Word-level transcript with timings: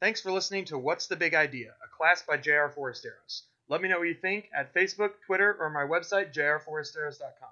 Thanks 0.00 0.20
for 0.20 0.30
listening 0.30 0.64
to 0.66 0.78
What's 0.78 1.08
the 1.08 1.16
Big 1.16 1.34
Idea, 1.34 1.70
a 1.84 1.96
class 1.96 2.22
by 2.22 2.36
J.R. 2.36 2.72
Forasteros. 2.72 3.42
Let 3.68 3.82
me 3.82 3.88
know 3.88 3.98
what 3.98 4.06
you 4.06 4.14
think 4.14 4.48
at 4.56 4.72
Facebook, 4.72 5.10
Twitter, 5.26 5.56
or 5.58 5.70
my 5.70 5.80
website, 5.80 6.32
jrforasteros.com. 6.32 7.48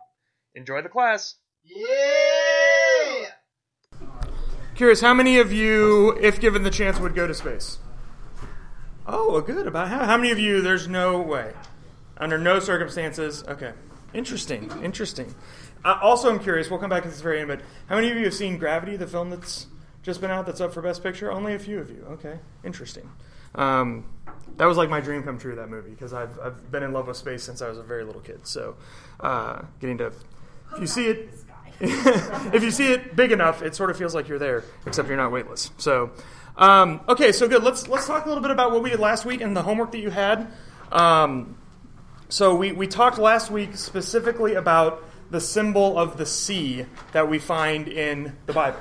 Enjoy 0.54 0.80
the 0.80 0.88
class. 0.88 1.34
Yeah! 1.64 3.26
Curious, 4.76 5.00
how 5.00 5.12
many 5.12 5.38
of 5.38 5.52
you, 5.52 6.16
if 6.20 6.38
given 6.38 6.62
the 6.62 6.70
chance, 6.70 7.00
would 7.00 7.16
go 7.16 7.26
to 7.26 7.34
space? 7.34 7.78
Oh, 9.08 9.40
good. 9.40 9.66
About 9.66 9.88
how, 9.88 10.04
how 10.04 10.16
many 10.16 10.30
of 10.30 10.38
you? 10.38 10.60
There's 10.60 10.86
no 10.86 11.20
way, 11.20 11.52
under 12.16 12.38
no 12.38 12.60
circumstances. 12.60 13.42
Okay, 13.48 13.72
interesting, 14.14 14.70
interesting. 14.84 15.34
Uh, 15.84 15.98
also, 16.00 16.30
I'm 16.30 16.38
curious. 16.38 16.70
We'll 16.70 16.78
come 16.78 16.90
back 16.90 17.02
to 17.02 17.08
this 17.08 17.20
very 17.20 17.40
end, 17.40 17.48
but 17.48 17.62
how 17.88 17.96
many 17.96 18.08
of 18.12 18.16
you 18.16 18.24
have 18.24 18.34
seen 18.34 18.56
Gravity, 18.56 18.96
the 18.96 19.08
film 19.08 19.30
that's 19.30 19.66
just 20.06 20.20
been 20.20 20.30
out, 20.30 20.46
that's 20.46 20.60
up 20.60 20.72
for 20.72 20.80
Best 20.80 21.02
Picture? 21.02 21.32
Only 21.32 21.54
a 21.54 21.58
few 21.58 21.80
of 21.80 21.90
you. 21.90 22.06
Okay, 22.12 22.38
interesting. 22.64 23.10
Um, 23.56 24.06
that 24.56 24.66
was 24.66 24.76
like 24.76 24.88
my 24.88 25.00
dream 25.00 25.24
come 25.24 25.36
true. 25.36 25.56
That 25.56 25.68
movie 25.68 25.90
because 25.90 26.14
I've 26.14 26.38
I've 26.38 26.70
been 26.70 26.84
in 26.84 26.92
love 26.92 27.08
with 27.08 27.16
space 27.16 27.42
since 27.42 27.60
I 27.60 27.68
was 27.68 27.76
a 27.76 27.82
very 27.82 28.04
little 28.04 28.20
kid. 28.20 28.46
So, 28.46 28.76
uh, 29.20 29.62
getting 29.80 29.98
to 29.98 30.06
if 30.06 30.80
you 30.80 30.86
see 30.86 31.08
it. 31.08 31.28
if 31.80 32.62
you 32.62 32.70
see 32.70 32.90
it 32.90 33.14
big 33.14 33.32
enough, 33.32 33.60
it 33.60 33.74
sort 33.74 33.90
of 33.90 33.98
feels 33.98 34.14
like 34.14 34.28
you're 34.28 34.38
there, 34.38 34.64
except 34.86 35.08
you're 35.08 35.16
not 35.18 35.30
weightless. 35.30 35.70
So, 35.76 36.10
um, 36.56 37.02
okay, 37.06 37.32
so 37.32 37.48
good. 37.48 37.62
Let's 37.62 37.86
let's 37.86 38.06
talk 38.06 38.24
a 38.24 38.28
little 38.28 38.40
bit 38.40 38.50
about 38.50 38.72
what 38.72 38.82
we 38.82 38.88
did 38.88 39.00
last 39.00 39.26
week 39.26 39.42
and 39.42 39.54
the 39.54 39.62
homework 39.62 39.92
that 39.92 39.98
you 39.98 40.08
had. 40.08 40.50
Um, 40.90 41.58
so 42.30 42.54
we 42.54 42.72
we 42.72 42.86
talked 42.86 43.18
last 43.18 43.50
week 43.50 43.76
specifically 43.76 44.54
about 44.54 45.04
the 45.30 45.40
symbol 45.40 45.98
of 45.98 46.16
the 46.16 46.24
sea 46.24 46.86
that 47.12 47.28
we 47.28 47.38
find 47.38 47.88
in 47.88 48.36
the 48.46 48.52
Bible, 48.54 48.78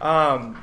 um, 0.00 0.62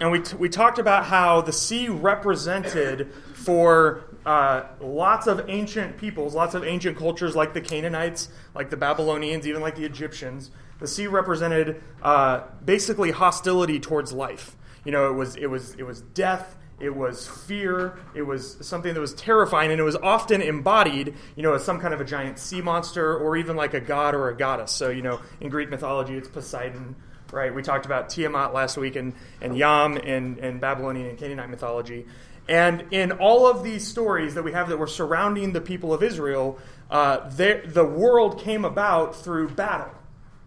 and 0.00 0.10
we 0.10 0.20
t- 0.20 0.36
we 0.36 0.48
talked 0.48 0.78
about 0.78 1.06
how 1.06 1.40
the 1.40 1.52
sea 1.52 1.88
represented 1.88 3.12
for 3.34 4.04
uh, 4.24 4.64
lots 4.80 5.26
of 5.26 5.48
ancient 5.48 5.96
peoples, 5.96 6.34
lots 6.34 6.54
of 6.54 6.64
ancient 6.64 6.96
cultures 6.96 7.34
like 7.34 7.54
the 7.54 7.60
Canaanites, 7.60 8.28
like 8.54 8.70
the 8.70 8.76
Babylonians, 8.76 9.46
even 9.46 9.62
like 9.62 9.76
the 9.76 9.84
Egyptians. 9.84 10.50
The 10.80 10.86
sea 10.86 11.06
represented 11.06 11.82
uh, 12.02 12.42
basically 12.64 13.10
hostility 13.10 13.80
towards 13.80 14.12
life. 14.12 14.54
You 14.84 14.92
know, 14.92 15.10
it 15.10 15.14
was 15.14 15.36
it 15.36 15.46
was 15.46 15.74
it 15.74 15.82
was 15.84 16.02
death. 16.02 16.56
It 16.80 16.94
was 16.94 17.26
fear. 17.26 17.98
It 18.14 18.22
was 18.22 18.64
something 18.64 18.94
that 18.94 19.00
was 19.00 19.12
terrifying, 19.14 19.72
and 19.72 19.80
it 19.80 19.84
was 19.84 19.96
often 19.96 20.40
embodied, 20.40 21.14
you 21.34 21.42
know, 21.42 21.54
as 21.54 21.64
some 21.64 21.80
kind 21.80 21.92
of 21.92 22.00
a 22.00 22.04
giant 22.04 22.38
sea 22.38 22.60
monster, 22.62 23.16
or 23.16 23.36
even 23.36 23.56
like 23.56 23.74
a 23.74 23.80
god 23.80 24.14
or 24.14 24.28
a 24.28 24.36
goddess. 24.36 24.70
So, 24.70 24.88
you 24.88 25.02
know, 25.02 25.20
in 25.40 25.48
Greek 25.48 25.70
mythology, 25.70 26.14
it's 26.16 26.28
Poseidon, 26.28 26.94
right? 27.32 27.54
We 27.54 27.62
talked 27.62 27.86
about 27.86 28.08
Tiamat 28.08 28.52
last 28.52 28.76
week, 28.76 28.96
and 28.96 29.14
and 29.40 29.56
Yam 29.56 29.96
in, 29.96 30.38
in 30.38 30.58
Babylonian 30.58 31.08
and 31.08 31.18
Canaanite 31.18 31.50
mythology. 31.50 32.06
And 32.48 32.86
in 32.92 33.12
all 33.12 33.46
of 33.46 33.62
these 33.62 33.86
stories 33.86 34.34
that 34.34 34.42
we 34.42 34.52
have 34.52 34.70
that 34.70 34.78
were 34.78 34.86
surrounding 34.86 35.52
the 35.52 35.60
people 35.60 35.92
of 35.92 36.02
Israel, 36.02 36.58
uh, 36.90 37.28
the 37.28 37.84
world 37.84 38.40
came 38.40 38.64
about 38.64 39.14
through 39.14 39.50
battle, 39.50 39.92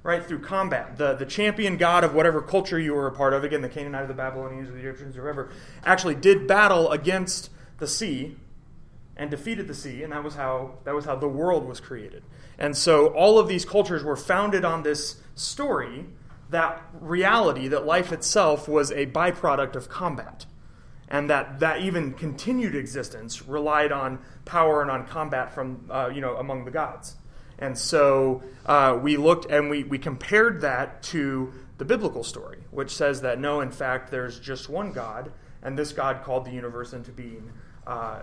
right? 0.01 0.25
Through 0.25 0.39
combat. 0.39 0.97
The, 0.97 1.13
the 1.13 1.27
champion 1.27 1.77
god 1.77 2.03
of 2.03 2.15
whatever 2.15 2.41
culture 2.41 2.79
you 2.79 2.95
were 2.95 3.05
a 3.05 3.11
part 3.11 3.33
of, 3.33 3.43
again, 3.43 3.61
the 3.61 3.69
Canaanites, 3.69 4.07
the 4.07 4.15
Babylonians, 4.15 4.69
or 4.69 4.71
the 4.71 4.79
Egyptians, 4.79 5.15
or 5.15 5.21
whoever, 5.21 5.51
actually 5.83 6.15
did 6.15 6.47
battle 6.47 6.91
against 6.91 7.51
the 7.77 7.87
sea 7.87 8.35
and 9.15 9.29
defeated 9.29 9.67
the 9.67 9.73
sea, 9.75 10.01
and 10.01 10.11
that 10.11 10.23
was 10.23 10.33
how 10.33 10.71
that 10.85 10.95
was 10.95 11.05
how 11.05 11.15
the 11.15 11.27
world 11.27 11.67
was 11.67 11.79
created. 11.79 12.23
And 12.57 12.75
so 12.75 13.07
all 13.07 13.37
of 13.37 13.47
these 13.47 13.65
cultures 13.65 14.03
were 14.03 14.15
founded 14.15 14.65
on 14.65 14.81
this 14.81 15.17
story, 15.35 16.05
that 16.51 16.81
reality, 16.99 17.67
that 17.69 17.85
life 17.85 18.11
itself 18.11 18.67
was 18.67 18.91
a 18.91 19.07
byproduct 19.07 19.75
of 19.75 19.89
combat 19.89 20.45
and 21.11 21.29
that 21.29 21.59
that 21.59 21.81
even 21.81 22.13
continued 22.13 22.73
existence 22.73 23.45
relied 23.45 23.91
on 23.91 24.17
power 24.45 24.81
and 24.81 24.89
on 24.89 25.05
combat 25.05 25.53
from 25.53 25.85
uh, 25.91 26.09
you 26.11 26.21
know 26.21 26.37
among 26.37 26.65
the 26.65 26.71
gods. 26.71 27.17
And 27.59 27.77
so 27.77 28.41
uh, 28.65 28.97
we 28.99 29.17
looked 29.17 29.51
and 29.51 29.69
we, 29.69 29.83
we 29.83 29.99
compared 29.99 30.61
that 30.61 31.03
to 31.03 31.53
the 31.77 31.85
biblical 31.85 32.23
story, 32.23 32.57
which 32.71 32.89
says 32.89 33.21
that 33.21 33.39
no, 33.39 33.61
in 33.61 33.69
fact, 33.69 34.09
there's 34.09 34.39
just 34.39 34.67
one 34.67 34.93
God, 34.93 35.31
and 35.61 35.77
this 35.77 35.93
God 35.93 36.23
called 36.23 36.45
the 36.45 36.51
universe 36.51 36.93
into 36.93 37.11
being. 37.11 37.51
Uh, 37.85 38.21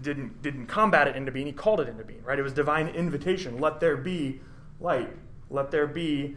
didn't 0.00 0.42
didn't 0.42 0.66
combat 0.66 1.08
it 1.08 1.16
into 1.16 1.32
being. 1.32 1.46
He 1.46 1.52
called 1.52 1.80
it 1.80 1.88
into 1.88 2.04
being. 2.04 2.22
Right? 2.22 2.38
It 2.38 2.42
was 2.42 2.52
divine 2.52 2.88
invitation. 2.88 3.58
Let 3.58 3.80
there 3.80 3.96
be 3.96 4.40
light. 4.80 5.16
Let 5.50 5.70
there 5.70 5.86
be 5.86 6.36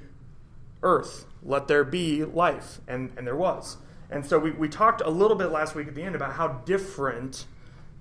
earth. 0.84 1.26
Let 1.44 1.68
there 1.68 1.84
be 1.84 2.24
life. 2.24 2.80
And 2.88 3.12
and 3.18 3.26
there 3.26 3.36
was. 3.36 3.78
And 4.10 4.26
so 4.26 4.38
we, 4.38 4.52
we 4.52 4.68
talked 4.68 5.02
a 5.02 5.10
little 5.10 5.38
bit 5.38 5.48
last 5.48 5.74
week 5.74 5.88
at 5.88 5.96
the 5.96 6.04
end 6.04 6.16
about 6.16 6.34
how 6.34 6.50
different 6.66 7.46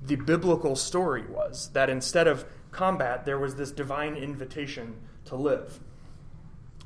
the 0.02 0.16
biblical 0.16 0.74
story 0.74 1.24
was. 1.26 1.70
That 1.72 1.88
instead 1.88 2.26
of 2.26 2.44
combat, 2.72 3.24
there 3.24 3.38
was 3.38 3.56
this 3.56 3.70
divine 3.70 4.16
invitation 4.16 4.96
to 5.26 5.36
live. 5.36 5.80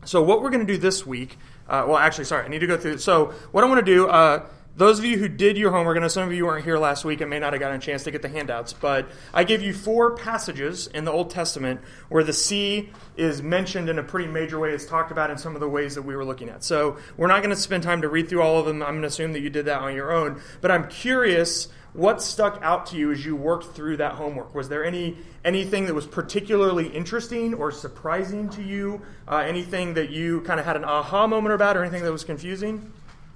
So, 0.05 0.23
what 0.23 0.43
we're 0.43 0.51
going 0.51 0.67
to 0.67 0.73
do 0.73 0.79
this 0.79 1.07
week, 1.07 1.39
uh, 1.69 1.85
well, 1.89 1.97
actually, 1.97 2.25
sorry, 2.25 2.45
I 2.45 2.49
need 2.49 2.59
to 2.59 2.67
go 2.67 2.77
through. 2.77 2.99
So, 2.99 3.33
what 3.53 3.65
I 3.65 3.67
want 3.67 3.85
to 3.85 3.93
do, 3.93 4.09
uh, 4.09 4.47
those 4.77 4.99
of 4.99 5.05
you 5.05 5.19
who 5.19 5.29
did 5.29 5.57
your 5.57 5.71
homework, 5.71 5.97
I 5.97 6.01
know 6.01 6.09
some 6.09 6.25
of 6.25 6.35
you 6.35 6.47
weren't 6.47 6.65
here 6.65 6.79
last 6.79 7.05
week 7.05 7.21
and 7.21 7.31
may 7.31 7.39
not 7.39 7.53
have 7.53 7.61
gotten 7.61 7.77
a 7.77 7.81
chance 7.81 8.03
to 8.05 8.11
get 8.11 8.23
the 8.23 8.29
handouts, 8.29 8.73
but 8.73 9.09
I 9.33 9.45
gave 9.45 9.63
you 9.63 9.73
four 9.73 10.17
passages 10.17 10.89
in 10.89 11.05
the 11.05 11.13
Old 11.13 11.31
Testament 11.31 11.81
where 12.09 12.25
the 12.25 12.33
sea 12.33 12.91
is 13.17 13.41
mentioned 13.41 13.89
in 13.89 14.01
a 14.01 14.03
pretty 14.03 14.29
major 14.29 14.59
way. 14.59 14.71
It's 14.71 14.85
talked 14.85 15.13
about 15.13 15.31
in 15.31 15.39
some 15.39 15.55
of 15.55 15.61
the 15.61 15.69
ways 15.69 15.95
that 15.95 16.03
we 16.03 16.17
were 16.17 16.25
looking 16.25 16.49
at. 16.49 16.65
So 16.65 16.97
we're 17.17 17.29
not 17.29 17.43
going 17.43 17.55
to 17.55 17.61
spend 17.61 17.85
time 17.85 18.03
to 18.03 18.09
read 18.09 18.29
through 18.29 18.43
all 18.43 18.59
of 18.59 18.67
them. 18.67 18.83
I'm 18.83 18.95
going 18.95 19.03
to 19.03 19.09
assume 19.09 19.33
that 19.35 19.41
you 19.41 19.51
did 19.51 19.67
that 19.67 19.81
on 19.81 19.95
your 19.95 20.11
own. 20.11 20.41
But 20.61 20.73
I'm 20.73 20.89
curious 20.89 21.69
what 21.93 22.21
stuck 22.21 22.59
out 22.61 22.87
to 22.87 22.97
you 22.97 23.13
as 23.13 23.25
you 23.25 23.37
worked 23.37 23.77
through 23.77 23.99
that 23.99 24.15
homework. 24.15 24.57
Was 24.57 24.69
there 24.69 24.85
any 24.85 25.17
anything 25.45 25.87
that 25.87 25.95
was 25.95 26.09
particularly 26.09 26.89
interesting 26.89 27.55
or 27.55 27.71
surprising 27.71 28.49
to 28.49 28.63
you? 28.63 29.03
Uh, 29.29 29.37
anything 29.37 29.95
that 29.95 30.11
you 30.11 30.41
kind 30.41 30.59
of 30.59 30.67
had 30.67 30.75
an 30.75 30.85
aha 30.85 31.29
moment 31.29 31.55
about, 31.55 31.77
or 31.77 31.83
anything 31.83 32.03
that 32.03 32.11
was 32.11 32.25
confusing? 32.25 32.91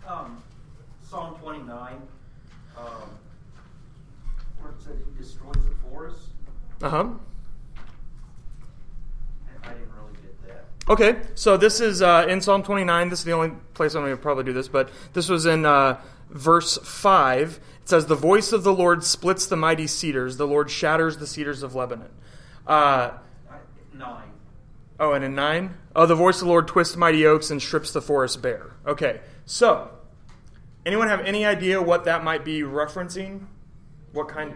Um 0.09 0.43
Psalm 1.09 1.37
29, 1.41 2.03
um, 2.77 2.85
where 4.61 4.73
it 4.73 4.81
says 4.83 4.97
he 4.99 5.23
destroys 5.23 5.55
the 5.55 5.89
forest. 5.89 6.19
Uh 6.83 6.91
huh. 6.91 7.09
I 9.65 9.69
didn't 9.69 9.89
really 9.97 10.13
get 10.21 10.47
that. 10.47 10.67
Okay, 10.91 11.23
so 11.35 11.57
this 11.57 11.81
is 11.81 12.03
uh, 12.03 12.27
in 12.29 12.43
Psalm 12.43 12.63
29. 12.63 13.09
This 13.09 13.21
is 13.21 13.25
the 13.25 13.33
only 13.33 13.53
place 13.73 13.95
I'm 13.95 14.03
going 14.03 14.15
to 14.15 14.21
probably 14.21 14.45
do 14.45 14.53
this, 14.53 14.69
but 14.69 14.91
this 15.15 15.31
was 15.31 15.47
in 15.47 15.65
uh, 15.65 15.99
verse 16.29 16.77
5. 16.77 17.61
It 17.83 17.89
says, 17.89 18.05
The 18.05 18.15
voice 18.15 18.53
of 18.53 18.63
the 18.63 18.75
Lord 18.75 19.03
splits 19.03 19.47
the 19.47 19.57
mighty 19.57 19.87
cedars, 19.87 20.37
the 20.37 20.47
Lord 20.47 20.71
shatters 20.71 21.17
the 21.17 21.27
cedars 21.27 21.63
of 21.63 21.75
Lebanon. 21.75 22.11
Uh, 22.67 23.13
nine. 23.95 24.29
Oh, 25.01 25.15
and 25.15 25.25
in 25.25 25.35
9? 25.35 25.75
Oh, 25.97 26.05
the 26.05 26.15
voice 26.15 26.37
of 26.37 26.41
the 26.41 26.49
Lord 26.49 26.69
twists 26.69 26.97
mighty 26.97 27.25
oaks 27.25 27.51
and 27.51 27.63
strips 27.63 27.93
the 27.93 28.03
forest 28.03 28.43
bare. 28.43 28.73
Okay, 28.87 29.21
so 29.47 29.91
Anyone 30.89 31.09
have 31.09 31.21
any 31.21 31.45
idea 31.45 31.83
what 31.83 32.05
that 32.05 32.25
might 32.25 32.47
be 32.47 32.63
referencing? 32.63 33.45
What 34.13 34.29
kind? 34.29 34.55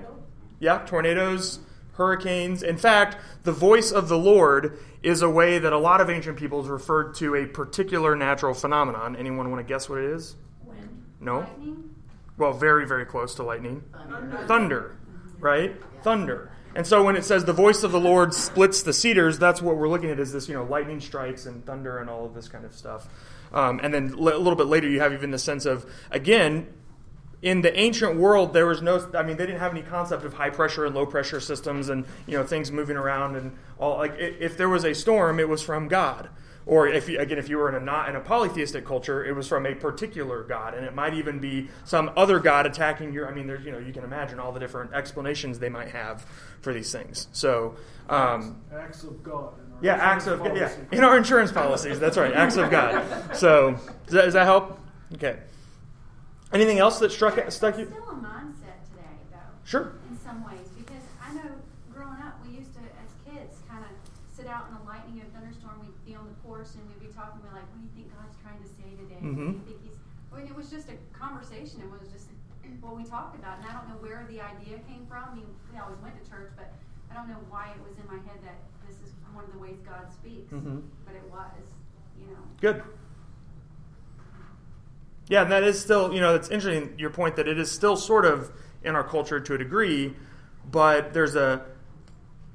Yeah, 0.60 0.78
tornadoes, 0.78 1.58
hurricanes. 1.92 2.62
In 2.62 2.78
fact, 2.78 3.18
the 3.42 3.52
voice 3.52 3.92
of 3.92 4.08
the 4.08 4.16
Lord 4.16 4.78
is 5.02 5.20
a 5.20 5.28
way 5.28 5.58
that 5.58 5.74
a 5.74 5.78
lot 5.78 6.00
of 6.00 6.08
ancient 6.08 6.38
peoples 6.38 6.68
referred 6.68 7.16
to 7.16 7.34
a 7.34 7.44
particular 7.44 8.16
natural 8.16 8.54
phenomenon. 8.54 9.14
Anyone 9.14 9.50
want 9.50 9.60
to 9.60 9.70
guess 9.70 9.90
what 9.90 9.98
it 9.98 10.06
is? 10.06 10.36
Wind. 10.64 11.04
No. 11.20 11.40
Lightning? 11.40 11.94
Well, 12.38 12.54
very, 12.54 12.86
very 12.86 13.04
close 13.04 13.34
to 13.34 13.42
lightning. 13.42 13.84
Thunder. 13.92 14.44
Thunder, 14.46 14.96
mm-hmm. 15.04 15.44
right? 15.44 15.82
Thunder. 16.02 16.50
And 16.74 16.86
so 16.86 17.04
when 17.04 17.14
it 17.14 17.26
says 17.26 17.44
the 17.44 17.52
voice 17.52 17.82
of 17.82 17.92
the 17.92 18.00
Lord 18.00 18.32
splits 18.32 18.82
the 18.82 18.94
cedars, 18.94 19.38
that's 19.38 19.60
what 19.60 19.76
we're 19.76 19.90
looking 19.90 20.08
at 20.08 20.18
is 20.18 20.32
this, 20.32 20.48
you 20.48 20.54
know, 20.54 20.64
lightning 20.64 20.98
strikes 20.98 21.44
and 21.44 21.62
thunder 21.66 21.98
and 21.98 22.08
all 22.08 22.24
of 22.24 22.32
this 22.32 22.48
kind 22.48 22.64
of 22.64 22.74
stuff. 22.74 23.06
Um, 23.52 23.80
and 23.82 23.92
then 23.92 24.14
a 24.14 24.16
little 24.16 24.54
bit 24.54 24.66
later, 24.66 24.88
you 24.88 25.00
have 25.00 25.12
even 25.12 25.30
the 25.30 25.38
sense 25.38 25.66
of, 25.66 25.86
again, 26.10 26.66
in 27.42 27.62
the 27.62 27.76
ancient 27.78 28.16
world, 28.16 28.52
there 28.52 28.66
was 28.66 28.80
no, 28.80 29.10
I 29.14 29.22
mean, 29.22 29.36
they 29.36 29.46
didn't 29.46 29.58
have 29.58 29.72
any 29.72 29.82
concept 29.82 30.24
of 30.24 30.34
high 30.34 30.50
pressure 30.50 30.86
and 30.86 30.94
low 30.94 31.06
pressure 31.06 31.40
systems 31.40 31.88
and, 31.88 32.04
you 32.26 32.38
know, 32.38 32.46
things 32.46 32.70
moving 32.70 32.96
around 32.96 33.36
and 33.36 33.56
all. 33.78 33.98
Like, 33.98 34.14
if 34.16 34.56
there 34.56 34.68
was 34.68 34.84
a 34.84 34.94
storm, 34.94 35.40
it 35.40 35.48
was 35.48 35.60
from 35.60 35.88
God. 35.88 36.28
Or 36.64 36.86
if 36.86 37.08
you, 37.08 37.18
again, 37.18 37.38
if 37.38 37.48
you 37.48 37.58
were 37.58 37.68
in 37.68 37.74
a 37.74 37.80
not 37.84 38.08
in 38.08 38.14
a 38.14 38.20
polytheistic 38.20 38.86
culture, 38.86 39.24
it 39.24 39.34
was 39.34 39.48
from 39.48 39.66
a 39.66 39.74
particular 39.74 40.44
god, 40.44 40.74
and 40.74 40.86
it 40.86 40.94
might 40.94 41.14
even 41.14 41.40
be 41.40 41.68
some 41.84 42.12
other 42.16 42.38
god 42.38 42.66
attacking 42.66 43.12
your. 43.12 43.28
I 43.28 43.34
mean, 43.34 43.48
there's 43.48 43.64
you 43.64 43.72
know 43.72 43.78
you 43.78 43.92
can 43.92 44.04
imagine 44.04 44.38
all 44.38 44.52
the 44.52 44.60
different 44.60 44.92
explanations 44.92 45.58
they 45.58 45.68
might 45.68 45.88
have 45.88 46.24
for 46.60 46.72
these 46.72 46.92
things. 46.92 47.26
So 47.32 47.74
um, 48.08 48.60
acts 48.72 49.02
of 49.02 49.24
God. 49.24 49.54
Yeah, 49.82 49.96
acts 49.96 50.26
of 50.26 50.38
God. 50.38 50.56
Yeah, 50.56 50.70
in 50.92 51.02
our 51.02 51.16
insurance 51.16 51.50
policies. 51.50 51.98
That's 51.98 52.16
right, 52.16 52.32
acts 52.32 52.56
of 52.56 52.70
God. 52.70 53.04
So 53.34 53.72
does 54.06 54.14
that, 54.14 54.24
does 54.24 54.34
that 54.34 54.44
help? 54.44 54.78
Okay. 55.14 55.36
Anything 56.52 56.78
else 56.78 56.98
that 57.00 57.10
struck 57.10 57.34
stuck 57.50 57.78
you? 57.78 57.86
Still 57.86 58.10
a 58.10 58.14
mindset 58.14 58.78
today, 58.86 59.16
though. 59.32 59.52
Sure. 59.64 59.92
In 60.08 60.16
some 60.18 60.44
ways, 60.44 60.68
because 60.76 61.02
I 61.18 61.34
know 61.34 61.50
growing 61.92 62.20
up, 62.22 62.38
we 62.46 62.56
used 62.56 62.72
to, 62.78 62.84
as 63.00 63.10
kids, 63.26 63.58
kind 63.68 63.82
of 63.82 63.92
sit 64.30 64.46
out 64.46 64.68
in 64.68 64.78
the 64.78 64.84
lightning 64.86 65.20
of 65.20 65.28
thunderstorm. 65.32 65.80
We'd 65.80 65.96
be 66.04 66.14
on 66.14 66.28
the 66.28 66.36
porch 66.46 66.70
and 66.78 66.84
we'd 66.86 67.00
be 67.00 67.12
talking. 67.12 67.40
We're 67.42 67.56
like, 67.56 67.66
"What 67.72 67.80
do 67.80 67.84
you 67.84 67.92
think 67.96 68.14
God's 68.14 68.38
trying 68.40 68.60
to 68.62 68.68
say 68.68 68.88
today? 68.96 69.20
Mm-hmm. 69.20 69.50
Do 69.50 69.58
you 69.58 69.64
think 69.66 69.80
He's?" 69.82 69.98
I 70.32 70.40
mean, 70.40 70.46
it 70.46 70.56
was 70.56 70.70
just 70.70 70.88
a 70.88 70.96
conversation. 71.12 71.82
It 71.84 71.90
was 71.92 72.08
just 72.08 72.30
what 72.80 72.96
we 72.96 73.04
talked 73.04 73.34
about, 73.36 73.58
and 73.58 73.66
I 73.68 73.72
don't 73.74 73.88
know 73.90 73.98
where 74.00 74.24
the 74.30 74.40
idea 74.40 74.78
came 74.88 75.04
from. 75.10 75.26
I 75.28 75.34
mean, 75.34 75.50
we 75.72 75.76
always 75.76 75.98
went 76.00 76.16
to 76.16 76.24
church, 76.24 76.52
but 76.56 76.72
I 77.10 77.14
don't 77.14 77.28
know 77.28 77.42
why 77.52 77.72
it 77.74 77.80
was 77.84 77.98
in 77.98 78.06
my 78.08 78.16
head 78.24 78.40
that 78.46 78.56
this 78.56 78.70
is 78.70 78.71
one 79.34 79.44
of 79.44 79.52
the 79.52 79.58
ways 79.58 79.78
God 79.84 80.12
speaks. 80.12 80.52
Mhm. 80.52 80.82
But 81.04 81.14
it 81.14 81.24
was, 81.30 81.50
you 82.18 82.26
know. 82.26 82.38
Good. 82.60 82.82
Yeah, 85.28 85.42
and 85.42 85.52
that 85.52 85.62
is 85.62 85.80
still, 85.80 86.12
you 86.12 86.20
know, 86.20 86.34
it's 86.34 86.50
interesting 86.50 86.98
your 86.98 87.10
point 87.10 87.36
that 87.36 87.48
it 87.48 87.58
is 87.58 87.70
still 87.70 87.96
sort 87.96 88.24
of 88.24 88.52
in 88.84 88.94
our 88.94 89.04
culture 89.04 89.40
to 89.40 89.54
a 89.54 89.58
degree, 89.58 90.14
but 90.70 91.14
there's 91.14 91.36
a 91.36 91.64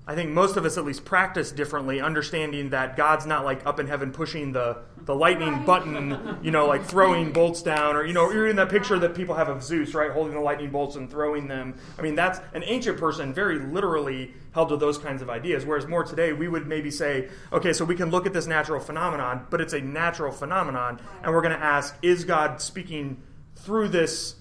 I 0.10 0.16
think 0.16 0.30
most 0.30 0.56
of 0.56 0.64
us 0.64 0.78
at 0.78 0.86
least 0.86 1.04
practice 1.04 1.52
differently, 1.52 2.00
understanding 2.00 2.70
that 2.70 2.96
God's 2.96 3.26
not 3.26 3.44
like 3.44 3.66
up 3.66 3.78
in 3.78 3.88
heaven 3.88 4.14
pushing 4.14 4.54
the, 4.54 4.78
the 5.02 5.14
lightning 5.14 5.52
Right. 5.52 5.66
button, 5.66 6.40
you 6.42 6.50
know, 6.50 6.66
like 6.66 6.86
throwing 6.86 7.34
bolts 7.34 7.62
down, 7.62 7.98
or 7.98 8.06
you 8.06 8.14
know, 8.14 8.32
you're 8.32 8.48
in 8.48 8.56
that 8.56 8.70
picture 8.70 8.98
that 9.00 9.16
people 9.16 9.36
have 9.36 9.50
of 9.50 9.62
Zeus, 9.62 9.94
right, 9.94 10.10
holding 10.10 10.34
the 10.34 10.40
lightning 10.40 10.70
bolts 10.70 10.96
and 10.96 11.12
throwing 11.12 11.50
them. 11.50 11.76
I 12.00 12.02
mean, 12.02 12.16
that's 12.16 12.40
an 12.54 12.64
ancient 12.66 12.98
person 12.98 13.34
very 13.34 13.60
literally 13.60 14.34
held 14.54 14.70
to 14.70 14.78
those 14.78 14.98
kinds 14.98 15.22
of 15.22 15.30
ideas. 15.30 15.66
Whereas 15.66 15.88
more 15.88 16.06
today, 16.06 16.32
we 16.32 16.48
would 16.48 16.68
maybe 16.68 16.90
say, 16.90 17.28
okay, 17.52 17.74
so 17.74 17.84
we 17.84 17.96
can 17.96 18.10
look 18.10 18.26
at 18.26 18.32
this 18.32 18.48
natural 18.48 18.80
phenomenon, 18.80 19.46
but 19.50 19.60
it's 19.60 19.74
a 19.74 19.82
natural 19.82 20.32
phenomenon, 20.32 21.02
and 21.22 21.34
we're 21.34 21.42
going 21.42 21.58
to 21.58 21.64
ask, 21.64 21.98
is 22.02 22.24
God 22.24 22.62
speaking 22.62 23.22
through 23.58 23.90
this 23.90 24.36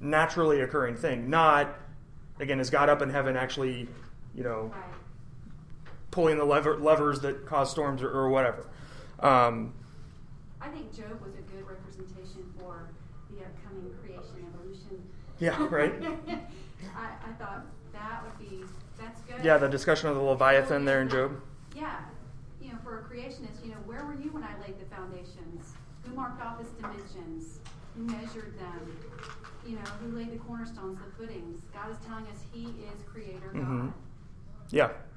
naturally 0.00 0.60
occurring 0.60 0.94
thing? 0.94 1.28
Not, 1.28 1.74
again, 2.38 2.60
is 2.60 2.70
God 2.70 2.88
up 2.88 3.02
in 3.02 3.10
heaven 3.10 3.36
actually, 3.36 3.88
you 4.36 4.44
know, 4.44 4.70
Right. 4.72 4.84
Pulling 6.10 6.38
the 6.38 6.44
lever, 6.44 6.76
levers 6.78 7.20
that 7.20 7.46
cause 7.46 7.70
storms 7.70 8.02
or, 8.02 8.10
or 8.10 8.28
whatever. 8.28 8.66
Um, 9.20 9.72
I 10.60 10.68
think 10.68 10.94
Job 10.94 11.20
was 11.22 11.34
a 11.34 11.42
good 11.52 11.66
representation 11.66 12.52
for 12.58 12.88
the 13.30 13.44
upcoming 13.44 13.92
creation 14.02 14.46
evolution. 14.54 15.02
Yeah, 15.38 15.66
right. 15.70 15.94
I, 16.96 17.28
I 17.28 17.32
thought 17.38 17.66
that 17.92 18.22
would 18.24 18.38
be 18.48 18.64
that's 18.98 19.20
good. 19.22 19.44
yeah, 19.44 19.56
the 19.58 19.68
discussion 19.68 20.08
of 20.08 20.16
the 20.16 20.22
Leviathan 20.22 20.84
there 20.84 21.00
in 21.02 21.08
Job. 21.08 21.40
Yeah, 21.76 22.00
you 22.60 22.70
know, 22.72 22.78
for 22.82 22.98
a 22.98 23.02
creationist, 23.02 23.62
you 23.64 23.70
know, 23.70 23.78
where 23.86 24.04
were 24.04 24.14
you 24.14 24.30
when 24.32 24.42
I 24.42 24.52
laid 24.60 24.78
the 24.78 24.84
foundations? 24.94 25.72
Who 26.02 26.14
marked 26.14 26.42
off 26.42 26.60
its 26.60 26.70
dimensions? 26.72 27.60
Who 27.96 28.04
measured 28.04 28.58
them? 28.58 28.96
You 29.66 29.76
know, 29.76 29.82
who 30.00 30.16
laid 30.16 30.32
the 30.32 30.38
cornerstones, 30.38 30.98
the 30.98 31.10
footings? 31.16 31.60
God 31.72 31.90
is 31.90 31.98
telling 32.06 32.24
us 32.26 32.42
He 32.52 32.64
is 32.64 33.02
Creator 33.10 33.50
God. 33.52 33.62
Mhm. 33.62 33.92
Yeah, 34.70 34.84
I 34.84 34.88
love 34.88 34.94
that. 34.96 35.09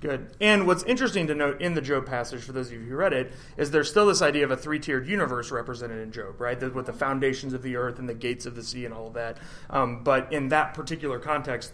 Good. 0.00 0.28
And 0.40 0.66
what's 0.66 0.82
interesting 0.84 1.26
to 1.28 1.34
note 1.34 1.60
in 1.60 1.74
the 1.74 1.80
Job 1.80 2.06
passage, 2.06 2.42
for 2.42 2.52
those 2.52 2.68
of 2.68 2.74
you 2.74 2.80
who 2.80 2.96
read 2.96 3.12
it, 3.12 3.32
is 3.56 3.70
there's 3.70 3.90
still 3.90 4.06
this 4.06 4.22
idea 4.22 4.44
of 4.44 4.50
a 4.50 4.56
three 4.56 4.78
tiered 4.78 5.06
universe 5.06 5.50
represented 5.50 5.98
in 5.98 6.12
Job, 6.12 6.40
right? 6.40 6.60
With 6.74 6.86
the 6.86 6.92
foundations 6.92 7.52
of 7.52 7.62
the 7.62 7.76
earth 7.76 7.98
and 7.98 8.08
the 8.08 8.14
gates 8.14 8.46
of 8.46 8.54
the 8.54 8.62
sea 8.62 8.84
and 8.84 8.92
all 8.92 9.08
of 9.08 9.14
that. 9.14 9.38
Um, 9.70 10.04
but 10.04 10.32
in 10.32 10.48
that 10.48 10.74
particular 10.74 11.18
context, 11.18 11.72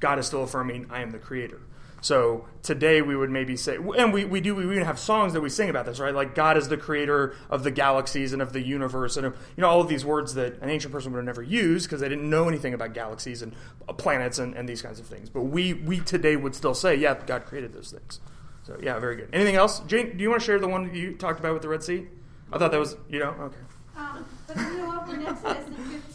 God 0.00 0.18
is 0.18 0.26
still 0.26 0.44
affirming, 0.44 0.86
I 0.90 1.00
am 1.00 1.10
the 1.10 1.18
creator. 1.18 1.60
So 2.00 2.46
today 2.62 3.02
we 3.02 3.16
would 3.16 3.30
maybe 3.30 3.56
say, 3.56 3.76
and 3.76 4.12
we, 4.12 4.24
we 4.24 4.40
do, 4.40 4.54
we 4.54 4.64
even 4.64 4.84
have 4.84 4.98
songs 4.98 5.32
that 5.32 5.40
we 5.40 5.48
sing 5.48 5.70
about 5.70 5.86
this, 5.86 5.98
right? 5.98 6.14
Like 6.14 6.34
God 6.34 6.56
is 6.56 6.68
the 6.68 6.76
creator 6.76 7.34
of 7.50 7.64
the 7.64 7.70
galaxies 7.70 8.32
and 8.32 8.40
of 8.40 8.52
the 8.52 8.60
universe 8.60 9.16
and, 9.16 9.26
you 9.26 9.60
know, 9.60 9.68
all 9.68 9.80
of 9.80 9.88
these 9.88 10.04
words 10.04 10.34
that 10.34 10.60
an 10.60 10.68
ancient 10.68 10.92
person 10.92 11.12
would 11.12 11.18
have 11.18 11.24
never 11.26 11.42
used 11.42 11.86
because 11.86 12.00
they 12.00 12.08
didn't 12.08 12.28
know 12.28 12.48
anything 12.48 12.74
about 12.74 12.94
galaxies 12.94 13.42
and 13.42 13.54
uh, 13.88 13.92
planets 13.92 14.38
and, 14.38 14.54
and 14.54 14.68
these 14.68 14.82
kinds 14.82 15.00
of 15.00 15.06
things. 15.06 15.30
But 15.30 15.42
we, 15.42 15.72
we 15.74 16.00
today 16.00 16.36
would 16.36 16.54
still 16.54 16.74
say, 16.74 16.94
yeah, 16.94 17.18
God 17.26 17.46
created 17.46 17.72
those 17.72 17.90
things. 17.90 18.20
So 18.62 18.78
yeah, 18.82 18.98
very 18.98 19.16
good. 19.16 19.28
Anything 19.32 19.56
else? 19.56 19.80
Jane, 19.80 20.16
do 20.16 20.22
you 20.22 20.30
want 20.30 20.42
to 20.42 20.46
share 20.46 20.58
the 20.58 20.68
one 20.68 20.94
you 20.94 21.14
talked 21.14 21.40
about 21.40 21.54
with 21.54 21.62
the 21.62 21.68
Red 21.68 21.82
Sea? 21.82 22.06
I 22.52 22.58
thought 22.58 22.70
that 22.72 22.80
was, 22.80 22.96
you 23.08 23.18
know, 23.18 23.30
okay. 23.40 23.56
Um, 23.96 24.24
but 24.46 24.56
you 24.56 24.78
know, 24.78 25.04
in 25.10 25.26
Exodus 25.26 25.64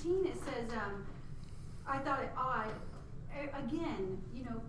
15, 0.01 0.25
it 0.25 0.35
says, 0.45 0.71
um, 0.73 1.05
I 1.87 1.97
thought 1.99 2.21
it 2.21 2.31
odd. 2.37 2.67
Again, 3.65 4.21
you 4.35 4.43
know, 4.45 4.61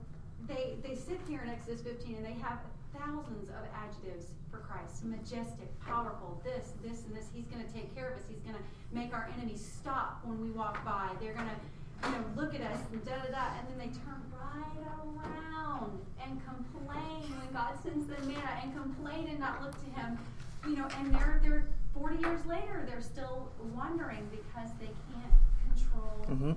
they, 0.49 0.77
they 0.83 0.95
sit 0.95 1.21
here 1.29 1.43
in 1.43 1.51
Exodus 1.51 1.83
15 1.83 2.17
and 2.17 2.27
they 2.27 2.39
have 2.41 2.59
thousands 2.99 3.49
of 3.49 3.63
adjectives 3.75 4.33
for 4.51 4.59
Christ 4.59 5.05
majestic, 5.05 5.69
powerful, 5.81 6.41
this, 6.45 6.73
this, 6.85 7.05
and 7.07 7.17
this. 7.17 7.27
He's 7.35 7.47
going 7.47 7.65
to 7.65 7.73
take 7.73 7.95
care 7.95 8.11
of 8.11 8.19
us. 8.19 8.25
He's 8.29 8.41
going 8.41 8.57
to 8.57 8.63
make 8.93 9.15
our 9.15 9.31
enemies 9.37 9.65
stop 9.81 10.21
when 10.25 10.41
we 10.41 10.51
walk 10.51 10.85
by. 10.85 11.11
They're 11.21 11.35
going 11.35 11.49
to, 11.49 12.09
you 12.09 12.15
know, 12.17 12.25
look 12.37 12.55
at 12.55 12.61
us 12.61 12.81
and 12.93 13.05
da 13.05 13.13
da 13.13 13.31
da. 13.31 13.45
And 13.59 13.69
then 13.71 13.79
they 13.79 13.93
turn 14.05 14.21
right 14.35 14.77
around 15.01 15.99
and 16.23 16.41
complain 16.45 17.33
when 17.39 17.53
God 17.53 17.75
sends 17.83 18.07
them 18.07 18.27
manna 18.29 18.61
and 18.63 18.75
complain 18.75 19.29
and 19.29 19.39
not 19.41 19.63
look 19.63 19.73
to 19.73 20.01
Him 20.01 20.19
you 20.67 20.77
know, 20.77 20.89
and 20.99 21.15
they're 21.15 21.41
they're 21.43 21.67
40 21.95 22.19
years 22.23 22.47
later, 22.47 22.85
they're 22.89 23.03
still 23.03 23.51
wondering 23.75 24.29
because 24.31 24.71
they 24.81 24.87
can't 24.87 25.35
control, 25.67 26.37
hmm 26.37 26.53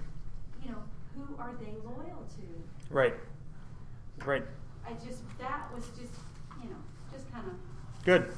you 0.63 0.71
know, 0.71 0.77
who 1.15 1.35
are 1.37 1.53
they 1.59 1.73
loyal 1.83 2.25
to? 2.37 2.93
Right. 2.93 3.13
Right. 4.25 4.43
I 4.87 4.91
just 5.05 5.21
that 5.39 5.69
was 5.75 5.85
just, 5.89 6.13
you 6.63 6.69
know, 6.69 6.75
just 7.13 7.31
kind 7.31 7.45
of 7.47 7.53
Good. 8.05 8.31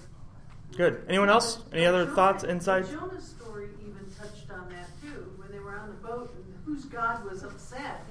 Good. 0.76 1.04
Anyone 1.10 1.30
else? 1.30 1.60
Any 1.74 1.86
other 1.86 2.04
Jonah- 2.04 2.16
thoughts, 2.16 2.44
the 2.44 2.52
insights? 2.52 2.90
Jonah's 2.90 3.24
story 3.24 3.70
even 3.82 4.06
touched 4.18 4.50
on 4.52 4.70
that 4.70 4.90
too. 5.02 5.32
When 5.38 5.52
they 5.52 5.60
were 5.60 5.78
on 5.78 5.88
the 5.90 6.08
boat 6.08 6.34
and 6.36 6.46
whose 6.66 6.86
God 6.86 7.24
was 7.30 7.44
upset, 7.44 8.02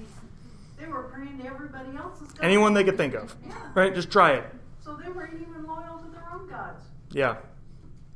they 0.79 0.85
were 0.87 1.03
praying 1.03 1.39
to 1.39 1.45
everybody 1.47 1.95
else's 1.97 2.31
God. 2.33 2.43
Anyone 2.43 2.73
they 2.73 2.83
could 2.83 2.97
think 2.97 3.13
of. 3.15 3.35
Yeah. 3.45 3.53
Right? 3.73 3.93
Just 3.93 4.11
try 4.11 4.33
it. 4.33 4.45
So 4.83 4.95
they 4.95 5.09
weren't 5.09 5.33
even 5.33 5.65
loyal 5.65 5.97
to 5.99 6.11
their 6.11 6.27
own 6.33 6.47
gods. 6.49 6.83
Yeah. 7.11 7.37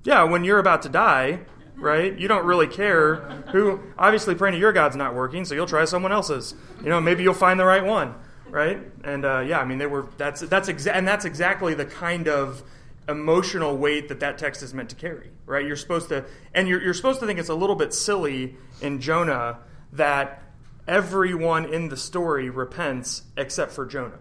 Yeah, 0.03 0.23
when 0.23 0.43
you're 0.43 0.59
about 0.59 0.81
to 0.83 0.89
die, 0.89 1.39
right? 1.75 2.17
You 2.17 2.27
don't 2.27 2.45
really 2.45 2.67
care 2.67 3.15
who. 3.51 3.79
Obviously, 3.97 4.35
praying 4.35 4.53
to 4.53 4.59
your 4.59 4.73
God's 4.73 4.95
not 4.95 5.13
working, 5.15 5.45
so 5.45 5.53
you'll 5.55 5.67
try 5.67 5.85
someone 5.85 6.11
else's. 6.11 6.55
You 6.83 6.89
know, 6.89 6.99
maybe 7.01 7.23
you'll 7.23 7.33
find 7.33 7.59
the 7.59 7.65
right 7.65 7.83
one, 7.85 8.15
right? 8.51 8.79
And 9.03 9.25
uh, 9.25 9.39
yeah, 9.39 9.59
I 9.59 9.65
mean, 9.65 9.79
they 9.79 9.87
were. 9.87 10.07
That's 10.17 10.41
that's 10.41 10.69
exa- 10.69 10.93
and 10.93 11.07
that's 11.07 11.25
exactly 11.25 11.73
the 11.73 11.85
kind 11.85 12.27
of 12.27 12.63
emotional 13.09 13.77
weight 13.77 14.09
that 14.09 14.19
that 14.19 14.37
text 14.37 14.61
is 14.61 14.73
meant 14.73 14.89
to 14.89 14.95
carry, 14.95 15.31
right? 15.45 15.65
You're 15.65 15.75
supposed 15.75 16.09
to, 16.09 16.25
and 16.53 16.67
you're 16.67 16.81
you're 16.81 16.93
supposed 16.93 17.19
to 17.21 17.25
think 17.25 17.39
it's 17.39 17.49
a 17.49 17.55
little 17.55 17.75
bit 17.75 17.93
silly 17.93 18.55
in 18.81 19.01
Jonah 19.01 19.59
that 19.93 20.43
everyone 20.87 21.73
in 21.73 21.89
the 21.89 21.97
story 21.97 22.49
repents 22.49 23.23
except 23.37 23.71
for 23.71 23.85
Jonah. 23.85 24.19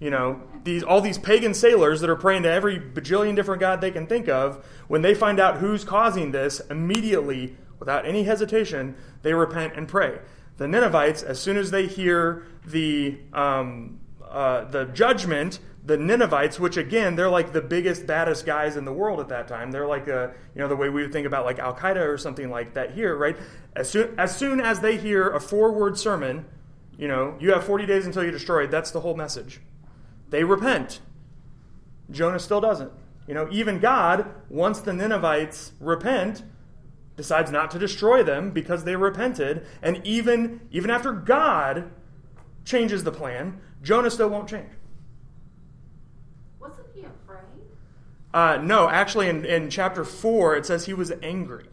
You 0.00 0.10
know, 0.10 0.42
these 0.64 0.82
all 0.82 1.00
these 1.00 1.18
pagan 1.18 1.54
sailors 1.54 2.00
that 2.00 2.10
are 2.10 2.16
praying 2.16 2.42
to 2.42 2.50
every 2.50 2.78
bajillion 2.78 3.36
different 3.36 3.60
god 3.60 3.80
they 3.80 3.92
can 3.92 4.06
think 4.06 4.28
of, 4.28 4.64
when 4.88 5.02
they 5.02 5.14
find 5.14 5.38
out 5.38 5.58
who's 5.58 5.84
causing 5.84 6.32
this, 6.32 6.60
immediately, 6.70 7.56
without 7.78 8.04
any 8.04 8.24
hesitation, 8.24 8.96
they 9.22 9.32
repent 9.32 9.74
and 9.76 9.88
pray. 9.88 10.18
The 10.56 10.68
Ninevites, 10.68 11.22
as 11.22 11.40
soon 11.40 11.56
as 11.56 11.70
they 11.70 11.86
hear 11.86 12.44
the 12.66 13.18
um, 13.32 14.00
uh, 14.28 14.64
the 14.64 14.86
judgment, 14.86 15.58
the 15.84 15.96
Ninevites, 15.96 16.58
which 16.58 16.76
again 16.76 17.16
they're 17.16 17.30
like 17.30 17.52
the 17.52 17.60
biggest, 17.60 18.06
baddest 18.06 18.46
guys 18.46 18.76
in 18.76 18.84
the 18.84 18.92
world 18.92 19.20
at 19.20 19.28
that 19.28 19.48
time. 19.48 19.70
They're 19.70 19.86
like 19.86 20.08
a, 20.08 20.34
you 20.54 20.60
know 20.60 20.68
the 20.68 20.76
way 20.76 20.88
we 20.88 21.02
would 21.02 21.12
think 21.12 21.26
about 21.26 21.44
like 21.44 21.58
Al 21.58 21.74
Qaeda 21.74 22.06
or 22.06 22.18
something 22.18 22.50
like 22.50 22.74
that 22.74 22.92
here, 22.92 23.16
right? 23.16 23.36
As 23.74 23.90
soon 23.90 24.18
as 24.18 24.36
soon 24.36 24.60
as 24.60 24.80
they 24.80 24.96
hear 24.96 25.30
a 25.30 25.40
four 25.40 25.72
word 25.72 25.98
sermon, 25.98 26.46
you 26.96 27.08
know, 27.08 27.36
you 27.40 27.52
have 27.52 27.64
forty 27.64 27.86
days 27.86 28.06
until 28.06 28.22
you're 28.22 28.32
destroyed. 28.32 28.70
That's 28.70 28.90
the 28.90 29.00
whole 29.00 29.16
message. 29.16 29.60
They 30.30 30.44
repent. 30.44 31.00
Jonah 32.10 32.38
still 32.38 32.60
doesn't. 32.60 32.92
You 33.26 33.34
know, 33.34 33.48
even 33.50 33.78
God, 33.78 34.28
once 34.48 34.80
the 34.80 34.92
Ninevites 34.92 35.72
repent, 35.78 36.42
decides 37.16 37.50
not 37.50 37.70
to 37.70 37.78
destroy 37.78 38.22
them 38.22 38.50
because 38.50 38.84
they 38.84 38.96
repented. 38.96 39.66
And 39.80 40.00
even, 40.04 40.60
even 40.70 40.90
after 40.90 41.12
God 41.12 41.90
changes 42.64 43.04
the 43.04 43.12
plan, 43.12 43.60
Jonah 43.82 44.10
still 44.10 44.28
won't 44.28 44.48
change. 44.48 44.70
Wasn't 46.60 46.86
he 46.94 47.00
afraid? 47.00 47.40
Uh, 48.32 48.58
no, 48.62 48.88
actually, 48.88 49.28
in, 49.28 49.44
in 49.44 49.70
chapter 49.70 50.04
4, 50.04 50.56
it 50.56 50.66
says 50.66 50.86
he 50.86 50.94
was 50.94 51.12
angry. 51.22 51.64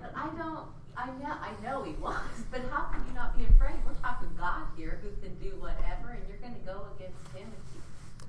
But 0.00 0.12
I 0.14 0.28
don't. 0.36 0.66
I 0.96 1.06
know. 1.06 1.34
I 1.40 1.50
know 1.62 1.82
he 1.84 1.92
was. 1.92 2.16
But 2.50 2.62
how 2.70 2.84
can 2.84 3.04
you 3.06 3.14
not 3.14 3.36
be 3.36 3.44
afraid? 3.44 3.74
We're 3.86 3.94
talking 3.94 4.28
God 4.36 4.62
here, 4.76 4.98
who 5.02 5.10
can 5.22 5.34
do 5.38 5.56
whatever, 5.60 6.10
and 6.10 6.22
you're 6.28 6.38
going 6.38 6.54
to 6.54 6.60
go 6.60 6.86
against 6.96 7.36
him. 7.36 7.50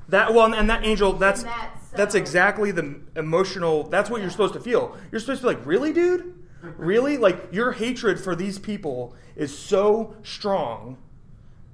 That 0.07 0.33
well, 0.33 0.53
and 0.53 0.69
that 0.69 0.85
angel, 0.85 1.13
that's 1.13 1.43
that's 1.43 1.89
so- 1.91 1.97
that's 1.97 2.15
exactly 2.15 2.71
the 2.71 2.99
emotional. 3.15 3.83
That's 3.83 4.09
what 4.09 4.21
you're 4.21 4.29
supposed 4.31 4.53
to 4.53 4.59
feel. 4.59 4.97
You're 5.11 5.19
supposed 5.19 5.41
to 5.41 5.47
be 5.47 5.55
like, 5.55 5.65
really, 5.65 5.93
dude, 5.93 6.33
really, 6.77 7.17
like 7.17 7.49
your 7.51 7.71
hatred 7.73 8.19
for 8.19 8.35
these 8.35 8.57
people 8.59 9.15
is 9.35 9.55
so 9.57 10.15
strong 10.23 10.97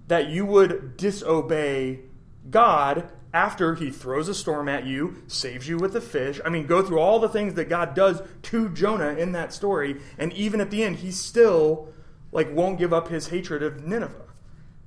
that 0.07 0.29
you 0.29 0.45
would 0.45 0.97
disobey 0.97 1.99
God 2.49 3.09
after 3.33 3.75
He 3.75 3.89
throws 3.91 4.27
a 4.29 4.33
storm 4.35 4.69
at 4.69 4.85
you, 4.85 5.23
saves 5.27 5.67
you 5.67 5.77
with 5.77 5.93
the 5.93 6.01
fish. 6.01 6.39
I 6.45 6.49
mean, 6.49 6.67
go 6.67 6.81
through 6.81 6.99
all 6.99 7.19
the 7.19 7.27
things 7.29 7.55
that 7.55 7.65
God 7.69 7.93
does 7.93 8.21
to 8.43 8.69
Jonah 8.69 9.09
in 9.15 9.31
that 9.33 9.51
story, 9.53 9.99
and 10.17 10.31
even 10.33 10.61
at 10.61 10.71
the 10.71 10.83
end, 10.83 10.97
He 10.97 11.11
still 11.11 11.89
like 12.31 12.53
won't 12.53 12.79
give 12.79 12.93
up 12.93 13.07
His 13.09 13.27
hatred 13.29 13.61
of 13.63 13.85
Nineveh. 13.85 14.21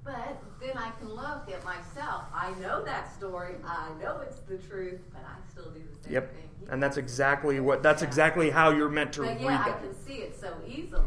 but 0.05 0.41
then 0.61 0.77
I 0.77 0.91
can 0.99 1.09
love 1.15 1.47
him 1.47 1.61
myself. 1.65 2.25
I 2.35 2.53
know 2.61 2.83
that 2.85 3.13
story. 3.15 3.55
I 3.65 3.91
know 4.01 4.21
it's 4.23 4.39
the 4.41 4.57
truth, 4.59 5.01
but 5.13 5.23
I 5.23 5.51
still 5.53 5.71
do 5.71 5.81
the 5.81 6.03
same 6.05 6.13
Yep. 6.15 6.35
thing. 6.35 6.49
He- 6.61 6.67
And 6.71 6.83
that's 6.83 6.97
exactly 6.97 7.61
what 7.61 7.83
that's 7.83 8.03
Yeah. 8.03 8.09
exactly 8.09 8.51
how 8.51 8.71
you're 8.71 8.89
meant 8.89 9.13
to 9.15 9.21
But 9.23 9.29
read 9.37 9.41
yeah, 9.43 9.65
I 9.67 9.81
can 9.81 9.95
see 9.95 10.15
it 10.23 10.39
so 10.41 10.53
easily. 10.67 11.05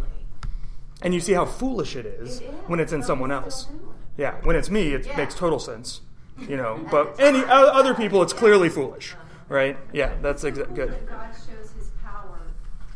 and 1.02 1.14
you 1.14 1.20
see 1.20 1.34
how 1.34 1.46
foolish 1.46 1.96
it 1.96 2.06
is, 2.06 2.40
It 2.40 2.44
is, 2.46 2.54
when 2.68 2.80
it's 2.80 2.94
in 2.94 3.02
someone 3.04 3.32
else. 3.32 3.68
Still 4.16 4.26
do 4.26 4.36
it. 4.36 4.40
Yeah, 4.40 4.46
when 4.46 4.56
it's 4.56 4.70
me, 4.70 4.94
it 4.94 5.06
Yeah. 5.06 5.18
makes 5.18 5.36
total 5.36 5.60
sense. 5.60 6.02
You 6.38 6.58
know, 6.58 6.86
but 6.92 7.20
any 7.20 7.44
other 7.46 7.94
people, 7.94 8.22
it's 8.24 8.34
clearly 8.34 8.70
foolish, 8.70 9.16
right? 9.50 9.78
Yeah, 9.94 10.14
that's 10.22 10.44
exa- 10.44 10.74
good. 10.74 11.08
God 11.08 11.30
shows 11.34 11.72
His 11.78 11.90
power 12.04 12.40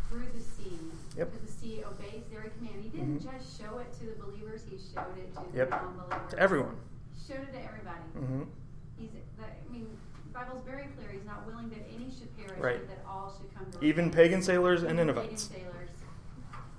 through 0.10 0.28
the 0.34 0.42
sea. 0.42 0.80
Yep. 1.18 1.32
That 1.32 1.46
the 1.46 1.52
sea 1.52 1.84
obeys 1.86 2.24
every 2.36 2.50
command. 2.58 2.82
He 2.84 2.90
didn't 2.90 3.20
Mhm. 3.20 3.24
just 3.40 3.60
show 3.62 3.78
it 3.80 3.92
to 4.00 4.06
the 4.06 4.16
believers; 4.24 4.62
He 4.70 4.78
showed 4.78 5.18
it 5.18 5.34
to 5.36 5.42
Yep. 5.54 5.70
the 5.70 5.76
non-believers. 5.76 6.32
To 6.32 6.40
everyone. 6.40 6.76
Showed 7.28 7.38
it 7.42 7.52
to 7.54 7.60
everybody. 7.64 8.00
hmm 8.16 8.44
He's. 8.98 9.10
I 9.40 9.72
mean, 9.72 9.88
the 10.28 10.40
Bible's 10.40 10.64
very 10.66 10.88
clear. 10.98 11.10
He's 11.12 11.26
not 11.26 11.46
willing 11.46 11.70
that 11.70 11.86
any 11.94 12.10
should 12.10 12.36
perish, 12.38 12.60
Right. 12.60 12.80
but 12.80 12.90
that 12.96 13.06
all 13.08 13.32
should 13.38 13.54
come 13.54 13.70
to 13.72 13.86
Even 13.86 14.10
pagan 14.10 14.42
sailors 14.42 14.84
and 14.84 14.98
Ninevites. 14.98 15.48
pagan 15.50 15.64
sailors. 15.72 15.90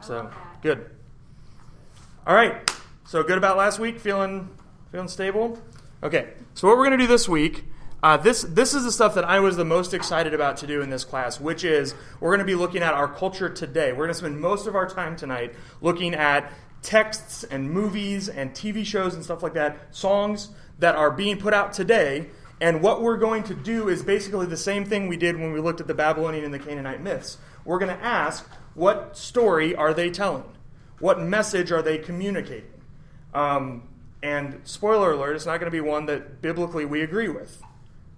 I 0.01 0.05
So 0.05 0.31
good. 0.63 0.91
All 2.27 2.35
right. 2.35 2.71
So 3.09 3.23
good 3.23 3.39
about 3.39 3.57
last 3.57 3.79
week. 3.79 4.01
Feeling 4.01 4.51
feeling 4.91 5.07
stable. 5.07 5.63
Okay. 6.03 6.31
So 6.55 6.67
what 6.67 6.77
we're 6.77 6.85
gonna 6.85 6.99
do 6.99 7.07
this 7.07 7.29
week. 7.29 7.65
Uh, 8.03 8.17
this 8.17 8.43
this 8.43 8.75
is 8.75 8.83
the 8.83 8.91
stuff 8.91 9.15
that 9.15 9.25
I 9.25 9.39
was 9.39 9.57
the 9.57 9.65
most 9.65 9.95
excited 9.95 10.35
about 10.35 10.57
to 10.59 10.67
do 10.67 10.83
in 10.83 10.91
this 10.91 11.05
class, 11.05 11.41
which 11.41 11.63
is 11.63 11.95
we're 12.21 12.31
going 12.31 12.41
to 12.41 12.45
be 12.45 12.55
looking 12.55 12.83
at 12.83 12.95
our 12.95 13.09
culture 13.09 13.49
today. 13.49 13.93
We're 13.93 14.05
going 14.05 14.11
to 14.11 14.15
spend 14.15 14.41
most 14.41 14.67
of 14.67 14.77
our 14.77 14.89
time 14.89 15.17
tonight 15.17 15.55
looking 15.81 16.15
at 16.15 16.53
texts 16.83 17.43
and 17.45 17.71
movies 17.71 18.29
and 18.29 18.53
TV 18.53 18.85
shows 18.85 19.15
and 19.15 19.25
stuff 19.25 19.43
like 19.43 19.55
that, 19.55 19.95
songs 19.95 20.51
that 20.79 20.95
are 20.95 21.11
being 21.11 21.39
put 21.39 21.55
out 21.55 21.73
today. 21.73 22.29
And 22.61 22.83
what 22.83 23.03
we're 23.03 23.17
going 23.17 23.45
to 23.45 23.55
do 23.55 23.89
is 23.89 24.03
basically 24.03 24.47
the 24.47 24.57
same 24.57 24.85
thing 24.85 25.09
we 25.09 25.17
did 25.17 25.39
when 25.39 25.53
we 25.53 25.61
looked 25.61 25.81
at 25.81 25.87
the 25.87 25.95
Babylonian 25.95 26.45
and 26.45 26.55
the 26.55 26.59
Canaanite 26.59 27.03
myths. 27.03 27.39
We're 27.65 27.79
going 27.79 27.97
to 27.97 28.05
ask, 28.05 28.47
what 28.75 29.17
story 29.17 29.75
are 29.75 29.95
they 29.95 30.11
telling? 30.11 30.45
What 30.99 31.21
message 31.21 31.73
are 31.73 31.83
they 31.83 31.99
communicating? 31.99 32.76
Um, 33.35 33.89
and 34.23 34.61
spoiler 34.65 35.13
alert, 35.13 35.37
it's 35.37 35.47
not 35.47 35.61
going 35.61 35.71
to 35.71 35.77
be 35.77 35.81
one 35.81 36.07
that 36.07 36.41
biblically 36.43 36.85
we 36.85 37.03
agree 37.03 37.29
with, 37.29 37.63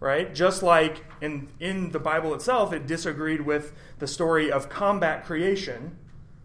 right? 0.00 0.34
Just 0.34 0.62
like 0.62 1.04
in, 1.20 1.48
in 1.60 1.90
the 1.90 1.98
Bible 1.98 2.34
itself, 2.34 2.72
it 2.72 2.86
disagreed 2.86 3.42
with 3.42 3.72
the 3.98 4.06
story 4.06 4.50
of 4.50 4.68
combat 4.68 5.24
creation, 5.24 5.98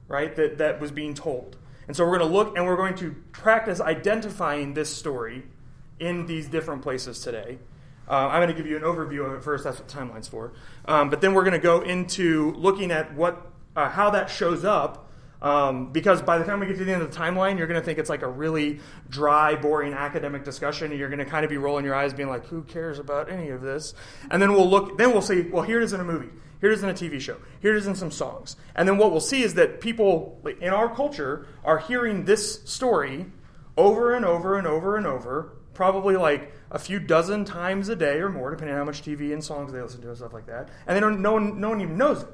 right, 0.08 0.36
that, 0.36 0.58
that 0.58 0.82
was 0.82 0.92
being 0.92 1.14
told. 1.14 1.58
And 1.88 1.96
so 1.96 2.06
we're 2.06 2.18
going 2.18 2.30
to 2.30 2.36
look 2.36 2.58
and 2.58 2.66
we're 2.66 2.76
going 2.76 2.96
to 2.96 3.16
practice 3.32 3.80
identifying 3.80 4.74
this 4.74 4.94
story 4.94 5.44
in 6.00 6.26
these 6.26 6.48
different 6.48 6.82
places 6.82 7.20
today. 7.20 7.60
Uh, 8.10 8.28
I'm 8.28 8.42
going 8.42 8.50
to 8.50 8.54
give 8.54 8.68
you 8.68 8.76
an 8.76 8.84
overview 8.84 9.26
of 9.26 9.34
it 9.34 9.44
first. 9.44 9.64
That's 9.64 9.80
what 9.80 9.88
timeline's 9.88 10.28
for. 10.28 10.54
Um, 10.86 11.10
but 11.10 11.22
then 11.22 11.34
we're 11.34 11.44
going 11.44 11.54
to 11.54 11.60
go 11.60 11.82
into 11.82 12.52
looking 12.54 12.92
at 12.92 13.14
what, 13.14 13.52
uh, 13.76 13.90
how 13.90 14.10
that 14.10 14.30
shows 14.30 14.66
up 14.66 15.03
um, 15.44 15.92
because 15.92 16.22
by 16.22 16.38
the 16.38 16.46
time 16.46 16.62
we 16.62 16.68
get 16.68 16.78
to 16.78 16.86
the 16.86 16.94
end 16.94 17.02
of 17.02 17.12
the 17.12 17.18
timeline, 17.18 17.58
you're 17.58 17.68
going 17.68 17.80
to 17.80 17.86
think 17.86 18.00
it's 18.00 18.10
like 18.10 18.22
a 18.22 18.28
really 18.28 18.80
dry, 19.10 19.56
boring 19.56 19.94
academic 19.94 20.46
discussion, 20.46 20.92
and 20.92 21.00
you're 21.00 21.10
going 21.10 21.20
to 21.20 21.26
kind 21.26 21.44
of 21.44 21.50
be 21.50 21.58
rolling 21.58 21.84
your 21.84 21.94
eyes, 21.94 22.14
being 22.14 22.30
like, 22.30 22.46
"Who 22.48 22.64
cares 22.64 22.98
about 22.98 23.30
any 23.30 23.50
of 23.50 23.62
this?" 23.62 23.94
And 24.32 24.42
then 24.42 24.54
we'll 24.54 24.70
look. 24.70 24.98
Then 24.98 25.12
we'll 25.12 25.22
see. 25.22 25.42
Well, 25.42 25.64
here 25.64 25.82
it 25.82 25.84
is 25.84 25.92
in 25.92 26.00
a 26.00 26.06
movie. 26.06 26.30
Here 26.62 26.72
it 26.72 26.76
is 26.76 26.84
in 26.84 26.90
a 26.90 26.94
TV 26.94 27.20
show. 27.20 27.36
Here 27.60 27.76
it 27.76 27.78
is 27.78 27.88
in 27.88 27.96
some 27.96 28.10
songs. 28.10 28.56
And 28.74 28.88
then 28.88 28.98
what 28.98 29.12
we'll 29.12 29.20
see 29.20 29.44
is 29.44 29.56
that 29.56 29.82
people 29.82 30.42
in 30.62 30.70
our 30.70 30.96
culture 30.96 31.46
are 31.66 31.78
hearing 31.78 32.24
this 32.24 32.64
story 32.64 33.26
over 33.76 34.16
and 34.16 34.24
over 34.24 34.58
and 34.58 34.66
over 34.66 34.96
and 34.96 35.06
over, 35.06 35.58
probably 35.74 36.16
like 36.16 36.54
a 36.72 36.80
few 36.80 37.00
dozen 37.00 37.44
times 37.44 37.90
a 37.90 37.98
day 37.98 38.20
or 38.20 38.30
more, 38.30 38.50
depending 38.52 38.76
on 38.76 38.80
how 38.80 38.86
much 38.86 39.02
TV 39.02 39.34
and 39.34 39.44
songs 39.44 39.74
they 39.74 39.82
listen 39.82 40.00
to 40.04 40.08
and 40.08 40.16
stuff 40.16 40.32
like 40.32 40.46
that. 40.46 40.70
And 40.88 40.96
they 40.96 41.02
don't. 41.02 41.22
No 41.22 41.34
one. 41.34 41.60
No 41.60 41.68
one 41.68 41.82
even 41.82 41.98
knows 41.98 42.22
it 42.22 42.30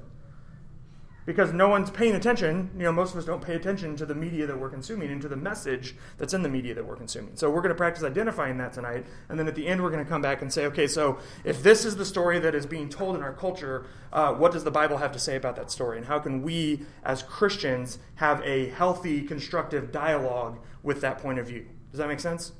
because 1.30 1.54
no 1.54 1.68
one's 1.68 1.92
paying 1.92 2.16
attention. 2.16 2.72
You 2.76 2.86
know, 2.86 2.92
most 2.92 3.12
of 3.12 3.20
us 3.20 3.24
don't 3.24 3.40
pay 3.40 3.54
attention 3.54 3.96
to 3.98 4.06
the 4.08 4.16
media 4.16 4.48
that 4.48 4.60
we're 4.60 4.72
consuming 4.72 5.12
and 5.12 5.22
to 5.22 5.28
the 5.28 5.36
message 5.36 5.96
that's 6.18 6.34
in 6.34 6.42
the 6.42 6.50
media 6.50 6.74
that 6.74 6.84
we're 6.84 6.96
consuming. 6.96 7.36
So 7.36 7.52
we're 7.52 7.62
going 7.62 7.70
to 7.70 7.76
practice 7.76 8.04
identifying 8.04 8.58
that 8.58 8.74
tonight, 8.74 9.06
and 9.30 9.38
then 9.38 9.48
at 9.48 9.54
the 9.54 9.68
end 9.68 9.84
we're 9.84 9.92
going 9.92 10.04
to 10.04 10.10
come 10.10 10.24
back 10.24 10.42
and 10.42 10.52
say, 10.52 10.66
okay, 10.66 10.88
so 10.88 11.20
if 11.44 11.62
this 11.62 11.86
is 11.86 11.98
the 11.98 12.04
story 12.04 12.40
that 12.40 12.56
is 12.56 12.66
being 12.66 12.90
told 12.90 13.16
in 13.16 13.22
our 13.22 13.32
culture, 13.32 13.86
uh, 14.12 14.34
what 14.34 14.52
does 14.52 14.64
the 14.64 14.72
Bible 14.72 14.98
have 14.98 15.12
to 15.12 15.20
say 15.20 15.36
about 15.36 15.56
that 15.58 15.70
story, 15.70 15.98
and 15.98 16.08
how 16.08 16.18
can 16.18 16.42
we 16.42 16.82
as 17.04 17.22
Christians 17.22 18.00
have 18.16 18.42
a 18.44 18.70
healthy, 18.70 19.22
constructive 19.22 19.92
dialogue 19.92 20.58
with 20.82 21.00
that 21.02 21.20
point 21.20 21.38
of 21.38 21.46
view? 21.46 21.68
Does 21.92 22.00
that 22.00 22.08
make 22.08 22.22
sense? 22.22 22.54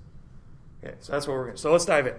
Okay, 0.84 0.94
so 1.00 1.12
that's 1.12 1.28
what 1.28 1.34
we're 1.34 1.46
going 1.46 1.56
to. 1.56 1.62
So 1.62 1.72
let's 1.72 1.86
dive 1.86 2.06
in. 2.06 2.14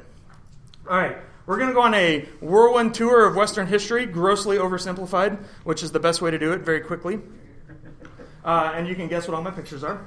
All 0.91 0.99
right, 0.99 1.19
we're 1.51 1.57
going 1.57 1.71
to 1.71 1.75
go 1.75 1.83
on 1.83 1.95
a 1.95 2.21
whirlwind 2.41 2.95
tour 2.95 3.27
of 3.27 3.35
Western 3.35 3.67
history, 3.67 4.07
grossly 4.07 4.57
oversimplified, 4.57 5.45
which 5.65 5.83
is 5.83 5.91
the 5.91 5.99
best 5.99 6.23
way 6.23 6.31
to 6.31 6.39
do 6.39 6.53
it 6.53 6.61
very 6.61 6.81
quickly. 6.81 7.19
Uh, 8.45 8.71
and 8.77 8.87
you 8.87 8.95
can 8.95 9.09
guess 9.09 9.27
what 9.27 9.35
all 9.35 9.43
my 9.43 9.51
pictures 9.51 9.83
are. 9.83 10.07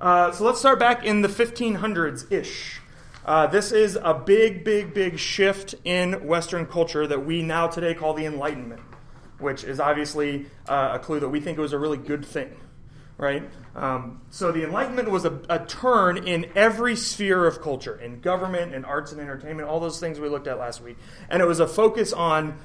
Uh, 0.00 0.32
so 0.32 0.44
let's 0.44 0.58
start 0.58 0.78
back 0.78 1.04
in 1.04 1.20
the 1.20 1.28
1500s 1.28 2.32
ish. 2.32 2.80
Uh, 3.22 3.46
this 3.46 3.70
is 3.70 3.98
a 4.02 4.14
big, 4.14 4.64
big, 4.64 4.94
big 4.94 5.18
shift 5.18 5.74
in 5.84 6.26
Western 6.26 6.64
culture 6.64 7.06
that 7.06 7.22
we 7.22 7.42
now 7.42 7.66
today 7.66 7.92
call 7.92 8.14
the 8.14 8.24
Enlightenment, 8.24 8.80
which 9.40 9.64
is 9.64 9.80
obviously 9.80 10.46
uh, 10.66 10.92
a 10.94 10.98
clue 10.98 11.20
that 11.20 11.28
we 11.28 11.38
think 11.38 11.58
it 11.58 11.60
was 11.60 11.74
a 11.74 11.78
really 11.78 11.98
good 11.98 12.24
thing 12.24 12.56
right? 13.18 13.42
Um, 13.74 14.22
so 14.30 14.52
the 14.52 14.62
Enlightenment 14.62 15.10
was 15.10 15.24
a, 15.24 15.40
a, 15.50 15.58
turn 15.66 16.16
in 16.26 16.50
every 16.54 16.94
sphere 16.96 17.46
of 17.46 17.60
culture, 17.60 18.00
in 18.00 18.20
government, 18.20 18.74
in 18.74 18.84
arts 18.84 19.12
and 19.12 19.20
entertainment, 19.20 19.68
all 19.68 19.80
those 19.80 20.00
things 20.00 20.20
we 20.20 20.28
looked 20.28 20.46
at 20.46 20.58
last 20.58 20.80
week. 20.80 20.96
And 21.28 21.42
it 21.42 21.44
was 21.44 21.60
a 21.60 21.66
focus 21.66 22.12
on 22.12 22.58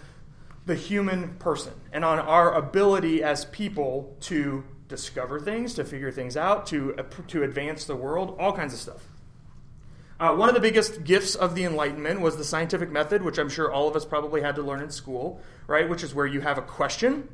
the 0.65 0.75
human 0.75 1.35
person 1.35 1.73
and 1.91 2.05
on 2.05 2.19
our 2.19 2.53
ability 2.53 3.23
as 3.23 3.45
people 3.45 4.15
to 4.21 4.63
discover 4.87 5.39
things, 5.39 5.73
to 5.73 5.83
figure 5.83 6.11
things 6.11 6.37
out, 6.37 6.67
to, 6.67 6.95
uh, 6.97 7.03
to 7.27 7.43
advance 7.43 7.85
the 7.85 7.95
world, 7.95 8.35
all 8.39 8.53
kinds 8.53 8.73
of 8.73 8.79
stuff. 8.79 9.03
Uh, 10.19 10.35
one 10.35 10.47
of 10.47 10.55
the 10.55 10.61
biggest 10.61 11.03
gifts 11.03 11.33
of 11.35 11.55
the 11.55 11.65
Enlightenment 11.65 12.21
was 12.21 12.37
the 12.37 12.43
scientific 12.43 12.91
method, 12.91 13.23
which 13.23 13.39
I'm 13.39 13.49
sure 13.49 13.71
all 13.71 13.87
of 13.87 13.95
us 13.95 14.05
probably 14.05 14.41
had 14.41 14.55
to 14.55 14.61
learn 14.61 14.81
in 14.81 14.91
school, 14.91 15.41
right? 15.65 15.89
Which 15.89 16.03
is 16.03 16.13
where 16.13 16.27
you 16.27 16.41
have 16.41 16.59
a 16.59 16.61
question, 16.61 17.27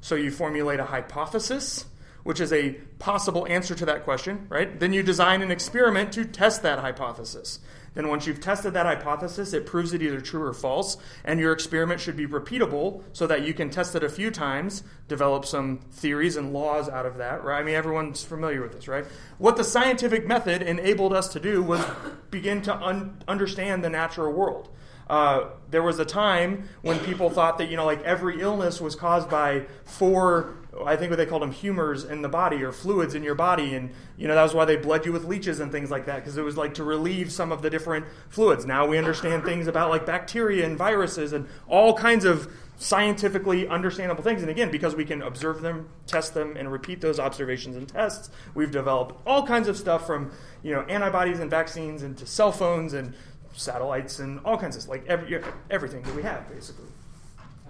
so 0.00 0.16
you 0.16 0.30
formulate 0.30 0.80
a 0.80 0.84
hypothesis, 0.84 1.86
which 2.28 2.40
is 2.40 2.52
a 2.52 2.72
possible 2.98 3.46
answer 3.48 3.74
to 3.74 3.86
that 3.86 4.04
question, 4.04 4.46
right? 4.50 4.78
Then 4.78 4.92
you 4.92 5.02
design 5.02 5.40
an 5.40 5.50
experiment 5.50 6.12
to 6.12 6.26
test 6.26 6.62
that 6.62 6.78
hypothesis. 6.78 7.58
Then, 7.94 8.08
once 8.08 8.26
you've 8.26 8.38
tested 8.38 8.74
that 8.74 8.84
hypothesis, 8.84 9.54
it 9.54 9.64
proves 9.64 9.94
it 9.94 10.02
either 10.02 10.20
true 10.20 10.42
or 10.42 10.52
false, 10.52 10.98
and 11.24 11.40
your 11.40 11.54
experiment 11.54 12.02
should 12.02 12.18
be 12.18 12.26
repeatable 12.26 13.02
so 13.14 13.26
that 13.26 13.46
you 13.46 13.54
can 13.54 13.70
test 13.70 13.94
it 13.94 14.04
a 14.04 14.10
few 14.10 14.30
times, 14.30 14.82
develop 15.08 15.46
some 15.46 15.78
theories 15.90 16.36
and 16.36 16.52
laws 16.52 16.86
out 16.86 17.06
of 17.06 17.16
that, 17.16 17.42
right? 17.44 17.60
I 17.60 17.62
mean, 17.62 17.74
everyone's 17.74 18.22
familiar 18.22 18.60
with 18.60 18.72
this, 18.72 18.88
right? 18.88 19.06
What 19.38 19.56
the 19.56 19.64
scientific 19.64 20.26
method 20.26 20.60
enabled 20.60 21.14
us 21.14 21.28
to 21.28 21.40
do 21.40 21.62
was 21.62 21.82
begin 22.30 22.60
to 22.60 22.76
un- 22.76 23.22
understand 23.26 23.82
the 23.82 23.88
natural 23.88 24.34
world. 24.34 24.68
Uh, 25.08 25.46
there 25.70 25.82
was 25.82 25.98
a 25.98 26.04
time 26.04 26.68
when 26.82 26.98
people 27.00 27.30
thought 27.30 27.58
that 27.58 27.70
you 27.70 27.76
know 27.76 27.86
like 27.86 28.02
every 28.02 28.40
illness 28.40 28.80
was 28.80 28.94
caused 28.94 29.30
by 29.30 29.64
four 29.84 30.54
I 30.84 30.96
think 30.96 31.10
what 31.10 31.16
they 31.16 31.26
called 31.26 31.42
them 31.42 31.52
humors 31.52 32.04
in 32.04 32.22
the 32.22 32.28
body 32.28 32.62
or 32.62 32.72
fluids 32.72 33.14
in 33.14 33.22
your 33.22 33.34
body. 33.34 33.74
And 33.74 33.90
you 34.16 34.28
know 34.28 34.34
that 34.34 34.42
was 34.42 34.54
why 34.54 34.64
they 34.64 34.76
bled 34.76 35.06
you 35.06 35.12
with 35.12 35.24
leeches 35.24 35.60
and 35.60 35.72
things 35.72 35.90
like 35.90 36.06
that 36.06 36.16
because 36.16 36.36
it 36.36 36.44
was 36.44 36.56
like 36.56 36.74
to 36.74 36.84
relieve 36.84 37.32
some 37.32 37.52
of 37.52 37.62
the 37.62 37.70
different 37.70 38.06
fluids. 38.28 38.66
Now 38.66 38.86
we 38.86 38.98
understand 38.98 39.44
things 39.44 39.66
about 39.66 39.90
like 39.90 40.06
bacteria 40.06 40.66
and 40.66 40.76
viruses 40.76 41.32
and 41.32 41.48
all 41.68 41.94
kinds 41.94 42.24
of 42.24 42.52
scientifically 42.76 43.66
understandable 43.66 44.22
things. 44.22 44.42
And 44.42 44.50
again 44.50 44.70
because 44.70 44.94
we 44.94 45.04
can 45.04 45.22
observe 45.22 45.62
them 45.62 45.88
test 46.06 46.34
them 46.34 46.56
and 46.56 46.70
repeat 46.70 47.00
those 47.00 47.18
observations 47.18 47.76
and 47.76 47.88
tests 47.88 48.30
we've 48.54 48.70
developed 48.70 49.20
all 49.26 49.46
kinds 49.46 49.68
of 49.68 49.76
stuff 49.76 50.06
from 50.06 50.30
you 50.62 50.72
know 50.72 50.82
antibodies 50.82 51.40
and 51.40 51.50
vaccines 51.50 52.02
into 52.02 52.24
cell 52.24 52.52
phones 52.52 52.92
and 52.92 53.14
satellites 53.54 54.18
and 54.18 54.40
all 54.44 54.56
kinds 54.56 54.76
of 54.76 54.88
like 54.88 55.06
every, 55.06 55.42
everything 55.70 56.02
that 56.02 56.14
we 56.14 56.22
have 56.22 56.48
basically. 56.48 56.86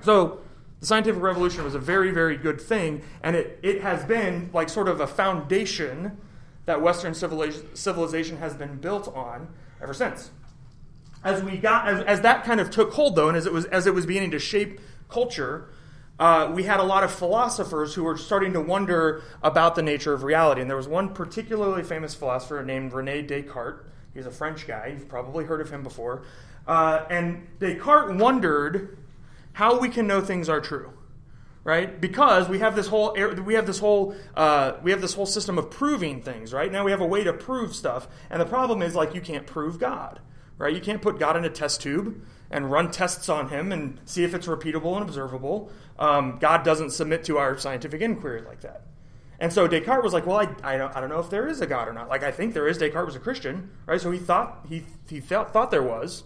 So 0.02 0.40
the 0.80 0.86
scientific 0.86 1.20
revolution 1.22 1.64
was 1.64 1.74
a 1.74 1.78
very 1.78 2.10
very 2.10 2.36
good 2.36 2.60
thing, 2.60 3.02
and 3.22 3.34
it 3.34 3.58
it 3.62 3.82
has 3.82 4.04
been 4.04 4.50
like 4.52 4.68
sort 4.68 4.88
of 4.88 5.00
a 5.00 5.06
foundation 5.06 6.18
that 6.66 6.82
Western 6.82 7.14
civilization 7.14 8.36
has 8.36 8.54
been 8.54 8.76
built 8.76 9.08
on 9.14 9.48
ever 9.82 9.94
since. 9.94 10.30
As 11.24 11.42
we 11.42 11.56
got 11.56 11.88
as, 11.88 12.02
as 12.02 12.20
that 12.20 12.44
kind 12.44 12.60
of 12.60 12.70
took 12.70 12.92
hold 12.92 13.16
though, 13.16 13.28
and 13.28 13.36
as 13.36 13.46
it 13.46 13.52
was 13.52 13.64
as 13.66 13.86
it 13.86 13.94
was 13.94 14.06
beginning 14.06 14.30
to 14.32 14.38
shape 14.38 14.80
culture. 15.08 15.68
Uh, 16.20 16.50
we 16.52 16.64
had 16.64 16.80
a 16.80 16.82
lot 16.82 17.04
of 17.04 17.12
philosophers 17.12 17.94
who 17.94 18.02
were 18.02 18.16
starting 18.16 18.52
to 18.52 18.60
wonder 18.60 19.22
about 19.40 19.76
the 19.76 19.82
nature 19.82 20.12
of 20.12 20.24
reality. 20.24 20.60
And 20.60 20.68
there 20.68 20.76
was 20.76 20.88
one 20.88 21.14
particularly 21.14 21.84
famous 21.84 22.12
philosopher 22.12 22.64
named 22.64 22.92
Rene 22.92 23.22
Descartes, 23.22 23.84
He's 24.18 24.26
a 24.26 24.32
French 24.32 24.66
guy. 24.66 24.88
You've 24.88 25.08
probably 25.08 25.44
heard 25.44 25.60
of 25.60 25.70
him 25.70 25.84
before. 25.84 26.24
Uh, 26.66 27.04
and 27.08 27.46
Descartes 27.60 28.20
wondered 28.20 28.98
how 29.52 29.78
we 29.78 29.88
can 29.88 30.08
know 30.08 30.20
things 30.20 30.48
are 30.48 30.60
true, 30.60 30.92
right? 31.62 32.00
Because 32.00 32.48
we 32.48 32.58
have 32.58 32.74
this 32.74 32.88
whole 32.88 33.16
we 33.44 33.54
have 33.54 33.64
this 33.64 33.78
whole 33.78 34.16
uh, 34.34 34.72
we 34.82 34.90
have 34.90 35.00
this 35.00 35.14
whole 35.14 35.24
system 35.24 35.56
of 35.56 35.70
proving 35.70 36.20
things, 36.20 36.52
right? 36.52 36.70
Now 36.70 36.82
we 36.84 36.90
have 36.90 37.00
a 37.00 37.06
way 37.06 37.22
to 37.22 37.32
prove 37.32 37.76
stuff, 37.76 38.08
and 38.28 38.40
the 38.40 38.46
problem 38.46 38.82
is 38.82 38.96
like 38.96 39.14
you 39.14 39.20
can't 39.20 39.46
prove 39.46 39.78
God, 39.78 40.18
right? 40.58 40.74
You 40.74 40.80
can't 40.80 41.00
put 41.00 41.20
God 41.20 41.36
in 41.36 41.44
a 41.44 41.50
test 41.50 41.80
tube 41.80 42.20
and 42.50 42.72
run 42.72 42.90
tests 42.90 43.28
on 43.28 43.50
him 43.50 43.70
and 43.70 44.00
see 44.04 44.24
if 44.24 44.34
it's 44.34 44.48
repeatable 44.48 44.94
and 44.94 45.08
observable. 45.08 45.70
Um, 45.96 46.38
God 46.40 46.64
doesn't 46.64 46.90
submit 46.90 47.22
to 47.24 47.38
our 47.38 47.56
scientific 47.56 48.00
inquiry 48.00 48.42
like 48.42 48.62
that. 48.62 48.87
And 49.40 49.52
so 49.52 49.68
Descartes 49.68 50.02
was 50.02 50.12
like, 50.12 50.26
well, 50.26 50.38
I, 50.38 50.74
I, 50.74 50.76
don't, 50.76 50.96
I 50.96 51.00
don't 51.00 51.10
know 51.10 51.20
if 51.20 51.30
there 51.30 51.46
is 51.46 51.60
a 51.60 51.66
God 51.66 51.86
or 51.86 51.92
not. 51.92 52.08
Like, 52.08 52.24
I 52.24 52.32
think 52.32 52.54
there 52.54 52.66
is. 52.66 52.78
Descartes 52.78 53.06
was 53.06 53.16
a 53.16 53.20
Christian, 53.20 53.70
right? 53.86 54.00
So 54.00 54.10
he 54.10 54.18
thought 54.18 54.66
he, 54.68 54.84
he 55.08 55.20
felt, 55.20 55.52
thought 55.52 55.70
there 55.70 55.82
was. 55.82 56.24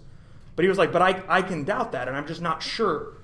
But 0.56 0.64
he 0.64 0.68
was 0.68 0.78
like, 0.78 0.92
but 0.92 1.02
I, 1.02 1.22
I 1.28 1.42
can 1.42 1.64
doubt 1.64 1.92
that, 1.92 2.08
and 2.08 2.16
I'm 2.16 2.26
just 2.26 2.40
not 2.40 2.62
sure. 2.62 3.14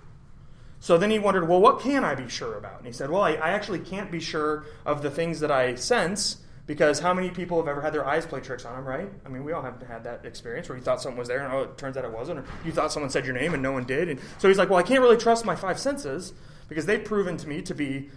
So 0.80 0.96
then 0.96 1.10
he 1.10 1.18
wondered, 1.18 1.48
well, 1.48 1.60
what 1.60 1.80
can 1.80 2.04
I 2.04 2.14
be 2.14 2.28
sure 2.28 2.56
about? 2.56 2.78
And 2.78 2.86
he 2.86 2.92
said, 2.92 3.10
well, 3.10 3.22
I, 3.22 3.32
I 3.32 3.50
actually 3.50 3.80
can't 3.80 4.10
be 4.10 4.20
sure 4.20 4.64
of 4.86 5.02
the 5.02 5.10
things 5.10 5.40
that 5.40 5.50
I 5.50 5.74
sense 5.74 6.38
because 6.66 7.00
how 7.00 7.14
many 7.14 7.30
people 7.30 7.58
have 7.58 7.66
ever 7.66 7.80
had 7.80 7.94
their 7.94 8.06
eyes 8.06 8.26
play 8.26 8.40
tricks 8.40 8.64
on 8.66 8.76
them, 8.76 8.84
right? 8.84 9.10
I 9.24 9.28
mean, 9.30 9.42
we 9.42 9.52
all 9.52 9.62
have 9.62 9.80
had 9.82 10.04
that 10.04 10.26
experience 10.26 10.68
where 10.68 10.76
you 10.76 10.84
thought 10.84 11.00
something 11.00 11.18
was 11.18 11.26
there 11.26 11.42
and 11.42 11.52
oh, 11.52 11.62
it 11.62 11.78
turns 11.78 11.96
out 11.96 12.04
it 12.04 12.12
wasn't, 12.12 12.40
or 12.40 12.44
you 12.64 12.72
thought 12.72 12.92
someone 12.92 13.10
said 13.10 13.24
your 13.24 13.34
name 13.34 13.54
and 13.54 13.62
no 13.62 13.72
one 13.72 13.84
did. 13.84 14.10
And 14.10 14.20
so 14.36 14.48
he's 14.48 14.58
like, 14.58 14.68
well, 14.68 14.78
I 14.78 14.82
can't 14.82 15.00
really 15.00 15.16
trust 15.16 15.46
my 15.46 15.56
five 15.56 15.78
senses 15.78 16.34
because 16.68 16.84
they've 16.84 17.02
proven 17.02 17.38
to 17.38 17.48
me 17.48 17.62
to 17.62 17.74
be 17.74 18.10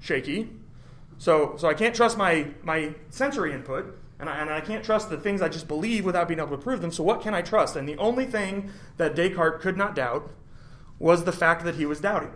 shaky. 0.00 0.50
So, 1.18 1.56
so 1.56 1.68
I 1.68 1.74
can't 1.74 1.94
trust 1.94 2.18
my, 2.18 2.48
my 2.62 2.94
sensory 3.10 3.52
input, 3.52 3.98
and 4.18 4.28
I, 4.28 4.38
and 4.40 4.50
I 4.50 4.60
can't 4.60 4.84
trust 4.84 5.10
the 5.10 5.16
things 5.16 5.42
I 5.42 5.48
just 5.48 5.68
believe 5.68 6.04
without 6.04 6.28
being 6.28 6.40
able 6.40 6.50
to 6.50 6.62
prove 6.62 6.80
them. 6.80 6.92
So, 6.92 7.02
what 7.02 7.22
can 7.22 7.34
I 7.34 7.42
trust? 7.42 7.76
And 7.76 7.88
the 7.88 7.96
only 7.98 8.26
thing 8.26 8.70
that 8.96 9.14
Descartes 9.14 9.60
could 9.60 9.76
not 9.76 9.94
doubt 9.94 10.30
was 10.98 11.24
the 11.24 11.32
fact 11.32 11.64
that 11.64 11.76
he 11.76 11.86
was 11.86 12.00
doubting. 12.00 12.32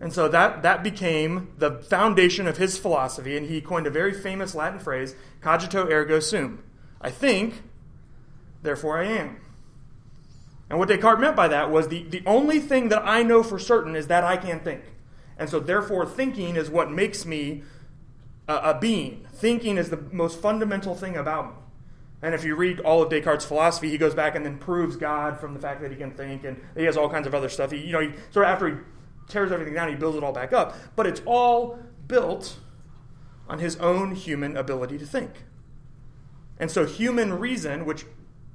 And 0.00 0.12
so 0.12 0.26
that, 0.28 0.62
that 0.62 0.82
became 0.82 1.52
the 1.58 1.78
foundation 1.82 2.48
of 2.48 2.56
his 2.56 2.76
philosophy, 2.76 3.36
and 3.36 3.48
he 3.48 3.60
coined 3.60 3.86
a 3.86 3.90
very 3.90 4.12
famous 4.12 4.52
Latin 4.52 4.80
phrase, 4.80 5.14
cogito 5.40 5.88
ergo 5.88 6.18
sum. 6.18 6.64
I 7.00 7.10
think, 7.10 7.62
therefore 8.62 8.98
I 8.98 9.04
am. 9.04 9.36
And 10.68 10.78
what 10.80 10.88
Descartes 10.88 11.20
meant 11.20 11.36
by 11.36 11.48
that 11.48 11.70
was 11.70 11.86
the, 11.86 12.02
the 12.02 12.22
only 12.26 12.58
thing 12.58 12.88
that 12.88 13.02
I 13.04 13.22
know 13.22 13.44
for 13.44 13.60
certain 13.60 13.94
is 13.94 14.08
that 14.08 14.24
I 14.24 14.36
can 14.36 14.58
think. 14.58 14.82
And 15.42 15.50
so, 15.50 15.58
therefore, 15.58 16.06
thinking 16.06 16.54
is 16.54 16.70
what 16.70 16.92
makes 16.92 17.26
me 17.26 17.64
a, 18.46 18.54
a 18.54 18.78
being. 18.80 19.26
Thinking 19.32 19.76
is 19.76 19.90
the 19.90 19.96
most 20.12 20.40
fundamental 20.40 20.94
thing 20.94 21.16
about 21.16 21.46
me. 21.46 21.56
And 22.22 22.32
if 22.32 22.44
you 22.44 22.54
read 22.54 22.78
all 22.78 23.02
of 23.02 23.10
Descartes' 23.10 23.44
philosophy, 23.44 23.90
he 23.90 23.98
goes 23.98 24.14
back 24.14 24.36
and 24.36 24.46
then 24.46 24.56
proves 24.58 24.94
God 24.94 25.40
from 25.40 25.52
the 25.52 25.58
fact 25.58 25.80
that 25.80 25.90
he 25.90 25.96
can 25.96 26.12
think, 26.12 26.44
and 26.44 26.62
he 26.76 26.84
has 26.84 26.96
all 26.96 27.10
kinds 27.10 27.26
of 27.26 27.34
other 27.34 27.48
stuff. 27.48 27.72
He, 27.72 27.78
you 27.78 27.90
know, 27.90 27.98
he, 27.98 28.12
sort 28.30 28.46
of 28.46 28.52
after 28.52 28.68
he 28.68 28.76
tears 29.26 29.50
everything 29.50 29.74
down, 29.74 29.88
he 29.88 29.96
builds 29.96 30.16
it 30.16 30.22
all 30.22 30.32
back 30.32 30.52
up. 30.52 30.76
But 30.94 31.08
it's 31.08 31.20
all 31.26 31.76
built 32.06 32.60
on 33.48 33.58
his 33.58 33.74
own 33.78 34.14
human 34.14 34.56
ability 34.56 34.96
to 34.98 35.06
think. 35.06 35.42
And 36.60 36.70
so, 36.70 36.86
human 36.86 37.32
reason, 37.40 37.84
which 37.84 38.04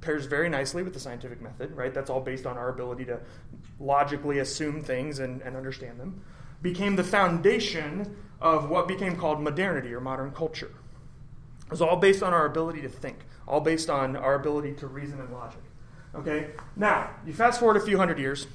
pairs 0.00 0.24
very 0.24 0.48
nicely 0.48 0.82
with 0.82 0.94
the 0.94 1.00
scientific 1.00 1.42
method, 1.42 1.76
right? 1.76 1.92
That's 1.92 2.08
all 2.08 2.22
based 2.22 2.46
on 2.46 2.56
our 2.56 2.70
ability 2.70 3.04
to 3.04 3.20
logically 3.78 4.38
assume 4.38 4.82
things 4.82 5.18
and, 5.18 5.42
and 5.42 5.54
understand 5.54 6.00
them, 6.00 6.22
became 6.62 6.96
the 6.96 7.04
foundation 7.04 8.16
of 8.40 8.70
what 8.70 8.88
became 8.88 9.16
called 9.16 9.40
modernity 9.40 9.92
or 9.92 10.00
modern 10.00 10.30
culture. 10.32 10.70
It 11.66 11.70
was 11.70 11.82
all 11.82 11.96
based 11.96 12.22
on 12.22 12.32
our 12.32 12.46
ability 12.46 12.82
to 12.82 12.88
think, 12.88 13.18
all 13.46 13.60
based 13.60 13.90
on 13.90 14.16
our 14.16 14.34
ability 14.34 14.72
to 14.74 14.86
reason 14.86 15.20
and 15.20 15.32
logic. 15.32 15.60
Okay? 16.14 16.50
Now, 16.76 17.10
you 17.26 17.32
fast 17.32 17.60
forward 17.60 17.76
a 17.76 17.80
few 17.80 17.98
hundred 17.98 18.18
years, 18.18 18.46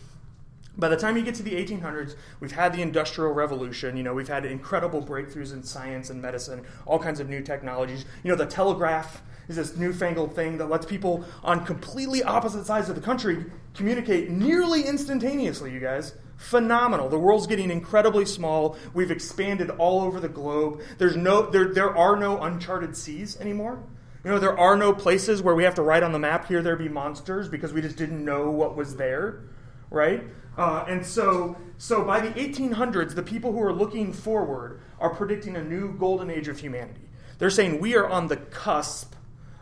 by 0.75 0.89
the 0.89 0.97
time 0.97 1.15
you 1.15 1.23
get 1.23 1.35
to 1.35 1.43
the 1.43 1.53
1800s, 1.53 2.15
we've 2.39 2.53
had 2.53 2.73
the 2.73 2.81
Industrial 2.81 3.31
Revolution. 3.31 3.95
You 3.95 4.03
know, 4.03 4.13
we've 4.13 4.27
had 4.27 4.43
incredible 4.45 5.03
breakthroughs 5.03 5.53
in 5.53 5.61
science 5.61 6.09
and 6.09 6.19
medicine, 6.19 6.65
all 6.85 6.97
kinds 6.97 7.19
of 7.19 7.29
new 7.29 7.41
technologies. 7.41 8.05
You 8.23 8.31
know, 8.31 8.35
the 8.35 8.47
telegraph 8.47 9.21
is 9.47 9.57
this 9.57 9.77
newfangled 9.77 10.35
thing 10.35 10.57
that 10.57 10.69
lets 10.69 10.85
people 10.85 11.25
on 11.43 11.63
completely 11.65 12.23
opposite 12.23 12.65
sides 12.65 12.89
of 12.89 12.95
the 12.95 13.01
country 13.01 13.45
communicate 13.73 14.29
nearly 14.29 14.83
instantaneously, 14.83 15.71
you 15.71 15.79
guys. 15.79 16.15
Phenomenal. 16.37 17.09
The 17.09 17.19
world's 17.19 17.47
getting 17.47 17.71
incredibly 17.71 18.25
small. 18.25 18.77
We've 18.93 19.11
expanded 19.11 19.69
all 19.71 20.01
over 20.01 20.19
the 20.19 20.29
globe. 20.29 20.81
There's 20.97 21.15
no 21.15 21.49
there 21.49 21.73
there 21.73 21.95
are 21.95 22.15
no 22.15 22.41
uncharted 22.41 22.97
seas 22.97 23.39
anymore. 23.39 23.83
You 24.23 24.31
know, 24.31 24.39
there 24.39 24.57
are 24.57 24.77
no 24.77 24.93
places 24.93 25.41
where 25.41 25.55
we 25.55 25.63
have 25.63 25.75
to 25.75 25.81
write 25.81 26.01
on 26.01 26.13
the 26.13 26.19
map 26.19 26.47
here 26.47 26.61
there 26.61 26.77
be 26.77 26.87
monsters 26.87 27.49
because 27.49 27.73
we 27.73 27.81
just 27.81 27.97
didn't 27.97 28.23
know 28.23 28.49
what 28.49 28.75
was 28.75 28.95
there, 28.95 29.43
right? 29.89 30.23
Uh, 30.57 30.85
and 30.87 31.05
so, 31.05 31.57
so 31.77 32.03
by 32.03 32.21
the 32.21 32.29
1800s, 32.39 33.15
the 33.15 33.23
people 33.23 33.51
who 33.51 33.61
are 33.61 33.73
looking 33.73 34.13
forward 34.13 34.79
are 34.99 35.09
predicting 35.09 35.55
a 35.55 35.63
new 35.63 35.93
golden 35.97 36.29
age 36.29 36.47
of 36.47 36.59
humanity. 36.59 37.09
They're 37.37 37.49
saying 37.49 37.81
we 37.81 37.95
are 37.95 38.07
on 38.07 38.27
the 38.27 38.37
cusp 38.37 39.13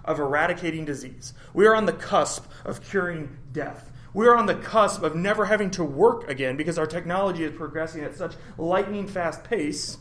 of 0.05 0.19
eradicating 0.19 0.85
disease. 0.85 1.33
We 1.53 1.65
are 1.65 1.75
on 1.75 1.85
the 1.85 1.93
cusp 1.93 2.45
of 2.65 2.83
curing 2.83 3.37
death. 3.51 3.90
We 4.13 4.27
are 4.27 4.35
on 4.35 4.45
the 4.45 4.55
cusp 4.55 5.03
of 5.03 5.15
never 5.15 5.45
having 5.45 5.71
to 5.71 5.83
work 5.83 6.29
again 6.29 6.57
because 6.57 6.77
our 6.77 6.85
technology 6.85 7.43
is 7.43 7.55
progressing 7.55 8.03
at 8.03 8.15
such 8.15 8.33
lightning 8.57 9.07
fast 9.07 9.43
pace 9.43 9.97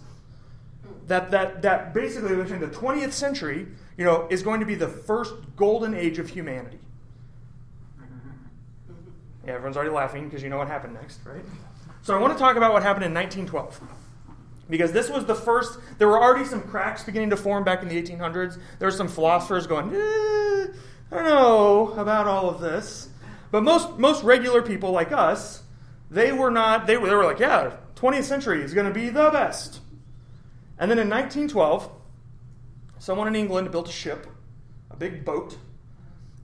that, 1.06 1.30
that, 1.30 1.62
that 1.62 1.94
basically 1.94 2.34
the 2.34 2.66
20th 2.66 3.12
century 3.12 3.66
you 4.00 4.06
know, 4.06 4.26
is 4.30 4.42
going 4.42 4.60
to 4.60 4.66
be 4.66 4.74
the 4.74 4.88
first 4.88 5.34
golden 5.56 5.94
age 5.94 6.18
of 6.18 6.30
humanity. 6.30 6.78
Yeah, 9.46 9.52
everyone's 9.52 9.76
already 9.76 9.92
laughing 9.92 10.24
because 10.24 10.42
you 10.42 10.48
know 10.48 10.56
what 10.56 10.68
happened 10.68 10.94
next, 10.94 11.20
right? 11.26 11.44
So 12.00 12.16
I 12.16 12.18
want 12.18 12.32
to 12.32 12.38
talk 12.38 12.56
about 12.56 12.72
what 12.72 12.82
happened 12.82 13.04
in 13.04 13.12
1912. 13.12 13.78
Because 14.70 14.92
this 14.92 15.10
was 15.10 15.26
the 15.26 15.34
first, 15.34 15.78
there 15.98 16.08
were 16.08 16.18
already 16.18 16.46
some 16.46 16.62
cracks 16.62 17.02
beginning 17.02 17.28
to 17.28 17.36
form 17.36 17.62
back 17.62 17.82
in 17.82 17.88
the 17.88 18.02
1800s. 18.02 18.58
There 18.78 18.86
were 18.86 18.92
some 18.92 19.08
philosophers 19.08 19.66
going, 19.66 19.94
eh, 19.94 20.66
I 21.12 21.16
don't 21.16 21.24
know 21.24 21.92
about 21.98 22.26
all 22.26 22.48
of 22.48 22.60
this. 22.60 23.09
But 23.50 23.62
most, 23.62 23.98
most 23.98 24.22
regular 24.22 24.62
people 24.62 24.92
like 24.92 25.12
us, 25.12 25.62
they 26.10 26.32
were 26.32 26.50
not, 26.50 26.86
they 26.86 26.96
were, 26.96 27.08
they 27.08 27.14
were 27.14 27.24
like, 27.24 27.38
yeah, 27.38 27.76
20th 27.96 28.24
century 28.24 28.62
is 28.62 28.74
going 28.74 28.86
to 28.86 28.94
be 28.94 29.08
the 29.08 29.30
best. 29.30 29.80
And 30.78 30.90
then 30.90 30.98
in 30.98 31.08
1912, 31.08 31.90
someone 32.98 33.28
in 33.28 33.36
England 33.36 33.70
built 33.70 33.88
a 33.88 33.92
ship, 33.92 34.26
a 34.90 34.96
big 34.96 35.24
boat, 35.24 35.58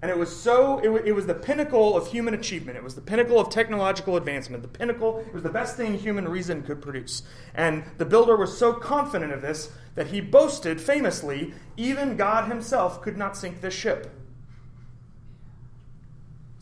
and 0.03 0.11
it 0.11 0.19
was 0.19 0.35
so, 0.35 0.79
it, 0.79 1.07
it, 1.07 1.13
was 1.13 1.27
the 1.27 1.35
pinnacle 1.35 1.97
of 1.97 2.09
human 2.09 2.35
achievement. 2.35 2.77
It 2.77 2.85
was 2.85 2.95
the 2.95 3.01
pinnacle 3.01 3.41
of 3.41 3.49
technological 3.49 4.17
advancement. 4.17 4.63
The 4.63 4.69
pinnacle, 4.69 5.19
it 5.21 5.33
was 5.33 5.43
the 5.43 5.49
best 5.49 5.77
thing 5.77 5.99
human 5.99 6.29
reason 6.29 6.63
could 6.63 6.83
produce. 6.83 7.23
And 7.55 7.83
the 7.97 8.05
builder 8.05 8.37
was 8.37 8.57
so 8.57 8.75
confident 8.75 9.33
of 9.33 9.41
this 9.41 9.73
that 9.95 10.09
he 10.09 10.21
boasted 10.21 10.81
famously, 10.81 11.55
even 11.79 12.17
God 12.17 12.49
himself 12.49 13.01
could 13.01 13.17
not 13.17 13.39
sink 13.39 13.63
this 13.63 13.73
ship. 13.73 14.13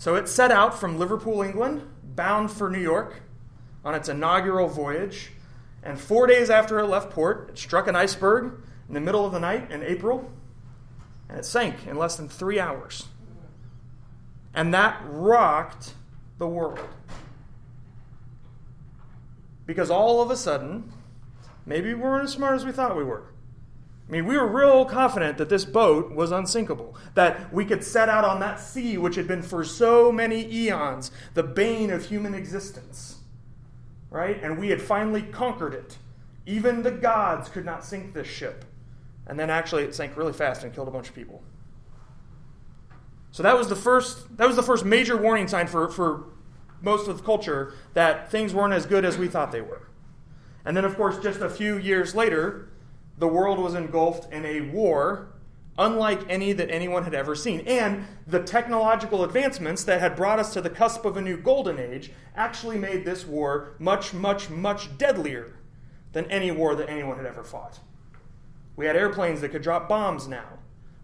So 0.04 0.16
it 0.16 0.28
set 0.28 0.50
out 0.50 0.78
from 0.78 0.98
Liverpool, 0.98 1.40
England, 1.40 1.80
bound 2.02 2.50
for 2.50 2.68
New 2.68 2.78
York 2.78 3.22
on 3.86 3.94
its 3.94 4.10
inaugural 4.10 4.68
voyage. 4.68 5.32
And 5.82 5.98
four 5.98 6.26
days 6.26 6.50
after 6.50 6.78
it 6.78 6.88
left 6.88 7.08
port, 7.08 7.48
it 7.48 7.58
struck 7.58 7.86
an 7.86 7.96
iceberg 7.96 8.60
in 8.86 8.92
the 8.92 9.00
middle 9.00 9.24
of 9.24 9.32
the 9.32 9.40
night 9.40 9.70
in 9.70 9.82
April, 9.82 10.30
and 11.30 11.38
it 11.38 11.46
sank 11.46 11.86
in 11.86 11.96
less 11.96 12.16
than 12.16 12.28
three 12.28 12.60
hours. 12.60 13.06
And 14.52 14.74
that 14.74 15.00
rocked 15.06 15.94
the 16.36 16.48
world. 16.48 16.86
Because 19.64 19.90
all 19.90 20.20
of 20.20 20.30
a 20.30 20.36
sudden, 20.36 20.92
maybe 21.64 21.94
we 21.94 22.00
weren't 22.00 22.24
as 22.24 22.32
smart 22.32 22.56
as 22.56 22.66
we 22.66 22.72
thought 22.72 22.94
we 22.94 23.04
were. 23.04 23.24
I 24.06 24.12
mean, 24.12 24.26
we 24.26 24.36
were 24.36 24.46
real 24.46 24.84
confident 24.84 25.38
that 25.38 25.48
this 25.48 25.64
boat 25.64 26.12
was 26.12 26.30
unsinkable, 26.30 26.94
that 27.14 27.52
we 27.52 27.64
could 27.64 27.82
set 27.82 28.08
out 28.08 28.24
on 28.24 28.38
that 28.40 28.60
sea 28.60 28.98
which 28.98 29.16
had 29.16 29.26
been 29.26 29.42
for 29.42 29.64
so 29.64 30.12
many 30.12 30.44
eons 30.52 31.10
the 31.32 31.42
bane 31.42 31.90
of 31.90 32.06
human 32.06 32.34
existence. 32.34 33.20
Right? 34.10 34.40
And 34.42 34.58
we 34.58 34.68
had 34.68 34.80
finally 34.80 35.22
conquered 35.22 35.74
it. 35.74 35.98
Even 36.46 36.82
the 36.82 36.90
gods 36.90 37.48
could 37.48 37.64
not 37.64 37.84
sink 37.84 38.12
this 38.12 38.28
ship. 38.28 38.64
And 39.26 39.40
then 39.40 39.48
actually 39.48 39.84
it 39.84 39.94
sank 39.94 40.16
really 40.16 40.34
fast 40.34 40.62
and 40.62 40.74
killed 40.74 40.88
a 40.88 40.90
bunch 40.90 41.08
of 41.08 41.14
people. 41.14 41.42
So 43.30 43.42
that 43.42 43.56
was 43.56 43.68
the 43.68 43.76
first 43.76 44.36
that 44.36 44.46
was 44.46 44.54
the 44.54 44.62
first 44.62 44.84
major 44.84 45.16
warning 45.16 45.48
sign 45.48 45.66
for, 45.66 45.88
for 45.88 46.26
most 46.82 47.08
of 47.08 47.16
the 47.16 47.24
culture 47.24 47.74
that 47.94 48.30
things 48.30 48.54
weren't 48.54 48.74
as 48.74 48.86
good 48.86 49.04
as 49.04 49.16
we 49.16 49.26
thought 49.26 49.50
they 49.50 49.62
were. 49.62 49.88
And 50.64 50.76
then 50.76 50.84
of 50.84 50.94
course 50.96 51.18
just 51.18 51.40
a 51.40 51.48
few 51.48 51.78
years 51.78 52.14
later, 52.14 52.68
the 53.18 53.28
world 53.28 53.58
was 53.58 53.74
engulfed 53.74 54.32
in 54.32 54.44
a 54.44 54.60
war 54.60 55.34
unlike 55.76 56.20
any 56.28 56.52
that 56.52 56.70
anyone 56.70 57.04
had 57.04 57.14
ever 57.14 57.34
seen. 57.34 57.60
And 57.66 58.06
the 58.26 58.42
technological 58.42 59.24
advancements 59.24 59.84
that 59.84 60.00
had 60.00 60.16
brought 60.16 60.38
us 60.38 60.52
to 60.52 60.60
the 60.60 60.70
cusp 60.70 61.04
of 61.04 61.16
a 61.16 61.20
new 61.20 61.36
golden 61.36 61.78
age 61.78 62.12
actually 62.36 62.78
made 62.78 63.04
this 63.04 63.26
war 63.26 63.74
much, 63.78 64.14
much, 64.14 64.50
much 64.50 64.96
deadlier 64.98 65.56
than 66.12 66.30
any 66.30 66.50
war 66.50 66.74
that 66.76 66.88
anyone 66.88 67.16
had 67.16 67.26
ever 67.26 67.42
fought. 67.42 67.80
We 68.76 68.86
had 68.86 68.96
airplanes 68.96 69.40
that 69.40 69.50
could 69.50 69.62
drop 69.62 69.88
bombs 69.88 70.28
now. 70.28 70.58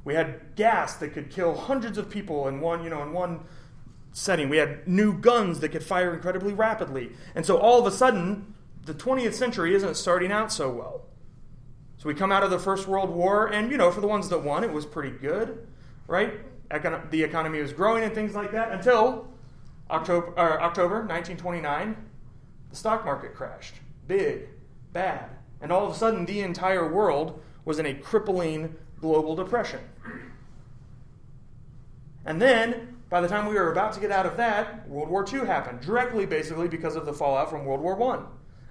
We 0.04 0.14
had 0.14 0.56
gas 0.56 0.94
that 0.96 1.12
could 1.12 1.30
kill 1.30 1.54
hundreds 1.54 1.98
of 1.98 2.08
people 2.08 2.48
in 2.48 2.60
one, 2.60 2.82
you 2.82 2.90
know, 2.90 3.02
in 3.02 3.12
one 3.12 3.40
setting. 4.12 4.48
We 4.48 4.56
had 4.56 4.86
new 4.88 5.12
guns 5.12 5.60
that 5.60 5.70
could 5.70 5.84
fire 5.84 6.14
incredibly 6.14 6.52
rapidly. 6.52 7.10
And 7.34 7.44
so 7.44 7.58
all 7.58 7.78
of 7.78 7.86
a 7.86 7.96
sudden, 7.96 8.54
the 8.84 8.94
20th 8.94 9.34
century 9.34 9.74
isn't 9.74 9.96
starting 9.96 10.32
out 10.32 10.52
so 10.52 10.70
well. 10.70 11.02
So 12.00 12.08
we 12.08 12.14
come 12.14 12.32
out 12.32 12.42
of 12.42 12.48
the 12.50 12.58
First 12.58 12.88
World 12.88 13.10
War, 13.10 13.48
and, 13.48 13.70
you 13.70 13.76
know, 13.76 13.90
for 13.90 14.00
the 14.00 14.06
ones 14.06 14.30
that 14.30 14.42
won, 14.42 14.64
it 14.64 14.72
was 14.72 14.86
pretty 14.86 15.10
good, 15.10 15.66
right? 16.06 16.32
The 17.10 17.22
economy 17.22 17.60
was 17.60 17.74
growing 17.74 18.04
and 18.04 18.14
things 18.14 18.34
like 18.34 18.52
that 18.52 18.72
until 18.72 19.28
October, 19.90 20.28
October 20.38 21.00
1929, 21.00 21.94
the 22.70 22.76
stock 22.76 23.04
market 23.04 23.34
crashed. 23.34 23.74
Big, 24.08 24.48
bad, 24.94 25.28
And 25.60 25.70
all 25.70 25.84
of 25.86 25.92
a 25.92 25.94
sudden, 25.94 26.24
the 26.24 26.40
entire 26.40 26.90
world 26.90 27.38
was 27.66 27.78
in 27.78 27.84
a 27.84 27.92
crippling 27.92 28.74
global 28.98 29.36
depression. 29.36 29.80
And 32.24 32.40
then, 32.40 32.96
by 33.10 33.20
the 33.20 33.28
time 33.28 33.46
we 33.46 33.56
were 33.56 33.72
about 33.72 33.92
to 33.92 34.00
get 34.00 34.10
out 34.10 34.24
of 34.24 34.38
that, 34.38 34.88
World 34.88 35.10
War 35.10 35.26
II 35.30 35.40
happened, 35.40 35.82
directly 35.82 36.24
basically 36.24 36.68
because 36.68 36.96
of 36.96 37.04
the 37.04 37.12
fallout 37.12 37.50
from 37.50 37.66
World 37.66 37.82
War 37.82 38.02
I. 38.14 38.22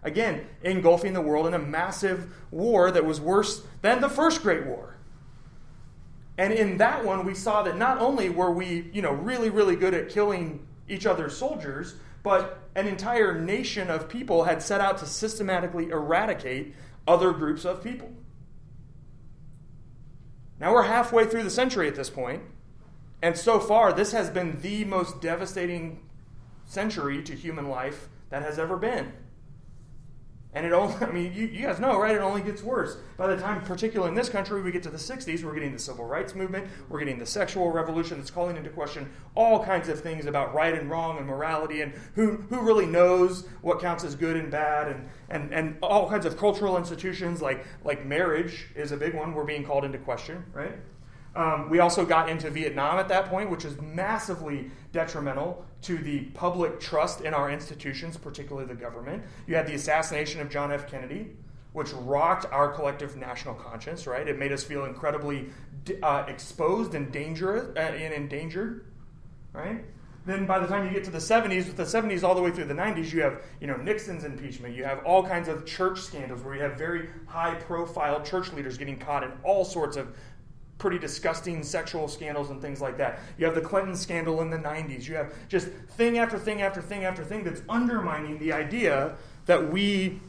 Again, 0.04 0.48
engulfing 0.62 1.14
the 1.14 1.22
world 1.22 1.48
in 1.48 1.54
a 1.54 1.60
massive 1.60 2.34
war 2.52 2.92
that 2.92 3.06
was 3.06 3.20
worse 3.20 3.64
than 3.82 4.02
the 4.02 4.10
First 4.10 4.42
Great 4.42 4.66
War. 4.66 4.98
And 6.38 6.54
in 6.54 6.78
that 6.78 7.04
one, 7.04 7.26
we 7.26 7.36
saw 7.36 7.64
that 7.64 7.78
not 7.78 7.98
only 7.98 8.30
were 8.30 8.52
we, 8.52 8.90
you 8.94 9.02
know, 9.02 9.12
really, 9.12 9.50
really 9.50 9.76
good 9.76 9.94
at 9.94 10.08
killing 10.08 10.66
each 10.88 11.06
other's 11.06 11.36
soldiers, 11.36 11.96
but 12.24 12.60
an 12.76 12.88
entire 12.88 13.40
nation 13.40 13.90
of 13.90 14.08
people 14.08 14.46
had 14.46 14.62
set 14.62 14.80
out 14.80 14.98
to 15.00 15.06
systematically 15.06 15.90
eradicate 15.90 16.74
other 17.08 17.34
groups 17.34 17.66
of 17.66 17.84
people. 17.84 18.10
Now 20.60 20.74
we're 20.74 20.84
halfway 20.84 21.26
through 21.26 21.44
the 21.44 21.50
century 21.50 21.88
at 21.88 21.96
this 21.96 22.10
point, 22.10 22.44
and 23.22 23.38
so 23.38 23.60
far, 23.60 23.92
this 23.92 24.12
has 24.14 24.30
been 24.30 24.62
the 24.62 24.86
most 24.86 25.20
devastating 25.20 26.02
century 26.66 27.22
to 27.24 27.34
human 27.34 27.68
life 27.68 28.08
that 28.30 28.44
has 28.44 28.58
ever 28.58 28.78
been. 28.78 29.12
And 30.54 30.66
it 30.66 30.74
only, 30.74 30.96
I 31.06 31.12
mean, 31.12 31.34
you, 31.34 31.46
you, 31.46 31.64
guys 31.64 31.80
know, 31.80 32.00
right? 32.00 32.16
It 32.16 32.22
only 32.22 32.42
gets 32.42 32.64
worse. 32.64 32.98
By 33.18 33.28
the 33.28 33.38
time, 33.38 33.62
particularly 33.62 34.10
in 34.10 34.16
this 34.16 34.30
country, 34.30 34.62
we 34.62 34.72
get 34.72 34.84
to 34.84 34.90
the 34.90 34.98
60s, 34.98 35.44
we're 35.44 35.54
getting 35.54 35.74
the 35.74 35.80
civil 35.80 36.06
rights 36.06 36.34
movement, 36.34 36.68
we're 36.90 37.00
getting 37.00 37.20
the 37.20 37.26
sexual 37.26 37.72
revolution 37.72 38.18
that's 38.18 38.32
calling 38.32 38.58
into 38.58 38.70
question 38.70 39.12
all 39.36 39.64
kinds 39.64 39.90
of 39.90 40.02
things 40.02 40.26
about 40.26 40.54
right 40.54 40.74
and 40.74 40.90
wrong 40.90 41.18
and 41.18 41.28
morality 41.28 41.82
and 41.82 41.94
who, 42.16 42.38
who 42.50 42.62
really 42.62 42.86
knows 42.86 43.48
what 43.62 43.80
counts 43.80 44.04
as 44.04 44.16
good 44.16 44.36
and 44.36 44.50
bad, 44.50 44.88
and, 44.88 45.10
and, 45.30 45.54
and 45.54 45.78
all 45.84 46.10
kinds 46.10 46.26
of 46.26 46.38
cultural 46.38 46.78
institutions 46.78 47.42
like, 47.42 47.66
like 47.84 48.06
marriage 48.06 48.68
is 48.76 48.92
a 48.92 48.98
big 48.98 49.14
one 49.14 49.34
we're 49.34 49.44
being 49.44 49.64
called 49.64 49.86
into 49.86 50.00
question, 50.00 50.44
right? 50.54 50.78
Um, 51.40 51.70
we 51.70 51.80
also 51.80 52.06
got 52.06 52.28
into 52.28 52.50
Vietnam 52.50 53.00
at 53.00 53.08
that 53.08 53.28
point, 53.28 53.50
which 53.50 53.64
is 53.64 53.80
massively 53.80 54.72
detrimental 54.92 55.64
to 55.84 55.98
the 55.98 56.26
public 56.34 56.82
trust 56.82 57.22
in 57.22 57.34
our 57.34 57.50
institutions, 57.50 58.18
particularly 58.18 58.68
the 58.68 58.76
government. 58.76 59.24
You 59.48 59.56
had 59.56 59.66
the 59.66 59.74
assassination 59.76 60.42
of 60.42 60.50
John 60.50 60.70
F. 60.70 60.92
Kennedy, 60.92 61.28
which 61.72 61.94
rocked 61.94 62.46
our 62.52 62.74
collective 62.74 63.16
national 63.16 63.56
conscience, 63.56 64.06
right? 64.06 64.28
It 64.28 64.38
made 64.38 64.52
us 64.52 64.66
feel 64.66 64.84
incredibly 64.84 65.48
uh, 66.04 66.26
exposed 66.28 66.94
and 66.94 67.10
dangerous 67.10 67.70
uh, 67.74 67.80
and 67.80 68.14
endangered, 68.14 68.88
right? 69.54 69.86
Then 70.26 70.46
by 70.46 70.60
the 70.60 70.68
time 70.68 70.86
you 70.86 70.92
get 70.92 71.06
to 71.06 71.12
the 71.12 71.18
70s, 71.18 71.68
with 71.68 71.78
the 71.78 71.84
70s 71.84 72.24
all 72.24 72.36
the 72.36 72.42
way 72.42 72.52
through 72.52 72.66
the 72.66 72.74
90s, 72.74 73.12
you 73.14 73.22
have 73.22 73.42
you 73.62 73.68
know 73.68 73.78
Nixon's 73.78 74.26
impeachment. 74.26 74.76
You 74.76 74.84
have 74.84 75.04
all 75.06 75.24
kinds 75.24 75.48
of 75.48 75.66
church 75.66 76.02
scandals 76.02 76.44
where 76.44 76.56
you 76.56 76.62
have 76.62 76.78
very 76.78 77.10
high-profile 77.26 78.22
church 78.24 78.52
leaders 78.54 78.78
getting 78.78 79.00
caught 79.00 79.24
in 79.24 79.32
all 79.44 79.64
sorts 79.64 79.96
of 79.96 80.14
pretty 80.80 80.98
disgusting 80.98 81.62
sexual 81.62 82.08
scandals 82.08 82.50
and 82.50 82.62
things 82.62 82.82
like 82.82 82.98
that. 82.98 83.20
You 83.38 83.46
have 83.46 83.54
the 83.54 83.62
Clinton 83.62 83.96
scandal 83.96 84.42
in 84.42 84.50
the 84.50 84.58
90s. 84.58 85.08
You 85.08 85.16
have 85.16 85.34
just 85.50 85.68
thing 85.68 86.18
after 86.18 86.40
thing 86.40 86.62
after 86.62 86.82
thing 86.82 87.04
after 87.04 87.24
thing 87.24 87.44
that's 87.44 87.62
undermining 87.70 88.40
the 88.40 88.54
idea 88.54 89.16
that 89.46 89.72
we 89.72 90.22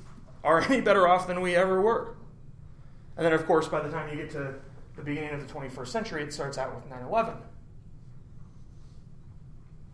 are 0.45 0.61
any 0.69 0.81
better 0.81 1.09
off 1.09 1.27
than 1.27 1.41
we 1.41 1.57
ever 1.57 1.81
were. 1.81 2.17
And 3.17 3.25
then, 3.25 3.33
of 3.33 3.47
course, 3.47 3.69
by 3.69 3.81
the 3.81 3.91
time 3.91 4.11
you 4.11 4.17
get 4.17 4.31
to 4.33 4.55
the 4.97 5.03
beginning 5.03 5.31
of 5.31 5.47
the 5.47 5.53
21st 5.53 5.89
century, 5.89 6.23
it 6.23 6.33
starts 6.33 6.59
out 6.59 6.75
with 6.75 6.89
9 6.91 7.03
11. 7.03 7.35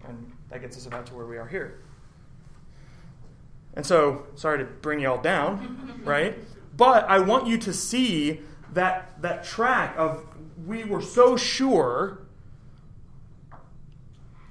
And 0.09 0.33
that 0.51 0.61
gets 0.61 0.77
us 0.77 0.87
about 0.87 1.07
to 1.07 1.15
where 1.15 1.27
we 1.27 1.37
are 1.37 1.47
here. 1.47 1.83
And 3.75 3.85
so, 3.85 4.27
sorry 4.37 4.59
to 4.59 4.65
bring 4.65 5.01
you 5.01 5.11
all 5.11 5.21
down, 5.21 6.01
right? 6.05 6.39
But 6.77 7.05
I 7.09 7.19
want 7.19 7.47
you 7.47 7.59
to 7.59 7.75
see 7.75 8.41
that, 8.73 9.21
that 9.23 9.45
track 9.45 9.95
of 9.99 10.25
we 10.65 10.85
were 10.85 11.03
so 11.03 11.37
sure 11.37 12.27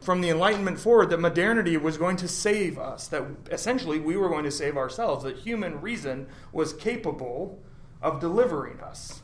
from 0.06 0.22
the 0.22 0.30
Enlightenment 0.30 0.80
forward 0.80 1.10
that 1.10 1.20
modernity 1.20 1.78
was 1.78 1.98
going 1.98 2.16
to 2.18 2.28
save 2.28 2.78
us, 2.78 3.08
that 3.08 3.24
essentially 3.52 4.00
we 4.00 4.16
were 4.16 4.30
going 4.30 4.44
to 4.44 4.52
save 4.52 4.78
ourselves, 4.78 5.24
that 5.24 5.38
human 5.38 5.82
reason 5.82 6.28
was 6.52 6.74
capable 6.74 7.64
of 8.04 8.20
delivering 8.20 8.80
us. 8.80 9.24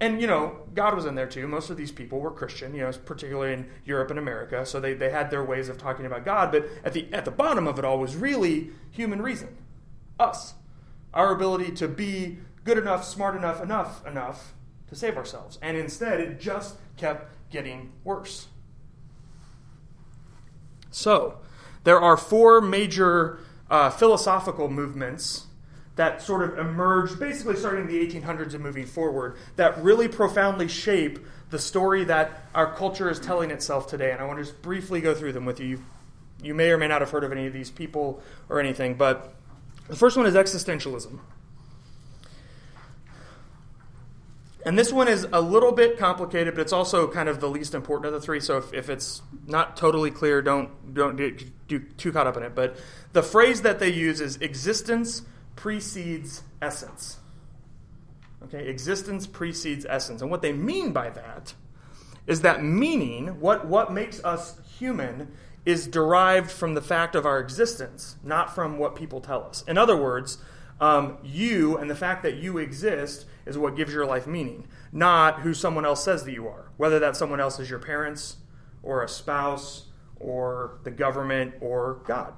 And, 0.00 0.20
you 0.20 0.26
know, 0.26 0.60
God 0.74 0.94
was 0.94 1.06
in 1.06 1.14
there 1.14 1.26
too. 1.26 1.48
Most 1.48 1.70
of 1.70 1.76
these 1.76 1.90
people 1.90 2.20
were 2.20 2.30
Christian, 2.30 2.74
you 2.74 2.82
know, 2.82 2.92
particularly 3.04 3.54
in 3.54 3.70
Europe 3.84 4.10
and 4.10 4.18
America, 4.18 4.66
so 4.66 4.78
they, 4.78 4.92
they 4.92 5.10
had 5.10 5.30
their 5.30 5.42
ways 5.42 5.68
of 5.70 5.78
talking 5.78 6.04
about 6.04 6.24
God, 6.26 6.52
but 6.52 6.66
at 6.84 6.92
the, 6.92 7.08
at 7.12 7.24
the 7.24 7.30
bottom 7.30 7.66
of 7.66 7.78
it 7.78 7.84
all 7.84 7.98
was 7.98 8.14
really 8.14 8.70
human 8.90 9.22
reason 9.22 9.56
us. 10.20 10.54
Our 11.14 11.32
ability 11.32 11.72
to 11.76 11.88
be 11.88 12.38
good 12.64 12.76
enough, 12.76 13.04
smart 13.04 13.34
enough, 13.34 13.62
enough, 13.62 14.06
enough 14.06 14.52
to 14.88 14.96
save 14.96 15.16
ourselves. 15.16 15.58
And 15.62 15.76
instead, 15.76 16.20
it 16.20 16.40
just 16.40 16.76
kept 16.96 17.32
getting 17.50 17.92
worse. 18.04 18.48
So, 20.90 21.38
there 21.84 22.00
are 22.00 22.16
four 22.16 22.60
major 22.60 23.40
uh, 23.70 23.90
philosophical 23.90 24.68
movements 24.68 25.46
that 25.96 26.22
sort 26.22 26.42
of 26.42 26.58
emerged 26.58 27.18
basically 27.18 27.56
starting 27.56 27.82
in 27.82 27.86
the 27.88 28.20
1800s 28.20 28.54
and 28.54 28.62
moving 28.62 28.86
forward 28.86 29.36
that 29.56 29.82
really 29.82 30.06
profoundly 30.06 30.68
shape 30.68 31.18
the 31.50 31.58
story 31.58 32.04
that 32.04 32.44
our 32.54 32.72
culture 32.74 33.10
is 33.10 33.18
telling 33.18 33.50
itself 33.50 33.88
today. 33.88 34.12
And 34.12 34.20
I 34.20 34.24
want 34.24 34.38
to 34.38 34.44
just 34.44 34.62
briefly 34.62 35.00
go 35.00 35.14
through 35.14 35.32
them 35.32 35.44
with 35.44 35.60
you. 35.60 35.82
You 36.40 36.54
may 36.54 36.70
or 36.70 36.78
may 36.78 36.86
not 36.86 37.00
have 37.00 37.10
heard 37.10 37.24
of 37.24 37.32
any 37.32 37.46
of 37.46 37.52
these 37.52 37.70
people 37.70 38.22
or 38.48 38.60
anything, 38.60 38.94
but 38.94 39.34
the 39.88 39.96
first 39.96 40.16
one 40.16 40.26
is 40.26 40.34
existentialism. 40.34 41.18
And 44.66 44.78
this 44.78 44.92
one 44.92 45.08
is 45.08 45.26
a 45.32 45.40
little 45.40 45.72
bit 45.72 45.98
complicated, 45.98 46.54
but 46.54 46.60
it's 46.60 46.72
also 46.72 47.06
kind 47.06 47.28
of 47.28 47.40
the 47.40 47.48
least 47.48 47.74
important 47.74 48.06
of 48.06 48.12
the 48.12 48.20
three. 48.20 48.40
So 48.40 48.58
if, 48.58 48.74
if 48.74 48.90
it's 48.90 49.22
not 49.46 49.76
totally 49.76 50.10
clear, 50.10 50.42
don't 50.42 50.94
don't 50.94 51.16
get 51.16 51.44
too 51.68 52.12
caught 52.12 52.26
up 52.26 52.36
in 52.36 52.42
it. 52.42 52.54
But 52.54 52.76
the 53.12 53.22
phrase 53.22 53.62
that 53.62 53.78
they 53.78 53.90
use 53.90 54.20
is 54.20 54.36
existence 54.38 55.22
precedes 55.54 56.42
essence. 56.60 57.18
Okay, 58.44 58.68
existence 58.68 59.26
precedes 59.26 59.84
essence. 59.88 60.22
And 60.22 60.30
what 60.30 60.42
they 60.42 60.52
mean 60.52 60.92
by 60.92 61.10
that 61.10 61.54
is 62.26 62.42
that 62.42 62.62
meaning, 62.62 63.40
what, 63.40 63.66
what 63.66 63.92
makes 63.92 64.22
us 64.22 64.60
human, 64.78 65.32
is 65.64 65.86
derived 65.86 66.50
from 66.50 66.74
the 66.74 66.80
fact 66.80 67.14
of 67.14 67.26
our 67.26 67.40
existence, 67.40 68.16
not 68.22 68.54
from 68.54 68.78
what 68.78 68.94
people 68.94 69.20
tell 69.20 69.44
us. 69.44 69.64
In 69.66 69.76
other 69.76 69.96
words, 69.96 70.38
um, 70.80 71.18
you 71.24 71.76
and 71.76 71.90
the 71.90 71.94
fact 71.94 72.22
that 72.22 72.36
you 72.36 72.58
exist 72.58 73.26
is 73.46 73.58
what 73.58 73.76
gives 73.76 73.92
your 73.92 74.06
life 74.06 74.26
meaning, 74.26 74.68
not 74.92 75.40
who 75.40 75.54
someone 75.54 75.84
else 75.84 76.04
says 76.04 76.24
that 76.24 76.32
you 76.32 76.46
are. 76.46 76.70
Whether 76.76 76.98
that 77.00 77.16
someone 77.16 77.40
else 77.40 77.58
is 77.58 77.68
your 77.68 77.80
parents, 77.80 78.36
or 78.82 79.02
a 79.02 79.08
spouse, 79.08 79.86
or 80.20 80.78
the 80.84 80.90
government, 80.90 81.54
or 81.60 82.00
God. 82.06 82.34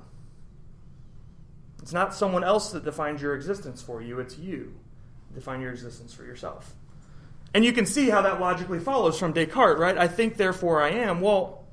It's 1.83 1.93
not 1.93 2.15
someone 2.15 2.45
else 2.45 2.73
that 2.73 2.85
defines 2.85 3.23
your 3.23 3.35
existence 3.35 3.83
for 3.83 4.03
you, 4.03 4.21
it's 4.21 4.39
you. 4.39 4.75
Define 5.35 5.61
your 5.61 5.71
existence 5.71 6.13
for 6.13 6.25
yourself. 6.25 6.75
And 7.53 7.65
you 7.65 7.73
can 7.73 7.87
see 7.87 8.11
how 8.11 8.23
that 8.23 8.41
logically 8.41 8.79
follows 8.79 9.19
from 9.19 9.33
Descartes, 9.33 9.79
right? 9.79 9.99
I 9.99 10.09
think, 10.09 10.37
therefore 10.37 10.83
I 10.83 10.91
am. 10.91 11.21
Well, 11.21 11.65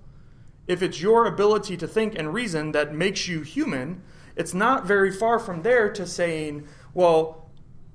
if 0.68 0.82
it's 0.82 1.02
your 1.02 1.26
ability 1.26 1.78
to 1.78 1.88
think 1.88 2.18
and 2.18 2.34
reason 2.34 2.72
that 2.74 2.94
makes 2.94 3.28
you 3.28 3.42
human, 3.42 4.02
it's 4.38 4.54
not 4.54 4.86
very 4.86 5.12
far 5.12 5.40
from 5.40 5.64
there 5.64 5.92
to 5.94 6.06
saying, 6.06 6.68
well, 6.94 7.50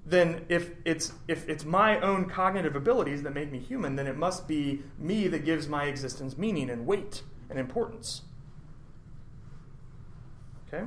then 0.05 0.45
if 0.49 0.71
it's 0.85 1.13
if 1.29 1.49
it's 1.49 1.65
my 1.65 2.01
own 2.01 2.29
cognitive 2.29 2.75
abilities 2.75 3.23
that 3.23 3.33
make 3.33 3.53
me 3.53 3.61
human, 3.61 3.95
then 3.95 4.09
it 4.09 4.17
must 4.17 4.49
be 4.49 4.83
me 4.99 5.29
that 5.29 5.45
gives 5.45 5.69
my 5.69 5.85
existence 5.85 6.37
meaning 6.37 6.69
and 6.69 6.85
weight 6.87 7.23
and 7.49 7.59
importance. 7.59 8.23
Okay? 10.67 10.85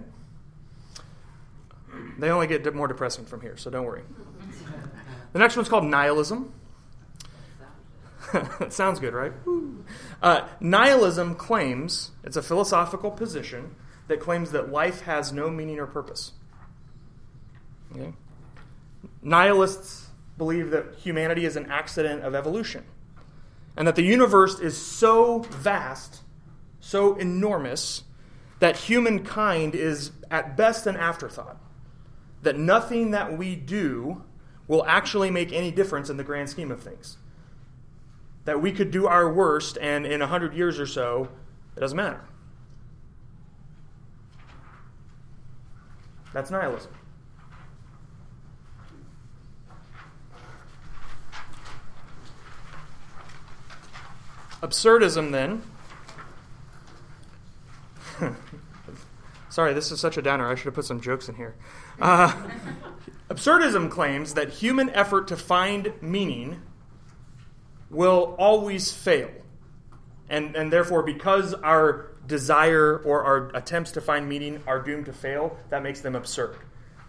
They 2.20 2.30
only 2.30 2.48
get 2.48 2.76
more 2.76 2.90
depressing 2.90 3.26
from 3.26 3.40
here, 3.40 3.56
so 3.56 3.70
don't 3.70 3.86
worry. 3.86 4.04
The 5.32 5.40
next 5.40 5.56
one's 5.56 5.70
called 5.70 5.86
nihilism. 5.86 6.52
sounds 8.70 9.00
good, 9.00 9.14
right? 9.14 9.32
Uh, 10.22 10.48
nihilism 10.60 11.36
claims, 11.36 12.12
it's 12.26 12.36
a 12.36 12.42
philosophical 12.42 13.12
position 13.12 13.76
that 14.08 14.20
claims 14.20 14.52
that 14.52 14.72
life 14.72 15.02
has 15.02 15.32
no 15.32 15.50
meaning 15.50 15.80
or 15.80 15.88
purpose. 15.88 16.34
Okay? 17.92 18.14
Nihilists 19.22 20.08
believe 20.38 20.72
that 20.72 20.96
humanity 20.96 21.46
is 21.46 21.56
an 21.56 21.72
accident 21.72 22.24
of 22.24 22.36
evolution 22.36 22.84
and 23.78 23.88
that 23.88 23.96
the 23.96 24.04
universe 24.04 24.60
is 24.60 24.78
so 24.78 25.40
vast, 25.40 26.22
so 26.80 27.16
enormous, 27.16 28.04
that 28.60 28.78
humankind 28.78 29.76
is 29.76 30.12
at 30.32 30.56
best 30.56 30.88
an 30.88 30.96
afterthought. 30.96 31.58
That 32.42 32.58
nothing 32.58 33.12
that 33.12 33.38
we 33.38 33.56
do 33.56 34.24
will 34.68 34.86
actually 34.86 35.30
make 35.30 35.52
any 35.52 35.72
difference 35.72 36.10
in 36.10 36.18
the 36.18 36.24
grand 36.24 36.50
scheme 36.50 36.72
of 36.72 36.82
things. 36.82 37.18
That 38.46 38.62
we 38.62 38.72
could 38.72 38.92
do 38.92 39.08
our 39.08 39.32
worst, 39.32 39.78
and 39.82 40.06
in 40.06 40.22
a 40.22 40.28
hundred 40.28 40.54
years 40.54 40.80
or 40.80 40.86
so, 40.86 41.30
it 41.76 41.80
doesn't 41.80 41.98
matter. 41.98 42.22
That's 46.36 46.52
nihilism. 46.52 46.92
Absurdism, 54.62 55.32
then. 55.32 55.64
Sorry, 59.50 59.74
this 59.74 59.94
is 59.94 60.02
such 60.02 60.18
a 60.18 60.22
downer. 60.22 60.52
I 60.52 60.56
should 60.56 60.66
have 60.66 60.74
put 60.74 60.84
some 60.84 61.00
jokes 61.00 61.30
in 61.30 61.36
here. 61.36 61.56
Uh, 62.02 62.34
absurdism 63.30 63.90
claims 63.90 64.34
that 64.34 64.50
human 64.50 64.90
effort 64.90 65.30
to 65.30 65.38
find 65.38 65.94
meaning 66.02 66.62
will 67.90 68.36
always 68.38 68.92
fail. 68.92 69.32
And, 70.30 70.54
and 70.58 70.74
therefore, 70.74 71.02
because 71.04 71.54
our 71.54 72.12
desire 72.28 72.98
or 72.98 73.24
our 73.24 73.52
attempts 73.56 73.92
to 73.92 74.02
find 74.02 74.28
meaning 74.28 74.62
are 74.68 74.82
doomed 74.82 75.06
to 75.06 75.14
fail, 75.14 75.58
that 75.70 75.84
makes 75.84 76.02
them 76.02 76.16
absurd. 76.16 76.58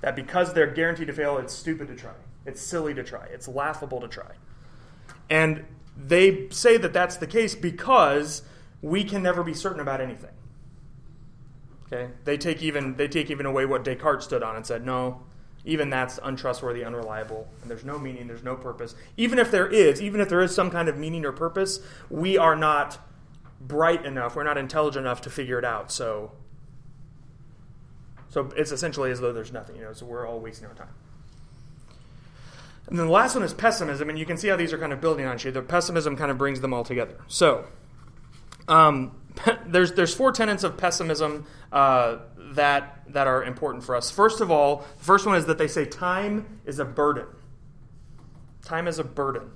That 0.00 0.16
because 0.16 0.52
they're 0.52 0.72
guaranteed 0.72 1.07
to 1.09 1.12
fail, 1.12 1.38
it's 1.38 1.55
stupid 1.55 1.88
to 1.88 1.96
try. 1.96 2.12
It's 2.44 2.61
silly 2.61 2.94
to 2.94 3.02
try. 3.02 3.26
It's 3.26 3.48
laughable 3.48 4.00
to 4.00 4.09
try. 4.09 4.33
And 5.29 5.64
they 5.96 6.48
say 6.50 6.76
that 6.76 6.92
that's 6.92 7.16
the 7.16 7.26
case 7.26 7.55
because 7.55 8.42
we 8.83 9.02
can 9.05 9.22
never 9.22 9.42
be 9.42 9.55
certain 9.55 9.81
about 9.81 10.00
anything. 10.00 10.31
Okay? 11.87 12.12
They 12.24 12.37
take 12.37 12.62
even 12.62 12.96
they 12.96 13.09
take 13.09 13.31
even 13.31 13.46
away 13.46 13.64
what 13.64 13.85
Descartes 13.85 14.24
stood 14.24 14.42
on 14.42 14.57
and 14.57 14.66
said, 14.66 14.85
no, 14.85 15.22
even 15.64 15.90
that's 15.90 16.18
untrustworthy, 16.22 16.85
unreliable, 16.85 17.48
and 17.61 17.70
there's 17.70 17.85
no 17.85 17.98
meaning, 17.98 18.29
there's 18.29 18.44
no 18.44 18.55
purpose. 18.55 18.94
Even 19.16 19.38
if 19.38 19.50
there 19.50 19.66
is, 19.66 20.00
even 20.00 20.20
if 20.20 20.29
there 20.29 20.40
is 20.40 20.55
some 20.55 20.70
kind 20.70 20.88
of 20.88 20.96
meaning 20.96 21.24
or 21.24 21.33
purpose, 21.33 21.81
we 22.09 22.38
are 22.38 22.55
not 22.55 22.98
bright 23.61 24.05
enough, 24.05 24.37
we're 24.37 24.45
not 24.45 24.59
intelligent 24.59 25.07
enough 25.07 25.23
to 25.23 25.31
figure 25.31 25.59
it 25.59 25.64
out. 25.64 25.90
So 25.90 26.33
so 28.37 28.51
it's 28.55 28.71
essentially 28.71 29.11
as 29.11 29.21
though 29.21 29.33
there's 29.33 29.51
nothing, 29.51 29.77
you 29.77 29.83
know, 29.83 29.95
so 29.95 30.05
we're 30.05 30.29
all 30.29 30.38
wasting 30.40 30.69
our 30.69 30.75
time. 30.75 30.90
And 32.87 32.99
then 32.99 33.07
the 33.07 33.12
last 33.12 33.35
one 33.35 33.42
is 33.42 33.55
pessimism, 33.55 34.11
and 34.11 34.19
you 34.19 34.27
can 34.27 34.37
see 34.37 34.49
how 34.49 34.57
these 34.57 34.75
are 34.75 34.79
kind 34.79 34.92
of 34.92 35.01
building 35.01 35.25
on 35.25 35.37
each 35.37 35.47
other. 35.47 35.62
Pessimism 35.62 36.16
kind 36.16 36.31
of 36.31 36.37
brings 36.37 36.61
them 36.61 36.75
all 36.75 36.85
together. 36.85 37.16
So, 37.29 37.64
um, 38.69 39.16
there's 39.66 39.92
there's 39.92 40.14
four 40.14 40.33
tenets 40.33 40.64
of 40.64 40.77
pessimism 40.77 41.47
uh, 41.73 42.19
that 42.53 43.05
that 43.09 43.27
are 43.27 43.42
important 43.42 43.85
for 43.85 43.97
us. 43.97 44.11
First 44.11 44.42
of 44.42 44.51
all, 44.51 44.85
the 44.99 45.05
first 45.05 45.25
one 45.25 45.37
is 45.37 45.47
that 45.47 45.57
they 45.57 45.69
say 45.69 45.87
time 45.87 46.61
is 46.66 46.79
a 46.79 46.85
burden. 46.85 47.27
Time 48.64 48.87
is 48.87 48.99
a 48.99 49.05
burden, 49.05 49.51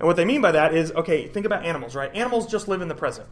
and 0.00 0.06
what 0.06 0.16
they 0.16 0.24
mean 0.24 0.40
by 0.40 0.52
that 0.52 0.74
is 0.74 0.90
okay. 0.92 1.26
Think 1.26 1.44
about 1.44 1.66
animals, 1.66 1.94
right? 1.94 2.12
Animals 2.16 2.46
just 2.46 2.66
live 2.68 2.80
in 2.80 2.88
the 2.88 2.94
present. 2.94 3.28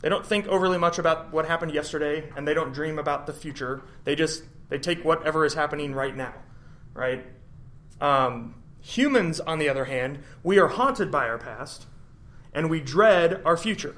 They 0.00 0.08
don't 0.08 0.26
think 0.26 0.48
overly 0.48 0.76
much 0.76 0.98
about 0.98 1.32
what 1.32 1.46
happened 1.46 1.72
yesterday, 1.72 2.30
and 2.36 2.46
they 2.46 2.52
don't 2.52 2.72
dream 2.72 2.98
about 2.98 3.26
the 3.26 3.32
future. 3.32 3.82
They 4.02 4.16
just 4.16 4.42
they 4.70 4.78
take 4.78 5.04
whatever 5.04 5.44
is 5.44 5.54
happening 5.54 5.94
right 5.94 6.16
now, 6.16 6.34
right? 6.94 7.24
Um, 8.00 8.56
humans, 8.80 9.38
on 9.38 9.60
the 9.60 9.68
other 9.68 9.84
hand, 9.84 10.18
we 10.42 10.58
are 10.58 10.66
haunted 10.66 11.12
by 11.12 11.28
our 11.28 11.38
past, 11.38 11.86
and 12.52 12.68
we 12.68 12.80
dread 12.80 13.40
our 13.44 13.56
future. 13.56 13.96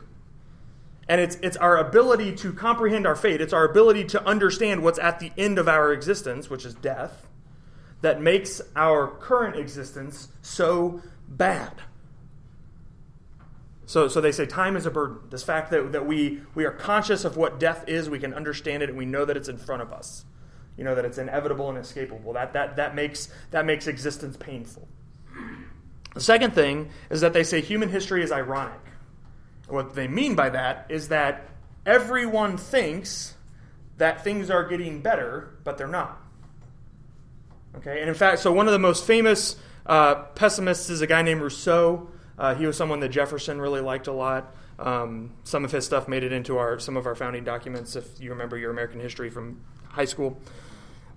And 1.08 1.20
it's, 1.20 1.36
it's 1.36 1.56
our 1.56 1.78
ability 1.78 2.36
to 2.36 2.52
comprehend 2.52 3.06
our 3.06 3.16
fate, 3.16 3.40
it's 3.40 3.54
our 3.54 3.64
ability 3.64 4.04
to 4.04 4.22
understand 4.24 4.82
what's 4.82 4.98
at 4.98 5.18
the 5.18 5.32
end 5.38 5.58
of 5.58 5.66
our 5.66 5.92
existence, 5.92 6.50
which 6.50 6.66
is 6.66 6.74
death, 6.74 7.26
that 8.02 8.20
makes 8.20 8.60
our 8.76 9.08
current 9.08 9.56
existence 9.56 10.28
so 10.42 11.02
bad. 11.30 11.72
So, 13.86 14.08
so 14.08 14.20
they 14.20 14.32
say 14.32 14.46
time 14.46 14.76
is 14.76 14.86
a 14.86 14.90
burden. 14.90 15.18
This 15.30 15.42
fact 15.42 15.70
that, 15.70 15.92
that 15.92 16.06
we, 16.06 16.42
we 16.54 16.64
are 16.64 16.70
conscious 16.70 17.24
of 17.24 17.36
what 17.36 17.58
death 17.58 17.88
is, 17.88 18.08
we 18.08 18.18
can 18.18 18.34
understand 18.34 18.82
it, 18.82 18.88
and 18.88 18.98
we 18.98 19.06
know 19.06 19.24
that 19.24 19.36
it's 19.36 19.48
in 19.48 19.58
front 19.58 19.82
of 19.82 19.92
us. 19.92 20.24
You 20.76 20.84
know 20.84 20.94
that 20.94 21.04
it's 21.04 21.18
inevitable 21.18 21.68
and 21.68 21.78
escapable. 21.78 22.32
That, 22.34 22.52
that, 22.52 22.76
that, 22.76 22.94
makes, 22.94 23.28
that 23.50 23.66
makes 23.66 23.86
existence 23.86 24.36
painful. 24.36 24.86
The 26.14 26.20
second 26.20 26.54
thing 26.54 26.90
is 27.10 27.20
that 27.20 27.32
they 27.32 27.44
say 27.44 27.60
human 27.60 27.88
history 27.88 28.22
is 28.22 28.32
ironic. 28.32 28.80
What 29.68 29.94
they 29.94 30.08
mean 30.08 30.34
by 30.34 30.50
that 30.50 30.86
is 30.88 31.08
that 31.08 31.48
everyone 31.84 32.56
thinks 32.56 33.34
that 33.98 34.24
things 34.24 34.50
are 34.50 34.66
getting 34.66 35.02
better, 35.02 35.58
but 35.64 35.78
they're 35.78 35.86
not. 35.86 36.20
Okay, 37.76 38.00
and 38.00 38.08
in 38.08 38.14
fact, 38.14 38.40
so 38.40 38.52
one 38.52 38.66
of 38.66 38.72
the 38.72 38.78
most 38.78 39.04
famous 39.04 39.56
uh, 39.90 40.14
pessimists 40.36 40.88
is 40.88 41.00
a 41.00 41.06
guy 41.06 41.20
named 41.20 41.42
Rousseau. 41.42 42.08
Uh, 42.38 42.54
he 42.54 42.64
was 42.64 42.76
someone 42.76 43.00
that 43.00 43.08
Jefferson 43.08 43.60
really 43.60 43.80
liked 43.80 44.06
a 44.06 44.12
lot. 44.12 44.54
Um, 44.78 45.32
some 45.42 45.64
of 45.64 45.72
his 45.72 45.84
stuff 45.84 46.06
made 46.06 46.22
it 46.22 46.32
into 46.32 46.58
our 46.58 46.78
some 46.78 46.96
of 46.96 47.06
our 47.06 47.16
founding 47.16 47.42
documents, 47.42 47.96
if 47.96 48.20
you 48.20 48.30
remember 48.30 48.56
your 48.56 48.70
American 48.70 49.00
history 49.00 49.30
from 49.30 49.60
high 49.88 50.04
school. 50.04 50.40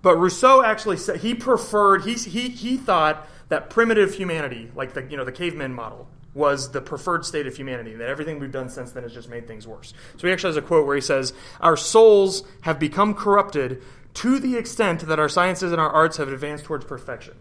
But 0.02 0.18
Rousseau 0.18 0.64
actually 0.64 0.98
said 0.98 1.18
he 1.18 1.36
preferred 1.36 2.04
he 2.04 2.16
he 2.16 2.50
he 2.50 2.76
thought 2.76 3.28
that 3.50 3.70
primitive 3.70 4.16
humanity, 4.16 4.72
like 4.76 4.94
the 4.94 5.04
you 5.04 5.18
know 5.18 5.24
the 5.24 5.32
caveman 5.32 5.72
model, 5.72 6.10
was 6.34 6.72
the 6.72 6.82
preferred 6.82 7.26
state 7.26 7.46
of 7.46 7.56
humanity, 7.56 7.94
that 7.94 8.10
everything 8.10 8.40
we've 8.40 8.52
done 8.52 8.70
since 8.70 8.92
then 8.92 9.04
has 9.04 9.14
just 9.14 9.30
made 9.30 9.48
things 9.48 9.68
worse. 9.68 9.94
So 10.18 10.28
he 10.28 10.34
actually 10.34 10.50
has 10.50 10.58
a 10.58 10.64
quote 10.64 10.88
where 10.88 10.96
he 10.96 11.02
says, 11.02 11.32
Our 11.62 11.78
souls 11.78 12.44
have 12.62 12.80
become 12.80 13.14
corrupted 13.14 13.84
to 14.16 14.40
the 14.40 14.58
extent 14.58 15.02
that 15.02 15.20
our 15.20 15.30
sciences 15.30 15.72
and 15.72 15.80
our 15.80 15.92
arts 15.92 16.18
have 16.18 16.28
advanced 16.30 16.66
towards 16.66 16.86
perfection. 16.86 17.36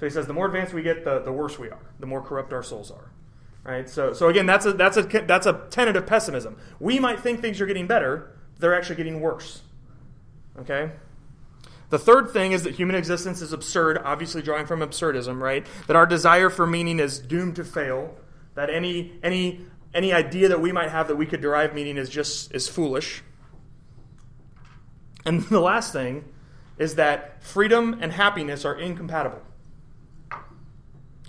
So 0.00 0.06
he 0.06 0.10
says, 0.10 0.26
the 0.26 0.32
more 0.32 0.46
advanced 0.46 0.72
we 0.72 0.80
get, 0.80 1.04
the, 1.04 1.18
the 1.18 1.30
worse 1.30 1.58
we 1.58 1.68
are, 1.68 1.92
the 1.98 2.06
more 2.06 2.22
corrupt 2.22 2.54
our 2.54 2.62
souls 2.62 2.90
are. 2.90 3.10
Right? 3.64 3.86
So, 3.86 4.14
so 4.14 4.30
again, 4.30 4.46
that's 4.46 4.64
a, 4.64 4.72
that's, 4.72 4.96
a, 4.96 5.02
that's 5.02 5.44
a 5.44 5.66
tenet 5.68 5.94
of 5.94 6.06
pessimism. 6.06 6.56
We 6.78 6.98
might 6.98 7.20
think 7.20 7.42
things 7.42 7.60
are 7.60 7.66
getting 7.66 7.86
better, 7.86 8.34
they're 8.58 8.74
actually 8.74 8.96
getting 8.96 9.20
worse. 9.20 9.60
Okay? 10.58 10.92
The 11.90 11.98
third 11.98 12.30
thing 12.30 12.52
is 12.52 12.62
that 12.62 12.76
human 12.76 12.96
existence 12.96 13.42
is 13.42 13.52
absurd, 13.52 13.98
obviously 13.98 14.40
drawing 14.40 14.64
from 14.64 14.80
absurdism, 14.80 15.38
right? 15.38 15.66
That 15.86 15.96
our 15.96 16.06
desire 16.06 16.48
for 16.48 16.66
meaning 16.66 16.98
is 16.98 17.18
doomed 17.18 17.56
to 17.56 17.64
fail. 17.64 18.16
That 18.54 18.70
any 18.70 19.12
any 19.22 19.66
any 19.92 20.12
idea 20.14 20.48
that 20.48 20.60
we 20.60 20.72
might 20.72 20.90
have 20.90 21.08
that 21.08 21.16
we 21.16 21.26
could 21.26 21.42
derive 21.42 21.74
meaning 21.74 21.98
is 21.98 22.08
just 22.08 22.54
is 22.54 22.68
foolish. 22.68 23.22
And 25.26 25.42
the 25.50 25.60
last 25.60 25.92
thing 25.92 26.24
is 26.78 26.94
that 26.94 27.42
freedom 27.42 27.98
and 28.00 28.12
happiness 28.12 28.64
are 28.64 28.78
incompatible. 28.78 29.42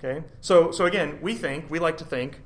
Okay? 0.02 0.24
So 0.40 0.70
so 0.72 0.86
again, 0.86 1.18
we 1.22 1.34
think, 1.34 1.70
we 1.70 1.78
like 1.78 1.98
to 1.98 2.04
think 2.04 2.40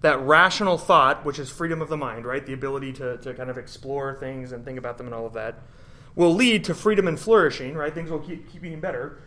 that 0.00 0.18
rational 0.20 0.78
thought, 0.78 1.24
which 1.24 1.38
is 1.38 1.50
freedom 1.50 1.82
of 1.82 1.88
the 1.88 1.96
mind, 1.96 2.24
right? 2.24 2.44
The 2.44 2.54
ability 2.54 2.92
to, 2.94 3.18
to 3.18 3.34
kind 3.34 3.50
of 3.50 3.58
explore 3.58 4.14
things 4.14 4.52
and 4.52 4.64
think 4.64 4.78
about 4.78 4.98
them 4.98 5.06
and 5.06 5.14
all 5.14 5.26
of 5.26 5.34
that 5.34 5.60
will 6.14 6.34
lead 6.34 6.64
to 6.64 6.74
freedom 6.74 7.06
and 7.06 7.18
flourishing, 7.18 7.74
right? 7.74 7.94
Things 7.94 8.10
will 8.10 8.18
keep, 8.18 8.50
keep 8.50 8.62
getting 8.62 8.80
better. 8.80 9.18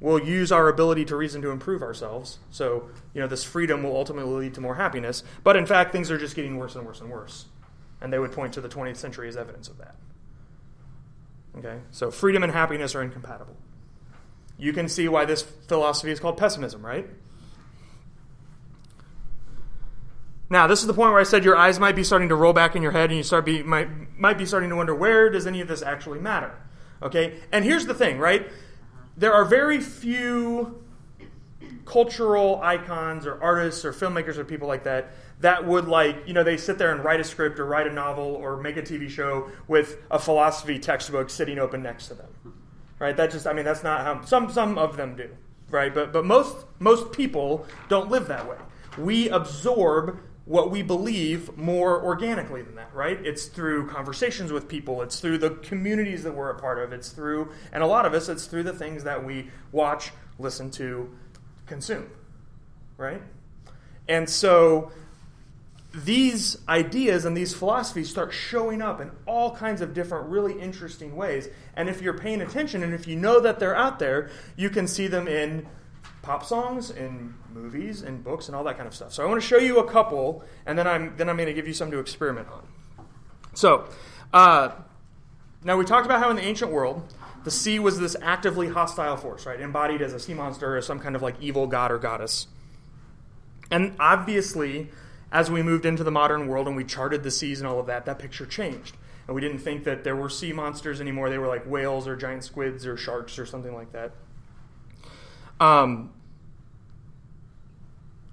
We'll 0.00 0.20
use 0.20 0.50
our 0.50 0.68
ability 0.68 1.04
to 1.06 1.16
reason 1.16 1.42
to 1.42 1.50
improve 1.50 1.82
ourselves. 1.82 2.38
So, 2.50 2.88
you 3.12 3.20
know, 3.20 3.26
this 3.26 3.44
freedom 3.44 3.82
will 3.82 3.96
ultimately 3.96 4.32
lead 4.32 4.54
to 4.54 4.60
more 4.60 4.76
happiness. 4.76 5.22
But 5.44 5.56
in 5.56 5.66
fact, 5.66 5.92
things 5.92 6.10
are 6.10 6.18
just 6.18 6.36
getting 6.36 6.56
worse 6.56 6.74
and 6.74 6.86
worse 6.86 7.00
and 7.00 7.10
worse. 7.10 7.46
And 8.00 8.12
they 8.12 8.18
would 8.18 8.32
point 8.32 8.54
to 8.54 8.62
the 8.62 8.68
20th 8.68 8.96
century 8.96 9.28
as 9.28 9.36
evidence 9.36 9.68
of 9.68 9.78
that. 9.78 9.96
Okay? 11.58 11.80
So, 11.90 12.10
freedom 12.10 12.42
and 12.42 12.52
happiness 12.52 12.94
are 12.94 13.02
incompatible. 13.02 13.56
You 14.60 14.72
can 14.72 14.88
see 14.88 15.08
why 15.08 15.24
this 15.24 15.42
philosophy 15.42 16.12
is 16.12 16.20
called 16.20 16.36
pessimism, 16.36 16.84
right? 16.84 17.08
Now, 20.50 20.66
this 20.66 20.80
is 20.80 20.86
the 20.86 20.94
point 20.94 21.12
where 21.12 21.20
I 21.20 21.24
said 21.24 21.44
your 21.44 21.56
eyes 21.56 21.78
might 21.80 21.96
be 21.96 22.04
starting 22.04 22.28
to 22.28 22.34
roll 22.34 22.52
back 22.52 22.76
in 22.76 22.82
your 22.82 22.92
head 22.92 23.10
and 23.10 23.16
you 23.16 23.22
start 23.22 23.44
be, 23.44 23.62
might, 23.62 23.88
might 24.18 24.36
be 24.36 24.44
starting 24.44 24.68
to 24.70 24.76
wonder 24.76 24.94
where 24.94 25.30
does 25.30 25.46
any 25.46 25.60
of 25.60 25.68
this 25.68 25.80
actually 25.80 26.18
matter? 26.18 26.52
Okay? 27.02 27.38
And 27.52 27.64
here's 27.64 27.86
the 27.86 27.94
thing, 27.94 28.18
right? 28.18 28.50
There 29.16 29.32
are 29.32 29.44
very 29.44 29.80
few 29.80 30.84
cultural 31.84 32.60
icons 32.62 33.26
or 33.26 33.42
artists 33.42 33.84
or 33.84 33.92
filmmakers 33.92 34.36
or 34.36 34.44
people 34.44 34.68
like 34.68 34.84
that 34.84 35.12
that 35.40 35.66
would 35.66 35.88
like, 35.88 36.16
you 36.26 36.34
know, 36.34 36.44
they 36.44 36.56
sit 36.56 36.78
there 36.78 36.92
and 36.92 37.02
write 37.02 37.20
a 37.20 37.24
script 37.24 37.58
or 37.58 37.64
write 37.64 37.86
a 37.86 37.92
novel 37.92 38.24
or 38.24 38.58
make 38.58 38.76
a 38.76 38.82
TV 38.82 39.08
show 39.08 39.50
with 39.68 39.96
a 40.10 40.18
philosophy 40.18 40.78
textbook 40.78 41.30
sitting 41.30 41.58
open 41.58 41.82
next 41.82 42.08
to 42.08 42.14
them. 42.14 42.59
Right? 43.00 43.16
That 43.16 43.32
just 43.32 43.48
I 43.48 43.52
mean 43.52 43.64
that's 43.64 43.82
not 43.82 44.02
how 44.02 44.24
some 44.24 44.52
some 44.52 44.78
of 44.78 44.96
them 44.96 45.16
do. 45.16 45.30
Right? 45.70 45.92
But 45.92 46.12
but 46.12 46.24
most 46.24 46.56
most 46.78 47.10
people 47.10 47.66
don't 47.88 48.08
live 48.08 48.28
that 48.28 48.48
way. 48.48 48.58
We 48.96 49.28
absorb 49.28 50.20
what 50.50 50.68
we 50.68 50.82
believe 50.82 51.56
more 51.56 52.02
organically 52.02 52.60
than 52.60 52.74
that, 52.74 52.92
right? 52.92 53.24
It's 53.24 53.46
through 53.46 53.86
conversations 53.86 54.50
with 54.50 54.66
people, 54.66 55.00
it's 55.00 55.20
through 55.20 55.38
the 55.38 55.50
communities 55.50 56.24
that 56.24 56.34
we're 56.34 56.50
a 56.50 56.58
part 56.58 56.80
of, 56.80 56.92
it's 56.92 57.10
through, 57.10 57.52
and 57.72 57.84
a 57.84 57.86
lot 57.86 58.04
of 58.04 58.14
us, 58.14 58.28
it's 58.28 58.46
through 58.46 58.64
the 58.64 58.72
things 58.72 59.04
that 59.04 59.24
we 59.24 59.48
watch, 59.70 60.10
listen 60.40 60.68
to, 60.72 61.08
consume, 61.66 62.10
right? 62.96 63.22
And 64.08 64.28
so 64.28 64.90
these 65.92 66.56
ideas 66.68 67.24
and 67.24 67.36
these 67.36 67.52
philosophies 67.52 68.08
start 68.08 68.32
showing 68.32 68.80
up 68.80 69.00
in 69.00 69.10
all 69.26 69.54
kinds 69.56 69.80
of 69.80 69.92
different, 69.92 70.28
really 70.28 70.60
interesting 70.60 71.16
ways. 71.16 71.48
And 71.74 71.88
if 71.88 72.00
you're 72.00 72.16
paying 72.16 72.40
attention 72.40 72.82
and 72.82 72.94
if 72.94 73.08
you 73.08 73.16
know 73.16 73.40
that 73.40 73.58
they're 73.58 73.74
out 73.74 73.98
there, 73.98 74.30
you 74.56 74.70
can 74.70 74.86
see 74.86 75.08
them 75.08 75.26
in 75.26 75.66
pop 76.22 76.44
songs 76.44 76.90
in 76.90 77.34
movies 77.52 78.02
and 78.02 78.22
books 78.22 78.46
and 78.46 78.54
all 78.54 78.64
that 78.64 78.76
kind 78.76 78.86
of 78.86 78.94
stuff. 78.94 79.12
So 79.12 79.24
I 79.24 79.26
want 79.26 79.40
to 79.40 79.46
show 79.46 79.58
you 79.58 79.78
a 79.78 79.90
couple, 79.90 80.44
and 80.66 80.78
then 80.78 80.86
I'm 80.86 81.16
then 81.16 81.28
I'm 81.28 81.36
going 81.36 81.48
to 81.48 81.54
give 81.54 81.66
you 81.66 81.74
some 81.74 81.90
to 81.90 81.98
experiment 81.98 82.48
on. 82.52 82.68
So 83.54 83.88
uh, 84.32 84.70
now 85.64 85.76
we 85.76 85.84
talked 85.84 86.06
about 86.06 86.22
how 86.22 86.30
in 86.30 86.36
the 86.36 86.44
ancient 86.44 86.70
world 86.70 87.02
the 87.42 87.50
sea 87.50 87.78
was 87.78 87.98
this 87.98 88.16
actively 88.20 88.68
hostile 88.68 89.16
force, 89.16 89.46
right, 89.46 89.60
embodied 89.60 90.02
as 90.02 90.12
a 90.12 90.20
sea 90.20 90.34
monster 90.34 90.76
or 90.76 90.82
some 90.82 91.00
kind 91.00 91.16
of 91.16 91.22
like 91.22 91.36
evil 91.40 91.66
god 91.66 91.90
or 91.90 91.98
goddess. 91.98 92.46
And 93.70 93.94
obviously, 93.98 94.90
as 95.32 95.50
we 95.50 95.62
moved 95.62 95.84
into 95.84 96.04
the 96.04 96.10
modern 96.10 96.48
world 96.48 96.66
and 96.66 96.76
we 96.76 96.84
charted 96.84 97.22
the 97.22 97.30
seas 97.30 97.60
and 97.60 97.68
all 97.68 97.78
of 97.78 97.86
that, 97.86 98.04
that 98.06 98.18
picture 98.18 98.46
changed. 98.46 98.96
And 99.26 99.34
we 99.34 99.40
didn't 99.40 99.58
think 99.58 99.84
that 99.84 100.02
there 100.02 100.16
were 100.16 100.28
sea 100.28 100.52
monsters 100.52 101.00
anymore. 101.00 101.30
They 101.30 101.38
were 101.38 101.46
like 101.46 101.64
whales 101.64 102.08
or 102.08 102.16
giant 102.16 102.44
squids 102.44 102.86
or 102.86 102.96
sharks 102.96 103.38
or 103.38 103.46
something 103.46 103.74
like 103.74 103.92
that. 103.92 104.12
Um, 105.60 106.12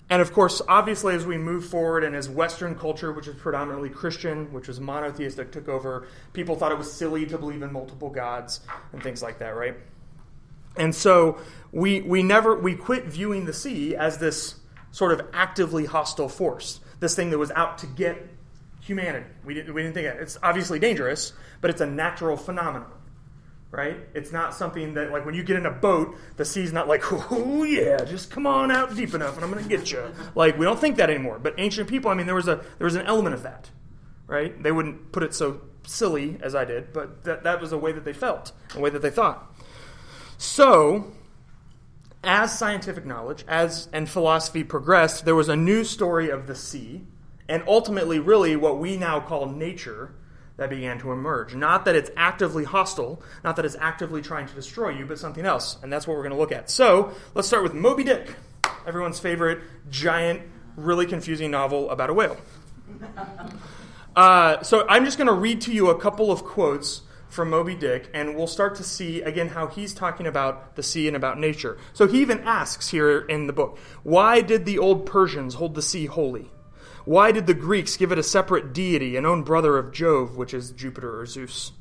and 0.10 0.22
of 0.22 0.32
course, 0.32 0.62
obviously, 0.68 1.14
as 1.14 1.26
we 1.26 1.38
move 1.38 1.66
forward 1.66 2.04
and 2.04 2.16
as 2.16 2.30
Western 2.30 2.76
culture, 2.76 3.12
which 3.12 3.28
is 3.28 3.36
predominantly 3.36 3.90
Christian, 3.90 4.52
which 4.54 4.70
was 4.70 4.80
monotheistic, 4.80 5.52
took 5.52 5.68
over, 5.68 6.08
people 6.32 6.56
thought 6.56 6.72
it 6.72 6.78
was 6.78 6.92
silly 6.92 7.26
to 7.26 7.38
believe 7.38 7.62
in 7.62 7.74
multiple 7.74 8.10
gods 8.10 8.62
and 8.94 9.04
things 9.04 9.22
like 9.22 9.40
that, 9.40 9.50
right? 9.50 9.76
And 10.78 10.96
so 10.96 11.40
we, 11.72 12.02
we 12.02 12.24
never, 12.24 12.56
we 12.56 12.76
quit 12.76 13.06
viewing 13.06 13.46
the 13.46 13.54
sea 13.54 13.96
as 13.96 14.20
this 14.20 14.56
sort 14.92 15.12
of 15.12 15.28
actively 15.34 15.86
hostile 15.86 16.30
force, 16.30 16.80
this 17.00 17.16
thing 17.16 17.30
that 17.30 17.38
was 17.38 17.52
out 17.52 17.78
to 17.80 17.88
get 17.88 18.28
humanity. 18.82 19.26
We 19.46 19.54
didn't, 19.54 19.74
we 19.74 19.82
didn't 19.82 19.94
think 19.94 20.08
it. 20.08 20.18
It's 20.20 20.38
obviously 20.42 20.80
dangerous, 20.80 21.34
but 21.62 21.70
it's 21.70 21.82
a 21.82 21.86
natural 21.86 22.38
phenomenon 22.38 22.92
right? 23.72 23.98
It's 24.14 24.32
not 24.32 24.54
something 24.54 24.94
that, 24.94 25.12
like, 25.12 25.26
when 25.26 25.36
you 25.36 25.44
get 25.44 25.58
in 25.58 25.66
a 25.66 25.72
boat, 25.72 26.16
the 26.38 26.46
sea's 26.46 26.72
not 26.72 26.88
like, 26.88 27.04
oh, 27.32 27.64
yeah, 27.64 28.04
just 28.04 28.32
come 28.32 28.48
on 28.48 28.72
out 28.72 28.96
deep 28.96 29.14
enough 29.14 29.36
and 29.36 29.44
I'm 29.44 29.52
going 29.52 29.64
to 29.64 29.70
get 29.70 29.92
you. 29.92 30.04
Like, 30.36 30.58
we 30.58 30.66
don't 30.66 30.80
think 30.80 30.98
that 30.98 31.10
anymore. 31.10 31.40
But 31.40 31.56
ancient 31.58 31.90
people, 31.90 32.10
I 32.10 32.14
mean, 32.14 32.26
there 32.26 32.36
was, 32.36 32.48
a, 32.48 32.64
there 32.78 32.86
was 32.86 32.96
an 32.96 33.06
element 33.06 33.36
of 33.36 33.44
that, 33.44 33.70
right? 34.26 34.62
They 34.62 34.72
wouldn't 34.72 35.12
put 35.12 35.24
it 35.24 35.34
so 35.34 35.62
silly 35.86 36.38
as 36.42 36.56
I 36.56 36.66
did, 36.66 36.94
but 36.94 37.24
that, 37.24 37.44
that 37.44 37.62
was 37.62 37.72
a 37.72 37.78
way 37.78 37.92
that 37.92 38.06
they 38.06 38.14
felt, 38.14 38.52
a 38.76 38.80
way 38.80 38.90
that 38.90 39.02
they 39.02 39.10
thought. 39.10 39.56
So, 40.38 41.12
as 42.24 42.58
scientific 42.58 43.06
knowledge 43.06 43.46
as 43.48 43.88
and 43.94 44.10
philosophy 44.10 44.64
progressed, 44.64 45.26
there 45.26 45.36
was 45.36 45.50
a 45.50 45.56
new 45.56 45.84
story 45.84 46.30
of 46.30 46.48
the 46.48 46.56
sea, 46.56 47.04
and 47.48 47.64
ultimately, 47.68 48.20
really, 48.20 48.56
what 48.56 48.80
we 48.80 48.98
now 48.98 49.20
call 49.20 49.46
nature 49.48 50.14
that 50.58 50.70
began 50.70 50.98
to 51.00 51.12
emerge. 51.12 51.56
Not 51.56 51.86
that 51.86 51.96
it's 51.96 52.10
actively 52.18 52.64
hostile, 52.64 53.22
not 53.44 53.56
that 53.56 53.66
it's 53.66 53.78
actively 53.80 54.22
trying 54.22 54.48
to 54.48 54.54
destroy 54.54 54.90
you, 54.90 55.06
but 55.06 55.20
something 55.20 55.46
else. 55.46 55.78
And 55.82 55.94
that's 55.94 56.08
what 56.08 56.18
we're 56.18 56.24
going 56.24 56.34
to 56.34 56.40
look 56.40 56.52
at. 56.52 56.70
So 56.70 57.14
let's 57.36 57.48
start 57.48 57.64
with 57.64 57.74
Moby 57.74 58.04
Dick, 58.04 58.36
everyone's 58.86 59.20
favorite 59.20 59.62
giant, 59.90 60.42
really 60.76 61.06
confusing 61.06 61.52
novel 61.52 61.90
about 61.90 62.10
a 62.10 62.14
whale. 62.14 62.38
Uh, 64.16 64.64
so 64.64 64.84
I'm 64.90 65.06
just 65.06 65.20
going 65.20 65.28
to 65.28 65.34
read 65.34 65.62
to 65.62 65.72
you 65.72 65.92
a 65.92 66.00
couple 66.00 66.32
of 66.32 66.44
quotes 66.44 67.04
from 67.30 67.50
Moby 67.50 67.76
Dick, 67.76 68.10
and 68.14 68.36
we'll 68.36 68.48
start 68.48 68.76
to 68.76 68.84
see 68.84 69.22
again 69.22 69.50
how 69.50 69.68
he's 69.68 69.94
talking 69.94 70.28
about 70.28 70.76
the 70.76 70.84
sea 70.84 71.08
and 71.08 71.16
about 71.16 71.40
nature. 71.40 71.78
So 71.94 72.08
he 72.08 72.22
even 72.22 72.40
asks 72.42 72.90
here 72.90 73.20
in 73.20 73.48
the 73.48 73.54
book, 73.54 73.78
why 74.04 74.42
did 74.42 74.66
the 74.66 74.80
old 74.80 75.06
Persians 75.06 75.56
hold 75.56 75.76
the 75.76 75.82
sea 75.82 76.06
holy? 76.06 76.50
Why 77.06 77.32
did 77.32 77.48
the 77.48 77.54
Greeks 77.54 77.96
give 77.96 78.12
it 78.12 78.20
a 78.20 78.24
separate 78.24 78.74
deity, 78.74 79.16
an 79.16 79.26
own 79.26 79.44
brother 79.44 79.78
of 79.78 79.94
Jove, 79.94 80.36
which 80.36 80.54
is 80.54 80.72
Jupiter 80.72 81.20
or 81.20 81.26
Zeus? 81.26 81.72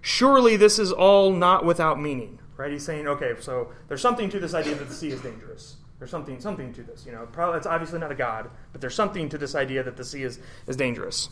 Surely 0.00 0.56
this 0.56 0.78
is 0.78 0.92
all 0.92 1.32
not 1.32 1.64
without 1.64 2.00
meaning, 2.00 2.38
right? 2.56 2.70
He's 2.70 2.84
saying, 2.84 3.08
okay, 3.08 3.32
so 3.40 3.72
there's 3.88 4.02
something 4.02 4.28
to 4.30 4.38
this 4.38 4.54
idea 4.54 4.74
that 4.74 4.88
the 4.88 4.94
sea 4.94 5.08
is 5.08 5.20
dangerous. 5.20 5.76
There's 5.98 6.10
something, 6.10 6.40
something 6.40 6.72
to 6.74 6.82
this. 6.82 7.04
You 7.04 7.12
know, 7.12 7.26
probably 7.32 7.58
it's 7.58 7.66
obviously 7.66 7.98
not 7.98 8.12
a 8.12 8.14
god, 8.14 8.50
but 8.72 8.80
there's 8.80 8.94
something 8.94 9.28
to 9.30 9.38
this 9.38 9.54
idea 9.54 9.82
that 9.82 9.96
the 9.96 10.04
sea 10.04 10.22
is, 10.22 10.38
is 10.66 10.76
dangerous. 10.76 11.28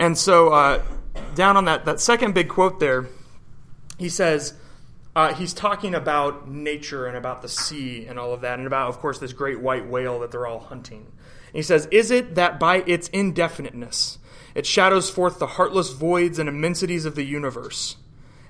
And 0.00 0.18
so, 0.18 0.48
uh, 0.48 0.82
down 1.36 1.56
on 1.56 1.66
that, 1.66 1.84
that 1.84 2.00
second 2.00 2.34
big 2.34 2.48
quote 2.48 2.80
there, 2.80 3.06
he 3.98 4.08
says, 4.08 4.54
uh, 5.14 5.32
he's 5.34 5.52
talking 5.52 5.94
about 5.94 6.48
nature 6.48 7.06
and 7.06 7.16
about 7.16 7.42
the 7.42 7.48
sea 7.48 8.06
and 8.06 8.18
all 8.18 8.32
of 8.32 8.40
that, 8.40 8.58
and 8.58 8.66
about, 8.66 8.88
of 8.88 8.98
course, 8.98 9.18
this 9.20 9.32
great 9.32 9.60
white 9.60 9.86
whale 9.86 10.18
that 10.20 10.32
they're 10.32 10.46
all 10.46 10.58
hunting 10.60 11.06
he 11.52 11.62
says, 11.62 11.86
Is 11.90 12.10
it 12.10 12.34
that 12.34 12.60
by 12.60 12.78
its 12.86 13.08
indefiniteness 13.08 14.18
it 14.54 14.66
shadows 14.66 15.10
forth 15.10 15.38
the 15.38 15.46
heartless 15.46 15.90
voids 15.90 16.38
and 16.38 16.48
immensities 16.48 17.04
of 17.04 17.14
the 17.14 17.24
universe, 17.24 17.96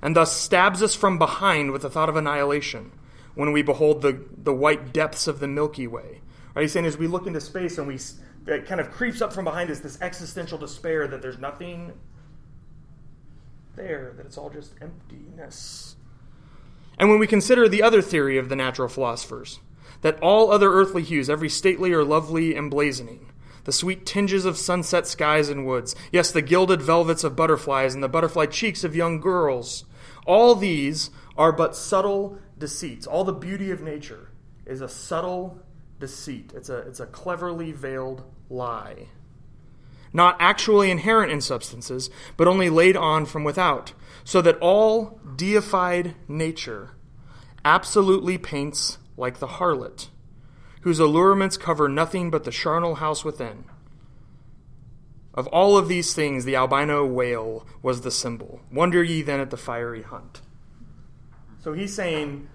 and 0.01 0.17
thus 0.17 0.35
stabs 0.35 0.83
us 0.83 0.95
from 0.95 1.19
behind 1.19 1.73
with 1.73 1.83
the 1.83 1.91
thought 1.91 2.09
of 2.09 2.17
annihilation 2.17 2.93
when 3.35 3.53
we 3.53 3.63
behold 3.63 4.03
the, 4.03 4.25
the 4.37 4.55
white 4.55 4.93
depths 4.93 5.27
of 5.27 5.41
the 5.41 5.49
Milky 5.49 5.87
Way? 5.87 6.21
He's 6.59 6.73
saying 6.73 6.87
as 6.87 6.99
we 6.99 7.07
look 7.07 7.27
into 7.27 7.41
space 7.41 7.79
and 7.79 7.87
we 7.87 7.99
it 8.47 8.67
kind 8.67 8.81
of 8.81 8.91
creeps 8.91 9.21
up 9.21 9.33
from 9.33 9.45
behind 9.45 9.71
us 9.71 9.81
this 9.81 10.01
existential 10.01 10.59
despair 10.59 11.07
that 11.07 11.23
there's 11.23 11.39
nothing 11.39 11.93
there, 13.77 14.13
that 14.17 14.27
it's 14.27 14.39
all 14.39 14.51
just 14.51 14.75
emptiness. 14.81 15.97
And 16.99 17.09
when 17.09 17.19
we 17.19 17.27
consider 17.27 17.69
the 17.69 17.83
other 17.83 18.03
theory 18.03 18.37
of 18.37 18.49
the 18.49 18.57
natural 18.57 18.89
philosophers, 18.89 19.61
that 20.03 20.21
all 20.21 20.51
other 20.51 20.73
earthly 20.73 21.03
hues, 21.03 21.31
every 21.31 21.49
stately 21.49 21.93
or 21.93 22.05
lovely 22.05 22.55
emblazoning, 22.55 23.27
the 23.65 23.73
sweet 23.73 24.07
tinges 24.07 24.45
of 24.45 24.57
sunset 24.57 25.07
skies 25.07 25.49
and 25.49 25.67
woods, 25.67 25.95
yes, 26.11 26.31
the 26.31 26.43
gilded 26.43 26.83
velvets 26.83 27.25
of 27.25 27.37
butterflies 27.37 27.95
and 27.95 28.03
the 28.03 28.09
butterfly 28.09 28.47
cheeks 28.47 28.85
of 28.85 28.97
young 28.97 29.21
girls, 29.21 29.85
all 30.27 30.55
these 30.55 31.11
are 31.37 31.53
but 31.53 31.77
subtle 31.77 32.39
deceits. 32.59 33.07
All 33.07 33.25
the 33.25 33.33
beauty 33.33 33.71
of 33.71 33.83
nature 33.83 34.31
is 34.67 34.81
a 34.81 34.89
subtle 34.89 35.59
deceit. 36.01 36.53
It's 36.57 36.69
a, 36.69 36.79
it's 36.79 36.99
a 36.99 37.07
cleverly 37.07 37.71
veiled 37.71 38.25
lie. 38.49 39.09
Not 40.13 40.37
actually 40.41 40.91
inherent 40.91 41.31
in 41.31 41.41
substances, 41.41 42.11
but 42.37 42.49
only 42.49 42.69
laid 42.69 42.97
on 42.97 43.27
from 43.27 43.45
without, 43.45 43.93
so 44.25 44.43
that 44.43 44.59
all 44.59 45.21
deified 45.37 46.17
nature 46.27 46.97
absolutely 47.65 48.39
paints 48.39 48.99
like 49.17 49.39
the 49.39 49.47
harlot, 49.47 50.09
whose 50.81 50.99
allurements 50.99 51.57
cover 51.57 51.89
nothing 51.89 52.31
but 52.31 52.43
the 52.43 52.51
charnel 52.51 52.97
house 52.97 53.25
within. 53.25 53.65
Of 55.33 55.47
all 55.49 55.79
of 55.79 55.87
these 55.87 56.13
things, 56.13 56.45
the 56.45 56.57
albino 56.57 57.07
whale 57.07 57.65
was 57.83 58.01
the 58.01 58.11
symbol. 58.11 58.61
Wonder 58.73 59.05
ye 59.05 59.23
then 59.23 59.39
at 59.39 59.51
the 59.51 59.57
fiery 59.57 60.03
hunt. 60.03 60.41
So 61.63 61.73
he's 61.73 61.95
saying, 61.95 62.49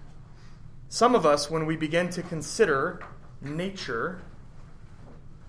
some 0.88 1.14
of 1.14 1.24
us, 1.24 1.50
when 1.50 1.64
we 1.64 1.76
begin 1.76 2.10
to 2.10 2.22
consider 2.22 3.00
nature, 3.40 4.22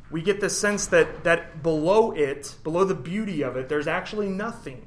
we 0.09 0.21
get 0.21 0.39
the 0.39 0.49
sense 0.49 0.87
that, 0.87 1.23
that 1.23 1.61
below 1.63 2.11
it, 2.11 2.55
below 2.63 2.83
the 2.83 2.95
beauty 2.95 3.41
of 3.41 3.57
it, 3.57 3.69
there's 3.69 3.87
actually 3.87 4.29
nothing. 4.29 4.85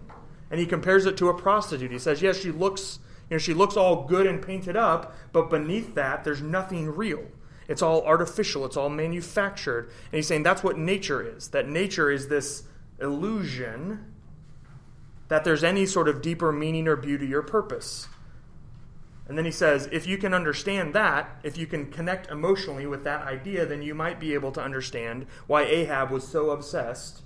And 0.51 0.59
he 0.59 0.67
compares 0.67 1.07
it 1.07 1.17
to 1.19 1.29
a 1.29 1.35
prostitute. 1.35 1.91
He 1.91 1.99
says, 1.99 2.23
yes, 2.23 2.41
she 2.41 2.51
looks 2.51 2.99
you 3.31 3.37
know, 3.37 3.39
she 3.39 3.55
looks 3.55 3.77
all 3.77 4.07
good 4.07 4.27
and 4.27 4.43
painted 4.43 4.77
up, 4.77 5.15
but 5.33 5.49
beneath 5.51 5.95
that, 5.95 6.25
there's 6.25 6.43
nothing 6.43 6.89
real. 6.89 7.23
It's 7.69 7.81
all 7.81 8.05
artificial, 8.05 8.67
it's 8.67 8.77
all 8.77 8.89
manufactured. 8.89 9.85
And 9.85 10.19
he's 10.19 10.27
saying 10.27 10.43
that's 10.43 10.65
what 10.65 10.77
nature 10.77 11.23
is. 11.23 11.49
That 11.49 11.69
nature 11.69 12.11
is 12.11 12.27
this 12.27 12.65
illusion 13.01 14.05
that 15.29 15.45
there's 15.45 15.63
any 15.63 15.87
sort 15.87 16.09
of 16.09 16.21
deeper 16.21 16.51
meaning 16.51 16.89
or 16.89 16.97
beauty 16.97 17.33
or 17.33 17.43
purpose. 17.43 18.09
And 19.31 19.39
then 19.39 19.47
he 19.47 19.51
says, 19.51 19.89
if 19.91 20.07
you 20.07 20.19
can 20.19 20.35
understand 20.35 20.95
that, 20.95 21.41
if 21.43 21.57
you 21.57 21.67
can 21.67 21.91
connect 21.91 22.31
emotionally 22.31 22.87
with 22.87 23.05
that 23.05 23.23
idea, 23.23 23.65
then 23.65 23.81
you 23.81 23.95
might 23.95 24.21
be 24.21 24.35
able 24.35 24.53
to 24.53 24.63
understand 24.63 25.25
why 25.47 25.63
Ahab 25.63 26.11
was 26.11 26.29
so 26.29 26.51
obsessed 26.51 27.23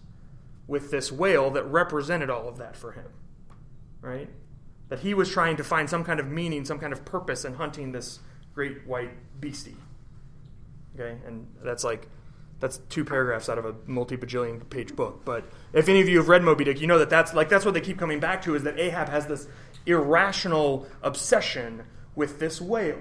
with 0.68 0.92
this 0.92 1.10
whale 1.10 1.50
that 1.50 1.64
represented 1.64 2.30
all 2.30 2.46
of 2.46 2.58
that 2.58 2.76
for 2.76 2.92
him. 2.92 3.08
Right? 4.00 4.28
that 4.88 5.00
he 5.00 5.14
was 5.14 5.30
trying 5.30 5.56
to 5.56 5.64
find 5.64 5.88
some 5.88 6.04
kind 6.04 6.20
of 6.20 6.28
meaning, 6.28 6.64
some 6.64 6.78
kind 6.78 6.92
of 6.92 7.04
purpose 7.04 7.44
in 7.44 7.54
hunting 7.54 7.92
this 7.92 8.20
great 8.54 8.86
white 8.86 9.10
beastie. 9.40 9.76
Okay, 10.94 11.18
and 11.26 11.48
that's 11.62 11.84
like 11.84 12.08
that's 12.60 12.78
two 12.88 13.04
paragraphs 13.04 13.48
out 13.48 13.58
of 13.58 13.64
a 13.64 13.74
multi-bajillion 13.86 14.68
page 14.70 14.94
book. 14.94 15.22
But 15.24 15.44
if 15.72 15.88
any 15.88 16.00
of 16.00 16.08
you 16.08 16.18
have 16.18 16.28
read 16.28 16.42
Moby 16.42 16.64
Dick, 16.64 16.80
you 16.80 16.86
know 16.86 16.98
that 16.98 17.10
that's 17.10 17.34
like 17.34 17.48
that's 17.48 17.64
what 17.64 17.74
they 17.74 17.80
keep 17.80 17.98
coming 17.98 18.20
back 18.20 18.42
to 18.42 18.54
is 18.54 18.62
that 18.64 18.78
Ahab 18.78 19.08
has 19.08 19.26
this 19.26 19.48
irrational 19.86 20.86
obsession 21.02 21.82
with 22.14 22.38
this 22.38 22.60
whale, 22.60 23.00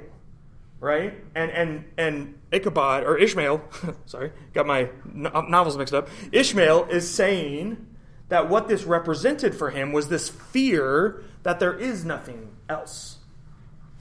right? 0.80 1.14
And 1.36 1.51
and 1.51 1.86
and 1.97 2.39
Ichabod 2.51 3.03
or 3.03 3.18
Ishmael, 3.18 3.64
sorry, 4.05 4.32
got 4.53 4.66
my 4.66 4.89
novels 5.05 5.78
mixed 5.78 5.93
up. 5.93 6.09
Ishmael 6.32 6.86
is 6.86 7.09
saying 7.09 7.88
that 8.30 8.49
what 8.49 8.68
this 8.68 8.84
represented 8.84 9.55
for 9.55 9.70
him 9.70 9.91
was 9.91 10.09
this 10.09 10.30
fear 10.30 11.24
that 11.43 11.59
there 11.59 11.78
is 11.78 12.03
nothing 12.05 12.55
else. 12.70 13.18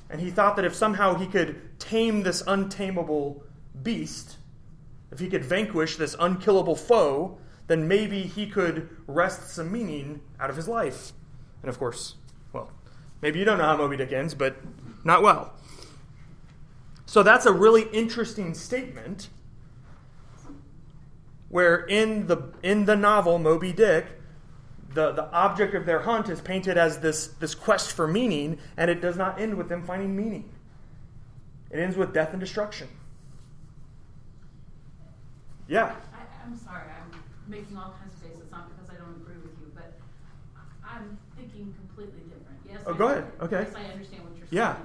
And 0.08 0.20
he 0.20 0.30
thought 0.30 0.56
that 0.56 0.64
if 0.64 0.74
somehow 0.74 1.14
he 1.14 1.26
could 1.26 1.78
tame 1.78 2.22
this 2.22 2.42
untamable 2.46 3.42
beast, 3.82 4.36
if 5.10 5.18
he 5.18 5.28
could 5.28 5.44
vanquish 5.44 5.96
this 5.96 6.14
unkillable 6.18 6.76
foe, 6.76 7.38
then 7.66 7.88
maybe 7.88 8.22
he 8.22 8.46
could 8.46 8.88
wrest 9.06 9.50
some 9.50 9.72
meaning 9.72 10.20
out 10.38 10.50
of 10.50 10.56
his 10.56 10.68
life. 10.68 11.12
And 11.62 11.68
of 11.68 11.78
course, 11.78 12.16
well, 12.52 12.70
maybe 13.20 13.38
you 13.38 13.44
don't 13.44 13.58
know 13.58 13.64
how 13.64 13.76
Moby 13.76 13.96
Dick 13.96 14.12
ends, 14.12 14.34
but 14.34 14.56
not 15.04 15.22
well. 15.22 15.52
So 17.06 17.22
that's 17.22 17.46
a 17.46 17.52
really 17.52 17.82
interesting 17.92 18.54
statement 18.54 19.28
where 21.48 21.76
in 21.76 22.26
the 22.26 22.50
in 22.62 22.86
the 22.86 22.96
novel 22.96 23.38
Moby 23.38 23.72
Dick 23.72 24.06
the, 24.94 25.12
the 25.12 25.30
object 25.32 25.74
of 25.74 25.86
their 25.86 26.00
hunt 26.00 26.28
is 26.28 26.40
painted 26.40 26.76
as 26.76 26.98
this, 26.98 27.28
this 27.28 27.54
quest 27.54 27.92
for 27.92 28.06
meaning, 28.06 28.58
and 28.76 28.90
it 28.90 29.00
does 29.00 29.16
not 29.16 29.40
end 29.40 29.54
with 29.54 29.68
them 29.68 29.82
finding 29.82 30.14
meaning. 30.16 30.50
It 31.70 31.78
ends 31.78 31.96
with 31.96 32.12
death 32.12 32.30
and 32.32 32.40
destruction. 32.40 32.88
Yeah. 35.68 35.84
I, 35.84 36.44
I'm 36.44 36.58
sorry, 36.58 36.82
I'm 36.90 37.22
making 37.48 37.76
all 37.76 37.94
kinds 38.00 38.14
of 38.14 38.20
faces, 38.20 38.50
not 38.50 38.68
because 38.68 38.90
I 38.90 38.98
don't 38.98 39.16
agree 39.16 39.36
with 39.36 39.52
you, 39.60 39.72
but 39.74 39.98
I'm 40.84 41.16
thinking 41.36 41.74
completely 41.78 42.20
different. 42.28 42.60
Yes. 42.68 42.82
Oh, 42.86 42.94
I- 42.94 42.98
go 42.98 43.08
ahead. 43.08 43.26
Okay. 43.40 43.62
Yes, 43.62 43.74
I 43.74 43.84
understand 43.84 44.24
what 44.24 44.36
you're 44.36 44.46
saying. 44.46 44.58
Yeah. 44.58 44.76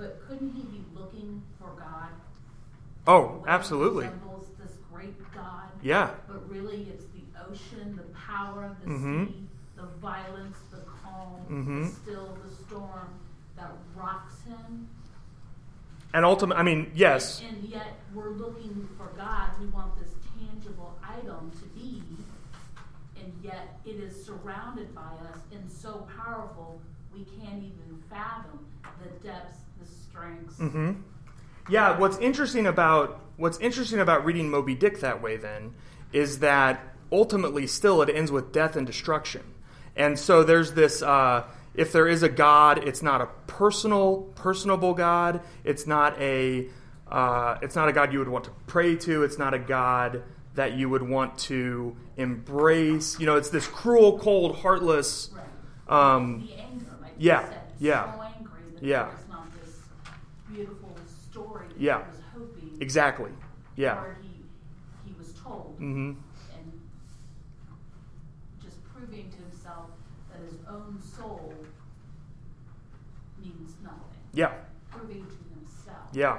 But 0.00 0.26
couldn't 0.26 0.54
he 0.54 0.62
be 0.62 0.82
looking 0.94 1.42
for 1.58 1.78
God? 1.78 2.08
Oh, 3.06 3.44
absolutely. 3.46 4.06
Resembles 4.06 4.46
this 4.58 4.78
great 4.90 5.14
God. 5.34 5.68
Yeah. 5.82 6.12
But 6.26 6.48
really, 6.48 6.84
it's 6.84 7.04
the 7.12 7.20
ocean, 7.46 7.96
the 7.96 8.10
power 8.14 8.64
of 8.64 8.80
the 8.80 8.86
Mhm. 8.86 9.26
sea, 9.28 9.48
the 9.76 9.84
violence, 10.00 10.56
the 10.70 10.78
calm, 10.78 11.44
Mhm. 11.50 11.84
the 11.84 11.94
still, 11.94 12.34
the 12.42 12.50
storm 12.50 13.08
that 13.56 13.72
rocks 13.94 14.40
him. 14.40 14.88
And 16.14 16.24
ultimately, 16.24 16.60
I 16.60 16.64
mean, 16.64 16.92
yes. 16.94 17.42
And 17.42 17.62
yet, 17.62 18.00
we're 18.14 18.30
looking 18.30 18.88
for 18.96 19.08
God. 19.18 19.50
We 19.60 19.66
want 19.66 19.98
this 20.00 20.14
tangible 20.38 20.98
item 21.04 21.50
to 21.50 21.66
be, 21.78 22.02
and 23.16 23.34
yet 23.42 23.80
it 23.84 23.96
is 23.96 24.24
surrounded 24.24 24.94
by 24.94 25.12
us 25.30 25.40
and 25.52 25.70
so 25.70 26.08
powerful 26.16 26.80
we 27.12 27.24
can't 27.24 27.62
even 27.62 28.02
fathom 28.08 28.66
the 29.02 29.10
depths, 29.26 29.58
strengths. 30.20 30.58
hmm 30.58 30.92
Yeah, 31.68 31.98
what's 31.98 32.18
interesting 32.18 32.66
about 32.66 33.20
what's 33.36 33.58
interesting 33.58 34.00
about 34.00 34.24
reading 34.24 34.50
Moby 34.50 34.74
Dick 34.74 35.00
that 35.00 35.22
way 35.22 35.36
then 35.36 35.74
is 36.12 36.40
that 36.40 36.80
ultimately 37.12 37.66
still 37.66 38.02
it 38.02 38.10
ends 38.14 38.30
with 38.30 38.52
death 38.52 38.76
and 38.76 38.86
destruction. 38.86 39.42
And 39.96 40.18
so 40.18 40.42
there's 40.44 40.72
this 40.74 41.02
uh, 41.02 41.44
if 41.74 41.92
there 41.92 42.06
is 42.08 42.22
a 42.22 42.28
God, 42.28 42.78
it's 42.86 43.02
not 43.02 43.20
a 43.20 43.26
personal, 43.46 44.22
personable 44.34 44.94
God. 44.94 45.40
It's 45.64 45.86
not 45.86 46.20
a 46.20 46.68
uh, 47.08 47.58
it's 47.62 47.74
not 47.74 47.88
a 47.88 47.92
God 47.92 48.12
you 48.12 48.18
would 48.20 48.28
want 48.28 48.44
to 48.44 48.50
pray 48.66 48.96
to. 48.96 49.24
It's 49.24 49.38
not 49.38 49.54
a 49.54 49.58
God 49.58 50.22
that 50.54 50.74
you 50.74 50.88
would 50.88 51.02
want 51.02 51.38
to 51.38 51.96
embrace. 52.16 53.18
You 53.18 53.26
know, 53.26 53.36
it's 53.36 53.50
this 53.50 53.66
cruel, 53.66 54.18
cold, 54.18 54.56
heartless. 54.58 55.30
Right. 55.88 56.14
Um, 56.14 56.46
the 56.46 56.54
anger, 56.60 56.86
like 57.00 57.12
yeah, 57.18 57.52
yeah. 57.78 58.14
so 58.14 58.22
angry 58.22 58.60
that 58.74 58.82
Yeah. 58.82 59.04
there's 59.08 59.28
not 59.28 59.46
this 59.60 59.74
beautiful 60.52 60.96
story 61.30 61.66
that 61.68 61.69
Yeah. 61.80 62.04
he 62.04 62.10
was 62.10 62.20
hoping 62.34 62.78
exactly. 62.80 63.30
Yeah. 63.76 63.98
or 63.98 64.16
he, 64.22 64.28
he 65.06 65.14
was 65.18 65.32
told. 65.32 65.74
hmm 65.78 66.12
and 66.54 66.80
just 68.62 68.76
proving 68.84 69.30
to 69.30 69.36
himself 69.38 69.86
that 70.30 70.42
his 70.42 70.60
own 70.68 71.00
soul 71.16 71.54
means 73.42 73.72
nothing. 73.82 73.98
Yeah. 74.34 74.52
Proving 74.90 75.24
to 75.24 75.58
himself. 75.58 76.08
Yeah. 76.12 76.38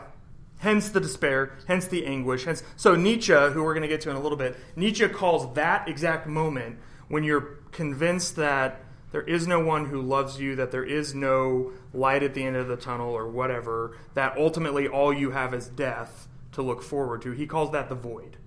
Hence 0.60 0.90
the 0.90 1.00
despair, 1.00 1.54
hence 1.68 1.88
the 1.88 2.06
anguish. 2.06 2.46
Hence, 2.46 2.62
so 2.76 2.96
Nietzsche, 2.96 3.34
who 3.34 3.64
we're 3.64 3.74
going 3.74 3.82
to 3.82 3.88
get 3.88 4.02
to 4.02 4.12
in 4.12 4.16
a 4.16 4.22
little 4.22 4.38
bit, 4.38 4.56
Nietzsche 4.76 5.08
calls 5.08 5.56
that 5.56 5.90
exact 5.90 6.28
moment 6.28 6.78
when 7.08 7.24
you're 7.24 7.58
convinced 7.72 8.36
that 8.36 8.80
there 9.12 9.22
is 9.22 9.48
no 9.48 9.60
one 9.60 9.86
who 9.86 10.02
loves 10.02 10.40
you, 10.40 10.56
that 10.56 10.72
there 10.72 10.84
is 10.84 11.14
no 11.14 11.72
light 11.94 12.24
at 12.24 12.34
the 12.34 12.44
end 12.44 12.56
of 12.56 12.68
the 12.68 12.78
tunnel 12.78 13.14
or 13.14 13.28
whatever, 13.30 13.98
that 14.14 14.38
ultimately 14.38 14.88
all 14.88 15.14
you 15.14 15.32
have 15.32 15.54
is 15.54 15.68
death 15.68 16.28
to 16.54 16.62
look 16.62 16.82
forward 16.82 17.22
to. 17.24 17.32
He 17.32 17.46
calls 17.46 17.72
that 17.72 17.90
the 17.90 17.96
void. 17.96 18.38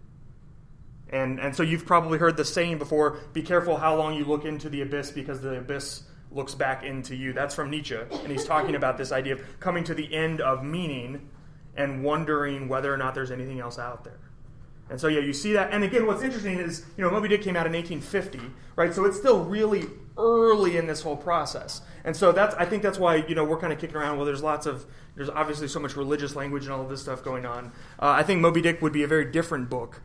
And, 1.10 1.38
and 1.38 1.54
so 1.54 1.62
you've 1.62 1.86
probably 1.86 2.18
heard 2.18 2.36
the 2.36 2.44
saying 2.44 2.78
before 2.78 3.18
be 3.32 3.42
careful 3.42 3.76
how 3.76 3.96
long 3.96 4.14
you 4.14 4.24
look 4.24 4.44
into 4.44 4.68
the 4.68 4.80
abyss 4.80 5.10
because 5.10 5.40
the 5.40 5.58
abyss 5.58 6.04
looks 6.30 6.54
back 6.54 6.82
into 6.82 7.14
you. 7.14 7.32
That's 7.32 7.54
from 7.54 7.70
Nietzsche. 7.70 7.96
And 7.96 8.32
he's 8.32 8.44
talking 8.44 8.74
about 8.74 8.98
this 8.98 9.12
idea 9.12 9.34
of 9.34 9.60
coming 9.60 9.84
to 9.84 9.94
the 9.94 10.12
end 10.12 10.40
of 10.40 10.64
meaning 10.64 11.28
and 11.76 12.02
wondering 12.02 12.68
whether 12.68 12.92
or 12.92 12.96
not 12.96 13.14
there's 13.14 13.30
anything 13.30 13.60
else 13.60 13.78
out 13.78 14.04
there. 14.04 14.18
And 14.90 15.00
so, 15.00 15.08
yeah, 15.08 15.20
you 15.20 15.32
see 15.32 15.52
that. 15.52 15.72
And 15.72 15.84
again, 15.84 16.06
what's 16.06 16.22
interesting 16.22 16.58
is, 16.58 16.84
you 16.96 17.04
know, 17.04 17.10
Moby 17.10 17.28
Dick 17.28 17.42
came 17.42 17.56
out 17.56 17.66
in 17.66 17.72
1850, 17.72 18.40
right? 18.76 18.92
So 18.92 19.04
it's 19.04 19.16
still 19.16 19.44
really 19.44 19.86
early 20.16 20.76
in 20.76 20.86
this 20.86 21.02
whole 21.02 21.16
process. 21.16 21.80
And 22.04 22.16
so 22.16 22.32
that's, 22.32 22.54
I 22.56 22.64
think 22.64 22.82
that's 22.82 22.98
why, 22.98 23.16
you 23.16 23.34
know, 23.34 23.44
we're 23.44 23.58
kind 23.58 23.72
of 23.72 23.78
kicking 23.78 23.96
around. 23.96 24.16
Well, 24.16 24.26
there's 24.26 24.42
lots 24.42 24.66
of, 24.66 24.86
there's 25.16 25.28
obviously 25.30 25.68
so 25.68 25.80
much 25.80 25.96
religious 25.96 26.36
language 26.36 26.64
and 26.64 26.72
all 26.72 26.82
of 26.82 26.88
this 26.88 27.02
stuff 27.02 27.24
going 27.24 27.46
on. 27.46 27.72
Uh, 27.98 28.10
I 28.10 28.22
think 28.22 28.40
Moby 28.40 28.60
Dick 28.60 28.80
would 28.82 28.92
be 28.92 29.02
a 29.02 29.08
very 29.08 29.30
different 29.30 29.68
book 29.68 30.02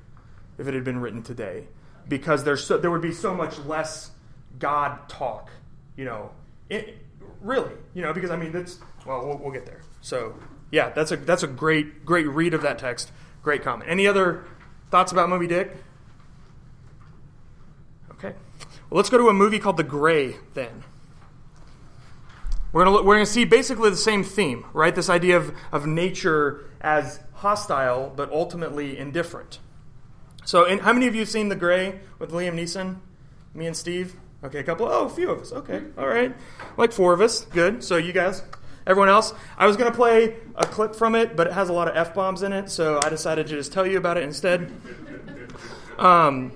if 0.58 0.68
it 0.68 0.74
had 0.74 0.84
been 0.84 1.00
written 1.00 1.22
today 1.22 1.68
because 2.08 2.44
there's 2.44 2.64
so, 2.64 2.78
there 2.78 2.92
would 2.92 3.02
be 3.02 3.14
so 3.14 3.34
much 3.34 3.58
less 3.60 4.12
God 4.58 5.08
talk, 5.08 5.52
you 5.96 6.06
know, 6.06 6.32
it, 6.70 6.98
really, 7.42 7.72
you 7.94 8.02
know, 8.02 8.14
because 8.14 8.32
I 8.32 8.36
mean, 8.36 8.52
that's, 8.52 8.80
well, 9.06 9.26
well, 9.26 9.38
we'll 9.38 9.52
get 9.52 9.66
there. 9.66 9.82
So, 10.02 10.36
yeah, 10.72 10.90
that's 10.90 11.12
a, 11.12 11.18
that's 11.18 11.44
a 11.44 11.48
great, 11.48 12.06
great 12.06 12.28
read 12.28 12.54
of 12.54 12.62
that 12.64 12.80
text. 12.80 13.12
Great 13.44 13.64
comment. 13.64 13.90
Any 13.90 14.08
other 14.08 14.44
thoughts 14.92 15.12
about 15.12 15.30
Moby 15.30 15.48
Dick? 15.48 15.76
Okay. 18.12 18.34
Well, 18.90 18.98
let's 18.98 19.10
go 19.10 19.18
to 19.18 19.30
a 19.30 19.34
movie 19.34 19.60
called 19.60 19.78
The 19.78 19.84
Grey 19.84 20.38
then. 20.54 20.84
We're 22.72 22.86
going 22.86 23.06
we're 23.06 23.16
gonna 23.16 23.26
see 23.26 23.46
basically 23.46 23.90
the 23.90 23.96
same 23.96 24.24
theme, 24.24 24.66
right? 24.74 24.94
This 24.94 25.10
idea 25.10 25.38
of, 25.38 25.54
of 25.72 25.86
nature 25.86 26.70
as 26.82 27.20
hostile, 27.36 28.12
but 28.16 28.32
ultimately 28.32 28.98
indifferent. 28.98 29.60
So, 30.46 30.66
in, 30.66 30.80
how 30.80 30.94
many 30.94 31.08
of 31.08 31.14
you 31.14 31.22
have 31.22 31.30
seen 31.30 31.50
The 31.50 31.56
Grey 31.56 32.00
with 32.18 32.32
Liam 32.32 32.56
Neeson? 32.56 32.98
Me 33.54 33.68
and 33.68 33.76
Steve? 33.76 34.16
Okay, 34.44 34.60
a 34.60 34.64
couple. 34.64 34.88
Oh, 34.88 35.06
a 35.06 35.10
few 35.10 35.30
of 35.30 35.42
us. 35.42 35.52
Okay, 35.52 35.84
all 35.98 36.08
right. 36.08 36.36
Like 36.78 36.92
four 36.92 37.14
of 37.14 37.22
us. 37.22 37.46
Good. 37.46 37.84
So, 37.84 37.98
you 37.98 38.14
guys, 38.14 38.42
everyone 38.88 39.10
else. 39.10 39.34
I 39.58 39.68
was 39.68 39.78
going 39.78 39.92
to 39.92 39.96
play 39.96 40.38
a 40.56 40.66
clip 40.66 40.96
from 40.96 41.14
it, 41.14 41.36
but 41.36 41.48
it 41.48 41.54
has 41.54 41.70
a 41.70 41.74
lot 41.74 41.88
of 41.88 41.96
F 41.96 42.14
bombs 42.14 42.42
in 42.42 42.54
it, 42.54 42.70
so 42.70 43.00
I 43.04 43.10
decided 43.10 43.48
to 43.48 43.56
just 43.56 43.74
tell 43.74 43.86
you 43.86 43.98
about 43.98 44.18
it 44.18 44.24
instead. 44.24 44.72
Um, 46.00 46.54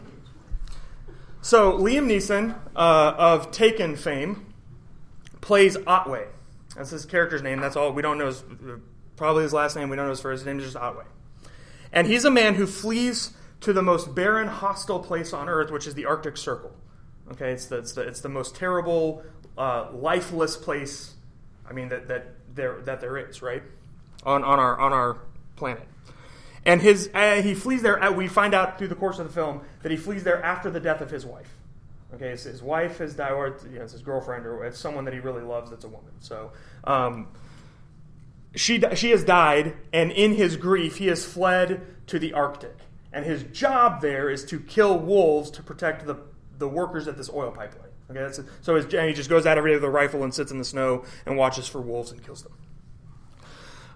so, 1.44 1.74
Liam 1.74 2.08
Neeson 2.08 2.58
uh, 2.74 3.14
of 3.18 3.52
Taken 3.52 3.98
fame 3.98 4.54
plays 5.41 5.76
Ottway. 5.76 6.28
That's 6.76 6.89
his 6.89 7.06
character's 7.06 7.41
name. 7.41 7.60
That's 7.60 7.76
all. 7.76 7.91
We 7.91 8.02
don't 8.02 8.18
know 8.18 8.34
probably 9.18 9.44
his 9.44 9.52
last 9.52 9.76
name. 9.76 9.89
We 9.89 9.98
don't 9.98 10.06
know 10.06 10.12
his 10.12 10.22
first. 10.22 10.46
Name 10.46 10.60
just 10.60 10.78
Ottway. 10.78 11.04
And 11.91 12.08
he's 12.08 12.24
a 12.24 12.32
man 12.32 12.56
who 12.56 12.66
flees 12.66 13.34
to 13.60 13.74
the 13.74 13.82
most 13.82 14.16
barren, 14.16 14.48
hostile 14.48 15.00
place 15.00 15.34
on 15.34 15.50
Earth, 15.50 15.70
which 15.70 15.86
is 15.86 15.96
the 15.96 16.06
Arctic 16.06 16.38
Circle. 16.38 16.74
Okay, 17.34 17.52
it's 17.52 17.66
the, 17.66 17.78
it's 17.78 17.91
the, 17.91 18.02
it's 18.02 18.22
the 18.22 18.30
most 18.30 18.56
terrible, 18.56 19.24
uh, 19.58 19.89
lifeless 19.94 20.58
place. 20.58 21.14
I 21.70 21.74
mean 21.74 21.89
that 21.89 22.08
that 22.08 22.28
there 22.56 22.82
that 22.84 23.02
there 23.02 23.18
is 23.18 23.41
right 23.41 23.64
on 24.26 24.44
on 24.44 24.60
our 24.60 24.80
on 24.80 24.94
our 24.94 25.18
planet. 25.56 25.88
And 26.66 26.82
his 26.82 27.09
uh, 27.14 27.41
he 27.41 27.53
flees 27.53 27.82
there. 27.82 28.01
Uh, 28.01 28.11
we 28.11 28.28
find 28.28 28.53
out 28.53 28.78
through 28.78 28.88
the 28.88 28.95
course 28.95 29.20
of 29.20 29.28
the 29.28 29.34
film 29.34 29.61
that 29.82 29.91
he 29.91 29.97
flees 29.97 30.24
there 30.24 30.41
after 30.43 30.70
the 30.70 30.80
death 30.80 31.01
of 31.01 31.11
his 31.11 31.26
wife. 31.26 31.49
Okay, 32.14 32.30
his, 32.30 32.43
his 32.43 32.61
wife 32.61 32.99
has 32.99 33.16
died, 33.16 33.32
or 33.32 33.57
you 33.70 33.80
know, 33.80 33.84
it's 33.84 33.93
his 33.93 34.01
girlfriend, 34.01 34.45
or 34.45 34.64
it's 34.66 34.80
someone 34.80 35.05
that 35.05 35.14
he 35.14 35.20
really 35.20 35.41
loves. 35.41 35.70
That's 35.70 35.84
a 35.86 35.89
woman. 35.89 36.11
So. 36.20 36.51
Um, 36.84 37.28
she, 38.55 38.84
she 38.95 39.09
has 39.11 39.24
died, 39.24 39.76
and 39.91 40.11
in 40.11 40.34
his 40.34 40.57
grief, 40.57 40.97
he 40.97 41.07
has 41.07 41.26
fled 41.26 41.82
to 42.07 42.20
the 42.20 42.34
Arctic. 42.34 42.76
And 43.11 43.26
his 43.26 43.43
job 43.43 44.01
there 44.01 44.30
is 44.30 44.43
to 44.45 44.59
kill 44.59 44.97
wolves 44.97 45.51
to 45.51 45.64
protect 45.64 46.05
the, 46.05 46.18
the 46.57 46.68
workers 46.68 47.07
at 47.07 47.18
this 47.18 47.30
oil 47.30 47.51
pipeline. 47.51 47.89
Okay, 48.09 48.20
that's 48.20 48.39
so 48.61 48.76
his, 48.76 48.86
he 48.86 49.14
just 49.14 49.30
goes 49.30 49.45
out 49.45 49.57
every 49.57 49.72
day 49.72 49.76
with 49.76 49.84
a 49.84 49.89
rifle 49.89 50.24
and 50.24 50.34
sits 50.34 50.51
in 50.51 50.57
the 50.57 50.66
snow 50.66 51.03
and 51.26 51.38
watches 51.38 51.68
for 51.68 51.80
wolves 51.80 52.11
and 52.11 52.24
kills 52.24 52.43
them. 52.43 52.53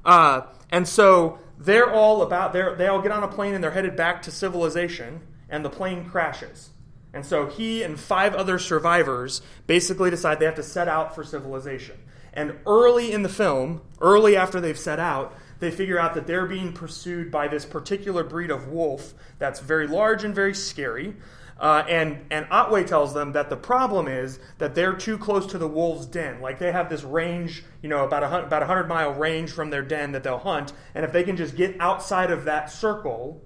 Uh, 0.05 0.41
and 0.71 0.87
so 0.87 1.39
they're 1.57 1.91
all 1.91 2.21
about 2.21 2.53
they're, 2.53 2.75
they 2.75 2.87
all 2.87 3.01
get 3.01 3.11
on 3.11 3.23
a 3.23 3.27
plane 3.27 3.53
and 3.53 3.63
they're 3.63 3.71
headed 3.71 3.95
back 3.95 4.21
to 4.23 4.31
civilization, 4.31 5.21
and 5.49 5.63
the 5.63 5.69
plane 5.69 6.09
crashes. 6.09 6.69
And 7.13 7.25
so 7.25 7.47
he 7.47 7.83
and 7.83 7.99
five 7.99 8.35
other 8.35 8.59
survivors 8.59 9.41
basically 9.65 10.09
decide 10.09 10.39
they 10.39 10.45
have 10.45 10.55
to 10.55 10.63
set 10.63 10.87
out 10.87 11.15
for 11.15 11.23
civilization. 11.23 11.97
And 12.33 12.59
early 12.67 13.11
in 13.11 13.23
the 13.23 13.29
film, 13.29 13.81
early 13.99 14.35
after 14.35 14.61
they've 14.61 14.77
set 14.77 14.99
out, 14.99 15.35
they 15.59 15.71
figure 15.71 15.97
out 15.97 16.13
that 16.13 16.27
they're 16.27 16.45
being 16.45 16.73
pursued 16.73 17.31
by 17.31 17.47
this 17.47 17.65
particular 17.65 18.23
breed 18.23 18.51
of 18.51 18.67
wolf 18.67 19.13
that's 19.39 19.59
very 19.59 19.87
large 19.87 20.23
and 20.23 20.35
very 20.35 20.53
scary. 20.53 21.15
Uh, 21.59 21.83
and 21.89 22.25
and 22.29 22.45
Ottway 22.47 22.85
tells 22.85 23.13
them 23.13 23.31
that 23.31 23.49
the 23.49 23.57
problem 23.57 24.07
is 24.07 24.39
that 24.59 24.75
they're 24.75 24.93
too 24.93 25.17
close 25.17 25.47
to 25.47 25.57
the 25.57 25.67
wolves' 25.67 26.05
den. 26.05 26.39
Like 26.39 26.59
they 26.59 26.71
have 26.71 26.89
this 26.89 27.03
range, 27.03 27.63
you 27.81 27.89
know, 27.89 28.03
about 28.03 28.23
a 28.23 28.45
about 28.45 28.63
a 28.63 28.67
hundred 28.67 28.87
mile 28.87 29.13
range 29.13 29.51
from 29.51 29.69
their 29.69 29.81
den 29.81 30.11
that 30.11 30.23
they'll 30.23 30.37
hunt. 30.37 30.73
And 30.93 31.03
if 31.03 31.11
they 31.11 31.23
can 31.23 31.35
just 31.35 31.55
get 31.55 31.75
outside 31.79 32.29
of 32.29 32.45
that 32.45 32.69
circle, 32.69 33.43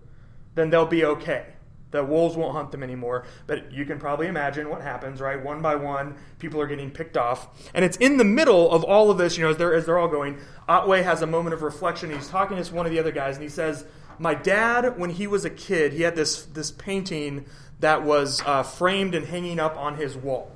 then 0.55 0.69
they'll 0.69 0.85
be 0.85 1.05
okay. 1.05 1.45
The 1.91 2.03
wolves 2.03 2.37
won't 2.37 2.55
hunt 2.55 2.71
them 2.71 2.83
anymore. 2.83 3.25
But 3.47 3.71
you 3.71 3.85
can 3.85 3.99
probably 3.99 4.27
imagine 4.27 4.69
what 4.69 4.81
happens, 4.81 5.21
right? 5.21 5.41
One 5.41 5.61
by 5.61 5.75
one, 5.75 6.15
people 6.39 6.59
are 6.61 6.67
getting 6.67 6.89
picked 6.89 7.17
off. 7.17 7.49
And 7.73 7.85
it's 7.85 7.97
in 7.97 8.17
the 8.17 8.23
middle 8.23 8.71
of 8.71 8.83
all 8.83 9.11
of 9.11 9.17
this, 9.17 9.37
you 9.37 9.43
know, 9.43 9.51
as 9.51 9.57
they're, 9.57 9.73
as 9.73 9.85
they're 9.85 9.99
all 9.99 10.07
going, 10.07 10.39
Ottway 10.69 11.03
has 11.03 11.21
a 11.21 11.27
moment 11.27 11.53
of 11.53 11.61
reflection. 11.61 12.09
He's 12.09 12.29
talking 12.29 12.61
to 12.61 12.73
one 12.73 12.85
of 12.85 12.91
the 12.91 12.99
other 12.99 13.11
guys, 13.11 13.35
and 13.35 13.43
he 13.43 13.49
says, 13.49 13.85
My 14.19 14.33
dad, 14.33 14.97
when 14.97 15.09
he 15.09 15.27
was 15.27 15.43
a 15.43 15.49
kid, 15.49 15.91
he 15.91 16.03
had 16.03 16.15
this, 16.15 16.43
this 16.45 16.71
painting 16.71 17.45
that 17.81 18.03
was 18.03 18.41
uh, 18.45 18.63
framed 18.63 19.13
and 19.13 19.27
hanging 19.27 19.59
up 19.59 19.75
on 19.77 19.97
his 19.97 20.15
wall. 20.15 20.51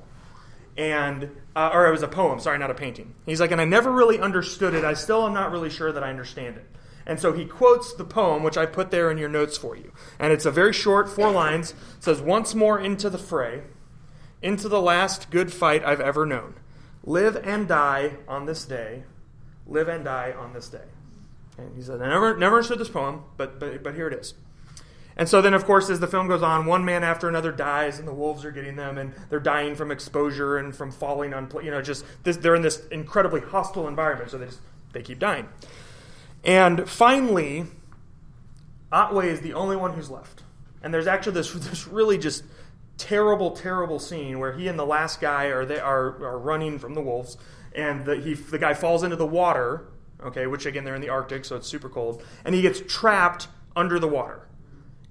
And, 0.78 1.32
uh, 1.56 1.72
or 1.74 1.88
it 1.88 1.92
was 1.92 2.02
a 2.02 2.08
poem, 2.08 2.40
sorry, 2.40 2.58
not 2.58 2.72
a 2.72 2.76
painting. 2.76 3.14
He's 3.26 3.40
like, 3.40 3.52
and 3.52 3.62
I 3.62 3.66
never 3.66 3.92
really 3.92 4.20
understood 4.20 4.74
it. 4.74 4.84
I 4.84 4.94
still 4.94 5.26
am 5.26 5.34
not 5.34 5.52
really 5.52 5.70
sure 5.70 5.92
that 5.92 6.04
I 6.04 6.10
understand 6.10 6.58
it. 6.58 6.66
And 7.06 7.20
so 7.20 7.34
he 7.34 7.46
quotes 7.46 7.94
the 7.94 8.04
poem, 8.04 8.44
which 8.44 8.58
I 8.58 8.66
put 8.66 8.92
there 8.92 9.12
in 9.12 9.18
your 9.18 9.30
notes 9.30 9.58
for 9.58 9.76
you. 9.76 9.92
And 10.20 10.34
it's 10.34 10.46
a 10.46 10.52
very 10.52 10.74
short, 10.74 11.08
four 11.10 11.32
lines. 11.32 11.72
It 11.72 12.04
says, 12.04 12.20
Once 12.20 12.56
more 12.56 12.80
into 12.80 13.10
the 13.10 13.18
fray, 13.18 13.62
into 14.42 14.68
the 14.68 14.82
last 14.82 15.30
good 15.30 15.54
fight 15.54 15.84
I've 15.86 16.02
ever 16.02 16.26
known. 16.26 16.56
Live 17.04 17.38
and 17.44 17.68
die 17.68 18.18
on 18.28 18.46
this 18.46 18.66
day. 18.66 19.04
Live 19.68 19.88
and 19.88 20.04
die 20.04 20.34
on 20.38 20.54
this 20.54 20.68
day. 20.68 20.88
And 21.58 21.76
he 21.76 21.82
said, 21.82 22.02
I 22.02 22.10
never, 22.10 22.36
never 22.36 22.58
understood 22.58 22.80
this 22.80 22.90
poem, 22.90 23.24
but, 23.38 23.60
but, 23.60 23.84
but 23.84 23.96
here 23.96 24.08
it 24.08 24.14
is. 24.14 24.34
And 25.18 25.30
so 25.30 25.42
then, 25.42 25.54
of 25.54 25.66
course, 25.66 25.90
as 25.90 26.00
the 26.00 26.08
film 26.08 26.28
goes 26.28 26.44
on, 26.44 26.66
one 26.66 26.84
man 26.84 27.04
after 27.04 27.30
another 27.30 27.52
dies, 27.52 28.00
and 28.00 28.08
the 28.08 28.14
wolves 28.14 28.44
are 28.44 28.52
getting 28.52 28.76
them, 28.76 28.98
and 28.98 29.14
they're 29.30 29.40
dying 29.40 29.76
from 29.76 29.92
exposure 29.92 30.58
and 30.58 30.76
from 30.76 30.92
falling 30.92 31.34
on, 31.34 31.50
you 31.64 31.72
know, 31.72 31.82
just 31.82 32.04
this, 32.24 32.38
they're 32.38 32.56
in 32.56 32.62
this 32.62 32.86
incredibly 32.88 33.40
hostile 33.40 33.88
environment, 33.88 34.32
so 34.32 34.38
they 34.38 34.48
just 34.48 34.60
they 34.92 35.02
keep 35.02 35.20
dying. 35.20 35.48
And 36.44 36.90
finally, 36.90 37.66
Ottway 38.92 39.26
is 39.26 39.42
the 39.42 39.54
only 39.54 39.76
one 39.76 39.94
who's 39.94 40.10
left. 40.10 40.44
And 40.84 40.94
there's 40.94 41.08
actually 41.08 41.34
this 41.34 41.52
this 41.54 41.88
really 41.88 42.18
just 42.18 42.44
terrible, 42.98 43.52
terrible 43.52 44.00
scene 44.00 44.40
where 44.40 44.54
he 44.54 44.68
and 44.68 44.78
the 44.78 44.86
last 44.86 45.22
guy 45.22 45.46
are 45.46 45.66
they 45.66 45.80
are, 45.80 46.24
are 46.24 46.40
running 46.40 46.78
from 46.78 46.94
the 46.94 47.02
wolves, 47.02 47.38
and 47.74 48.04
the, 48.04 48.18
he 48.18 48.34
the 48.34 48.60
guy 48.60 48.74
falls 48.74 49.04
into 49.04 49.16
the 49.16 49.26
water. 49.26 49.88
Okay, 50.24 50.48
which 50.48 50.66
again 50.66 50.84
they're 50.84 50.96
in 50.96 51.02
the 51.02 51.10
Arctic, 51.10 51.46
so 51.46 51.56
it's 51.56 51.68
super 51.68 51.90
cold, 51.90 52.22
and 52.44 52.54
he 52.54 52.62
gets 52.62 52.82
trapped 52.88 53.48
under 53.78 53.98
the 54.00 54.08
water 54.08 54.42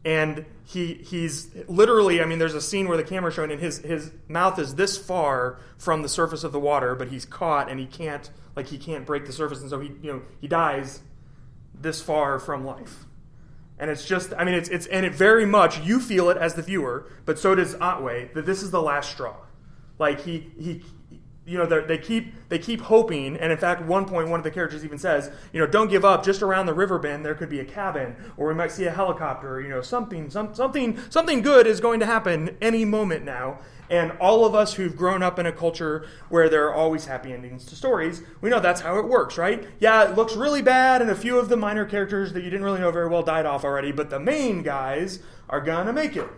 and 0.04 0.44
he 0.64 0.94
he's 0.94 1.48
literally 1.66 2.20
i 2.20 2.24
mean 2.24 2.38
there's 2.38 2.54
a 2.54 2.60
scene 2.60 2.88
where 2.88 2.96
the 2.96 3.04
camera's 3.04 3.34
showing 3.34 3.50
and 3.50 3.60
his 3.60 3.78
his 3.78 4.12
mouth 4.28 4.58
is 4.58 4.74
this 4.74 4.98
far 4.98 5.58
from 5.78 6.02
the 6.02 6.08
surface 6.08 6.44
of 6.44 6.52
the 6.52 6.60
water 6.60 6.94
but 6.94 7.08
he's 7.08 7.24
caught 7.24 7.70
and 7.70 7.80
he 7.80 7.86
can't 7.86 8.30
like 8.56 8.66
he 8.66 8.78
can't 8.78 9.04
break 9.06 9.26
the 9.26 9.32
surface. 9.32 9.60
And 9.60 9.70
so 9.70 9.80
he 9.80 9.90
you 10.02 10.12
know 10.12 10.22
he 10.40 10.48
dies 10.48 11.00
this 11.74 12.00
far 12.00 12.38
from 12.38 12.64
life. 12.64 13.04
And 13.78 13.90
it's 13.90 14.06
just 14.06 14.32
i 14.34 14.44
mean 14.44 14.54
it's 14.54 14.68
it's 14.68 14.86
and 14.86 15.04
it 15.04 15.14
very 15.14 15.46
much 15.46 15.80
you 15.80 16.00
feel 16.00 16.30
it 16.30 16.36
as 16.36 16.54
the 16.54 16.62
viewer 16.62 17.10
but 17.24 17.38
so 17.38 17.54
does 17.54 17.74
ottway 17.76 18.32
that 18.34 18.46
this 18.46 18.62
is 18.62 18.70
the 18.70 18.82
last 18.82 19.10
straw. 19.10 19.36
Like 19.98 20.20
he 20.20 20.50
he 20.58 20.82
you 21.46 21.58
know 21.58 21.66
they 21.66 21.98
keep 21.98 22.32
they 22.48 22.58
keep 22.58 22.80
hoping 22.80 23.36
and 23.36 23.52
in 23.52 23.58
fact 23.58 23.82
one 23.82 24.06
point 24.06 24.28
one 24.28 24.40
of 24.40 24.44
the 24.44 24.50
characters 24.50 24.84
even 24.84 24.98
says 24.98 25.30
you 25.52 25.60
know 25.60 25.66
don't 25.66 25.88
give 25.88 26.04
up 26.04 26.24
just 26.24 26.42
around 26.42 26.66
the 26.66 26.74
river 26.74 26.98
bend 26.98 27.24
there 27.24 27.34
could 27.34 27.50
be 27.50 27.60
a 27.60 27.64
cabin 27.64 28.16
or 28.36 28.48
we 28.48 28.54
might 28.54 28.72
see 28.72 28.84
a 28.84 28.90
helicopter 28.90 29.60
you 29.60 29.68
know 29.68 29.82
something 29.82 30.30
some, 30.30 30.54
something 30.54 30.98
something 31.10 31.42
good 31.42 31.66
is 31.66 31.80
going 31.80 32.00
to 32.00 32.06
happen 32.06 32.56
any 32.60 32.84
moment 32.84 33.24
now. 33.24 33.58
And 33.90 34.12
all 34.12 34.46
of 34.46 34.54
us 34.54 34.74
who've 34.74 34.96
grown 34.96 35.22
up 35.22 35.38
in 35.38 35.44
a 35.44 35.52
culture 35.52 36.06
where 36.30 36.48
there 36.48 36.66
are 36.66 36.74
always 36.74 37.04
happy 37.04 37.34
endings 37.34 37.66
to 37.66 37.76
stories 37.76 38.22
we 38.40 38.48
know 38.48 38.58
that's 38.58 38.80
how 38.80 38.98
it 38.98 39.06
works 39.06 39.36
right? 39.36 39.68
Yeah 39.78 40.08
it 40.08 40.16
looks 40.16 40.34
really 40.34 40.62
bad 40.62 41.02
and 41.02 41.10
a 41.10 41.14
few 41.14 41.38
of 41.38 41.50
the 41.50 41.56
minor 41.56 41.84
characters 41.84 42.32
that 42.32 42.42
you 42.42 42.48
didn't 42.48 42.64
really 42.64 42.80
know 42.80 42.90
very 42.90 43.08
well 43.08 43.22
died 43.22 43.44
off 43.44 43.62
already 43.62 43.92
but 43.92 44.08
the 44.08 44.18
main 44.18 44.62
guys 44.62 45.18
are 45.50 45.60
gonna 45.60 45.92
make 45.92 46.16
it 46.16 46.28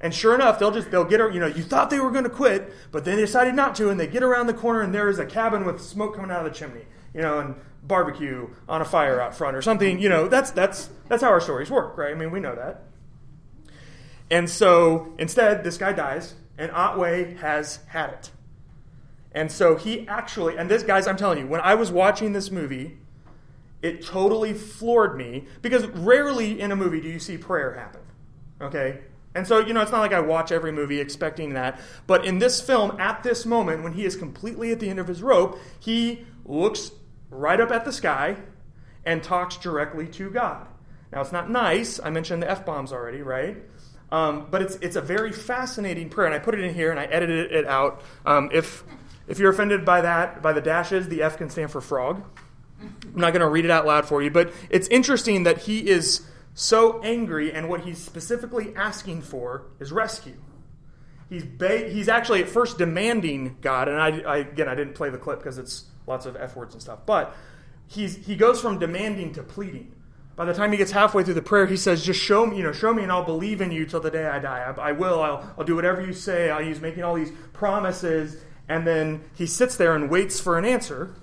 and 0.00 0.14
sure 0.14 0.34
enough, 0.34 0.58
they'll 0.58 0.70
just 0.70 0.90
they'll 0.90 1.04
get 1.04 1.20
her. 1.20 1.30
you 1.30 1.40
know 1.40 1.46
you 1.46 1.62
thought 1.62 1.90
they 1.90 2.00
were 2.00 2.10
going 2.10 2.24
to 2.24 2.30
quit, 2.30 2.72
but 2.92 3.04
they 3.04 3.16
decided 3.16 3.54
not 3.54 3.74
to, 3.76 3.90
and 3.90 3.98
they 3.98 4.06
get 4.06 4.22
around 4.22 4.46
the 4.46 4.54
corner 4.54 4.82
and 4.82 4.94
there 4.94 5.08
is 5.08 5.18
a 5.18 5.26
cabin 5.26 5.64
with 5.64 5.80
smoke 5.80 6.16
coming 6.16 6.30
out 6.30 6.44
of 6.44 6.52
the 6.52 6.58
chimney, 6.58 6.84
you 7.14 7.22
know, 7.22 7.38
and 7.40 7.54
barbecue 7.82 8.48
on 8.68 8.80
a 8.80 8.84
fire 8.84 9.20
out 9.20 9.34
front 9.34 9.56
or 9.56 9.62
something. 9.62 9.98
You 9.98 10.08
know, 10.08 10.28
that's 10.28 10.50
that's 10.50 10.90
that's 11.08 11.22
how 11.22 11.30
our 11.30 11.40
stories 11.40 11.70
work, 11.70 11.96
right? 11.96 12.12
I 12.12 12.14
mean, 12.14 12.30
we 12.30 12.40
know 12.40 12.54
that. 12.54 12.84
And 14.30 14.48
so 14.48 15.14
instead, 15.18 15.64
this 15.64 15.78
guy 15.78 15.92
dies, 15.92 16.34
and 16.58 16.70
Ottway 16.72 17.38
has 17.38 17.80
had 17.86 18.10
it. 18.10 18.30
And 19.32 19.50
so 19.50 19.76
he 19.76 20.06
actually, 20.06 20.56
and 20.56 20.70
this 20.70 20.82
guys, 20.82 21.06
I'm 21.06 21.16
telling 21.16 21.38
you, 21.38 21.46
when 21.46 21.60
I 21.60 21.74
was 21.74 21.90
watching 21.90 22.32
this 22.32 22.50
movie, 22.50 22.98
it 23.82 24.04
totally 24.04 24.54
floored 24.54 25.16
me 25.16 25.46
because 25.60 25.86
rarely 25.88 26.60
in 26.60 26.72
a 26.72 26.76
movie 26.76 27.00
do 27.00 27.08
you 27.08 27.18
see 27.18 27.36
prayer 27.36 27.74
happen. 27.74 28.00
Okay, 28.60 29.00
and 29.34 29.46
so, 29.46 29.58
you 29.58 29.72
know, 29.72 29.80
it's 29.80 29.90
not 29.90 30.00
like 30.00 30.12
I 30.12 30.20
watch 30.20 30.52
every 30.52 30.70
movie 30.70 31.00
expecting 31.00 31.54
that. 31.54 31.80
But 32.06 32.24
in 32.24 32.38
this 32.38 32.60
film, 32.60 32.98
at 33.00 33.22
this 33.22 33.44
moment, 33.44 33.82
when 33.82 33.92
he 33.92 34.04
is 34.04 34.14
completely 34.16 34.70
at 34.70 34.78
the 34.78 34.88
end 34.88 35.00
of 35.00 35.08
his 35.08 35.22
rope, 35.22 35.58
he 35.80 36.24
looks 36.44 36.92
right 37.30 37.60
up 37.60 37.72
at 37.72 37.84
the 37.84 37.92
sky 37.92 38.36
and 39.04 39.22
talks 39.22 39.56
directly 39.56 40.06
to 40.06 40.30
God. 40.30 40.66
Now, 41.12 41.20
it's 41.20 41.32
not 41.32 41.50
nice. 41.50 41.98
I 42.02 42.10
mentioned 42.10 42.42
the 42.42 42.50
F 42.50 42.64
bombs 42.64 42.92
already, 42.92 43.22
right? 43.22 43.56
Um, 44.12 44.46
but 44.50 44.62
it's, 44.62 44.76
it's 44.76 44.96
a 44.96 45.00
very 45.00 45.32
fascinating 45.32 46.10
prayer. 46.10 46.26
And 46.26 46.34
I 46.34 46.38
put 46.38 46.54
it 46.54 46.60
in 46.60 46.72
here 46.72 46.90
and 46.90 47.00
I 47.00 47.04
edited 47.04 47.50
it 47.50 47.66
out. 47.66 48.02
Um, 48.24 48.50
if, 48.52 48.84
if 49.26 49.40
you're 49.40 49.50
offended 49.50 49.84
by 49.84 50.02
that, 50.02 50.42
by 50.42 50.52
the 50.52 50.60
dashes, 50.60 51.08
the 51.08 51.22
F 51.22 51.38
can 51.38 51.50
stand 51.50 51.72
for 51.72 51.80
frog. 51.80 52.22
I'm 52.80 53.20
not 53.20 53.32
going 53.32 53.40
to 53.40 53.48
read 53.48 53.64
it 53.64 53.70
out 53.70 53.86
loud 53.86 54.06
for 54.06 54.22
you, 54.22 54.30
but 54.30 54.52
it's 54.70 54.86
interesting 54.88 55.44
that 55.44 55.58
he 55.58 55.88
is 55.88 56.24
so 56.54 57.02
angry, 57.02 57.52
and 57.52 57.68
what 57.68 57.80
he's 57.80 57.98
specifically 57.98 58.74
asking 58.76 59.22
for 59.22 59.66
is 59.80 59.92
rescue. 59.92 60.36
He's, 61.28 61.44
ba- 61.44 61.88
he's 61.88 62.08
actually 62.08 62.42
at 62.42 62.48
first 62.48 62.78
demanding 62.78 63.56
God, 63.60 63.88
and 63.88 64.00
I, 64.00 64.20
I 64.20 64.36
again, 64.38 64.68
I 64.68 64.74
didn't 64.74 64.94
play 64.94 65.10
the 65.10 65.18
clip 65.18 65.38
because 65.40 65.58
it's 65.58 65.86
lots 66.06 66.26
of 66.26 66.36
F 66.36 66.54
words 66.54 66.74
and 66.74 66.80
stuff, 66.80 67.00
but 67.06 67.34
he's, 67.88 68.24
he 68.24 68.36
goes 68.36 68.60
from 68.60 68.78
demanding 68.78 69.32
to 69.34 69.42
pleading. 69.42 69.94
By 70.36 70.44
the 70.44 70.54
time 70.54 70.72
he 70.72 70.78
gets 70.78 70.90
halfway 70.90 71.22
through 71.22 71.34
the 71.34 71.42
prayer, 71.42 71.66
he 71.66 71.76
says, 71.76 72.04
"Just 72.04 72.20
show 72.20 72.44
me, 72.44 72.56
you 72.56 72.64
know, 72.64 72.72
show 72.72 72.92
me, 72.92 73.04
and 73.04 73.12
I'll 73.12 73.24
believe 73.24 73.60
in 73.60 73.70
you 73.70 73.86
till 73.86 74.00
the 74.00 74.10
day 74.10 74.26
I 74.26 74.40
die. 74.40 74.74
I, 74.76 74.88
I 74.88 74.92
will. 74.92 75.22
I'll, 75.22 75.54
I'll 75.56 75.64
do 75.64 75.76
whatever 75.76 76.04
you 76.04 76.12
say." 76.12 76.52
he's 76.64 76.80
making 76.80 77.04
all 77.04 77.14
these 77.14 77.30
promises, 77.52 78.42
and 78.68 78.84
then 78.84 79.22
he 79.34 79.46
sits 79.46 79.76
there 79.76 79.94
and 79.94 80.10
waits 80.10 80.40
for 80.40 80.58
an 80.58 80.64
answer. 80.64 81.14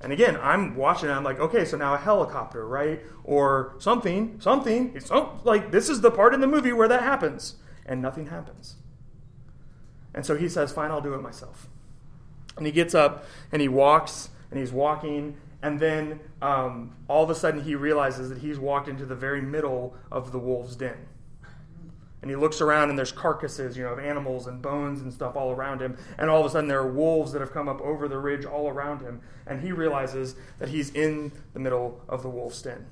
And 0.00 0.12
again, 0.12 0.38
I'm 0.40 0.76
watching. 0.76 1.10
I'm 1.10 1.24
like, 1.24 1.40
okay, 1.40 1.64
so 1.64 1.76
now 1.76 1.94
a 1.94 1.98
helicopter, 1.98 2.66
right, 2.66 3.00
or 3.24 3.74
something, 3.78 4.40
something. 4.40 4.92
It's 4.94 5.10
oh, 5.10 5.40
like 5.44 5.72
this 5.72 5.88
is 5.88 6.00
the 6.00 6.10
part 6.10 6.34
in 6.34 6.40
the 6.40 6.46
movie 6.46 6.72
where 6.72 6.88
that 6.88 7.02
happens, 7.02 7.56
and 7.84 8.00
nothing 8.00 8.26
happens. 8.26 8.76
And 10.14 10.24
so 10.24 10.36
he 10.36 10.48
says, 10.48 10.72
"Fine, 10.72 10.92
I'll 10.92 11.00
do 11.00 11.14
it 11.14 11.22
myself." 11.22 11.68
And 12.56 12.66
he 12.66 12.72
gets 12.72 12.94
up 12.94 13.24
and 13.52 13.62
he 13.62 13.68
walks 13.68 14.30
and 14.50 14.58
he's 14.58 14.72
walking, 14.72 15.36
and 15.62 15.80
then 15.80 16.20
um, 16.40 16.96
all 17.08 17.24
of 17.24 17.30
a 17.30 17.34
sudden 17.34 17.64
he 17.64 17.74
realizes 17.74 18.28
that 18.28 18.38
he's 18.38 18.58
walked 18.58 18.88
into 18.88 19.04
the 19.04 19.16
very 19.16 19.40
middle 19.40 19.96
of 20.10 20.32
the 20.32 20.38
wolf's 20.38 20.76
den. 20.76 21.08
And 22.20 22.30
he 22.30 22.36
looks 22.36 22.60
around 22.60 22.90
and 22.90 22.98
there's 22.98 23.12
carcasses, 23.12 23.76
you 23.76 23.84
know, 23.84 23.92
of 23.92 23.98
animals 23.98 24.46
and 24.48 24.60
bones 24.60 25.00
and 25.00 25.12
stuff 25.12 25.36
all 25.36 25.52
around 25.52 25.80
him. 25.80 25.96
And 26.18 26.28
all 26.28 26.40
of 26.40 26.46
a 26.46 26.50
sudden 26.50 26.68
there 26.68 26.80
are 26.80 26.90
wolves 26.90 27.32
that 27.32 27.40
have 27.40 27.52
come 27.52 27.68
up 27.68 27.80
over 27.80 28.08
the 28.08 28.18
ridge 28.18 28.44
all 28.44 28.68
around 28.68 29.02
him. 29.02 29.20
And 29.46 29.60
he 29.60 29.70
realizes 29.70 30.34
that 30.58 30.70
he's 30.70 30.90
in 30.90 31.30
the 31.52 31.60
middle 31.60 32.02
of 32.08 32.22
the 32.22 32.28
wolf's 32.28 32.60
den. 32.60 32.86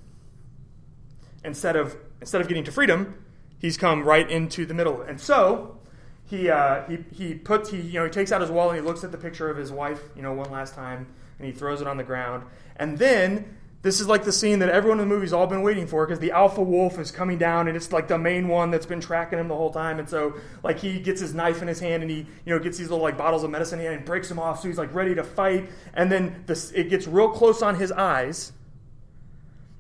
Instead 1.45 1.77
of 1.77 1.97
instead 2.21 2.41
of 2.41 2.49
getting 2.49 2.65
to 2.65 2.73
freedom, 2.73 3.23
he's 3.59 3.77
come 3.77 4.05
right 4.05 4.29
into 4.31 4.65
the 4.65 4.75
middle. 4.75 5.03
And 5.03 5.21
so 5.21 5.79
he 6.25 6.49
uh, 6.49 6.83
he 6.89 6.99
he 7.13 7.35
puts 7.35 7.71
he 7.71 7.81
you 7.81 7.95
know 7.95 8.05
he 8.05 8.11
takes 8.11 8.33
out 8.33 8.41
his 8.41 8.51
wallet 8.51 8.77
and 8.77 8.85
he 8.85 8.89
looks 8.89 9.05
at 9.05 9.13
the 9.13 9.19
picture 9.19 9.49
of 9.51 9.57
his 9.57 9.73
wife, 9.73 10.01
you 10.15 10.23
know, 10.23 10.33
one 10.33 10.51
last 10.51 10.75
time, 10.75 11.07
and 11.39 11.47
he 11.47 11.53
throws 11.53 11.81
it 11.81 11.87
on 11.87 11.97
the 11.97 12.05
ground. 12.05 12.45
And 12.77 12.99
then 12.99 13.56
this 13.87 14.01
is 14.01 14.09
like 14.09 14.25
the 14.25 14.33
scene 14.33 14.59
that 14.59 14.69
everyone 14.69 14.99
in 14.99 15.09
the 15.09 15.15
movie's 15.15 15.33
all 15.33 15.47
been 15.47 15.63
waiting 15.63 15.87
for 15.87 16.05
because 16.05 16.19
the 16.19 16.33
alpha 16.33 16.61
wolf 16.61 16.99
is 16.99 17.13
coming 17.13 17.39
down 17.39 17.69
and 17.69 17.77
it's 17.77 17.93
like 17.93 18.09
the 18.09 18.19
main 18.19 18.49
one 18.49 18.73
that's 18.73 18.85
been 18.85 19.01
tracking 19.01 19.39
him 19.39 19.47
the 19.47 19.55
whole 19.55 19.71
time. 19.71 20.01
And 20.01 20.09
so 20.09 20.35
like 20.65 20.81
he 20.81 20.99
gets 20.99 21.21
his 21.21 21.35
knife 21.35 21.63
in 21.63 21.69
his 21.69 21.79
hand 21.79 22.03
and 22.03 22.11
he 22.11 22.27
you 22.45 22.53
know 22.53 22.59
gets 22.59 22.79
these 22.79 22.91
little 22.91 23.05
like 23.05 23.17
bottles 23.17 23.45
of 23.45 23.51
medicine 23.51 23.79
in 23.79 23.93
and 23.93 24.05
breaks 24.05 24.29
them 24.29 24.41
off 24.41 24.61
so 24.61 24.67
he's 24.67 24.77
like 24.77 24.93
ready 24.93 25.15
to 25.15 25.23
fight. 25.23 25.71
And 25.95 26.11
then 26.11 26.43
this 26.47 26.73
it 26.73 26.91
gets 26.91 27.07
real 27.07 27.29
close 27.29 27.63
on 27.63 27.77
his 27.77 27.93
eyes. 27.93 28.53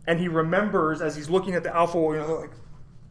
And 0.06 0.20
he 0.20 0.28
remembers 0.28 1.02
as 1.02 1.16
he's 1.16 1.28
looking 1.28 1.54
at 1.54 1.64
the 1.64 1.74
alpha 1.74 1.98
wolf, 1.98 2.14
you 2.14 2.20
know, 2.20 2.34
like 2.42 2.52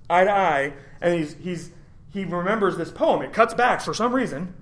eye 0.10 0.24
to 0.24 0.32
eye, 0.32 0.74
and 1.02 1.14
he's 1.14 1.34
he's 1.34 1.72
he 2.14 2.24
remembers 2.24 2.78
this 2.78 2.92
poem. 2.92 3.22
It 3.22 3.34
cuts 3.34 3.54
back 3.54 3.82
for 3.82 3.94
some 3.94 4.16
reason 4.16 4.54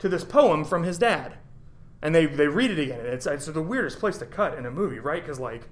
to 0.00 0.10
this 0.10 0.22
poem 0.22 0.66
from 0.66 0.82
his 0.82 0.98
dad 0.98 1.38
and 2.02 2.14
they 2.14 2.26
they 2.26 2.48
read 2.48 2.70
it 2.70 2.78
again. 2.78 3.00
And 3.00 3.08
it's 3.08 3.26
it's 3.26 3.46
the 3.46 3.62
weirdest 3.62 3.98
place 3.98 4.18
to 4.18 4.26
cut 4.26 4.58
in 4.58 4.66
a 4.66 4.70
movie, 4.70 4.98
right? 4.98 5.22
Because 5.22 5.38
like 5.38 5.62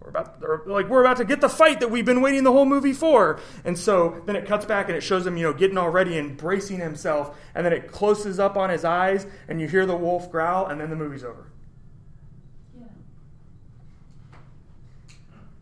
we're 0.00 0.10
about 0.10 0.68
like 0.68 0.88
we're 0.88 1.00
about 1.00 1.16
to 1.16 1.24
get 1.24 1.40
the 1.40 1.48
fight 1.48 1.80
that 1.80 1.90
we've 1.90 2.04
been 2.04 2.20
waiting 2.20 2.44
the 2.44 2.52
whole 2.52 2.66
movie 2.66 2.92
for, 2.92 3.40
and 3.64 3.78
so 3.78 4.22
then 4.26 4.36
it 4.36 4.46
cuts 4.46 4.64
back 4.64 4.88
and 4.88 4.96
it 4.96 5.00
shows 5.00 5.26
him 5.26 5.36
you 5.36 5.44
know 5.44 5.52
getting 5.52 5.78
all 5.78 5.90
ready 5.90 6.18
and 6.18 6.36
bracing 6.36 6.78
himself, 6.78 7.36
and 7.54 7.64
then 7.64 7.72
it 7.72 7.90
closes 7.90 8.38
up 8.38 8.56
on 8.56 8.70
his 8.70 8.84
eyes, 8.84 9.26
and 9.48 9.60
you 9.60 9.68
hear 9.68 9.86
the 9.86 9.96
wolf 9.96 10.30
growl, 10.30 10.66
and 10.66 10.80
then 10.80 10.90
the 10.90 10.96
movie's 10.96 11.24
over. 11.24 11.50
Yeah. 12.78 12.86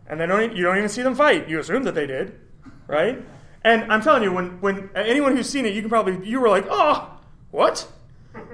And 0.08 0.20
then 0.20 0.30
you 0.56 0.64
don't 0.64 0.76
even 0.76 0.88
see 0.88 1.02
them 1.02 1.14
fight. 1.14 1.48
You 1.48 1.60
assume 1.60 1.84
that 1.84 1.94
they 1.94 2.06
did, 2.06 2.38
right? 2.86 3.22
And 3.62 3.92
I'm 3.92 4.02
telling 4.02 4.22
you, 4.22 4.32
when 4.32 4.60
when 4.60 4.90
anyone 4.94 5.36
who's 5.36 5.48
seen 5.48 5.66
it, 5.66 5.74
you 5.74 5.80
can 5.80 5.90
probably 5.90 6.28
you 6.28 6.40
were 6.40 6.48
like, 6.48 6.66
oh, 6.70 7.18
what? 7.50 7.88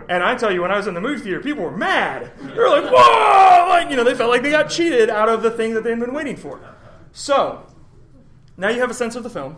And 0.09 0.23
I 0.23 0.35
tell 0.35 0.53
you, 0.53 0.63
when 0.63 0.71
I 0.71 0.77
was 0.77 0.87
in 0.87 0.95
the 0.95 1.01
movie 1.01 1.23
theater, 1.23 1.41
people 1.41 1.65
were 1.65 1.77
mad. 1.77 2.33
They 2.39 2.55
were 2.55 2.69
like, 2.69 2.91
whoa! 2.91 3.69
Like, 3.69 3.91
you 3.91 3.97
know, 3.97 4.05
they 4.05 4.15
felt 4.15 4.31
like 4.31 4.43
they 4.43 4.51
got 4.51 4.69
cheated 4.71 5.11
out 5.11 5.29
of 5.29 5.43
the 5.43 5.51
thing 5.51 5.75
that 5.75 5.85
they'd 5.85 5.99
been 5.99 6.15
waiting 6.15 6.37
for. 6.37 6.61
So, 7.13 7.67
now 8.57 8.69
you 8.69 8.81
have 8.81 8.91
a 8.91 8.95
sense 8.95 9.17
of 9.17 9.23
the 9.23 9.31
film. 9.31 9.57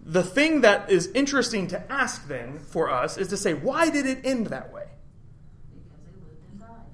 The 0.00 0.22
thing 0.22 0.60
that 0.60 0.90
is 0.90 1.08
interesting 1.08 1.66
to 1.68 1.92
ask 1.92 2.28
then 2.28 2.58
for 2.58 2.90
us 2.90 3.16
is 3.16 3.28
to 3.28 3.36
say, 3.36 3.54
why 3.54 3.90
did 3.90 4.06
it 4.06 4.20
end 4.24 4.48
that 4.48 4.72
way? 4.72 4.84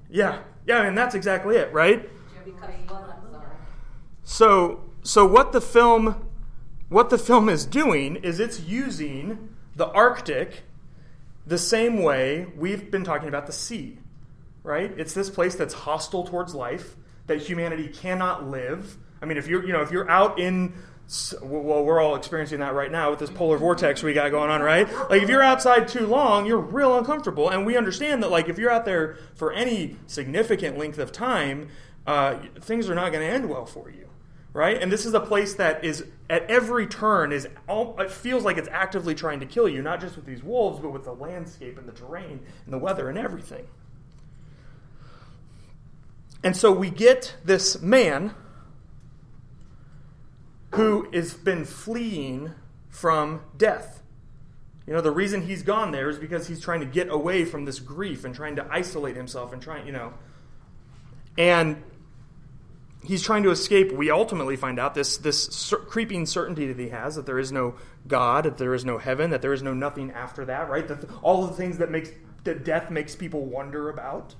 Yeah, 0.09 0.39
yeah, 0.65 0.83
and 0.83 0.97
that's 0.97 1.15
exactly 1.15 1.55
it, 1.55 1.71
right? 1.73 2.09
So 4.23 4.83
so 5.03 5.25
what 5.25 5.51
the 5.51 5.61
film 5.61 6.27
what 6.89 7.09
the 7.09 7.17
film 7.17 7.49
is 7.49 7.65
doing 7.65 8.17
is 8.17 8.39
it's 8.39 8.59
using 8.59 9.55
the 9.75 9.87
Arctic 9.91 10.63
the 11.45 11.57
same 11.57 12.01
way 12.03 12.47
we've 12.55 12.91
been 12.91 13.03
talking 13.03 13.29
about 13.29 13.47
the 13.47 13.53
sea. 13.53 13.97
Right? 14.63 14.93
It's 14.97 15.13
this 15.13 15.29
place 15.29 15.55
that's 15.55 15.73
hostile 15.73 16.23
towards 16.23 16.53
life, 16.53 16.95
that 17.25 17.39
humanity 17.39 17.87
cannot 17.87 18.47
live. 18.47 18.97
I 19.21 19.25
mean, 19.25 19.37
if 19.37 19.47
you're 19.47 19.65
you 19.65 19.73
know, 19.73 19.81
if 19.81 19.91
you're 19.91 20.09
out 20.09 20.39
in 20.39 20.73
well, 21.41 21.83
we're 21.83 21.99
all 21.99 22.15
experiencing 22.15 22.59
that 22.59 22.73
right 22.73 22.91
now 22.91 23.09
with 23.09 23.19
this 23.19 23.29
polar 23.29 23.57
vortex 23.57 24.01
we 24.01 24.13
got 24.13 24.31
going 24.31 24.49
on, 24.49 24.61
right? 24.61 24.87
Like, 25.09 25.21
if 25.21 25.29
you're 25.29 25.41
outside 25.41 25.89
too 25.89 26.07
long, 26.07 26.45
you're 26.45 26.59
real 26.59 26.97
uncomfortable. 26.97 27.49
And 27.49 27.65
we 27.65 27.75
understand 27.75 28.23
that, 28.23 28.31
like, 28.31 28.47
if 28.47 28.57
you're 28.57 28.69
out 28.69 28.85
there 28.85 29.17
for 29.35 29.51
any 29.51 29.97
significant 30.07 30.77
length 30.77 30.99
of 30.99 31.11
time, 31.11 31.67
uh, 32.07 32.35
things 32.61 32.89
are 32.89 32.95
not 32.95 33.11
going 33.11 33.27
to 33.27 33.33
end 33.33 33.49
well 33.49 33.65
for 33.65 33.89
you, 33.89 34.07
right? 34.53 34.81
And 34.81 34.91
this 34.91 35.05
is 35.05 35.13
a 35.13 35.19
place 35.19 35.53
that 35.55 35.83
is, 35.83 36.05
at 36.29 36.49
every 36.49 36.87
turn, 36.87 37.31
is 37.31 37.47
all, 37.67 37.99
it 37.99 38.11
feels 38.11 38.43
like 38.43 38.57
it's 38.57 38.69
actively 38.71 39.15
trying 39.15 39.39
to 39.39 39.45
kill 39.45 39.69
you, 39.69 39.81
not 39.81 40.01
just 40.01 40.15
with 40.15 40.25
these 40.25 40.43
wolves, 40.43 40.79
but 40.79 40.91
with 40.91 41.03
the 41.03 41.13
landscape 41.13 41.77
and 41.77 41.87
the 41.87 41.93
terrain 41.93 42.41
and 42.65 42.73
the 42.73 42.77
weather 42.77 43.09
and 43.09 43.17
everything. 43.17 43.65
And 46.43 46.57
so 46.57 46.71
we 46.71 46.89
get 46.89 47.35
this 47.45 47.81
man 47.81 48.33
who 50.73 51.09
has 51.11 51.33
been 51.33 51.65
fleeing 51.65 52.53
from 52.89 53.41
death. 53.57 54.01
You 54.87 54.93
know, 54.93 55.01
the 55.01 55.11
reason 55.11 55.43
he's 55.43 55.63
gone 55.63 55.91
there 55.91 56.09
is 56.09 56.17
because 56.17 56.47
he's 56.47 56.59
trying 56.59 56.79
to 56.79 56.85
get 56.85 57.09
away 57.09 57.45
from 57.45 57.65
this 57.65 57.79
grief 57.79 58.25
and 58.25 58.33
trying 58.33 58.55
to 58.55 58.67
isolate 58.71 59.15
himself 59.15 59.53
and 59.53 59.61
trying, 59.61 59.85
you 59.85 59.93
know. 59.93 60.13
And 61.37 61.83
he's 63.03 63.21
trying 63.23 63.43
to 63.43 63.51
escape. 63.51 63.91
We 63.91 64.11
ultimately 64.11 64.55
find 64.55 64.79
out 64.79 64.93
this, 64.93 65.17
this 65.17 65.45
cer- 65.45 65.77
creeping 65.77 66.25
certainty 66.25 66.67
that 66.67 66.79
he 66.79 66.89
has 66.89 67.15
that 67.15 67.25
there 67.25 67.39
is 67.39 67.51
no 67.51 67.75
God, 68.07 68.45
that 68.45 68.57
there 68.57 68.73
is 68.73 68.85
no 68.85 68.97
heaven, 68.97 69.31
that 69.31 69.41
there 69.41 69.53
is 69.53 69.61
no 69.61 69.73
nothing 69.73 70.11
after 70.11 70.45
that, 70.45 70.69
right? 70.69 70.87
That 70.87 71.09
all 71.21 71.47
the 71.47 71.53
things 71.53 71.77
that 71.79 71.89
makes 71.91 72.11
that 72.43 72.65
death 72.65 72.89
makes 72.89 73.15
people 73.15 73.45
wonder 73.45 73.89
about. 73.89 74.35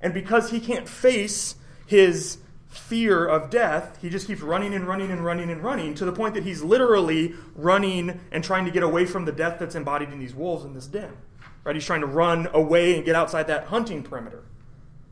And 0.00 0.14
because 0.14 0.50
he 0.50 0.60
can't 0.60 0.88
face 0.88 1.56
his 1.86 2.38
fear 2.68 3.26
of 3.26 3.50
death, 3.50 3.98
he 4.00 4.08
just 4.08 4.26
keeps 4.26 4.40
running 4.40 4.72
and 4.72 4.86
running 4.86 5.10
and 5.10 5.22
running 5.22 5.50
and 5.50 5.62
running 5.62 5.94
to 5.96 6.04
the 6.04 6.12
point 6.12 6.34
that 6.34 6.44
he's 6.44 6.62
literally 6.62 7.34
running 7.54 8.20
and 8.32 8.42
trying 8.42 8.64
to 8.64 8.70
get 8.70 8.82
away 8.82 9.04
from 9.04 9.26
the 9.26 9.32
death 9.32 9.58
that's 9.58 9.74
embodied 9.74 10.10
in 10.10 10.18
these 10.18 10.34
wolves 10.34 10.64
in 10.64 10.72
this 10.72 10.86
den. 10.86 11.12
Right? 11.64 11.74
He's 11.74 11.84
trying 11.84 12.00
to 12.00 12.06
run 12.06 12.48
away 12.54 12.96
and 12.96 13.04
get 13.04 13.14
outside 13.14 13.48
that 13.48 13.64
hunting 13.64 14.02
perimeter. 14.02 14.44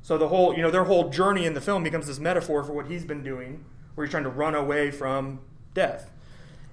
So 0.08 0.16
the 0.16 0.28
whole, 0.28 0.56
you 0.56 0.62
know, 0.62 0.70
their 0.70 0.84
whole 0.84 1.10
journey 1.10 1.44
in 1.44 1.52
the 1.52 1.60
film 1.60 1.82
becomes 1.82 2.06
this 2.06 2.18
metaphor 2.18 2.64
for 2.64 2.72
what 2.72 2.86
he's 2.86 3.04
been 3.04 3.22
doing, 3.22 3.62
where 3.94 4.06
he's 4.06 4.10
trying 4.10 4.22
to 4.22 4.30
run 4.30 4.54
away 4.54 4.90
from 4.90 5.40
death. 5.74 6.10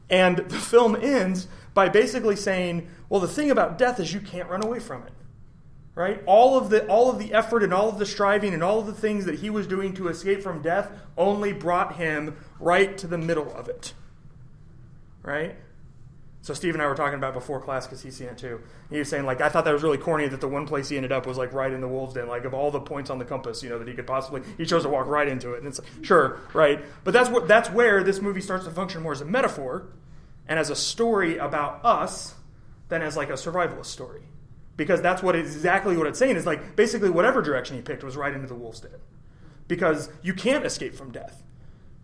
And 0.09 0.37
the 0.37 0.57
film 0.57 0.95
ends 0.95 1.49
by 1.73 1.89
basically 1.89 2.37
saying, 2.37 2.87
well, 3.09 3.19
the 3.19 3.27
thing 3.27 3.51
about 3.51 3.77
death 3.77 3.99
is 3.99 4.13
you 4.13 4.21
can't 4.21 4.49
run 4.49 4.63
away 4.63 4.79
from 4.79 5.03
it 5.03 5.11
right 5.95 6.21
all 6.25 6.57
of 6.57 6.69
the 6.69 6.85
all 6.87 7.09
of 7.09 7.19
the 7.19 7.33
effort 7.33 7.63
and 7.63 7.73
all 7.73 7.87
of 7.87 7.99
the 7.99 8.05
striving 8.05 8.53
and 8.53 8.61
all 8.61 8.79
of 8.79 8.85
the 8.85 8.93
things 8.93 9.23
that 9.23 9.35
he 9.35 9.49
was 9.49 9.65
doing 9.65 9.93
to 9.93 10.09
escape 10.09 10.43
from 10.43 10.61
death 10.61 10.91
only 11.17 11.53
brought 11.53 11.95
him 11.95 12.35
right 12.59 12.97
to 12.97 13.07
the 13.07 13.17
middle 13.17 13.49
of 13.53 13.69
it 13.69 13.93
right 15.23 15.55
so 16.45 16.53
steve 16.53 16.75
and 16.75 16.81
i 16.83 16.87
were 16.87 16.95
talking 16.95 17.17
about 17.17 17.33
before 17.33 17.59
class 17.59 17.87
because 17.87 18.03
he's 18.03 18.15
seen 18.15 18.27
it 18.27 18.37
too. 18.37 18.61
He 18.89 18.99
was 18.99 19.09
saying 19.09 19.25
like 19.25 19.41
i 19.41 19.49
thought 19.49 19.65
that 19.65 19.73
was 19.73 19.81
really 19.81 19.97
corny 19.97 20.27
that 20.27 20.41
the 20.41 20.47
one 20.47 20.67
place 20.67 20.89
he 20.89 20.95
ended 20.95 21.11
up 21.11 21.25
was 21.25 21.37
like 21.37 21.51
right 21.53 21.71
in 21.71 21.81
the 21.81 21.87
wolves 21.87 22.13
den 22.13 22.27
like 22.27 22.45
of 22.45 22.53
all 22.53 22.69
the 22.69 22.79
points 22.79 23.09
on 23.09 23.17
the 23.17 23.25
compass 23.25 23.63
you 23.63 23.69
know 23.69 23.79
that 23.79 23.87
he 23.87 23.95
could 23.95 24.07
possibly 24.07 24.41
he 24.57 24.65
chose 24.65 24.83
to 24.83 24.89
walk 24.89 25.07
right 25.07 25.27
into 25.27 25.53
it. 25.53 25.59
And 25.59 25.67
it's 25.67 25.79
like 25.79 26.05
sure 26.05 26.39
right? 26.53 26.83
But 27.03 27.13
that's 27.13 27.29
what 27.29 27.47
that's 27.47 27.69
where 27.69 28.03
this 28.03 28.21
movie 28.21 28.41
starts 28.41 28.65
to 28.65 28.71
function 28.71 29.01
more 29.01 29.11
as 29.11 29.21
a 29.21 29.25
metaphor 29.25 29.87
and 30.47 30.59
as 30.59 30.69
a 30.69 30.75
story 30.75 31.37
about 31.37 31.83
us 31.83 32.35
than 32.89 33.01
as 33.01 33.17
like 33.17 33.29
a 33.29 33.33
survivalist 33.33 33.87
story. 33.87 34.21
Because 34.77 35.01
that's 35.01 35.23
what 35.23 35.35
exactly 35.35 35.97
what 35.97 36.07
it's 36.07 36.19
saying 36.19 36.35
is 36.35 36.45
like 36.45 36.75
basically 36.75 37.09
whatever 37.09 37.41
direction 37.41 37.75
he 37.75 37.81
picked 37.81 38.03
was 38.03 38.15
right 38.15 38.33
into 38.33 38.47
the 38.47 38.55
wolf's 38.55 38.81
den. 38.81 38.91
Because 39.67 40.09
you 40.21 40.33
can't 40.33 40.65
escape 40.65 40.95
from 40.95 41.11
death. 41.11 41.41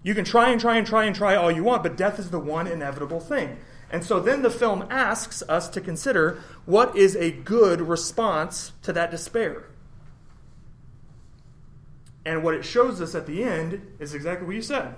You 0.03 0.15
can 0.15 0.25
try 0.25 0.49
and 0.49 0.59
try 0.59 0.77
and 0.77 0.87
try 0.87 1.05
and 1.05 1.15
try 1.15 1.35
all 1.35 1.51
you 1.51 1.63
want 1.63 1.83
but 1.83 1.95
death 1.95 2.17
is 2.17 2.31
the 2.31 2.39
one 2.39 2.65
inevitable 2.65 3.19
thing 3.19 3.57
and 3.91 4.03
so 4.03 4.19
then 4.19 4.41
the 4.41 4.49
film 4.49 4.85
asks 4.89 5.43
us 5.47 5.69
to 5.69 5.81
consider 5.81 6.41
what 6.65 6.95
is 6.95 7.15
a 7.15 7.31
good 7.31 7.81
response 7.81 8.71
to 8.81 8.91
that 8.93 9.11
despair 9.11 9.65
and 12.25 12.43
what 12.43 12.53
it 12.53 12.63
shows 12.63 13.01
us 13.01 13.13
at 13.13 13.27
the 13.27 13.43
end 13.43 13.95
is 13.99 14.13
exactly 14.13 14.47
what 14.47 14.55
you 14.55 14.61
said 14.61 14.95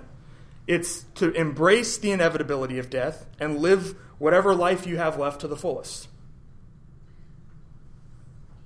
it's 0.66 1.04
to 1.14 1.30
embrace 1.32 1.98
the 1.98 2.10
inevitability 2.10 2.78
of 2.78 2.88
death 2.88 3.26
and 3.38 3.58
live 3.58 3.94
whatever 4.18 4.54
life 4.54 4.86
you 4.86 4.96
have 4.96 5.18
left 5.18 5.40
to 5.40 5.48
the 5.48 5.56
fullest 5.56 6.08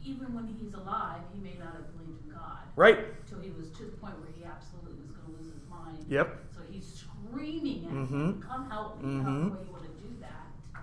even 0.09 0.33
when 0.35 0.47
he's 0.59 0.73
alive, 0.73 1.21
he 1.35 1.41
may 1.41 1.55
not 1.59 1.75
have 1.75 1.93
believed 1.93 2.25
in 2.25 2.33
God. 2.33 2.65
Right. 2.77 2.99
Till 3.29 3.41
he 3.41 3.51
was 3.51 3.69
to 3.77 3.85
the 3.85 3.97
point 4.01 4.19
where 4.21 4.33
he 4.37 4.45
absolutely 4.45 4.97
was 5.05 5.13
going 5.13 5.37
to 5.37 5.43
lose 5.43 5.53
his 5.53 5.69
mind. 5.69 6.05
Yep. 6.09 6.39
So 6.57 6.61
he's 6.71 6.89
screaming 6.89 7.85
at 7.85 7.93
mm-hmm. 7.93 8.25
him, 8.33 8.45
"Come 8.49 8.71
help 8.71 9.03
me! 9.03 9.09
Mm-hmm. 9.09 9.25
How 9.27 9.57
are 9.57 9.65
you 9.65 9.71
going 9.71 9.85
to 9.85 9.97
do 10.01 10.11
that?" 10.21 10.83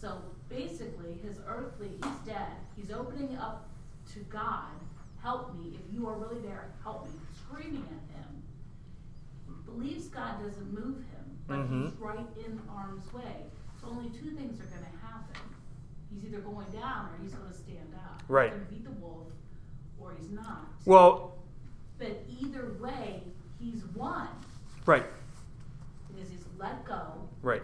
So 0.00 0.22
basically, 0.56 1.18
his 1.22 1.38
earthly, 1.46 1.90
he's 2.02 2.34
dead. 2.34 2.56
He's 2.76 2.90
opening 2.90 3.36
up 3.36 3.68
to 4.14 4.20
God. 4.20 4.72
Help 5.22 5.54
me! 5.54 5.74
If 5.74 5.94
you 5.94 6.08
are 6.08 6.14
really 6.14 6.40
there, 6.40 6.70
help 6.82 7.04
me! 7.04 7.10
Screaming 7.34 7.84
at 7.84 8.16
him. 8.16 8.42
Believes 9.64 10.06
God 10.06 10.42
doesn't 10.42 10.72
move 10.72 10.96
him, 10.96 11.38
but 11.46 11.56
mm-hmm. 11.56 11.84
he's 11.84 11.94
right 11.98 12.26
in 12.44 12.60
harm's 12.68 13.12
way. 13.12 13.44
So 13.80 13.88
only 13.88 14.08
two 14.10 14.30
things 14.30 14.60
are 14.60 14.66
going 14.66 14.84
to 14.84 15.06
happen. 15.06 15.42
He's 16.12 16.24
either 16.24 16.38
going 16.38 16.66
down 16.72 17.06
or 17.06 17.22
he's 17.22 17.32
going 17.32 17.50
to 17.50 17.56
stand 17.56 17.92
up. 17.94 18.22
Right. 18.28 18.50
He's 18.50 18.54
going 18.54 18.66
to 18.66 18.72
beat 18.72 18.84
the 18.84 18.90
wolf 18.92 19.26
or 20.00 20.14
he's 20.18 20.30
not. 20.30 20.66
Well, 20.84 21.34
but 21.98 22.24
either 22.40 22.74
way, 22.80 23.22
he's 23.60 23.84
won. 23.94 24.28
Right. 24.86 25.04
Because 26.08 26.30
he's 26.30 26.44
let 26.58 26.84
go. 26.84 27.28
Right. 27.42 27.62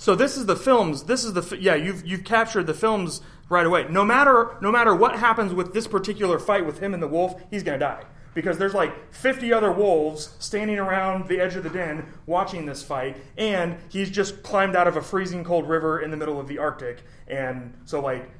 So 0.00 0.14
this 0.14 0.38
is 0.38 0.46
the 0.46 0.56
films. 0.56 1.02
This 1.02 1.24
is 1.24 1.34
the 1.34 1.58
yeah. 1.60 1.74
You've 1.74 2.06
you've 2.06 2.24
captured 2.24 2.66
the 2.66 2.72
films 2.72 3.20
right 3.50 3.66
away. 3.66 3.86
No 3.90 4.02
matter 4.02 4.56
no 4.62 4.72
matter 4.72 4.94
what 4.96 5.18
happens 5.18 5.52
with 5.52 5.74
this 5.74 5.86
particular 5.86 6.38
fight 6.38 6.64
with 6.64 6.78
him 6.78 6.94
and 6.94 7.02
the 7.02 7.06
wolf, 7.06 7.38
he's 7.50 7.62
gonna 7.62 7.78
die 7.78 8.04
because 8.32 8.56
there's 8.56 8.72
like 8.72 9.12
50 9.12 9.52
other 9.52 9.70
wolves 9.70 10.34
standing 10.38 10.78
around 10.78 11.28
the 11.28 11.38
edge 11.38 11.54
of 11.54 11.64
the 11.64 11.68
den 11.68 12.06
watching 12.24 12.64
this 12.64 12.82
fight 12.82 13.18
and 13.36 13.76
he's 13.90 14.08
just 14.08 14.42
climbed 14.42 14.74
out 14.74 14.88
of 14.88 14.96
a 14.96 15.02
freezing 15.02 15.44
cold 15.44 15.68
river 15.68 16.00
in 16.00 16.10
the 16.10 16.16
middle 16.16 16.40
of 16.40 16.48
the 16.48 16.56
arctic 16.56 17.02
and 17.26 17.76
so 17.84 18.00
like 18.00 18.30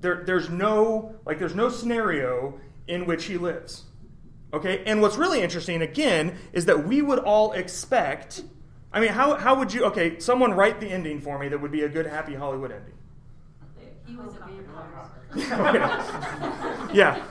there, 0.00 0.22
there's 0.24 0.48
no 0.48 1.16
like 1.26 1.38
there's 1.40 1.54
no 1.54 1.68
scenario 1.68 2.58
in 2.86 3.06
which 3.06 3.24
he 3.24 3.36
lives 3.36 3.82
okay 4.52 4.84
and 4.86 5.02
what's 5.02 5.16
really 5.16 5.42
interesting 5.42 5.82
again 5.82 6.38
is 6.52 6.66
that 6.66 6.86
we 6.86 7.02
would 7.02 7.18
all 7.18 7.50
expect 7.52 8.44
i 8.94 9.00
mean 9.00 9.10
how, 9.10 9.34
how 9.34 9.54
would 9.58 9.72
you 9.72 9.84
okay 9.84 10.18
someone 10.18 10.52
write 10.54 10.80
the 10.80 10.88
ending 10.88 11.20
for 11.20 11.38
me 11.38 11.48
that 11.48 11.60
would 11.60 11.72
be 11.72 11.82
a 11.82 11.88
good 11.88 12.06
happy 12.06 12.34
hollywood 12.34 12.72
ending 12.72 12.94
he 14.06 14.16
was 14.16 14.34
a 14.36 14.38
vampire 14.38 15.10
yeah 16.94 17.22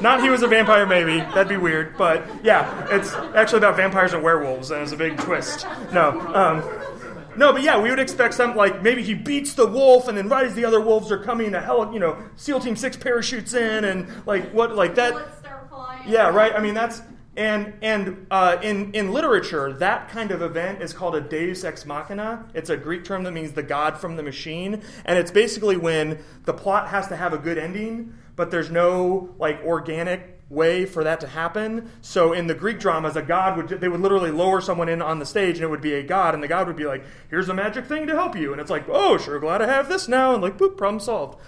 not 0.00 0.22
he 0.22 0.30
was 0.30 0.42
a 0.42 0.46
vampire, 0.46 0.86
maybe. 0.86 1.18
That'd 1.18 1.48
be 1.48 1.56
weird. 1.56 1.96
But 1.96 2.24
yeah, 2.44 2.86
it's 2.90 3.12
actually 3.34 3.58
about 3.58 3.76
vampires 3.76 4.12
and 4.12 4.22
werewolves, 4.22 4.70
and 4.70 4.82
it's 4.82 4.92
a 4.92 4.96
big 4.96 5.16
twist. 5.18 5.66
No. 5.92 6.20
Um, 6.34 6.62
no, 7.36 7.52
but 7.52 7.62
yeah, 7.62 7.80
we 7.80 7.90
would 7.90 7.98
expect 7.98 8.34
something 8.34 8.56
like 8.56 8.82
maybe 8.82 9.02
he 9.02 9.14
beats 9.14 9.54
the 9.54 9.66
wolf, 9.66 10.08
and 10.08 10.16
then 10.16 10.28
right 10.28 10.46
as 10.46 10.54
the 10.54 10.64
other 10.64 10.80
wolves 10.80 11.10
are 11.10 11.18
coming, 11.18 11.54
a 11.54 11.60
hell, 11.60 11.92
you 11.92 11.98
know, 11.98 12.16
SEAL 12.36 12.60
Team 12.60 12.76
Six 12.76 12.96
parachutes 12.96 13.54
in, 13.54 13.84
and 13.84 14.08
like 14.26 14.50
what, 14.52 14.74
like 14.74 14.94
that. 14.96 15.14
Yeah, 16.06 16.28
right. 16.30 16.52
I 16.54 16.60
mean, 16.60 16.74
that's 16.74 17.02
and 17.38 17.72
and 17.82 18.26
uh, 18.32 18.58
in 18.62 18.92
in 18.92 19.12
literature, 19.12 19.72
that 19.74 20.08
kind 20.08 20.32
of 20.32 20.42
event 20.42 20.82
is 20.82 20.92
called 20.92 21.14
a 21.14 21.20
Deus 21.20 21.62
ex 21.64 21.86
machina. 21.86 22.44
It's 22.52 22.68
a 22.68 22.76
Greek 22.76 23.04
term 23.04 23.22
that 23.22 23.32
means 23.32 23.52
the 23.52 23.62
god 23.62 23.96
from 23.96 24.16
the 24.16 24.22
machine, 24.24 24.82
and 25.04 25.18
it's 25.18 25.30
basically 25.30 25.76
when 25.76 26.18
the 26.44 26.52
plot 26.52 26.88
has 26.88 27.06
to 27.08 27.16
have 27.16 27.32
a 27.32 27.38
good 27.38 27.56
ending, 27.56 28.12
but 28.34 28.50
there's 28.50 28.70
no 28.70 29.34
like 29.38 29.62
organic 29.64 30.40
way 30.50 30.84
for 30.84 31.04
that 31.04 31.20
to 31.20 31.28
happen. 31.28 31.90
So 32.00 32.32
in 32.32 32.48
the 32.48 32.54
Greek 32.54 32.80
dramas, 32.80 33.14
a 33.14 33.22
god 33.22 33.56
would 33.56 33.68
they 33.80 33.88
would 33.88 34.00
literally 34.00 34.32
lower 34.32 34.60
someone 34.60 34.88
in 34.88 35.00
on 35.00 35.20
the 35.20 35.26
stage, 35.26 35.56
and 35.56 35.64
it 35.64 35.70
would 35.70 35.80
be 35.80 35.94
a 35.94 36.02
god, 36.02 36.34
and 36.34 36.42
the 36.42 36.48
god 36.48 36.66
would 36.66 36.76
be 36.76 36.86
like, 36.86 37.04
"Here's 37.30 37.48
a 37.48 37.54
magic 37.54 37.86
thing 37.86 38.08
to 38.08 38.14
help 38.14 38.36
you," 38.36 38.50
and 38.50 38.60
it's 38.60 38.70
like, 38.70 38.86
"Oh, 38.88 39.16
sure, 39.16 39.38
glad 39.38 39.62
I 39.62 39.66
have 39.66 39.88
this 39.88 40.08
now," 40.08 40.34
and 40.34 40.42
like, 40.42 40.58
"Boop, 40.58 40.76
problem 40.76 40.98
solved." 40.98 41.38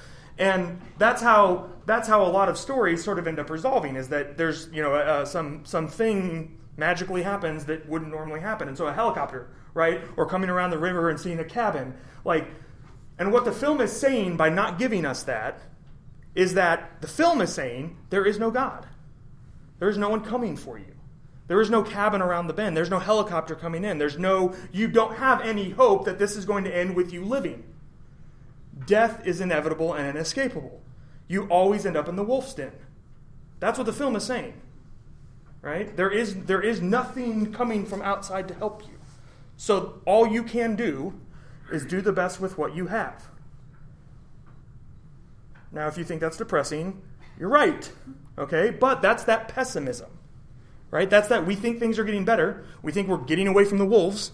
And 0.41 0.80
that's 0.99 1.20
how 1.22 1.68
that's 1.84 2.09
how 2.09 2.24
a 2.24 2.28
lot 2.28 2.49
of 2.49 2.57
stories 2.59 3.05
sort 3.05 3.18
of 3.18 3.28
end 3.28 3.38
up 3.38 3.51
resolving 3.51 3.95
is 3.95 4.09
that 4.09 4.38
there's 4.38 4.68
you 4.72 4.82
know 4.82 4.95
uh, 4.95 5.24
some 5.24 5.64
something 5.64 6.59
magically 6.76 7.22
happens 7.22 7.66
that 7.66 7.86
wouldn't 7.88 8.11
normally 8.11 8.41
happen, 8.41 8.66
and 8.66 8.76
so 8.76 8.86
a 8.86 8.93
helicopter, 8.93 9.51
right, 9.74 10.01
or 10.16 10.26
coming 10.26 10.49
around 10.49 10.70
the 10.70 10.78
river 10.78 11.11
and 11.11 11.20
seeing 11.20 11.38
a 11.38 11.45
cabin, 11.45 11.95
like. 12.24 12.49
And 13.18 13.34
what 13.34 13.45
the 13.45 13.53
film 13.53 13.82
is 13.82 13.93
saying 13.93 14.38
by 14.38 14.49
not 14.49 14.78
giving 14.78 15.05
us 15.05 15.24
that 15.24 15.61
is 16.34 16.55
that 16.55 17.03
the 17.03 17.07
film 17.07 17.43
is 17.43 17.53
saying 17.53 17.99
there 18.09 18.24
is 18.24 18.38
no 18.38 18.51
God. 18.51 18.86
There 19.78 19.91
is 19.91 19.99
no 19.99 20.09
one 20.09 20.24
coming 20.24 20.57
for 20.57 20.78
you. 20.78 20.95
There 21.47 21.61
is 21.61 21.68
no 21.68 21.82
cabin 21.82 22.22
around 22.22 22.47
the 22.47 22.55
bend. 22.55 22.74
There's 22.74 22.88
no 22.88 22.99
helicopter 22.99 23.55
coming 23.55 23.84
in. 23.84 23.99
There's 23.99 24.18
no, 24.18 24.55
you 24.72 24.88
don't 24.88 25.16
have 25.16 25.43
any 25.43 25.68
hope 25.68 26.07
that 26.07 26.18
this 26.18 26.34
is 26.34 26.47
going 26.47 26.64
to 26.64 26.74
end 26.74 26.97
with 26.97 27.12
you 27.12 27.22
living. 27.22 27.62
Death 28.91 29.24
is 29.24 29.41
inevitable 29.41 29.95
and 29.95 30.09
inescapable. 30.09 30.82
You 31.28 31.45
always 31.45 31.86
end 31.86 31.97
up 31.97 32.09
in 32.09 32.16
the 32.16 32.24
wolf's 32.24 32.55
den. 32.55 32.72
That's 33.61 33.78
what 33.78 33.84
the 33.84 33.93
film 33.93 34.16
is 34.16 34.24
saying. 34.24 34.55
Right? 35.62 35.97
There 35.97 36.11
is, 36.11 36.34
there 36.47 36.61
is 36.61 36.80
nothing 36.80 37.53
coming 37.53 37.86
from 37.86 38.03
outside 38.03 38.49
to 38.49 38.55
help 38.55 38.82
you. 38.82 38.99
So 39.57 40.01
all 40.07 40.26
you 40.26 40.43
can 40.43 40.74
do 40.74 41.14
is 41.70 41.86
do 41.86 42.01
the 42.01 42.11
best 42.11 42.41
with 42.41 42.59
what 42.59 42.74
you 42.74 42.88
have. 42.88 43.28
Now, 45.70 45.86
if 45.86 45.97
you 45.97 46.03
think 46.03 46.20
that's 46.20 46.38
depressing, 46.38 47.01
you're 47.38 47.49
right. 47.49 47.93
Okay? 48.38 48.70
But 48.70 49.03
that's 49.03 49.22
that 49.22 49.47
pessimism. 49.47 50.11
Right? 50.91 51.09
That's 51.09 51.28
that 51.28 51.47
we 51.47 51.55
think 51.55 51.78
things 51.78 51.97
are 51.97 52.05
getting 52.05 52.24
better. 52.24 52.64
We 52.82 52.91
think 52.91 53.07
we're 53.07 53.18
getting 53.18 53.47
away 53.47 53.66
from 53.66 53.78
the 53.78 53.86
wolves, 53.86 54.32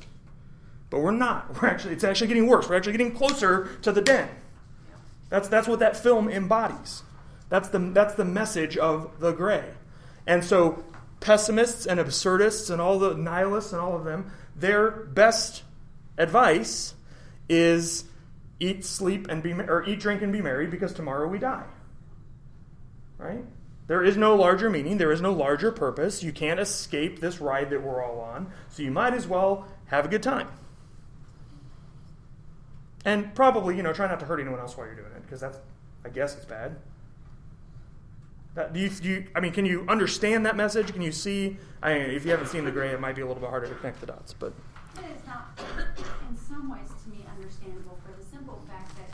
but 0.89 1.01
we're 1.01 1.11
not. 1.11 1.53
We're 1.61 1.69
actually 1.69 1.93
it's 1.93 2.05
actually 2.05 2.29
getting 2.29 2.47
worse. 2.47 2.71
We're 2.71 2.77
actually 2.77 2.93
getting 2.93 3.13
closer 3.13 3.77
to 3.83 3.93
the 3.93 4.01
den. 4.01 4.31
That's 5.29 5.49
that's 5.49 5.69
what 5.69 5.81
that 5.81 5.97
film 5.97 6.29
embodies. 6.29 7.03
That's 7.49 7.69
the 7.69 7.79
that's 7.79 8.15
the 8.15 8.25
message 8.25 8.77
of 8.77 9.21
the 9.21 9.33
grey. 9.33 9.65
And 10.27 10.45
so 10.45 10.85
pessimists 11.21 11.87
and 11.87 12.01
absurdists 12.01 12.71
and 12.71 12.81
all 12.81 12.99
the 12.99 13.15
nihilists 13.15 13.73
and 13.73 13.81
all 13.81 13.97
of 13.97 14.05
them, 14.05 14.33
their 14.55 14.91
best 14.91 15.63
advice 16.19 16.95
is 17.49 18.05
eat, 18.59 18.85
sleep, 18.85 19.29
and 19.29 19.43
be 19.43 19.53
or 19.53 19.85
eat, 19.85 20.01
drink, 20.01 20.23
and 20.23 20.33
be 20.33 20.41
merry 20.41 20.67
because 20.67 20.93
tomorrow 20.93 21.29
we 21.29 21.39
die. 21.39 21.67
Right? 23.19 23.45
There 23.87 24.03
is 24.03 24.17
no 24.17 24.35
larger 24.35 24.69
meaning. 24.69 24.99
There 24.99 25.13
is 25.13 25.21
no 25.21 25.33
larger 25.33 25.71
purpose. 25.71 26.23
You 26.23 26.33
can't 26.33 26.59
escape 26.59 27.21
this 27.21 27.41
ride 27.41 27.71
that 27.71 27.83
we're 27.83 28.05
all 28.05 28.21
on. 28.21 28.51
So 28.69 28.83
you 28.83 28.91
might 28.91 29.15
as 29.15 29.29
well 29.29 29.69
have 29.87 30.05
a 30.05 30.09
good 30.09 30.25
time. 30.25 30.49
And 33.05 33.33
probably, 33.37 33.77
you 33.77 33.85
know, 33.85 33.93
try 33.93 34.09
not 34.09 34.19
to 34.21 34.27
hurt 34.27 34.41
anyone 34.41 34.59
else 34.59 34.77
while 34.77 34.87
you're 34.87 34.97
doing 34.97 35.13
it 35.13 35.16
because 35.27 35.41
that's, 35.41 35.59
I 36.05 36.09
guess, 36.09 36.37
it's 36.37 36.45
bad. 36.45 36.77
That, 38.55 38.73
do 38.73 38.81
you, 38.81 38.89
do 38.89 39.09
you, 39.09 39.27
I 39.35 39.41
mean, 39.41 39.53
can 39.53 39.67
you 39.67 39.85
understand 39.87 40.47
that 40.47 40.57
message? 40.57 40.93
Can 40.93 41.03
you 41.03 41.13
see? 41.13 41.59
I 41.83 41.93
mean, 41.93 42.11
if 42.11 42.25
you 42.25 42.31
haven't 42.31 42.49
seen 42.49 42.65
The 42.65 42.71
Grey, 42.71 42.89
it 42.89 43.01
might 43.01 43.15
be 43.15 43.21
a 43.21 43.27
little 43.27 43.41
bit 43.41 43.51
harder 43.51 43.69
to 43.69 43.75
connect 43.75 44.01
the 44.01 44.07
dots. 44.07 44.33
But 44.33 44.55
It 44.97 45.05
is 45.13 45.27
not, 45.27 45.61
in 46.31 46.37
some 46.39 46.71
ways, 46.71 46.89
to 47.05 47.11
me, 47.11 47.21
understandable 47.37 47.99
for 48.01 48.17
the 48.17 48.25
simple 48.25 48.63
fact 48.67 48.97
that 48.97 49.13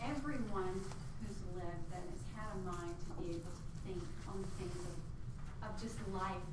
everyone 0.00 0.80
who's 1.20 1.36
lived 1.52 1.84
and 1.92 2.00
has 2.00 2.22
had 2.32 2.48
a 2.48 2.58
mind 2.64 2.96
to 2.96 3.08
be 3.20 3.36
able 3.36 3.52
to 3.52 3.64
think 3.84 4.00
on 4.24 4.40
things 4.56 4.80
of, 4.80 5.68
of 5.68 5.76
just 5.76 6.00
life, 6.08 6.48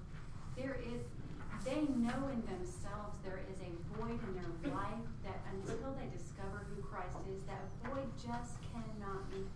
there 0.60 0.76
is, 0.84 1.08
they 1.64 1.88
know 1.95 2.20
in 2.36 2.43
themselves 2.51 3.16
there 3.24 3.39
is 3.47 3.64
a 3.64 3.72
void 3.95 4.20
in 4.20 4.32
their 4.36 4.76
life 4.76 5.08
that 5.24 5.39
until 5.56 5.95
they 5.95 6.12
discover 6.12 6.68
who 6.68 6.84
Christ 6.84 7.16
is, 7.32 7.39
that 7.47 7.64
void 7.88 8.12
just 8.20 8.60
cannot 8.76 9.24
be 9.32 9.47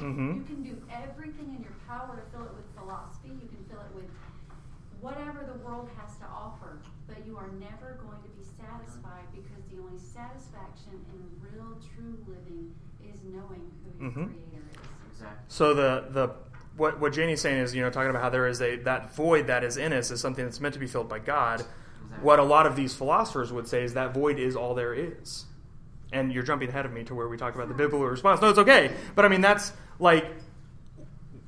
filled. 0.00 0.16
Mhm. 0.16 0.36
You 0.36 0.42
can 0.44 0.62
do 0.62 0.76
everything 0.90 1.54
in 1.56 1.62
your 1.62 1.76
power 1.86 2.16
to 2.16 2.22
fill 2.36 2.46
it 2.46 2.54
with 2.54 2.66
philosophy, 2.76 3.28
you 3.30 3.48
can 3.48 3.64
fill 3.68 3.80
it 3.80 3.94
with 3.94 4.10
whatever 5.00 5.44
the 5.46 5.58
world 5.64 5.88
has 5.96 6.16
to 6.18 6.26
offer, 6.26 6.78
but 7.06 7.24
you 7.26 7.36
are 7.38 7.48
never 7.58 7.96
going 8.04 8.20
to 8.22 8.28
be 8.36 8.44
satisfied 8.44 9.24
because 9.32 9.64
the 9.72 9.80
only 9.80 9.98
satisfaction 9.98 10.92
in 11.14 11.20
real, 11.40 11.76
true 11.94 12.18
living 12.28 12.74
is 13.02 13.20
knowing 13.24 13.70
who 13.84 14.04
your 14.04 14.10
Mhm. 14.12 14.14
Creator 14.26 14.64
is. 14.72 14.78
Exactly. 15.12 15.38
so 15.48 15.74
the 15.74 16.06
the 16.10 16.28
what 16.76 16.98
what 17.00 17.12
Janie's 17.12 17.40
saying 17.40 17.58
is, 17.58 17.74
you 17.74 17.82
know, 17.82 17.90
talking 17.90 18.08
about 18.10 18.22
how 18.22 18.30
there 18.30 18.46
is 18.46 18.62
a 18.62 18.76
that 18.76 19.14
void 19.14 19.46
that 19.48 19.64
is 19.64 19.76
in 19.76 19.92
us 19.92 20.10
is 20.10 20.20
something 20.20 20.44
that's 20.44 20.60
meant 20.60 20.72
to 20.74 20.80
be 20.80 20.86
filled 20.86 21.08
by 21.08 21.18
God. 21.18 21.60
Exactly. 21.60 22.24
What 22.24 22.38
a 22.38 22.42
lot 22.42 22.66
of 22.66 22.74
these 22.76 22.94
philosophers 22.94 23.52
would 23.52 23.68
say 23.68 23.84
is 23.84 23.94
that 23.94 24.14
void 24.14 24.38
is 24.38 24.54
all 24.56 24.74
there 24.74 24.94
is. 24.94 25.46
And 26.12 26.32
you're 26.32 26.42
jumping 26.42 26.68
ahead 26.68 26.86
of 26.86 26.92
me 26.92 27.04
to 27.04 27.14
where 27.14 27.28
we 27.28 27.36
talk 27.36 27.54
about 27.54 27.68
the 27.68 27.74
biblical 27.74 28.06
response. 28.06 28.40
No, 28.40 28.48
it's 28.50 28.58
okay. 28.58 28.92
But 29.14 29.24
I 29.24 29.28
mean, 29.28 29.40
that's 29.40 29.72
like, 29.98 30.26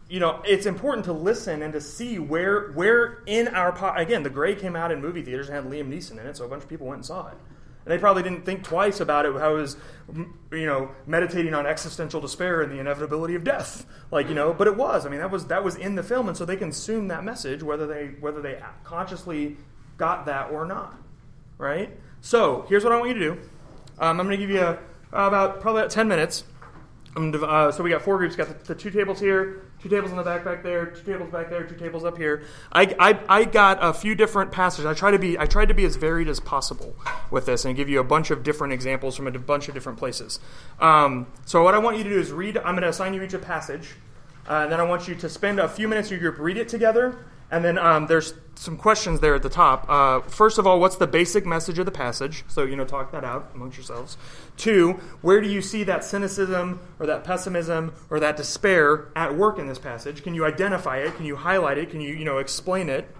you 0.09 0.21
know, 0.21 0.41
it's 0.47 0.67
important 0.67 1.07
to 1.07 1.13
listen 1.13 1.63
and 1.63 1.73
to 1.73 1.81
see 1.81 2.19
where 2.19 2.71
where 2.73 3.23
in 3.27 3.49
our 3.49 3.73
po- 3.73 3.95
again, 3.97 4.23
The 4.23 4.31
Grey 4.31 4.55
came 4.55 4.77
out 4.77 4.93
in 4.93 5.01
movie 5.01 5.23
theaters 5.23 5.49
and 5.49 5.57
had 5.57 5.73
Liam 5.73 5.89
Neeson 5.89 6.13
in 6.13 6.27
it, 6.27 6.37
so 6.37 6.45
a 6.45 6.49
bunch 6.49 6.63
of 6.63 6.69
people 6.69 6.87
went 6.87 6.99
and 6.99 7.07
saw 7.07 7.29
it. 7.29 7.37
And 7.85 7.93
they 7.93 7.99
probably 7.99 8.23
didn't 8.23 8.45
think 8.45 8.63
twice 8.63 9.01
about 9.01 9.27
it. 9.27 9.35
How 9.35 9.57
it 9.57 9.61
was, 9.61 9.77
you 10.53 10.67
know, 10.67 10.93
meditating 11.07 11.53
on 11.55 11.67
existential 11.67 12.21
despair 12.21 12.63
and 12.63 12.71
the 12.71 12.79
inevitability 12.79 13.35
of 13.35 13.43
death, 13.43 13.87
like 14.13 14.29
you 14.29 14.35
know. 14.35 14.55
But 14.55 14.69
it 14.69 14.77
was. 14.77 15.05
I 15.05 15.09
mean, 15.09 15.19
that 15.19 15.31
was 15.33 15.47
that 15.47 15.65
was 15.65 15.75
in 15.75 15.97
the 15.97 16.03
film, 16.05 16.29
and 16.29 16.37
so 16.37 16.45
they 16.45 16.57
consumed 16.57 17.11
that 17.11 17.25
message, 17.25 17.63
whether 17.63 17.87
they 17.87 18.09
whether 18.21 18.41
they 18.41 18.63
consciously 18.85 19.57
got 19.97 20.27
that 20.27 20.53
or 20.53 20.65
not, 20.65 20.97
right? 21.59 21.91
So 22.21 22.65
here's 22.69 22.85
what 22.85 22.93
I 22.93 22.99
want 22.99 23.09
you 23.09 23.15
to 23.15 23.35
do. 23.35 23.41
Um, 24.03 24.19
I'm 24.19 24.27
going 24.27 24.37
to 24.37 24.45
give 24.45 24.51
you 24.51 24.61
a, 24.61 24.79
about 25.13 25.61
probably 25.61 25.83
about 25.83 25.93
ten 25.93 26.09
minutes. 26.09 26.43
I'm 27.15 27.31
div- 27.31 27.45
uh, 27.45 27.71
so 27.71 27.85
we 27.85 27.91
got 27.91 28.03
four 28.03 28.19
groups. 28.19 28.35
Got 28.35 28.49
the, 28.49 28.75
the 28.75 28.75
two 28.75 28.91
tables 28.91 29.21
here, 29.21 29.67
two 29.81 29.89
tables 29.89 30.11
in 30.11 30.17
the 30.17 30.25
back 30.25 30.45
back 30.45 30.65
there, 30.65 30.87
two 30.87 31.05
tables 31.05 31.31
back 31.31 31.51
there, 31.51 31.63
two 31.63 31.77
tables 31.77 32.05
up 32.05 32.17
here. 32.17 32.43
I, 32.73 32.97
I, 32.99 33.21
I 33.29 33.45
got 33.45 33.79
a 33.81 33.93
few 33.93 34.17
different 34.17 34.51
passages. 34.51 34.87
I 34.87 34.95
try 34.95 35.13
to 35.13 35.21
be 35.21 35.39
I 35.39 35.47
tried 35.47 35.69
to 35.69 35.75
be 35.75 35.85
as 35.85 35.95
varied 35.95 36.27
as 36.27 36.41
possible 36.41 36.97
with 37.31 37.47
this 37.47 37.65
and 37.65 37.77
give 37.77 37.89
you 37.89 38.01
a 38.01 38.05
bunch 38.05 38.33
of 38.33 38.43
different 38.43 38.73
examples 38.73 39.15
from 39.15 39.29
a 39.29 39.31
bunch 39.39 39.69
of 39.69 39.75
different 39.75 39.99
places. 39.99 40.41
Um, 40.81 41.29
so 41.45 41.63
what 41.63 41.75
I 41.75 41.79
want 41.79 41.97
you 41.97 42.03
to 42.03 42.11
do 42.11 42.19
is 42.19 42.33
read. 42.33 42.57
I'm 42.57 42.75
going 42.75 42.83
to 42.83 42.89
assign 42.89 43.15
you 43.15 43.23
each 43.23 43.35
a 43.35 43.39
passage, 43.39 43.91
uh, 44.49 44.63
and 44.65 44.73
then 44.73 44.81
I 44.81 44.83
want 44.83 45.07
you 45.07 45.15
to 45.15 45.29
spend 45.29 45.61
a 45.61 45.69
few 45.69 45.87
minutes 45.87 46.11
in 46.11 46.19
your 46.19 46.33
group, 46.33 46.45
read 46.45 46.57
it 46.57 46.69
together, 46.69 47.25
and 47.53 47.65
then 47.65 47.79
um, 47.79 48.07
there's 48.07 48.35
some 48.55 48.77
questions 48.77 49.21
there 49.21 49.35
at 49.35 49.43
the 49.43 49.49
top. 49.49 49.87
Uh, 49.89 50.21
first 50.23 50.59
of 50.59 50.67
all, 50.67 50.81
what's 50.81 50.97
the 50.97 51.07
basic 51.07 51.45
message 51.45 51.79
of 51.79 51.85
the 51.85 51.93
passage? 51.93 52.45
So, 52.49 52.65
you 52.65 52.77
know, 52.77 52.85
talk 52.85 53.13
that 53.13 53.25
out 53.25 53.51
amongst 53.55 53.77
yourselves. 53.77 54.17
Two, 54.57 54.93
where 55.21 55.41
do 55.41 55.49
you 55.49 55.61
see 55.61 55.85
that 55.85 56.03
cynicism 56.03 56.81
or 56.99 57.07
that 57.07 57.25
pessimism 57.25 57.93
or 58.09 58.19
that 58.21 58.37
despair 58.37 59.13
at 59.15 59.37
work 59.37 59.59
in 59.59 59.67
this 59.67 59.79
passage? 59.79 60.23
Can 60.23 60.35
you 60.35 60.45
identify 60.45 60.99
it? 60.99 61.15
Can 61.17 61.27
you 61.27 61.37
highlight 61.37 61.79
it? 61.79 61.91
Can 61.91 62.01
you, 62.01 62.15
you 62.15 62.25
know, 62.25 62.39
explain 62.39 62.89
it? 62.89 63.15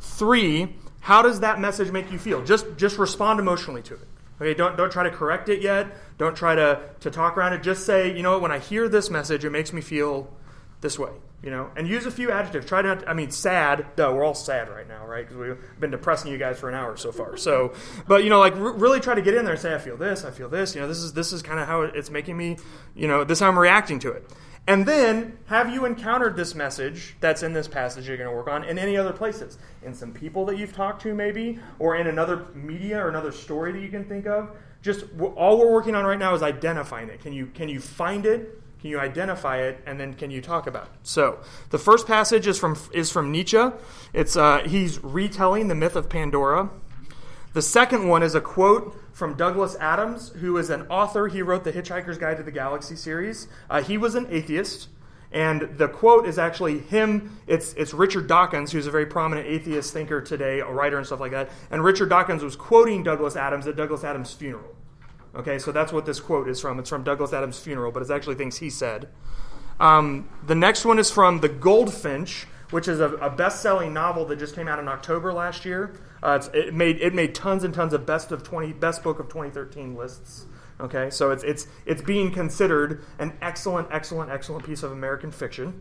Three, 0.00 0.76
how 1.00 1.20
does 1.20 1.40
that 1.40 1.60
message 1.60 1.90
make 1.92 2.10
you 2.10 2.18
feel? 2.18 2.42
Just, 2.42 2.66
just 2.76 2.98
respond 2.98 3.38
emotionally 3.38 3.82
to 3.82 3.94
it. 3.94 4.08
Okay, 4.40 4.54
don't, 4.54 4.76
don't 4.76 4.90
try 4.90 5.02
to 5.02 5.10
correct 5.10 5.48
it 5.48 5.60
yet. 5.60 5.86
Don't 6.16 6.36
try 6.36 6.54
to, 6.54 6.80
to 7.00 7.10
talk 7.10 7.36
around 7.36 7.52
it. 7.52 7.62
Just 7.62 7.84
say, 7.84 8.16
you 8.16 8.22
know 8.22 8.32
what, 8.32 8.42
when 8.42 8.52
I 8.52 8.58
hear 8.58 8.88
this 8.88 9.10
message, 9.10 9.44
it 9.44 9.50
makes 9.50 9.72
me 9.72 9.80
feel 9.80 10.32
this 10.80 10.98
way, 10.98 11.10
you 11.42 11.50
know, 11.50 11.70
and 11.76 11.88
use 11.88 12.06
a 12.06 12.10
few 12.10 12.30
adjectives. 12.30 12.66
Try 12.66 12.82
not, 12.82 13.00
to, 13.00 13.10
I 13.10 13.14
mean, 13.14 13.30
sad. 13.30 13.86
Duh, 13.96 14.12
we're 14.14 14.24
all 14.24 14.34
sad 14.34 14.68
right 14.68 14.86
now, 14.86 15.04
right? 15.06 15.26
Because 15.28 15.36
we've 15.36 15.80
been 15.80 15.90
depressing 15.90 16.30
you 16.30 16.38
guys 16.38 16.58
for 16.58 16.68
an 16.68 16.74
hour 16.74 16.96
so 16.96 17.10
far. 17.10 17.36
So, 17.36 17.74
but 18.06 18.22
you 18.22 18.30
know, 18.30 18.38
like 18.38 18.54
r- 18.54 18.72
really 18.72 19.00
try 19.00 19.14
to 19.14 19.22
get 19.22 19.34
in 19.34 19.44
there 19.44 19.54
and 19.54 19.62
say, 19.62 19.74
I 19.74 19.78
feel 19.78 19.96
this, 19.96 20.24
I 20.24 20.30
feel 20.30 20.48
this. 20.48 20.74
You 20.74 20.80
know, 20.82 20.88
this 20.88 20.98
is 20.98 21.12
this 21.12 21.32
is 21.32 21.42
kind 21.42 21.58
of 21.58 21.66
how 21.66 21.82
it's 21.82 22.10
making 22.10 22.36
me, 22.36 22.58
you 22.94 23.08
know, 23.08 23.24
this 23.24 23.38
is 23.38 23.42
how 23.42 23.48
I'm 23.48 23.58
reacting 23.58 23.98
to 24.00 24.12
it. 24.12 24.30
And 24.68 24.86
then, 24.86 25.38
have 25.46 25.74
you 25.74 25.84
encountered 25.86 26.36
this 26.36 26.54
message 26.54 27.16
that's 27.18 27.42
in 27.42 27.52
this 27.52 27.66
passage 27.66 28.06
you're 28.06 28.16
going 28.16 28.30
to 28.30 28.36
work 28.36 28.46
on 28.46 28.62
in 28.62 28.78
any 28.78 28.96
other 28.96 29.12
places? 29.12 29.58
In 29.82 29.92
some 29.92 30.12
people 30.12 30.46
that 30.46 30.56
you've 30.56 30.72
talked 30.72 31.02
to, 31.02 31.14
maybe, 31.14 31.58
or 31.80 31.96
in 31.96 32.06
another 32.06 32.46
media 32.54 33.04
or 33.04 33.08
another 33.08 33.32
story 33.32 33.72
that 33.72 33.80
you 33.80 33.88
can 33.88 34.04
think 34.04 34.26
of? 34.26 34.56
Just 34.80 35.04
all 35.34 35.58
we're 35.58 35.72
working 35.72 35.96
on 35.96 36.04
right 36.04 36.18
now 36.18 36.34
is 36.34 36.42
identifying 36.42 37.08
it. 37.08 37.20
Can 37.20 37.32
you 37.32 37.46
can 37.46 37.68
you 37.68 37.80
find 37.80 38.24
it? 38.24 38.61
Can 38.82 38.90
you 38.90 38.98
identify 38.98 39.58
it, 39.58 39.80
and 39.86 39.98
then 40.00 40.12
can 40.12 40.32
you 40.32 40.40
talk 40.40 40.66
about 40.66 40.86
it? 40.86 40.90
So 41.04 41.38
the 41.70 41.78
first 41.78 42.04
passage 42.04 42.48
is 42.48 42.58
from 42.58 42.76
is 42.92 43.12
from 43.12 43.30
Nietzsche. 43.30 43.64
It's 44.12 44.36
uh, 44.36 44.64
he's 44.66 44.98
retelling 45.04 45.68
the 45.68 45.76
myth 45.76 45.94
of 45.94 46.08
Pandora. 46.08 46.68
The 47.52 47.62
second 47.62 48.08
one 48.08 48.24
is 48.24 48.34
a 48.34 48.40
quote 48.40 48.96
from 49.12 49.34
Douglas 49.34 49.76
Adams, 49.78 50.30
who 50.30 50.56
is 50.56 50.68
an 50.68 50.82
author. 50.88 51.28
He 51.28 51.42
wrote 51.42 51.62
the 51.62 51.72
Hitchhiker's 51.72 52.18
Guide 52.18 52.38
to 52.38 52.42
the 52.42 52.50
Galaxy 52.50 52.96
series. 52.96 53.46
Uh, 53.70 53.82
he 53.82 53.98
was 53.98 54.16
an 54.16 54.26
atheist, 54.30 54.88
and 55.30 55.78
the 55.78 55.86
quote 55.86 56.26
is 56.26 56.36
actually 56.36 56.80
him. 56.80 57.38
It's 57.46 57.74
it's 57.74 57.94
Richard 57.94 58.26
Dawkins, 58.26 58.72
who's 58.72 58.88
a 58.88 58.90
very 58.90 59.06
prominent 59.06 59.46
atheist 59.46 59.92
thinker 59.92 60.20
today, 60.20 60.58
a 60.58 60.68
writer 60.68 60.98
and 60.98 61.06
stuff 61.06 61.20
like 61.20 61.30
that. 61.30 61.50
And 61.70 61.84
Richard 61.84 62.08
Dawkins 62.08 62.42
was 62.42 62.56
quoting 62.56 63.04
Douglas 63.04 63.36
Adams 63.36 63.68
at 63.68 63.76
Douglas 63.76 64.02
Adams' 64.02 64.32
funeral. 64.32 64.74
Okay, 65.34 65.58
so 65.58 65.72
that's 65.72 65.92
what 65.92 66.04
this 66.04 66.20
quote 66.20 66.48
is 66.48 66.60
from. 66.60 66.78
It's 66.78 66.90
from 66.90 67.04
Douglas 67.04 67.32
Adams' 67.32 67.58
funeral, 67.58 67.90
but 67.90 68.02
it's 68.02 68.10
actually 68.10 68.34
things 68.34 68.58
he 68.58 68.68
said. 68.68 69.08
Um, 69.80 70.28
the 70.46 70.54
next 70.54 70.84
one 70.84 70.98
is 70.98 71.10
from 71.10 71.40
The 71.40 71.48
Goldfinch, 71.48 72.46
which 72.70 72.86
is 72.86 73.00
a, 73.00 73.14
a 73.14 73.30
best-selling 73.30 73.92
novel 73.92 74.26
that 74.26 74.38
just 74.38 74.54
came 74.54 74.68
out 74.68 74.78
in 74.78 74.88
October 74.88 75.32
last 75.32 75.64
year. 75.64 75.94
Uh, 76.22 76.40
it 76.54 76.72
made 76.72 77.00
it 77.00 77.14
made 77.14 77.34
tons 77.34 77.64
and 77.64 77.74
tons 77.74 77.92
of 77.92 78.06
best 78.06 78.30
of 78.30 78.42
twenty 78.42 78.72
best 78.72 79.02
book 79.02 79.18
of 79.18 79.26
2013 79.26 79.96
lists. 79.96 80.46
Okay, 80.80 81.10
so 81.10 81.30
it's 81.30 81.42
it's 81.42 81.66
it's 81.84 82.02
being 82.02 82.30
considered 82.30 83.04
an 83.18 83.36
excellent, 83.42 83.88
excellent, 83.90 84.30
excellent 84.30 84.64
piece 84.64 84.82
of 84.82 84.92
American 84.92 85.30
fiction. 85.30 85.80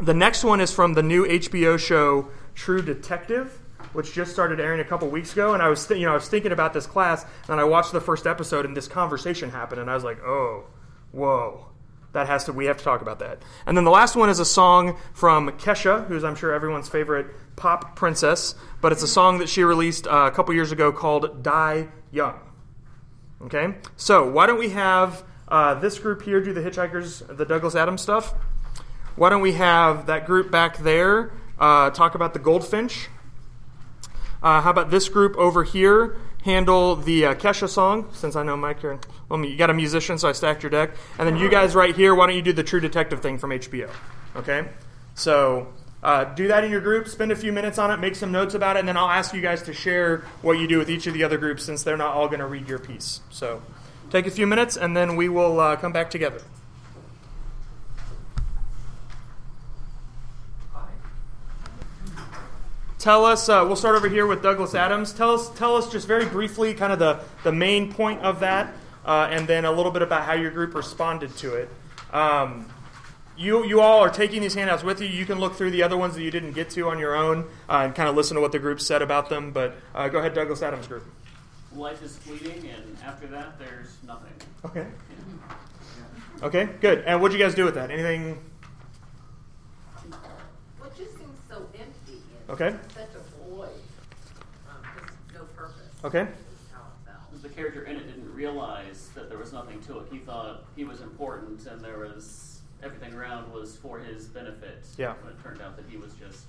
The 0.00 0.14
next 0.14 0.42
one 0.42 0.60
is 0.60 0.72
from 0.72 0.94
the 0.94 1.02
new 1.02 1.24
HBO 1.24 1.78
show 1.78 2.28
True 2.54 2.82
Detective, 2.82 3.60
which 3.92 4.12
just 4.12 4.32
started 4.32 4.60
airing 4.60 4.80
a 4.80 4.84
couple 4.84 5.08
weeks 5.08 5.32
ago. 5.32 5.54
And 5.54 5.62
I 5.62 5.68
was, 5.68 5.86
th- 5.86 5.98
you 5.98 6.06
know, 6.06 6.12
I 6.12 6.16
was 6.16 6.28
thinking 6.28 6.52
about 6.52 6.72
this 6.72 6.86
class, 6.86 7.24
and 7.48 7.60
I 7.60 7.64
watched 7.64 7.92
the 7.92 8.00
first 8.00 8.26
episode, 8.26 8.64
and 8.64 8.76
this 8.76 8.88
conversation 8.88 9.50
happened, 9.50 9.80
and 9.80 9.90
I 9.90 9.94
was 9.94 10.04
like, 10.04 10.22
oh, 10.22 10.64
whoa, 11.12 11.66
that 12.12 12.26
has 12.26 12.44
to 12.44 12.52
we 12.52 12.66
have 12.66 12.76
to 12.78 12.84
talk 12.84 13.02
about 13.02 13.18
that. 13.20 13.42
And 13.66 13.76
then 13.76 13.84
the 13.84 13.90
last 13.90 14.16
one 14.16 14.28
is 14.28 14.38
a 14.38 14.44
song 14.44 14.96
from 15.12 15.50
Kesha, 15.52 16.06
who's 16.06 16.24
I'm 16.24 16.36
sure 16.36 16.52
everyone's 16.52 16.88
favorite 16.88 17.26
pop 17.56 17.96
princess, 17.96 18.54
but 18.80 18.92
it's 18.92 19.02
a 19.02 19.08
song 19.08 19.38
that 19.38 19.48
she 19.48 19.64
released 19.64 20.06
uh, 20.06 20.26
a 20.26 20.30
couple 20.30 20.54
years 20.54 20.72
ago 20.72 20.92
called 20.92 21.42
"Die 21.42 21.88
Young." 22.10 22.38
Okay, 23.42 23.74
so 23.96 24.30
why 24.30 24.46
don't 24.46 24.58
we 24.58 24.70
have 24.70 25.24
uh, 25.48 25.74
this 25.74 25.98
group 25.98 26.22
here 26.22 26.40
do 26.40 26.52
the 26.52 26.60
Hitchhikers, 26.60 27.36
the 27.36 27.44
Douglas 27.44 27.74
Adams 27.74 28.00
stuff? 28.00 28.34
Why 29.16 29.28
don't 29.28 29.42
we 29.42 29.52
have 29.52 30.06
that 30.06 30.26
group 30.26 30.50
back 30.50 30.78
there 30.78 31.32
uh, 31.58 31.90
talk 31.90 32.14
about 32.14 32.32
the 32.32 32.38
Goldfinch? 32.38 33.08
Uh, 34.42 34.60
how 34.60 34.70
about 34.70 34.90
this 34.90 35.08
group 35.08 35.36
over 35.36 35.62
here 35.62 36.16
handle 36.44 36.96
the 36.96 37.26
uh, 37.26 37.34
Kesha 37.34 37.68
song? 37.68 38.08
Since 38.12 38.34
I 38.34 38.42
know 38.42 38.56
Mike, 38.56 38.82
you're, 38.82 38.98
well, 39.28 39.44
you 39.44 39.56
got 39.56 39.70
a 39.70 39.74
musician, 39.74 40.18
so 40.18 40.28
I 40.28 40.32
stacked 40.32 40.62
your 40.62 40.70
deck. 40.70 40.90
And 41.18 41.28
then 41.28 41.36
you 41.36 41.48
guys 41.48 41.74
right 41.74 41.94
here, 41.94 42.14
why 42.14 42.26
don't 42.26 42.36
you 42.36 42.42
do 42.42 42.52
the 42.52 42.64
True 42.64 42.80
Detective 42.80 43.20
thing 43.20 43.38
from 43.38 43.50
HBO? 43.50 43.88
Okay, 44.34 44.66
so 45.14 45.68
uh, 46.02 46.24
do 46.24 46.48
that 46.48 46.64
in 46.64 46.70
your 46.70 46.80
group. 46.80 47.06
Spend 47.06 47.30
a 47.30 47.36
few 47.36 47.52
minutes 47.52 47.78
on 47.78 47.90
it. 47.92 47.98
Make 47.98 48.16
some 48.16 48.32
notes 48.32 48.54
about 48.54 48.76
it, 48.76 48.80
and 48.80 48.88
then 48.88 48.96
I'll 48.96 49.08
ask 49.08 49.32
you 49.32 49.40
guys 49.40 49.62
to 49.64 49.72
share 49.72 50.24
what 50.42 50.58
you 50.58 50.66
do 50.66 50.78
with 50.78 50.90
each 50.90 51.06
of 51.06 51.14
the 51.14 51.22
other 51.22 51.38
groups, 51.38 51.62
since 51.64 51.84
they're 51.84 51.96
not 51.96 52.14
all 52.14 52.26
going 52.26 52.40
to 52.40 52.46
read 52.46 52.68
your 52.68 52.80
piece. 52.80 53.20
So 53.30 53.62
take 54.10 54.26
a 54.26 54.30
few 54.30 54.46
minutes, 54.46 54.76
and 54.76 54.96
then 54.96 55.14
we 55.14 55.28
will 55.28 55.60
uh, 55.60 55.76
come 55.76 55.92
back 55.92 56.10
together. 56.10 56.42
Tell 63.02 63.24
us 63.24 63.48
uh, 63.48 63.64
we'll 63.66 63.74
start 63.74 63.96
over 63.96 64.08
here 64.08 64.26
with 64.28 64.42
douglas 64.42 64.76
adams. 64.76 65.12
Tell 65.12 65.34
us 65.34 65.50
tell 65.50 65.76
us 65.76 65.90
just 65.90 66.06
very 66.06 66.24
briefly 66.24 66.72
kind 66.72 66.92
of 66.92 67.00
the, 67.00 67.20
the 67.42 67.50
main 67.52 67.92
point 67.92 68.20
of 68.20 68.40
that 68.40 68.72
uh, 69.04 69.28
and 69.30 69.46
then 69.46 69.64
a 69.64 69.72
little 69.72 69.90
bit 69.90 70.02
about 70.02 70.24
how 70.24 70.34
your 70.34 70.52
group 70.52 70.74
responded 70.74 71.36
to 71.38 71.54
it. 71.54 71.68
Um, 72.12 72.70
you, 73.36 73.64
you 73.64 73.80
all 73.80 74.00
are 74.00 74.10
taking 74.10 74.40
these 74.40 74.54
handouts 74.54 74.84
with 74.84 75.00
you. 75.00 75.08
You 75.08 75.26
can 75.26 75.40
look 75.40 75.54
through 75.54 75.72
the 75.72 75.82
other 75.82 75.96
ones 75.96 76.14
that 76.14 76.22
you 76.22 76.30
didn't 76.30 76.52
get 76.52 76.70
to 76.70 76.88
on 76.90 76.98
your 77.00 77.16
own 77.16 77.40
uh, 77.68 77.78
and 77.78 77.94
kind 77.94 78.08
of 78.08 78.14
listen 78.14 78.36
to 78.36 78.40
what 78.40 78.52
the 78.52 78.60
group 78.60 78.80
said 78.80 79.02
about 79.02 79.28
them 79.28 79.50
but 79.50 79.74
uh, 79.94 80.08
go 80.08 80.18
ahead 80.18 80.32
douglas 80.32 80.62
adams 80.62 80.86
group. 80.86 81.04
Life 81.74 82.02
is 82.04 82.16
fleeting 82.18 82.70
and 82.70 82.96
after 83.04 83.26
that 83.28 83.58
there's 83.58 83.96
nothing. 84.06 84.32
Okay. 84.64 84.86
Okay 86.40 86.68
good. 86.80 87.02
And 87.04 87.20
what 87.20 87.32
did 87.32 87.40
you 87.40 87.44
guys 87.44 87.56
do 87.56 87.64
with 87.64 87.74
that? 87.74 87.90
Anything 87.90 88.38
What 90.78 90.96
just 90.96 91.16
seems 91.18 91.38
so 91.48 91.66
empty 91.74 92.22
and 92.38 92.41
Okay. 92.52 92.76
such 92.94 93.08
a 93.14 93.48
void. 93.50 93.68
Um, 94.68 94.76
no 95.34 95.40
purpose. 95.56 95.74
okay 96.04 96.20
Is 96.22 96.26
how 96.72 96.80
it 97.06 97.10
felt. 97.30 97.42
the 97.42 97.48
character 97.48 97.84
in 97.84 97.96
it 97.96 98.06
didn't 98.06 98.34
realize 98.34 99.08
that 99.14 99.28
there 99.28 99.38
was 99.38 99.52
nothing 99.52 99.80
to 99.82 99.98
it 100.00 100.06
he 100.10 100.18
thought 100.18 100.64
he 100.76 100.84
was 100.84 101.00
important 101.00 101.66
and 101.66 101.80
there 101.82 101.98
was 101.98 102.60
everything 102.82 103.14
around 103.14 103.50
was 103.52 103.76
for 103.76 103.98
his 103.98 104.26
benefit 104.26 104.84
Yeah. 104.98 105.14
when 105.22 105.32
it 105.32 105.42
turned 105.42 105.62
out 105.62 105.76
that 105.76 105.86
he 105.88 105.96
was 105.96 106.12
just 106.14 106.44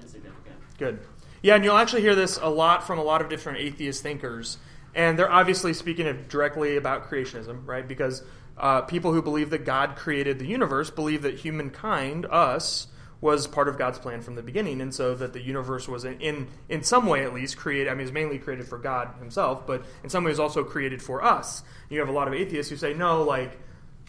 insignificant 0.00 0.56
Good. 0.78 0.98
Yeah, 1.42 1.54
and 1.56 1.64
you'll 1.64 1.76
actually 1.76 2.02
hear 2.02 2.14
this 2.14 2.38
a 2.40 2.48
lot 2.48 2.86
from 2.86 2.98
a 2.98 3.02
lot 3.02 3.20
of 3.22 3.28
different 3.28 3.58
atheist 3.58 4.02
thinkers. 4.02 4.56
And 4.94 5.18
they're 5.18 5.30
obviously 5.30 5.72
speaking 5.74 6.06
of 6.06 6.28
directly 6.28 6.76
about 6.78 7.08
creationism, 7.10 7.66
right? 7.66 7.86
Because 7.86 8.22
uh, 8.58 8.80
people 8.82 9.12
who 9.12 9.20
believe 9.22 9.50
that 9.50 9.64
God 9.66 9.94
created 9.96 10.38
the 10.38 10.46
universe 10.46 10.90
believe 10.90 11.22
that 11.22 11.34
humankind, 11.38 12.26
us, 12.26 12.88
was 13.20 13.46
part 13.46 13.68
of 13.68 13.76
God's 13.76 13.98
plan 13.98 14.22
from 14.22 14.34
the 14.34 14.42
beginning, 14.42 14.80
and 14.80 14.94
so 14.94 15.14
that 15.14 15.32
the 15.32 15.42
universe 15.42 15.86
was 15.86 16.04
in, 16.04 16.48
in 16.68 16.82
some 16.82 17.06
way 17.06 17.22
at 17.22 17.34
least 17.34 17.56
created. 17.56 17.88
I 17.88 17.94
mean, 17.94 18.04
it's 18.06 18.12
mainly 18.12 18.38
created 18.38 18.66
for 18.66 18.78
God 18.78 19.14
Himself, 19.18 19.66
but 19.66 19.84
in 20.02 20.08
some 20.08 20.24
ways 20.24 20.38
also 20.38 20.64
created 20.64 21.02
for 21.02 21.22
us. 21.22 21.62
You 21.90 22.00
have 22.00 22.08
a 22.08 22.12
lot 22.12 22.28
of 22.28 22.34
atheists 22.34 22.70
who 22.70 22.76
say, 22.76 22.94
no, 22.94 23.22
like 23.22 23.58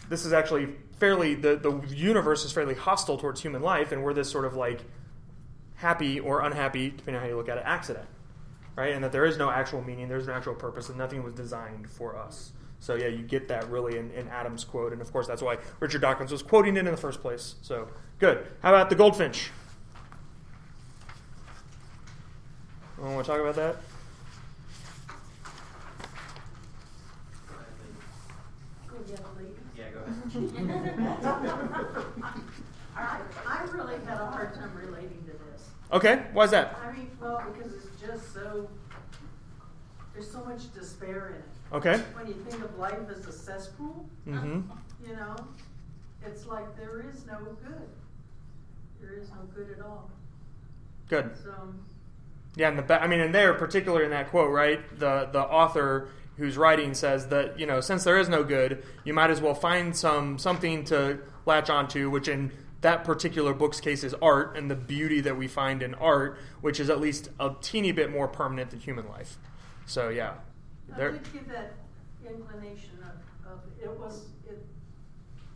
this 0.08 0.24
is 0.24 0.32
actually 0.32 0.68
fairly 0.98 1.34
the 1.34 1.56
the 1.56 1.80
universe 1.94 2.44
is 2.44 2.52
fairly 2.52 2.74
hostile 2.74 3.18
towards 3.18 3.40
human 3.42 3.62
life, 3.62 3.92
and 3.92 4.02
we're 4.02 4.14
this 4.14 4.30
sort 4.30 4.44
of 4.44 4.54
like 4.54 4.80
happy 5.74 6.20
or 6.20 6.40
unhappy, 6.42 6.90
depending 6.90 7.16
on 7.16 7.22
how 7.22 7.28
you 7.28 7.36
look 7.36 7.48
at 7.48 7.58
it, 7.58 7.64
accident, 7.66 8.06
right? 8.76 8.94
And 8.94 9.04
that 9.04 9.12
there 9.12 9.24
is 9.26 9.36
no 9.36 9.50
actual 9.50 9.82
meaning, 9.82 10.08
there's 10.08 10.26
no 10.26 10.32
actual 10.32 10.54
purpose, 10.54 10.88
and 10.88 10.96
nothing 10.96 11.22
was 11.22 11.34
designed 11.34 11.90
for 11.90 12.16
us. 12.16 12.52
So 12.82 12.96
yeah, 12.96 13.06
you 13.06 13.22
get 13.22 13.46
that 13.46 13.70
really 13.70 13.96
in, 13.96 14.10
in 14.10 14.26
Adam's 14.26 14.64
quote, 14.64 14.92
and 14.92 15.00
of 15.00 15.12
course 15.12 15.28
that's 15.28 15.40
why 15.40 15.58
Richard 15.78 16.00
Dawkins 16.00 16.32
was 16.32 16.42
quoting 16.42 16.76
it 16.76 16.80
in 16.80 16.86
the 16.86 16.96
first 16.96 17.20
place. 17.20 17.54
So 17.62 17.86
good. 18.18 18.44
How 18.60 18.70
about 18.70 18.90
the 18.90 18.96
goldfinch? 18.96 19.52
Want 22.98 23.24
to 23.24 23.30
talk 23.30 23.40
about 23.40 23.54
that? 23.54 23.76
Go 28.88 28.96
ahead, 28.96 29.24
ladies. 29.36 29.54
Yeah, 29.76 29.84
go 29.90 30.00
ahead. 30.00 31.14
I, 32.96 33.20
I 33.46 33.62
really 33.70 34.04
had 34.04 34.20
a 34.20 34.26
hard 34.26 34.54
time 34.54 34.72
relating 34.74 35.22
to 35.26 35.30
this. 35.30 35.68
Okay, 35.92 36.24
why's 36.32 36.50
that? 36.50 36.76
I 36.84 36.90
mean, 36.90 37.12
well, 37.20 37.44
because 37.52 37.74
it's 37.74 38.00
just 38.04 38.34
so, 38.34 38.68
there's 40.14 40.28
so 40.28 40.44
much 40.44 40.74
despair 40.74 41.28
in 41.28 41.34
it. 41.36 41.51
Okay. 41.72 41.98
When 42.14 42.26
you 42.26 42.34
think 42.34 42.62
of 42.62 42.78
life 42.78 42.98
as 43.10 43.26
a 43.26 43.32
cesspool, 43.32 44.06
Mm-hmm. 44.28 44.60
you 45.06 45.16
know, 45.16 45.36
it's 46.24 46.46
like 46.46 46.76
there 46.76 47.00
is 47.00 47.24
no 47.26 47.38
good. 47.64 47.88
There 49.00 49.14
is 49.14 49.28
no 49.30 49.42
good 49.54 49.70
at 49.76 49.84
all. 49.84 50.10
Good. 51.08 51.30
So, 51.42 51.52
Yeah, 52.56 52.68
and 52.68 52.78
the 52.78 53.02
I 53.02 53.06
mean, 53.06 53.20
and 53.20 53.34
there, 53.34 53.54
particularly 53.54 54.04
in 54.04 54.10
that 54.10 54.30
quote, 54.30 54.50
right? 54.50 54.80
The 54.98 55.28
the 55.32 55.40
author 55.42 56.08
who's 56.36 56.56
writing 56.56 56.94
says 56.94 57.28
that 57.28 57.58
you 57.58 57.66
know, 57.66 57.80
since 57.80 58.04
there 58.04 58.18
is 58.18 58.28
no 58.28 58.44
good, 58.44 58.84
you 59.04 59.12
might 59.14 59.30
as 59.30 59.40
well 59.40 59.54
find 59.54 59.96
some 59.96 60.38
something 60.38 60.84
to 60.84 61.18
latch 61.46 61.70
onto, 61.70 62.10
which 62.10 62.28
in 62.28 62.52
that 62.82 63.04
particular 63.04 63.54
book's 63.54 63.80
case 63.80 64.04
is 64.04 64.14
art, 64.22 64.56
and 64.56 64.70
the 64.70 64.74
beauty 64.76 65.20
that 65.22 65.36
we 65.36 65.48
find 65.48 65.82
in 65.82 65.94
art, 65.94 66.38
which 66.60 66.78
is 66.80 66.90
at 66.90 67.00
least 67.00 67.30
a 67.40 67.54
teeny 67.60 67.92
bit 67.92 68.10
more 68.10 68.28
permanent 68.28 68.70
than 68.70 68.80
human 68.80 69.08
life. 69.08 69.38
So 69.86 70.08
yeah, 70.08 70.34
I 70.94 70.98
there. 70.98 71.12
did 71.12 71.32
give 71.32 71.48
that 71.48 71.74
inclination 72.28 72.90
of, 73.02 73.52
of, 73.52 73.60
it 73.82 73.90
was, 73.98 74.26
it, 74.48 74.64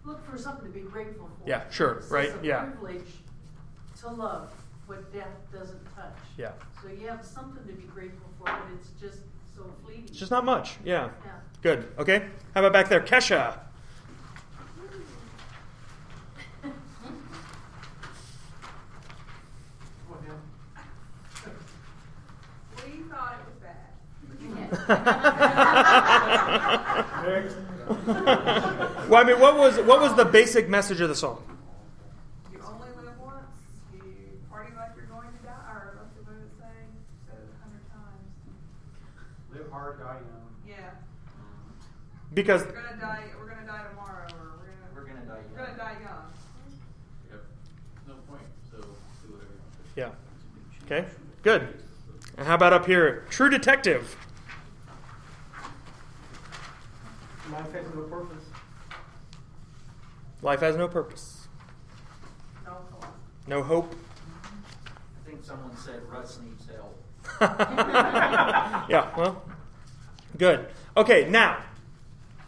look 0.05 0.25
for 0.29 0.37
something 0.39 0.67
to 0.67 0.73
be 0.73 0.81
grateful 0.85 1.27
for. 1.27 1.49
Yeah, 1.49 1.63
sure, 1.71 1.95
It's 1.99 2.11
right, 2.11 2.31
a 2.31 2.39
yeah. 2.45 2.65
privilege 2.65 3.07
to 4.01 4.09
love 4.11 4.51
what 4.87 5.13
death 5.13 5.27
doesn't 5.53 5.85
touch. 5.95 6.17
Yeah, 6.39 6.53
So 6.83 6.89
you 6.89 7.09
have 7.09 7.25
something 7.25 7.65
to 7.67 7.73
be 7.73 7.87
grateful 7.89 8.29
for, 8.39 8.45
but 8.45 8.63
it's 8.75 8.91
just 9.01 9.19
so 9.55 9.65
fleeting. 9.85 10.05
it's 10.09 10.19
just 10.19 10.31
not 10.31 10.45
much. 10.45 10.77
Yeah, 10.85 11.11
Yeah. 11.25 11.33
good. 11.63 11.89
Okay, 11.99 12.29
how 12.55 12.61
about 12.61 12.73
back 12.73 12.89
there, 12.89 13.01
Kesha? 13.01 13.59
We 22.77 23.03
thought 23.11 23.35
it 23.41 23.47
was 23.47 23.57
bad. 23.63 23.77
Next. 24.41 24.56
Well, 27.87 29.15
I 29.17 29.25
mean, 29.27 29.41
what 29.41 29.57
was 29.57 29.79
what 29.81 30.01
was 30.01 30.15
the 30.17 30.25
basic 30.25 30.69
message 30.69 31.01
of 31.01 31.09
the 31.09 31.15
song? 31.15 31.43
You 32.53 32.59
only 32.65 32.89
live 32.97 33.19
once. 33.21 33.45
You 33.95 34.01
party 34.51 34.73
like 34.77 34.91
you're 34.97 35.07
going 35.07 35.29
to 35.29 35.43
die, 35.45 35.51
or 35.71 35.99
what's 36.01 36.15
the 36.17 36.23
way 36.31 36.37
to 36.39 36.49
say? 36.59 36.75
Said 37.27 37.37
a 37.39 37.63
hundred 37.63 37.85
times. 37.91 38.27
Live 39.55 39.71
hard, 39.71 39.99
die 40.01 40.05
young. 40.15 40.51
Yeah. 40.67 40.91
Because 42.35 42.65
We're 42.65 42.73
gonna 42.73 43.01
die. 43.01 43.25
We're 43.39 43.49
gonna 43.49 43.67
die 43.67 43.83
tomorrow, 43.91 44.27
or 44.33 44.59
we're 44.59 44.67
gonna. 44.67 44.89
We're 44.95 45.05
gonna 45.05 45.27
die 45.27 45.43
We're 45.53 45.59
gonna 45.59 45.69
young. 45.71 45.79
die 45.79 45.97
young. 46.03 46.25
Yep. 47.31 47.41
No 48.09 48.15
point. 48.29 48.43
So 48.71 48.77
do 48.79 48.87
whatever 49.33 49.53
you 49.53 49.61
want 49.63 49.95
to. 49.95 50.01
yeah, 50.01 50.11
okay, 50.85 51.09
good. 51.43 51.69
And 52.39 52.47
how 52.47 52.55
about 52.57 52.73
up 52.75 52.85
here, 52.87 53.25
True 53.31 53.49
Detective? 53.49 54.17
Life 57.57 57.73
has 57.73 57.87
no 57.95 58.03
purpose. 58.03 58.45
Life 60.43 60.61
has 60.61 60.77
no 60.77 60.89
purpose, 60.89 61.49
No 62.67 62.73
hope. 62.73 63.05
no 63.47 63.63
hope. 63.63 63.95
I 64.45 65.31
think 65.31 65.43
someone 65.43 65.75
said 65.75 66.03
Rust 66.13 66.43
needs 66.43 66.67
help. 66.67 67.03
yeah, 68.91 69.11
well, 69.17 69.43
good. 70.37 70.67
Okay, 70.99 71.31
now, 71.31 71.63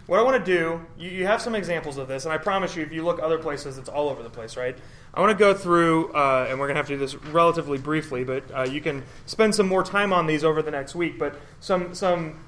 what 0.07 0.21
I 0.21 0.23
want 0.23 0.45
to 0.45 0.53
do, 0.53 0.85
you, 0.99 1.09
you 1.09 1.27
have 1.27 1.41
some 1.41 1.55
examples 1.55 1.97
of 1.97 2.07
this, 2.07 2.27
and 2.27 2.33
I 2.33 2.37
promise 2.37 2.77
you, 2.77 2.83
if 2.83 2.93
you 2.93 3.03
look 3.03 3.19
other 3.23 3.39
places, 3.39 3.79
it's 3.79 3.89
all 3.89 4.11
over 4.11 4.23
the 4.23 4.29
place, 4.29 4.59
right? 4.59 4.77
I 5.15 5.21
want 5.23 5.31
to 5.31 5.39
go 5.39 5.55
through, 5.55 6.13
uh, 6.13 6.49
and 6.51 6.61
we're 6.61 6.67
going 6.67 6.75
to 6.75 6.81
have 6.81 6.87
to 6.89 6.93
do 6.93 6.99
this 6.99 7.15
relatively 7.15 7.79
briefly, 7.79 8.25
but 8.25 8.45
uh, 8.55 8.65
you 8.65 8.83
can 8.83 9.03
spend 9.25 9.55
some 9.55 9.69
more 9.69 9.83
time 9.83 10.13
on 10.13 10.27
these 10.27 10.45
over 10.45 10.61
the 10.61 10.71
next 10.71 10.95
week. 10.95 11.19
But 11.19 11.41
some 11.61 11.95
some 11.95 12.39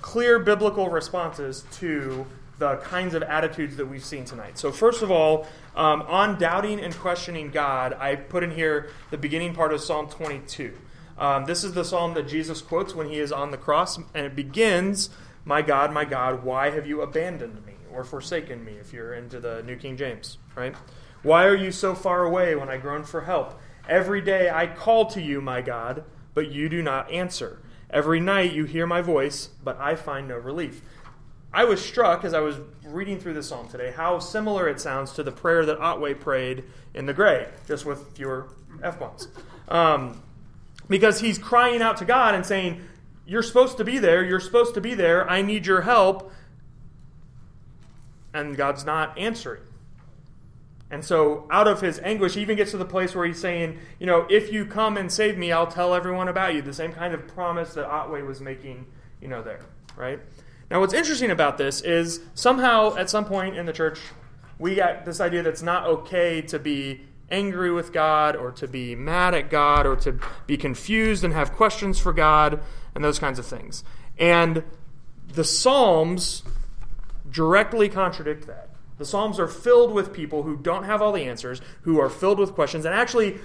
clear 0.00 0.38
biblical 0.38 0.88
responses 0.88 1.64
to 1.72 2.26
the 2.58 2.76
kinds 2.78 3.14
of 3.14 3.22
attitudes 3.22 3.76
that 3.76 3.86
we've 3.86 4.04
seen 4.04 4.24
tonight. 4.24 4.58
So, 4.58 4.72
first 4.72 5.02
of 5.02 5.10
all, 5.10 5.46
um, 5.76 6.02
on 6.02 6.38
doubting 6.38 6.80
and 6.80 6.94
questioning 6.94 7.50
God, 7.50 7.92
I 7.94 8.16
put 8.16 8.42
in 8.42 8.50
here 8.50 8.90
the 9.10 9.18
beginning 9.18 9.54
part 9.54 9.72
of 9.72 9.80
Psalm 9.80 10.08
22. 10.08 10.72
Um, 11.18 11.44
this 11.44 11.64
is 11.64 11.72
the 11.72 11.84
psalm 11.84 12.14
that 12.14 12.28
Jesus 12.28 12.60
quotes 12.60 12.94
when 12.94 13.08
he 13.08 13.18
is 13.18 13.32
on 13.32 13.50
the 13.50 13.56
cross, 13.56 13.96
and 13.96 14.26
it 14.26 14.34
begins, 14.34 15.10
My 15.44 15.62
God, 15.62 15.92
my 15.92 16.04
God, 16.04 16.42
why 16.42 16.70
have 16.70 16.86
you 16.86 17.00
abandoned 17.00 17.64
me? 17.64 17.74
or 17.92 18.04
forsaken 18.04 18.64
me 18.64 18.72
if 18.72 18.92
you're 18.92 19.14
into 19.14 19.40
the 19.40 19.62
New 19.64 19.76
King 19.76 19.96
James, 19.96 20.38
right? 20.54 20.74
Why 21.22 21.46
are 21.46 21.54
you 21.54 21.72
so 21.72 21.94
far 21.94 22.24
away 22.24 22.54
when 22.54 22.68
I 22.68 22.76
groan 22.76 23.04
for 23.04 23.22
help? 23.22 23.58
Every 23.88 24.20
day 24.20 24.50
I 24.50 24.66
call 24.66 25.06
to 25.06 25.20
you, 25.20 25.40
my 25.40 25.62
God, 25.62 26.04
but 26.34 26.50
you 26.50 26.68
do 26.68 26.82
not 26.82 27.10
answer. 27.10 27.58
Every 27.90 28.20
night 28.20 28.52
you 28.52 28.64
hear 28.64 28.86
my 28.86 29.00
voice, 29.00 29.48
but 29.64 29.80
I 29.80 29.94
find 29.94 30.28
no 30.28 30.36
relief. 30.36 30.82
I 31.52 31.64
was 31.64 31.82
struck 31.82 32.24
as 32.24 32.34
I 32.34 32.40
was 32.40 32.56
reading 32.84 33.18
through 33.18 33.34
the 33.34 33.42
psalm 33.42 33.68
today 33.68 33.92
how 33.96 34.18
similar 34.18 34.68
it 34.68 34.80
sounds 34.80 35.12
to 35.12 35.22
the 35.22 35.32
prayer 35.32 35.64
that 35.64 35.78
Ottway 35.78 36.18
prayed 36.18 36.64
in 36.94 37.06
the 37.06 37.14
Grey, 37.14 37.48
just 37.66 37.86
with 37.86 38.14
fewer 38.14 38.48
F 38.82 38.98
bombs. 38.98 39.28
Um, 39.68 40.22
because 40.88 41.20
he's 41.20 41.38
crying 41.38 41.80
out 41.80 41.96
to 41.98 42.04
God 42.04 42.34
and 42.34 42.44
saying, 42.44 42.82
You're 43.26 43.42
supposed 43.42 43.78
to 43.78 43.84
be 43.84 43.98
there, 43.98 44.22
you're 44.22 44.40
supposed 44.40 44.74
to 44.74 44.80
be 44.80 44.94
there, 44.94 45.28
I 45.28 45.42
need 45.42 45.66
your 45.66 45.82
help. 45.82 46.32
And 48.34 48.56
God's 48.56 48.84
not 48.84 49.16
answering. 49.16 49.62
And 50.90 51.04
so, 51.04 51.46
out 51.50 51.68
of 51.68 51.82
his 51.82 52.00
anguish, 52.00 52.34
he 52.34 52.40
even 52.40 52.56
gets 52.56 52.70
to 52.70 52.78
the 52.78 52.84
place 52.84 53.14
where 53.14 53.26
he's 53.26 53.40
saying, 53.40 53.78
You 53.98 54.06
know, 54.06 54.26
if 54.30 54.50
you 54.52 54.64
come 54.64 54.96
and 54.96 55.12
save 55.12 55.36
me, 55.36 55.52
I'll 55.52 55.66
tell 55.66 55.94
everyone 55.94 56.28
about 56.28 56.54
you. 56.54 56.62
The 56.62 56.72
same 56.72 56.92
kind 56.92 57.12
of 57.12 57.28
promise 57.28 57.74
that 57.74 57.86
Ottway 57.86 58.26
was 58.26 58.40
making, 58.40 58.86
you 59.20 59.28
know, 59.28 59.42
there, 59.42 59.60
right? 59.96 60.18
Now, 60.70 60.80
what's 60.80 60.94
interesting 60.94 61.30
about 61.30 61.58
this 61.58 61.82
is 61.82 62.20
somehow 62.34 62.96
at 62.96 63.10
some 63.10 63.26
point 63.26 63.56
in 63.56 63.66
the 63.66 63.72
church, 63.72 63.98
we 64.58 64.74
got 64.76 65.04
this 65.04 65.20
idea 65.20 65.42
that 65.42 65.50
it's 65.50 65.62
not 65.62 65.86
okay 65.86 66.40
to 66.42 66.58
be 66.58 67.02
angry 67.30 67.70
with 67.70 67.92
God 67.92 68.36
or 68.36 68.50
to 68.52 68.66
be 68.66 68.94
mad 68.94 69.34
at 69.34 69.50
God 69.50 69.86
or 69.86 69.96
to 69.96 70.18
be 70.46 70.56
confused 70.56 71.24
and 71.24 71.34
have 71.34 71.52
questions 71.52 71.98
for 71.98 72.12
God 72.12 72.60
and 72.94 73.04
those 73.04 73.18
kinds 73.18 73.38
of 73.38 73.46
things. 73.46 73.84
And 74.18 74.64
the 75.34 75.44
Psalms 75.44 76.42
directly 77.30 77.88
contradict 77.88 78.46
that. 78.46 78.67
The 78.98 79.04
Psalms 79.04 79.38
are 79.38 79.48
filled 79.48 79.92
with 79.92 80.12
people 80.12 80.42
who 80.42 80.56
don't 80.56 80.84
have 80.84 81.00
all 81.00 81.12
the 81.12 81.24
answers, 81.24 81.60
who 81.82 82.00
are 82.00 82.10
filled 82.10 82.38
with 82.38 82.52
questions, 82.52 82.84
and 82.84 82.94
actually 82.94 83.38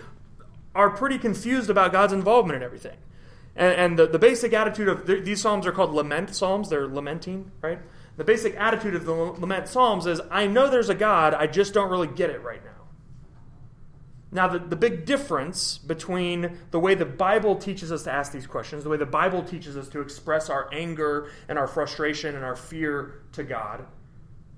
are 0.76 0.90
pretty 0.90 1.18
confused 1.18 1.70
about 1.70 1.92
God's 1.92 2.14
involvement 2.14 2.58
in 2.58 2.64
everything. 2.64 2.98
And, 3.56 3.74
and 3.74 4.00
the, 4.00 4.08
the 4.08 4.20
basic 4.20 4.54
attitude 4.54 4.88
of 4.88 5.06
these 5.06 5.42
Psalms 5.42 5.68
are 5.68 5.72
called 5.72 5.94
lament 5.94 6.36
Psalms, 6.36 6.70
they're 6.70 6.88
lamenting, 6.88 7.52
right? 7.62 7.80
The 8.18 8.24
basic 8.24 8.56
attitude 8.56 8.96
of 8.96 9.06
the 9.06 9.14
lament 9.14 9.68
Psalms 9.68 10.06
is 10.08 10.22
I 10.32 10.48
know 10.48 10.70
there's 10.70 10.90
a 10.90 10.96
God, 10.96 11.34
I 11.34 11.48
just 11.48 11.74
don't 11.74 11.90
really 11.90 12.08
get 12.08 12.30
it 12.30 12.42
right 12.44 12.64
now. 12.64 12.72
Now, 14.32 14.48
the, 14.48 14.58
the 14.58 14.76
big 14.76 15.06
difference 15.06 15.78
between 15.78 16.58
the 16.72 16.80
way 16.80 16.96
the 16.96 17.06
Bible 17.06 17.56
teaches 17.56 17.92
us 17.92 18.04
to 18.04 18.12
ask 18.12 18.32
these 18.32 18.48
questions, 18.48 18.84
the 18.84 18.90
way 18.90 18.98
the 18.98 19.06
Bible 19.06 19.44
teaches 19.44 19.78
us 19.78 19.88
to 19.90 20.02
express 20.02 20.50
our 20.50 20.68
anger 20.74 21.30
and 21.48 21.60
our 21.60 21.68
frustration 21.68 22.36
and 22.36 22.44
our 22.44 22.56
fear 22.56 23.22
to 23.34 23.44
God, 23.44 23.86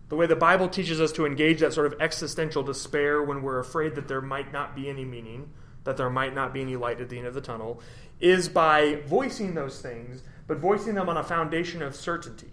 the 0.09 0.15
way 0.15 0.27
the 0.27 0.35
Bible 0.35 0.69
teaches 0.69 1.01
us 1.01 1.11
to 1.13 1.25
engage 1.25 1.59
that 1.59 1.73
sort 1.73 1.87
of 1.87 1.99
existential 1.99 2.63
despair 2.63 3.23
when 3.23 3.41
we're 3.41 3.59
afraid 3.59 3.95
that 3.95 4.07
there 4.07 4.21
might 4.21 4.51
not 4.51 4.75
be 4.75 4.89
any 4.89 5.05
meaning, 5.05 5.51
that 5.83 5.97
there 5.97 6.09
might 6.09 6.35
not 6.35 6.53
be 6.53 6.61
any 6.61 6.75
light 6.75 7.01
at 7.01 7.09
the 7.09 7.17
end 7.17 7.27
of 7.27 7.33
the 7.33 7.41
tunnel, 7.41 7.81
is 8.19 8.47
by 8.47 9.01
voicing 9.07 9.55
those 9.55 9.81
things, 9.81 10.23
but 10.47 10.57
voicing 10.57 10.95
them 10.95 11.09
on 11.09 11.17
a 11.17 11.23
foundation 11.23 11.81
of 11.81 11.95
certainty. 11.95 12.51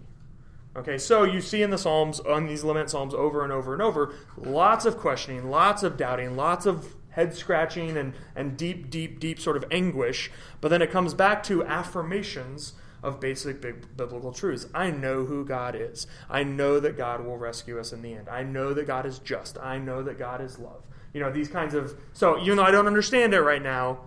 Okay, 0.75 0.97
so 0.97 1.23
you 1.23 1.39
see 1.39 1.61
in 1.61 1.69
the 1.69 1.77
Psalms, 1.77 2.19
on 2.21 2.47
these 2.47 2.63
lament 2.63 2.89
Psalms 2.89 3.13
over 3.13 3.43
and 3.43 3.53
over 3.53 3.73
and 3.73 3.81
over, 3.81 4.15
lots 4.37 4.85
of 4.85 4.97
questioning, 4.97 5.51
lots 5.51 5.83
of 5.83 5.97
doubting, 5.97 6.35
lots 6.35 6.65
of 6.65 6.95
head 7.09 7.35
scratching 7.35 7.95
and, 7.95 8.13
and 8.35 8.57
deep, 8.57 8.89
deep, 8.89 9.19
deep 9.19 9.39
sort 9.39 9.55
of 9.55 9.63
anguish. 9.69 10.31
But 10.61 10.69
then 10.69 10.81
it 10.81 10.89
comes 10.89 11.13
back 11.13 11.43
to 11.43 11.63
affirmations 11.63 12.73
of 13.03 13.19
basic 13.19 13.61
big 13.61 13.95
biblical 13.95 14.31
truths. 14.31 14.65
I 14.73 14.89
know 14.89 15.25
who 15.25 15.45
God 15.45 15.75
is. 15.75 16.07
I 16.29 16.43
know 16.43 16.79
that 16.79 16.97
God 16.97 17.23
will 17.23 17.37
rescue 17.37 17.79
us 17.79 17.93
in 17.93 18.01
the 18.01 18.13
end. 18.13 18.29
I 18.29 18.43
know 18.43 18.73
that 18.73 18.87
God 18.87 19.05
is 19.05 19.19
just. 19.19 19.57
I 19.59 19.77
know 19.77 20.01
that 20.03 20.17
God 20.17 20.41
is 20.41 20.57
love. 20.57 20.81
You 21.13 21.19
know, 21.19 21.31
these 21.31 21.49
kinds 21.49 21.73
of. 21.75 21.93
So, 22.13 22.41
even 22.41 22.57
though 22.57 22.63
I 22.63 22.71
don't 22.71 22.87
understand 22.87 23.33
it 23.33 23.41
right 23.41 23.61
now, 23.61 23.99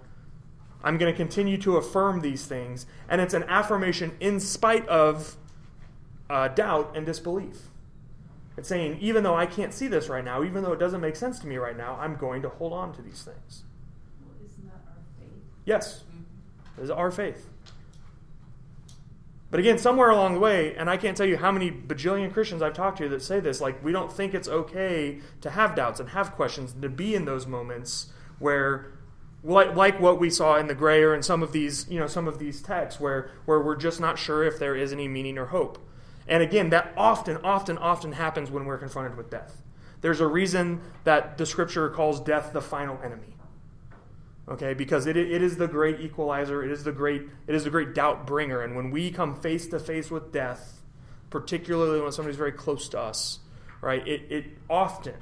I'm 0.83 0.99
going 0.99 1.13
to 1.13 1.17
continue 1.17 1.59
to 1.59 1.77
affirm 1.77 2.21
these 2.21 2.47
things. 2.47 2.87
And 3.09 3.21
it's 3.21 3.35
an 3.35 3.45
affirmation 3.45 4.17
in 4.19 4.41
spite 4.41 4.89
of 4.89 5.37
uh, 6.29 6.49
doubt 6.49 6.97
and 6.97 7.05
disbelief. 7.07 7.69
It's 8.57 8.69
saying, 8.69 8.99
even 9.01 9.23
though 9.23 9.35
I 9.35 9.45
can't 9.45 9.75
see 9.75 9.87
this 9.87 10.09
right 10.09 10.25
now, 10.25 10.43
even 10.43 10.63
though 10.63 10.73
it 10.73 10.79
doesn't 10.79 11.01
make 11.01 11.17
sense 11.17 11.39
to 11.41 11.47
me 11.47 11.57
right 11.59 11.77
now, 11.77 11.99
I'm 12.01 12.17
going 12.17 12.41
to 12.43 12.49
hold 12.49 12.73
on 12.73 12.95
to 12.95 13.03
these 13.03 13.23
things. 13.23 13.65
Well, 14.25 14.35
isn't 14.45 14.65
that 14.65 14.81
our 14.89 14.97
faith? 15.21 15.29
Yes, 15.67 16.05
this 16.77 16.85
is 16.85 16.91
our 16.91 17.11
faith. 17.11 17.51
But 19.51 19.61
again, 19.61 19.79
somewhere 19.79 20.11
along 20.11 20.35
the 20.35 20.41
way, 20.41 20.75
and 20.75 20.91
I 20.91 20.97
can't 20.97 21.17
tell 21.17 21.27
you 21.27 21.37
how 21.37 21.53
many 21.53 21.71
bajillion 21.71 22.33
Christians 22.33 22.63
I've 22.63 22.75
talked 22.75 22.99
to 22.99 23.09
that 23.11 23.23
say 23.23 23.39
this, 23.39 23.61
like, 23.61 23.83
we 23.85 23.93
don't 23.93 24.13
think 24.13 24.35
it's 24.35 24.49
okay 24.49 25.21
to 25.41 25.51
have 25.51 25.77
doubts 25.77 26.01
and 26.01 26.11
have 26.11 26.33
questions, 26.33 26.73
and 26.73 26.83
to 26.83 26.89
be 26.89 27.15
in 27.15 27.27
those 27.27 27.47
moments 27.47 28.13
where, 28.41 28.93
like, 29.45 29.77
like 29.77 30.01
what 30.01 30.19
we 30.19 30.31
saw 30.31 30.57
in 30.57 30.67
the 30.67 30.75
grey 30.75 31.01
or 31.03 31.15
in 31.15 31.23
some 31.23 31.45
of 31.45 31.53
these, 31.53 31.89
you 31.89 32.01
know, 32.01 32.09
some 32.09 32.27
of 32.27 32.41
these 32.41 32.61
texts, 32.61 33.01
where, 33.01 33.31
where 33.45 33.61
we're 33.61 33.77
just 33.77 34.01
not 34.01 34.19
sure 34.19 34.43
if 34.43 34.59
there 34.59 34.75
is 34.75 34.93
any 34.93 35.07
meaning 35.07 35.39
or 35.39 35.47
hope. 35.47 35.79
And 36.27 36.43
again, 36.43 36.71
that 36.71 36.93
often, 36.97 37.37
often, 37.39 37.79
often 37.79 38.13
happens 38.13 38.51
when 38.51 38.65
we're 38.65 38.79
confronted 38.79 39.17
with 39.17 39.31
death. 39.31 39.63
There's 40.01 40.21
a 40.21 40.27
reason 40.27 40.81
that 41.05 41.39
the 41.39 41.47
scripture 41.47 41.89
calls 41.89 42.21
death 42.21 42.53
the 42.53 42.61
final 42.61 42.99
enemy. 43.05 43.36
Okay, 44.49 44.75
because 44.75 45.07
it, 45.07 45.17
it 45.17 45.43
is 45.43 45.57
the 45.57 45.67
great 45.67 46.01
equalizer, 46.01 46.63
it 46.63 46.71
is 46.71 46.85
the 46.85 46.93
great 46.93 47.23
it 47.49 47.55
is 47.55 47.65
the 47.65 47.71
great 47.71 47.95
doubt 47.95 48.27
bringer. 48.27 48.63
And 48.63 48.77
when 48.77 48.91
we 48.91 49.11
come 49.11 49.35
face 49.35 49.67
to 49.69 49.81
face 49.81 50.11
with 50.11 50.33
death, 50.33 50.83
particularly 51.31 52.01
when 52.01 52.13
somebody's 52.13 52.39
very 52.39 52.53
close 52.53 52.89
to 52.91 53.01
us, 53.01 53.41
right, 53.81 54.07
it, 54.07 54.23
it 54.31 54.45
often 54.71 55.15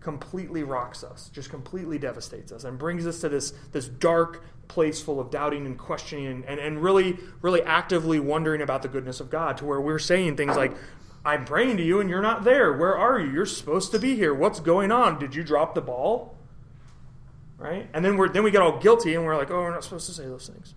completely 0.00 0.62
rocks 0.62 1.02
us, 1.02 1.28
just 1.30 1.50
completely 1.50 1.98
devastates 1.98 2.52
us, 2.52 2.62
and 2.62 2.78
brings 2.78 3.04
us 3.06 3.20
to 3.20 3.28
this, 3.28 3.52
this 3.72 3.88
dark 3.88 4.44
place 4.68 5.02
full 5.02 5.18
of 5.18 5.32
doubting 5.32 5.66
and 5.66 5.76
questioning 5.76 6.26
and, 6.26 6.44
and, 6.44 6.60
and 6.60 6.80
really, 6.80 7.18
really 7.42 7.60
actively 7.62 8.20
wondering 8.20 8.62
about 8.62 8.82
the 8.82 8.88
goodness 8.88 9.18
of 9.18 9.30
God, 9.30 9.56
to 9.56 9.64
where 9.64 9.80
we're 9.80 9.98
saying 9.98 10.36
things 10.36 10.56
like, 10.56 10.76
I'm 11.24 11.44
praying 11.44 11.78
to 11.78 11.82
you 11.82 11.98
and 11.98 12.08
you're 12.08 12.22
not 12.22 12.44
there. 12.44 12.72
Where 12.72 12.96
are 12.96 13.18
you? 13.18 13.32
You're 13.32 13.46
supposed 13.46 13.90
to 13.90 13.98
be 13.98 14.14
here. 14.14 14.32
What's 14.32 14.60
going 14.60 14.92
on? 14.92 15.18
Did 15.18 15.34
you 15.34 15.42
drop 15.42 15.74
the 15.74 15.80
ball? 15.80 16.35
Right? 17.58 17.88
And 17.94 18.04
then 18.04 18.16
we're 18.16 18.28
then 18.28 18.42
we 18.42 18.50
get 18.50 18.62
all 18.62 18.78
guilty 18.78 19.14
and 19.14 19.24
we're 19.24 19.36
like, 19.36 19.50
oh, 19.50 19.60
we're 19.62 19.70
not 19.70 19.84
supposed 19.84 20.06
to 20.06 20.12
say 20.12 20.24
those 20.24 20.48
things. 20.48 20.74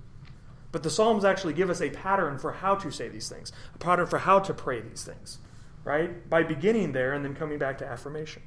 But 0.71 0.83
the 0.83 0.89
Psalms 0.89 1.25
actually 1.25 1.53
give 1.53 1.69
us 1.69 1.81
a 1.81 1.89
pattern 1.89 2.37
for 2.37 2.51
how 2.51 2.75
to 2.75 2.91
say 2.91 3.07
these 3.09 3.27
things, 3.27 3.51
a 3.73 3.77
pattern 3.79 4.05
for 4.07 4.19
how 4.19 4.39
to 4.39 4.53
pray 4.53 4.81
these 4.81 5.03
things, 5.03 5.39
right? 5.83 6.29
By 6.29 6.43
beginning 6.43 6.91
there 6.91 7.13
and 7.13 7.25
then 7.25 7.35
coming 7.35 7.57
back 7.57 7.79
to 7.79 7.87
affirmation. 7.87 8.43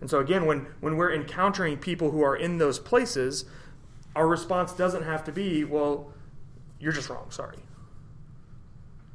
And 0.00 0.10
so 0.10 0.18
again, 0.18 0.44
when, 0.44 0.66
when 0.80 0.96
we're 0.96 1.14
encountering 1.14 1.78
people 1.78 2.10
who 2.10 2.22
are 2.22 2.36
in 2.36 2.58
those 2.58 2.78
places, 2.78 3.44
our 4.14 4.26
response 4.26 4.72
doesn't 4.72 5.04
have 5.04 5.24
to 5.24 5.32
be, 5.32 5.64
well, 5.64 6.12
you're 6.78 6.92
just 6.92 7.08
wrong, 7.08 7.30
sorry. 7.30 7.56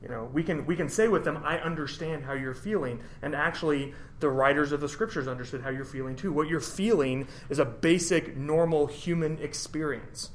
You 0.01 0.09
know, 0.09 0.29
we 0.33 0.43
can 0.43 0.65
we 0.65 0.75
can 0.75 0.89
say 0.89 1.07
with 1.07 1.23
them, 1.23 1.41
I 1.43 1.59
understand 1.59 2.23
how 2.23 2.33
you're 2.33 2.55
feeling. 2.55 3.01
And 3.21 3.35
actually 3.35 3.93
the 4.19 4.29
writers 4.29 4.71
of 4.71 4.81
the 4.81 4.89
scriptures 4.89 5.27
understood 5.27 5.61
how 5.61 5.69
you're 5.69 5.85
feeling 5.85 6.15
too. 6.15 6.31
What 6.31 6.47
you're 6.47 6.59
feeling 6.59 7.27
is 7.49 7.59
a 7.59 7.65
basic 7.65 8.35
normal 8.35 8.87
human 8.87 9.37
experience. 9.39 10.31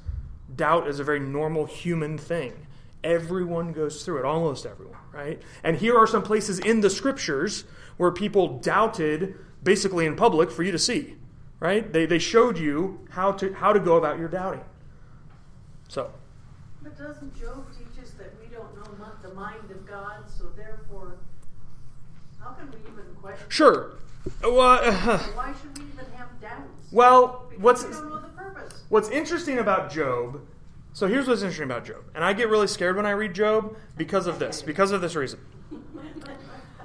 Doubt 0.55 0.87
is 0.87 1.01
a 1.01 1.05
very 1.05 1.21
normal 1.21 1.67
human 1.67 2.17
thing. 2.19 2.67
Everyone 3.03 3.73
goes 3.73 4.05
through 4.05 4.19
it, 4.19 4.25
almost 4.25 4.67
everyone, 4.67 4.99
right? 5.13 5.41
And 5.63 5.77
here 5.77 5.97
are 5.97 6.07
some 6.07 6.23
places 6.23 6.59
in 6.59 6.81
the 6.81 6.91
scriptures 6.91 7.65
where 7.97 8.11
people 8.11 8.59
doubted 8.59 9.37
basically 9.63 10.07
in 10.07 10.17
public 10.17 10.51
for 10.51 10.63
you 10.63 10.73
to 10.73 10.79
see, 10.79 11.17
right? 11.61 11.93
They, 11.93 12.07
they 12.07 12.19
showed 12.19 12.59
you 12.59 13.07
how 13.11 13.33
to, 13.33 13.53
how 13.55 13.73
to 13.73 13.81
go 13.81 13.97
about 13.97 14.19
your 14.19 14.29
doubting. 14.29 14.65
So. 15.89 16.11
But 16.83 16.99
doesn't 16.99 17.39
Job 17.39 17.67
teach 17.77 18.03
us 18.03 18.11
that 18.13 18.33
we 18.41 18.49
don't 18.49 18.75
know 18.77 19.05
not 19.05 19.23
the 19.23 19.26
mind 19.37 19.71
of 19.71 19.87
God, 19.87 20.25
so 20.27 20.45
therefore, 20.57 21.17
how 22.41 22.51
can 22.53 22.71
we 22.71 22.79
even 22.91 23.15
question? 23.21 23.47
Sure. 23.49 23.93
Well, 24.43 24.61
uh, 24.83 25.19
Why 25.19 25.53
should 25.61 25.79
we 25.79 25.85
even 25.93 26.13
have 26.17 26.29
doubts? 26.41 26.91
well 26.91 27.45
Because 27.51 27.63
what's 27.63 27.85
we 27.85 27.91
don't 27.93 28.09
know 28.09 28.21
the 28.21 28.29
purpose. 28.29 28.83
what's 28.89 29.09
interesting 29.11 29.59
about 29.59 29.93
Job? 29.93 30.41
So 30.95 31.07
here's 31.07 31.29
what's 31.29 31.43
interesting 31.43 31.67
about 31.67 31.85
Job, 31.85 32.03
and 32.15 32.25
I 32.25 32.33
get 32.33 32.49
really 32.49 32.67
scared 32.67 32.97
when 32.97 33.05
I 33.07 33.11
read 33.11 33.35
Job 33.35 33.77
because 33.97 34.27
of 34.27 34.39
this, 34.39 34.63
because 34.63 34.91
of 34.93 35.01
this 35.03 35.15
reason. 35.15 35.39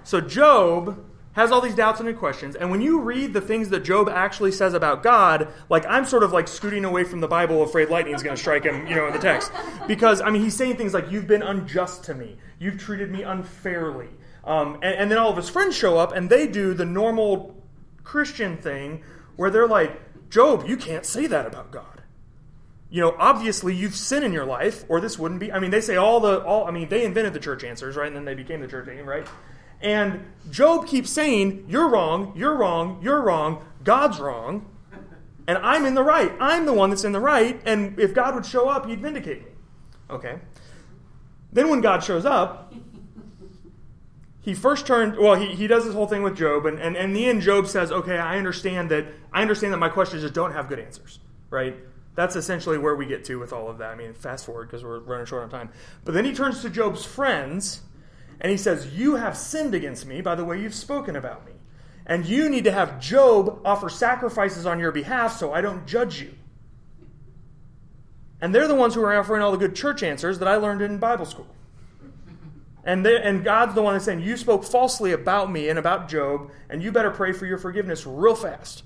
So 0.04 0.20
Job 0.20 1.04
has 1.34 1.52
all 1.52 1.62
these 1.62 1.76
doubts 1.76 2.00
and 2.00 2.18
questions, 2.18 2.56
and 2.56 2.70
when 2.70 2.82
you 2.82 3.00
read 3.00 3.34
the 3.34 3.42
things 3.42 3.70
that 3.70 3.84
Job 3.84 4.10
actually 4.10 4.52
says 4.52 4.74
about 4.74 5.02
God, 5.02 5.48
like 5.70 5.86
I'm 5.88 6.06
sort 6.06 6.24
of 6.24 6.34
like 6.34 6.48
scooting 6.48 6.84
away 6.84 7.04
from 7.04 7.22
the 7.22 7.28
Bible, 7.28 7.64
afraid 7.64 7.90
lightning's 7.90 8.22
going 8.22 8.36
to 8.36 8.42
strike 8.42 8.64
him, 8.64 8.86
you 8.88 8.96
know, 8.96 9.08
in 9.08 9.14
the 9.14 9.20
text, 9.20 9.52
because 9.88 10.22
I 10.22 10.30
mean 10.30 10.42
he's 10.42 10.56
saying 10.56 10.78
things 10.78 10.94
like 10.94 11.10
"You've 11.12 11.28
been 11.28 11.42
unjust 11.42 12.04
to 12.06 12.14
me, 12.14 12.38
you've 12.60 12.78
treated 12.78 13.12
me 13.12 13.24
unfairly," 13.24 14.10
um, 14.44 14.76
and, 14.76 14.96
and 14.96 15.12
then 15.12 15.18
all 15.18 15.30
of 15.30 15.38
his 15.38 15.50
friends 15.50 15.76
show 15.76 15.98
up 15.98 16.12
and 16.14 16.30
they 16.30 16.48
do 16.48 16.74
the 16.74 16.86
normal 16.86 17.56
Christian 18.04 18.58
thing 18.58 19.04
where 19.38 19.50
they're 19.50 19.68
like, 19.68 20.30
"Job, 20.30 20.66
you 20.68 20.76
can't 20.76 21.06
say 21.06 21.28
that 21.28 21.46
about 21.46 21.72
God." 21.72 21.86
you 22.92 23.00
know, 23.00 23.16
obviously 23.18 23.74
you've 23.74 23.96
sinned 23.96 24.26
in 24.26 24.34
your 24.34 24.44
life, 24.44 24.84
or 24.90 25.00
this 25.00 25.18
wouldn't 25.18 25.40
be. 25.40 25.50
I 25.52 25.60
mean, 25.60 25.72
they 25.72 25.80
say 25.80 25.96
all 25.96 26.20
the 26.20 26.44
all. 26.44 26.68
I 26.68 26.72
mean, 26.72 26.90
they 26.90 27.06
invented 27.06 27.32
the 27.32 27.40
church 27.40 27.64
answers, 27.64 27.96
right? 27.96 28.08
And 28.08 28.16
then 28.16 28.26
they 28.26 28.34
became 28.34 28.60
the 28.60 28.68
church 28.68 28.90
right? 29.06 29.26
And 29.82 30.26
Job 30.50 30.88
keeps 30.88 31.10
saying, 31.10 31.66
You're 31.68 31.90
wrong, 31.90 32.34
you're 32.36 32.56
wrong, 32.56 33.00
you're 33.02 33.22
wrong, 33.22 33.66
God's 33.84 34.20
wrong, 34.20 34.66
and 35.48 35.58
I'm 35.58 35.86
in 35.86 35.96
the 35.96 36.04
right. 36.04 36.32
I'm 36.40 36.66
the 36.66 36.74
one 36.74 36.90
that's 36.90 37.04
in 37.04 37.12
the 37.12 37.20
right, 37.20 37.60
and 37.66 38.00
if 38.00 38.14
God 38.14 38.36
would 38.36 38.46
show 38.46 38.70
up, 38.70 38.86
he'd 38.86 39.02
vindicate 39.02 39.44
me. 39.44 39.52
Okay. 40.10 40.40
Then 41.54 41.70
when 41.70 41.82
God 41.82 42.04
shows 42.04 42.26
up, 42.26 42.74
he 44.42 44.54
first 44.54 44.86
turned 44.88 45.18
well 45.18 45.36
he, 45.36 45.48
he 45.56 45.68
does 45.68 45.86
this 45.86 45.94
whole 45.94 46.08
thing 46.08 46.24
with 46.24 46.36
job 46.36 46.66
and, 46.66 46.80
and, 46.80 46.98
and 46.98 47.06
in 47.06 47.14
the 47.14 47.26
end 47.26 47.42
job 47.42 47.68
says 47.68 47.92
okay 47.92 48.18
i 48.18 48.38
understand 48.38 48.90
that 48.90 49.06
i 49.32 49.42
understand 49.42 49.72
that 49.72 49.78
my 49.78 49.90
questions 49.90 50.22
just 50.22 50.34
don't 50.34 50.52
have 50.52 50.68
good 50.68 50.80
answers 50.80 51.20
right 51.50 51.76
that's 52.16 52.36
essentially 52.36 52.78
where 52.78 52.96
we 52.96 53.06
get 53.06 53.24
to 53.24 53.40
with 53.40 53.54
all 53.54 53.70
of 53.70 53.78
that 53.78 53.92
i 53.92 53.96
mean 53.96 54.14
fast 54.14 54.46
forward 54.46 54.68
because 54.68 54.84
we're 54.84 55.00
running 55.00 55.26
short 55.26 55.44
on 55.44 55.50
time 55.50 55.70
but 56.04 56.14
then 56.14 56.26
he 56.26 56.34
turns 56.34 56.62
to 56.62 56.70
job's 56.70 57.06
friends 57.06 57.82
and 58.42 58.52
he 58.52 58.58
says 58.58 58.94
you 58.94 59.16
have 59.16 59.38
sinned 59.38 59.74
against 59.74 60.06
me 60.06 60.20
by 60.22 60.36
the 60.36 60.44
way 60.44 60.60
you've 60.60 60.76
spoken 60.76 61.16
about 61.16 61.46
me 61.46 61.54
and 62.06 62.26
you 62.26 62.50
need 62.50 62.66
to 62.66 62.72
have 62.72 63.00
job 63.00 63.62
offer 63.64 63.88
sacrifices 63.88 64.66
on 64.66 64.80
your 64.80 64.92
behalf 64.92 65.38
so 65.38 65.54
i 65.54 65.62
don't 65.62 65.88
judge 65.88 66.20
you 66.20 66.34
and 68.42 68.54
they're 68.54 68.68
the 68.68 68.76
ones 68.76 68.96
who 68.96 69.02
are 69.02 69.16
offering 69.16 69.42
all 69.42 69.52
the 69.52 69.58
good 69.58 69.76
church 69.76 70.04
answers 70.04 70.40
that 70.40 70.48
i 70.48 70.56
learned 70.56 70.82
in 70.82 70.98
bible 70.98 71.26
school 71.26 71.48
and, 72.84 73.06
they, 73.06 73.22
and 73.22 73.44
God's 73.44 73.76
the 73.76 73.82
one 73.82 73.94
that's 73.94 74.06
saying, 74.06 74.22
You 74.22 74.38
spoke 74.38 74.64
falsely 74.64 75.12
about 75.12 75.52
me 75.52 75.70
and 75.70 75.78
about 75.78 76.10
Job, 76.10 76.50
and 76.70 76.82
you 76.82 76.92
better 76.92 77.12
pray 77.12 77.32
for 77.32 77.46
your 77.46 77.58
forgiveness 77.58 78.06
real 78.06 78.36
fast. 78.36 78.84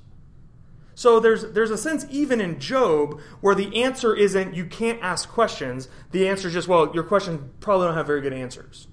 So 0.96 1.20
there's, 1.20 1.52
there's 1.52 1.72
a 1.72 1.78
sense, 1.78 2.06
even 2.10 2.40
in 2.40 2.60
Job, 2.60 3.20
where 3.42 3.56
the 3.56 3.84
answer 3.84 4.16
isn't 4.16 4.54
you 4.54 4.66
can't 4.66 5.02
ask 5.02 5.30
questions. 5.30 5.90
The 6.12 6.28
answer 6.28 6.48
is 6.48 6.54
just, 6.54 6.68
well, 6.68 6.92
your 6.94 7.04
questions 7.04 7.42
probably 7.60 7.88
don't 7.88 7.96
have 7.96 8.08
very 8.08 8.22
good 8.22 8.34
answers. 8.34 8.88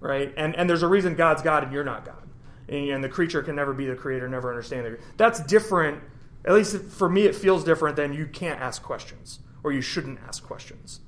Right? 0.00 0.32
And, 0.36 0.56
and 0.56 0.68
there's 0.68 0.82
a 0.82 0.88
reason 0.88 1.14
God's 1.14 1.42
God 1.42 1.62
and 1.62 1.72
you're 1.72 1.84
not 1.84 2.04
God. 2.04 2.28
And, 2.68 2.88
and 2.88 3.04
the 3.04 3.08
creature 3.08 3.42
can 3.42 3.56
never 3.56 3.74
be 3.74 3.86
the 3.86 3.94
creator, 3.94 4.28
never 4.28 4.48
understand 4.48 4.86
the 4.86 4.98
That's 5.16 5.40
different. 5.40 6.02
At 6.44 6.54
least 6.54 6.76
for 6.76 7.08
me, 7.08 7.22
it 7.22 7.34
feels 7.34 7.64
different 7.64 7.96
than 7.96 8.14
you 8.14 8.26
can't 8.26 8.60
ask 8.60 8.82
questions 8.82 9.40
or 9.62 9.72
you 9.72 9.82
shouldn't 9.82 10.18
ask 10.26 10.42
questions. 10.42 11.00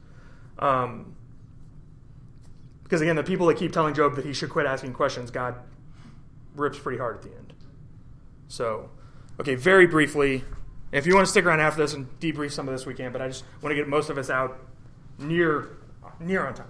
Um, 0.58 1.16
because 2.82 3.00
again, 3.00 3.16
the 3.16 3.24
people 3.24 3.46
that 3.46 3.56
keep 3.56 3.72
telling 3.72 3.94
Job 3.94 4.16
that 4.16 4.26
he 4.26 4.34
should 4.34 4.50
quit 4.50 4.66
asking 4.66 4.92
questions, 4.92 5.30
God 5.30 5.54
rips 6.54 6.78
pretty 6.78 6.98
hard 6.98 7.16
at 7.16 7.22
the 7.22 7.30
end. 7.30 7.54
So, 8.48 8.90
okay, 9.40 9.54
very 9.54 9.86
briefly, 9.86 10.44
if 10.92 11.06
you 11.06 11.14
want 11.14 11.26
to 11.26 11.30
stick 11.30 11.46
around 11.46 11.60
after 11.60 11.80
this 11.80 11.94
and 11.94 12.06
debrief 12.20 12.52
some 12.52 12.68
of 12.68 12.74
this, 12.74 12.84
we 12.84 12.92
can. 12.92 13.10
But 13.10 13.22
I 13.22 13.28
just 13.28 13.44
want 13.62 13.70
to 13.70 13.74
get 13.74 13.88
most 13.88 14.10
of 14.10 14.18
us 14.18 14.28
out 14.28 14.58
near 15.18 15.70
near 16.20 16.46
on 16.46 16.52
time. 16.52 16.68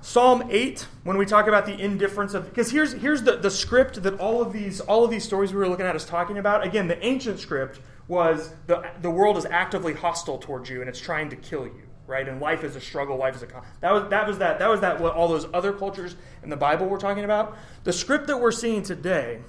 Psalm 0.00 0.48
eight, 0.50 0.86
when 1.04 1.16
we 1.18 1.26
talk 1.26 1.48
about 1.48 1.66
the 1.66 1.78
indifference 1.78 2.34
of, 2.34 2.44
because 2.44 2.70
here's 2.70 2.92
here's 2.92 3.22
the, 3.22 3.36
the 3.36 3.50
script 3.50 4.02
that 4.02 4.18
all 4.20 4.40
of 4.40 4.52
these 4.52 4.80
all 4.80 5.04
of 5.04 5.10
these 5.10 5.24
stories 5.24 5.52
we 5.52 5.58
were 5.58 5.68
looking 5.68 5.86
at 5.86 5.96
is 5.96 6.04
talking 6.04 6.38
about. 6.38 6.64
Again, 6.64 6.88
the 6.88 7.04
ancient 7.04 7.40
script 7.40 7.80
was 8.06 8.54
the 8.66 8.88
the 9.02 9.10
world 9.10 9.36
is 9.36 9.44
actively 9.46 9.92
hostile 9.92 10.38
towards 10.38 10.70
you 10.70 10.80
and 10.80 10.88
it's 10.88 11.00
trying 11.00 11.30
to 11.30 11.36
kill 11.36 11.66
you 11.66 11.88
right? 12.08 12.26
And 12.26 12.40
life 12.40 12.64
is 12.64 12.74
a 12.74 12.80
struggle. 12.80 13.16
Life 13.16 13.36
is 13.36 13.42
a 13.42 13.46
con- 13.46 13.62
that 13.80 13.92
was 13.92 14.08
that 14.10 14.26
was 14.26 14.38
that 14.38 14.58
that 14.58 14.68
was 14.68 14.80
that 14.80 15.00
what 15.00 15.14
all 15.14 15.28
those 15.28 15.46
other 15.54 15.72
cultures 15.72 16.16
in 16.42 16.48
the 16.48 16.56
Bible 16.56 16.86
were 16.86 16.98
talking 16.98 17.22
about. 17.22 17.56
The 17.84 17.92
script 17.92 18.26
that 18.26 18.38
we're 18.38 18.50
seeing 18.50 18.82
today, 18.82 19.40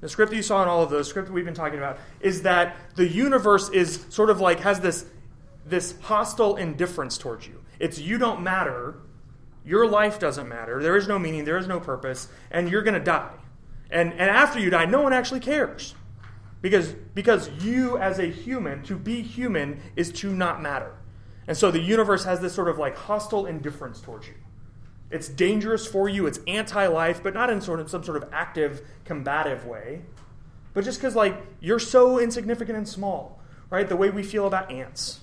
the 0.00 0.08
script 0.08 0.30
that 0.30 0.36
you 0.36 0.42
saw 0.42 0.62
in 0.62 0.68
all 0.68 0.82
of 0.82 0.90
those, 0.90 1.08
script 1.08 1.28
that 1.28 1.34
we've 1.34 1.44
been 1.44 1.54
talking 1.54 1.78
about, 1.78 1.98
is 2.20 2.42
that 2.42 2.76
the 2.96 3.06
universe 3.06 3.68
is 3.68 4.06
sort 4.08 4.30
of 4.30 4.40
like 4.40 4.60
has 4.60 4.80
this 4.80 5.04
this 5.66 5.94
hostile 6.00 6.56
indifference 6.56 7.18
towards 7.18 7.46
you. 7.46 7.62
It's 7.78 7.98
you 7.98 8.18
don't 8.18 8.42
matter. 8.42 8.96
Your 9.66 9.86
life 9.86 10.18
doesn't 10.20 10.48
matter. 10.48 10.80
There 10.80 10.96
is 10.96 11.08
no 11.08 11.18
meaning. 11.18 11.44
There 11.44 11.58
is 11.58 11.66
no 11.66 11.80
purpose, 11.80 12.28
and 12.50 12.70
you're 12.70 12.82
going 12.82 12.94
to 12.94 13.00
die. 13.00 13.34
And 13.90 14.12
and 14.12 14.30
after 14.30 14.60
you 14.60 14.70
die, 14.70 14.86
no 14.86 15.02
one 15.02 15.12
actually 15.12 15.40
cares. 15.40 15.94
Because, 16.62 16.94
because 17.14 17.50
you, 17.60 17.98
as 17.98 18.18
a 18.18 18.26
human, 18.26 18.82
to 18.84 18.96
be 18.96 19.22
human 19.22 19.80
is 19.94 20.10
to 20.12 20.34
not 20.34 20.62
matter. 20.62 20.92
And 21.46 21.56
so 21.56 21.70
the 21.70 21.80
universe 21.80 22.24
has 22.24 22.40
this 22.40 22.54
sort 22.54 22.68
of 22.68 22.78
like 22.78 22.96
hostile 22.96 23.46
indifference 23.46 24.00
towards 24.00 24.26
you. 24.26 24.34
It's 25.10 25.28
dangerous 25.28 25.86
for 25.86 26.08
you, 26.08 26.26
it's 26.26 26.40
anti 26.46 26.86
life, 26.86 27.22
but 27.22 27.34
not 27.34 27.50
in 27.50 27.60
sort 27.60 27.78
of 27.78 27.90
some 27.90 28.02
sort 28.02 28.16
of 28.16 28.28
active, 28.32 28.82
combative 29.04 29.64
way. 29.64 30.02
But 30.74 30.84
just 30.84 30.98
because 30.98 31.14
like 31.14 31.36
you're 31.60 31.78
so 31.78 32.18
insignificant 32.18 32.76
and 32.76 32.88
small, 32.88 33.40
right? 33.70 33.88
The 33.88 33.96
way 33.96 34.10
we 34.10 34.22
feel 34.22 34.46
about 34.46 34.70
ants. 34.70 35.20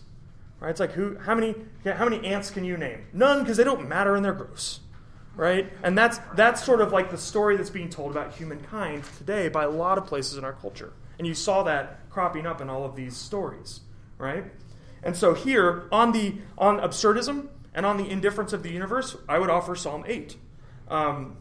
Right? 0.63 0.69
It's 0.69 0.79
like 0.79 0.93
who 0.93 1.17
how 1.17 1.35
many 1.35 1.55
how 1.83 2.07
many 2.07 2.25
ants 2.25 2.49
can 2.49 2.63
you 2.63 2.77
name? 2.77 3.05
None 3.11 3.41
because 3.41 3.57
they 3.57 3.65
don't 3.65 3.89
matter 3.89 4.15
and 4.15 4.23
they're 4.23 4.31
gross. 4.31 4.79
Right? 5.35 5.69
And 5.83 5.97
that's 5.97 6.19
that's 6.35 6.63
sort 6.63 6.79
of 6.79 6.93
like 6.93 7.11
the 7.11 7.17
story 7.17 7.57
that's 7.57 7.69
being 7.69 7.89
told 7.89 8.11
about 8.11 8.35
humankind 8.35 9.03
today 9.17 9.49
by 9.49 9.65
a 9.65 9.69
lot 9.69 9.97
of 9.97 10.07
places 10.07 10.37
in 10.37 10.45
our 10.45 10.53
culture. 10.53 10.93
And 11.19 11.27
you 11.27 11.33
saw 11.33 11.63
that 11.63 12.09
cropping 12.09 12.45
up 12.45 12.61
in 12.61 12.69
all 12.69 12.85
of 12.85 12.95
these 12.95 13.17
stories, 13.17 13.81
right? 14.17 14.45
And 15.03 15.17
so 15.17 15.33
here, 15.33 15.89
on 15.91 16.13
the 16.13 16.35
on 16.57 16.79
absurdism 16.79 17.49
and 17.73 17.85
on 17.85 17.97
the 17.97 18.09
indifference 18.09 18.53
of 18.53 18.63
the 18.63 18.71
universe, 18.71 19.17
I 19.27 19.39
would 19.39 19.49
offer 19.49 19.75
Psalm 19.75 20.05
8, 20.07 20.37
um, 20.87 21.35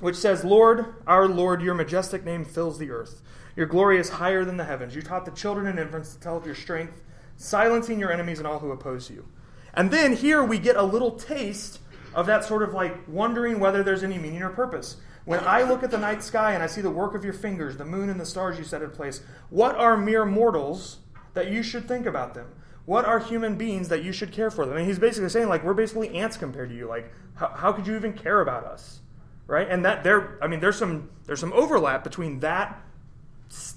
which 0.00 0.16
says, 0.16 0.42
Lord, 0.42 0.94
our 1.06 1.28
Lord, 1.28 1.60
your 1.60 1.74
majestic 1.74 2.24
name 2.24 2.46
fills 2.46 2.78
the 2.78 2.90
earth. 2.90 3.20
Your 3.56 3.66
glory 3.66 3.98
is 3.98 4.08
higher 4.08 4.46
than 4.46 4.56
the 4.56 4.64
heavens. 4.64 4.94
You 4.94 5.02
taught 5.02 5.26
the 5.26 5.32
children 5.32 5.66
and 5.66 5.78
infants 5.78 6.14
to 6.14 6.20
tell 6.20 6.38
of 6.38 6.46
your 6.46 6.54
strength, 6.54 7.02
silencing 7.38 7.98
your 7.98 8.12
enemies 8.12 8.38
and 8.38 8.46
all 8.46 8.58
who 8.58 8.70
oppose 8.70 9.08
you. 9.08 9.26
And 9.72 9.90
then 9.90 10.14
here 10.14 10.44
we 10.44 10.58
get 10.58 10.76
a 10.76 10.82
little 10.82 11.12
taste 11.12 11.80
of 12.14 12.26
that 12.26 12.44
sort 12.44 12.62
of 12.62 12.74
like 12.74 13.08
wondering 13.08 13.58
whether 13.58 13.82
there's 13.82 14.04
any 14.04 14.18
meaning 14.18 14.42
or 14.42 14.50
purpose. 14.50 14.96
When 15.24 15.40
I 15.40 15.62
look 15.62 15.82
at 15.82 15.90
the 15.90 15.98
night 15.98 16.22
sky 16.22 16.52
and 16.52 16.62
I 16.62 16.66
see 16.66 16.82
the 16.82 16.90
work 16.90 17.14
of 17.14 17.24
your 17.24 17.32
fingers, 17.32 17.78
the 17.78 17.84
moon 17.86 18.10
and 18.10 18.20
the 18.20 18.26
stars 18.26 18.58
you 18.58 18.64
set 18.64 18.82
in 18.82 18.90
place, 18.90 19.22
what 19.48 19.74
are 19.76 19.96
mere 19.96 20.26
mortals 20.26 20.98
that 21.32 21.50
you 21.50 21.62
should 21.62 21.88
think 21.88 22.04
about 22.04 22.34
them? 22.34 22.50
what 22.88 23.04
are 23.04 23.18
human 23.18 23.54
beings 23.54 23.88
that 23.88 24.02
you 24.02 24.12
should 24.12 24.32
care 24.32 24.50
for 24.50 24.64
them? 24.64 24.78
And 24.78 24.86
he's 24.86 24.98
basically 24.98 25.28
saying, 25.28 25.50
like, 25.50 25.62
we're 25.62 25.74
basically 25.74 26.08
ants 26.16 26.38
compared 26.38 26.70
to 26.70 26.74
you. 26.74 26.88
Like, 26.88 27.12
how, 27.34 27.48
how 27.48 27.70
could 27.70 27.86
you 27.86 27.94
even 27.94 28.14
care 28.14 28.40
about 28.40 28.64
us? 28.64 29.00
Right? 29.46 29.68
And 29.68 29.84
that 29.84 30.04
there, 30.04 30.38
I 30.42 30.46
mean, 30.46 30.60
there's 30.60 30.78
some 30.78 31.10
there's 31.26 31.38
some 31.38 31.52
overlap 31.52 32.02
between 32.02 32.40
that 32.40 32.82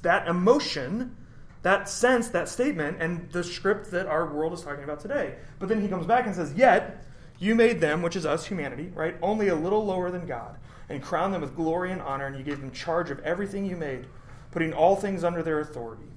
that 0.01 0.29
emotion, 0.29 1.17
that 1.63 1.87
sense, 1.87 2.29
that 2.29 2.49
statement, 2.49 2.97
and 2.99 3.31
the 3.31 3.43
script 3.43 3.91
that 3.91 4.07
our 4.07 4.25
world 4.25 4.53
is 4.53 4.61
talking 4.61 4.83
about 4.83 4.99
today. 4.99 5.35
But 5.59 5.69
then 5.69 5.81
he 5.81 5.87
comes 5.87 6.05
back 6.05 6.25
and 6.25 6.35
says, 6.35 6.53
Yet 6.53 7.05
you 7.37 7.55
made 7.55 7.81
them, 7.81 8.01
which 8.01 8.15
is 8.15 8.25
us, 8.25 8.45
humanity, 8.45 8.91
right, 8.95 9.15
only 9.21 9.47
a 9.49 9.55
little 9.55 9.85
lower 9.85 10.09
than 10.11 10.25
God, 10.25 10.57
and 10.89 11.01
crowned 11.01 11.33
them 11.33 11.41
with 11.41 11.55
glory 11.55 11.91
and 11.91 12.01
honor, 12.01 12.27
and 12.27 12.37
you 12.37 12.43
gave 12.43 12.61
them 12.61 12.71
charge 12.71 13.11
of 13.11 13.19
everything 13.19 13.65
you 13.65 13.75
made, 13.75 14.07
putting 14.51 14.73
all 14.73 14.95
things 14.95 15.23
under 15.23 15.43
their 15.43 15.59
authority. 15.59 16.09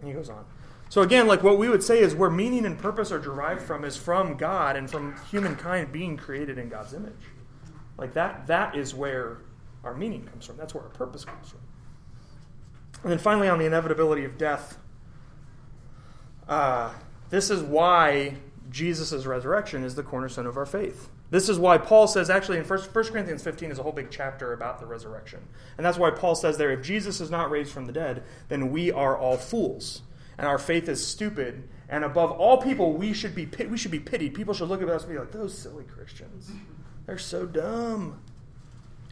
And 0.00 0.08
he 0.08 0.14
goes 0.14 0.30
on. 0.30 0.44
So 0.88 1.02
again, 1.02 1.26
like 1.26 1.42
what 1.42 1.58
we 1.58 1.68
would 1.68 1.82
say 1.82 1.98
is 1.98 2.14
where 2.14 2.30
meaning 2.30 2.66
and 2.66 2.78
purpose 2.78 3.10
are 3.10 3.18
derived 3.18 3.62
from 3.62 3.84
is 3.84 3.96
from 3.96 4.36
God 4.36 4.76
and 4.76 4.88
from 4.88 5.16
humankind 5.30 5.92
being 5.92 6.16
created 6.16 6.58
in 6.58 6.68
God's 6.68 6.94
image. 6.94 7.12
Like 7.98 8.14
that 8.14 8.46
that 8.46 8.76
is 8.76 8.94
where 8.94 9.38
our 9.82 9.94
meaning 9.94 10.24
comes 10.24 10.46
from. 10.46 10.56
That's 10.56 10.74
where 10.74 10.84
our 10.84 10.90
purpose 10.90 11.24
comes 11.24 11.48
from. 11.48 11.60
And 13.04 13.12
then 13.12 13.18
finally 13.18 13.48
on 13.48 13.58
the 13.58 13.66
inevitability 13.66 14.24
of 14.24 14.36
death, 14.36 14.78
uh, 16.48 16.92
this 17.30 17.50
is 17.50 17.62
why 17.62 18.34
Jesus' 18.70 19.24
resurrection 19.24 19.84
is 19.84 19.94
the 19.94 20.02
cornerstone 20.02 20.46
of 20.46 20.56
our 20.56 20.66
faith. 20.66 21.10
This 21.30 21.48
is 21.48 21.58
why 21.58 21.78
Paul 21.78 22.06
says, 22.06 22.30
actually, 22.30 22.58
in 22.58 22.64
1, 22.64 22.78
Corinthians 22.92 23.42
15 23.42 23.70
is 23.70 23.78
a 23.78 23.82
whole 23.82 23.92
big 23.92 24.08
chapter 24.10 24.52
about 24.52 24.80
the 24.80 24.86
resurrection. 24.86 25.40
And 25.76 25.86
that's 25.86 25.98
why 25.98 26.10
Paul 26.10 26.34
says 26.34 26.58
there, 26.58 26.72
if 26.72 26.82
Jesus 26.82 27.20
is 27.20 27.30
not 27.30 27.50
raised 27.50 27.72
from 27.72 27.86
the 27.86 27.92
dead, 27.92 28.24
then 28.48 28.72
we 28.72 28.90
are 28.90 29.16
all 29.16 29.36
fools 29.36 30.02
and 30.38 30.46
our 30.46 30.58
faith 30.58 30.88
is 30.88 31.04
stupid. 31.04 31.68
And 31.88 32.04
above 32.04 32.32
all 32.32 32.60
people, 32.60 32.92
we 32.92 33.12
should 33.12 33.34
be 33.34 33.48
we 33.66 33.76
should 33.76 33.90
be 33.90 34.00
pitied. 34.00 34.34
People 34.34 34.54
should 34.54 34.68
look 34.68 34.82
at 34.82 34.88
us 34.88 35.04
and 35.04 35.12
be 35.12 35.18
like, 35.18 35.32
"Those 35.32 35.56
silly 35.56 35.84
Christians, 35.84 36.50
they're 37.06 37.18
so 37.18 37.46
dumb." 37.46 38.20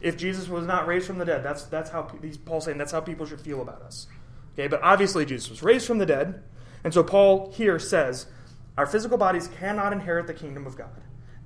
If 0.02 0.16
Jesus 0.16 0.48
was 0.48 0.66
not 0.66 0.86
raised 0.86 1.06
from 1.06 1.18
the 1.18 1.24
dead, 1.24 1.44
that's 1.44 1.64
that's 1.64 1.90
how 1.90 2.02
Paul's 2.44 2.64
saying 2.64 2.78
that's 2.78 2.92
how 2.92 3.00
people 3.00 3.24
should 3.24 3.40
feel 3.40 3.62
about 3.62 3.82
us. 3.82 4.08
Okay, 4.54 4.66
but 4.66 4.82
obviously 4.82 5.24
Jesus 5.24 5.48
was 5.48 5.62
raised 5.62 5.86
from 5.86 5.98
the 5.98 6.06
dead, 6.06 6.42
and 6.84 6.92
so 6.92 7.02
Paul 7.02 7.52
here 7.52 7.78
says, 7.78 8.26
our 8.76 8.86
physical 8.86 9.16
bodies 9.16 9.48
cannot 9.58 9.92
inherit 9.92 10.26
the 10.26 10.34
kingdom 10.34 10.66
of 10.66 10.76
God. 10.76 10.90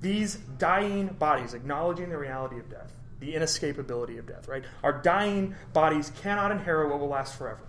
These 0.01 0.35
dying 0.57 1.07
bodies, 1.07 1.53
acknowledging 1.53 2.09
the 2.09 2.17
reality 2.17 2.59
of 2.59 2.69
death, 2.69 2.91
the 3.19 3.33
inescapability 3.33 4.19
of 4.19 4.27
death, 4.27 4.47
right? 4.47 4.63
Our 4.83 5.01
dying 5.01 5.55
bodies 5.73 6.11
cannot 6.21 6.51
inherit 6.51 6.89
what 6.89 6.99
will 6.99 7.07
last 7.07 7.37
forever. 7.37 7.67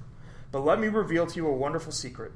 But 0.50 0.64
let 0.64 0.80
me 0.80 0.88
reveal 0.88 1.26
to 1.26 1.36
you 1.36 1.46
a 1.46 1.52
wonderful 1.52 1.92
secret. 1.92 2.32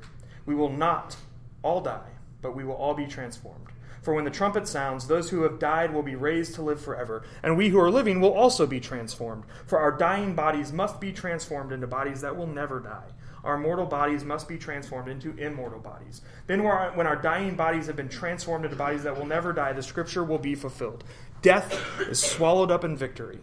We 0.46 0.54
will 0.54 0.72
not 0.72 1.16
all 1.62 1.80
die, 1.80 2.10
but 2.40 2.54
we 2.54 2.64
will 2.64 2.74
all 2.74 2.94
be 2.94 3.06
transformed. 3.06 3.68
For 4.02 4.12
when 4.12 4.24
the 4.24 4.30
trumpet 4.30 4.66
sounds, 4.66 5.06
those 5.06 5.30
who 5.30 5.42
have 5.44 5.60
died 5.60 5.94
will 5.94 6.02
be 6.02 6.16
raised 6.16 6.56
to 6.56 6.62
live 6.62 6.80
forever, 6.80 7.22
and 7.42 7.56
we 7.56 7.68
who 7.68 7.78
are 7.78 7.90
living 7.90 8.20
will 8.20 8.32
also 8.32 8.66
be 8.66 8.80
transformed. 8.80 9.44
For 9.64 9.78
our 9.78 9.96
dying 9.96 10.34
bodies 10.34 10.72
must 10.72 11.00
be 11.00 11.12
transformed 11.12 11.72
into 11.72 11.86
bodies 11.86 12.20
that 12.22 12.36
will 12.36 12.48
never 12.48 12.80
die. 12.80 13.10
Our 13.44 13.58
mortal 13.58 13.86
bodies 13.86 14.24
must 14.24 14.48
be 14.48 14.58
transformed 14.58 15.08
into 15.08 15.36
immortal 15.36 15.80
bodies. 15.80 16.22
Then, 16.46 16.62
when 16.62 17.06
our 17.06 17.16
dying 17.16 17.54
bodies 17.54 17.86
have 17.86 17.96
been 17.96 18.08
transformed 18.08 18.64
into 18.64 18.76
bodies 18.76 19.04
that 19.04 19.16
will 19.16 19.26
never 19.26 19.52
die, 19.52 19.72
the 19.72 19.82
scripture 19.82 20.24
will 20.24 20.38
be 20.38 20.54
fulfilled. 20.54 21.04
Death 21.40 21.80
is 22.00 22.20
swallowed 22.20 22.70
up 22.70 22.84
in 22.84 22.96
victory. 22.96 23.38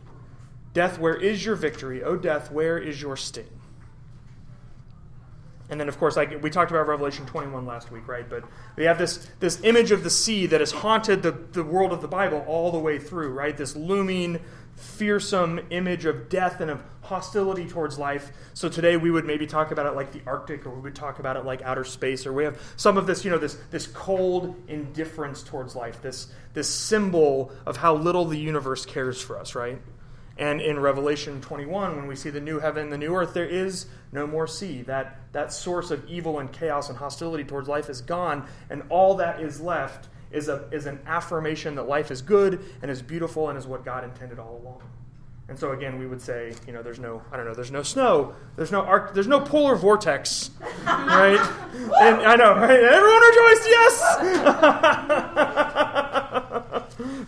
Death, 0.74 1.00
where 1.00 1.16
is 1.16 1.46
your 1.46 1.56
victory? 1.56 2.04
O 2.04 2.16
death, 2.16 2.52
where 2.52 2.78
is 2.78 3.02
your 3.02 3.18
sting? 3.18 3.50
And 5.70 5.80
then, 5.80 5.88
of 5.88 6.00
course, 6.00 6.16
like 6.16 6.42
we 6.42 6.50
talked 6.50 6.72
about 6.72 6.88
Revelation 6.88 7.26
21 7.28 7.66
last 7.66 7.92
week, 7.92 8.08
right? 8.08 8.28
But 8.28 8.44
we 8.76 8.86
have 8.86 8.98
this, 8.98 9.30
this 9.40 9.62
image 9.64 9.92
of 9.92 10.04
the 10.04 10.10
sea 10.10 10.48
that 10.48 10.60
has 10.60 10.72
haunted 10.72 11.22
the, 11.22 11.32
the 11.32 11.64
world 11.64 11.94
of 11.94 12.02
the 12.02 12.08
Bible 12.08 12.44
all 12.48 12.72
the 12.72 12.80
way 12.80 12.98
through, 12.98 13.30
right? 13.30 13.56
This 13.56 13.76
looming, 13.76 14.40
fearsome 14.76 15.60
image 15.70 16.06
of 16.06 16.28
death 16.30 16.60
and 16.62 16.72
of 16.72 16.82
hostility 17.02 17.68
towards 17.68 18.00
life. 18.00 18.32
So 18.54 18.70
today 18.70 18.98
we 18.98 19.12
would 19.12 19.26
maybe 19.26 19.46
talk 19.46 19.72
about 19.72 19.86
it 19.86 19.96
like 19.96 20.12
the 20.12 20.22
Arctic, 20.26 20.66
or 20.66 20.72
we 20.72 20.82
would 20.82 20.96
talk 20.96 21.20
about 21.20 21.38
it 21.38 21.46
like 21.46 21.62
outer 21.62 21.84
space, 21.84 22.26
or 22.26 22.34
we 22.34 22.46
have 22.46 22.60
some 22.76 22.98
of 22.98 23.06
this, 23.06 23.24
you 23.24 23.30
know, 23.30 23.38
this, 23.38 23.58
this 23.72 23.86
cold 23.88 24.56
indifference 24.68 25.44
towards 25.44 25.76
life, 25.76 26.02
this, 26.02 26.28
this 26.54 26.68
symbol 26.68 27.52
of 27.66 27.78
how 27.78 27.96
little 27.96 28.26
the 28.26 28.40
universe 28.40 28.86
cares 28.86 29.22
for 29.22 29.38
us, 29.38 29.54
right? 29.54 29.80
And 30.40 30.62
in 30.62 30.80
Revelation 30.80 31.42
21, 31.42 31.98
when 31.98 32.08
we 32.08 32.16
see 32.16 32.30
the 32.30 32.40
new 32.40 32.60
heaven, 32.60 32.90
the 32.90 32.98
new 32.98 33.14
earth, 33.14 33.34
there 33.34 33.46
is 33.46 33.88
no 34.14 34.26
more 34.26 34.48
sea. 34.48 34.84
That, 34.84 35.20
that 35.34 35.52
source 35.52 35.92
of 35.92 36.08
evil 36.08 36.40
and 36.40 36.50
chaos 36.50 36.88
and 36.88 36.98
hostility 36.98 37.44
towards 37.44 37.68
life 37.68 37.90
is 37.90 38.00
gone, 38.00 38.48
and 38.70 38.84
all 38.88 39.16
that 39.16 39.42
is 39.42 39.60
left 39.60 40.08
is, 40.32 40.48
a, 40.48 40.70
is 40.72 40.86
an 40.86 41.02
affirmation 41.06 41.76
that 41.76 41.90
life 41.90 42.10
is 42.10 42.22
good 42.22 42.64
and 42.82 42.90
is 42.90 43.02
beautiful 43.02 43.50
and 43.50 43.58
is 43.58 43.68
what 43.68 43.84
God 43.84 44.06
intended 44.06 44.40
all 44.40 44.62
along. 44.64 44.82
And 45.50 45.60
so 45.60 45.74
again, 45.74 46.00
we 46.00 46.08
would 46.08 46.22
say, 46.22 46.54
you 46.66 46.72
know, 46.72 46.82
there's 46.82 47.00
no, 47.00 47.22
I 47.34 47.38
don't 47.38 47.46
know, 47.46 47.54
there's 47.54 47.72
no 47.72 47.84
snow, 47.84 48.34
there's 48.56 48.72
no 48.72 48.82
arc, 48.82 49.14
there's 49.14 49.28
no 49.28 49.42
polar 49.42 49.76
vortex, 49.76 50.52
right? 50.86 51.40
and 52.02 52.22
I 52.22 52.36
know, 52.38 52.54
right? 52.54 52.80
Everyone 52.80 53.22
rejoiced, 53.24 53.68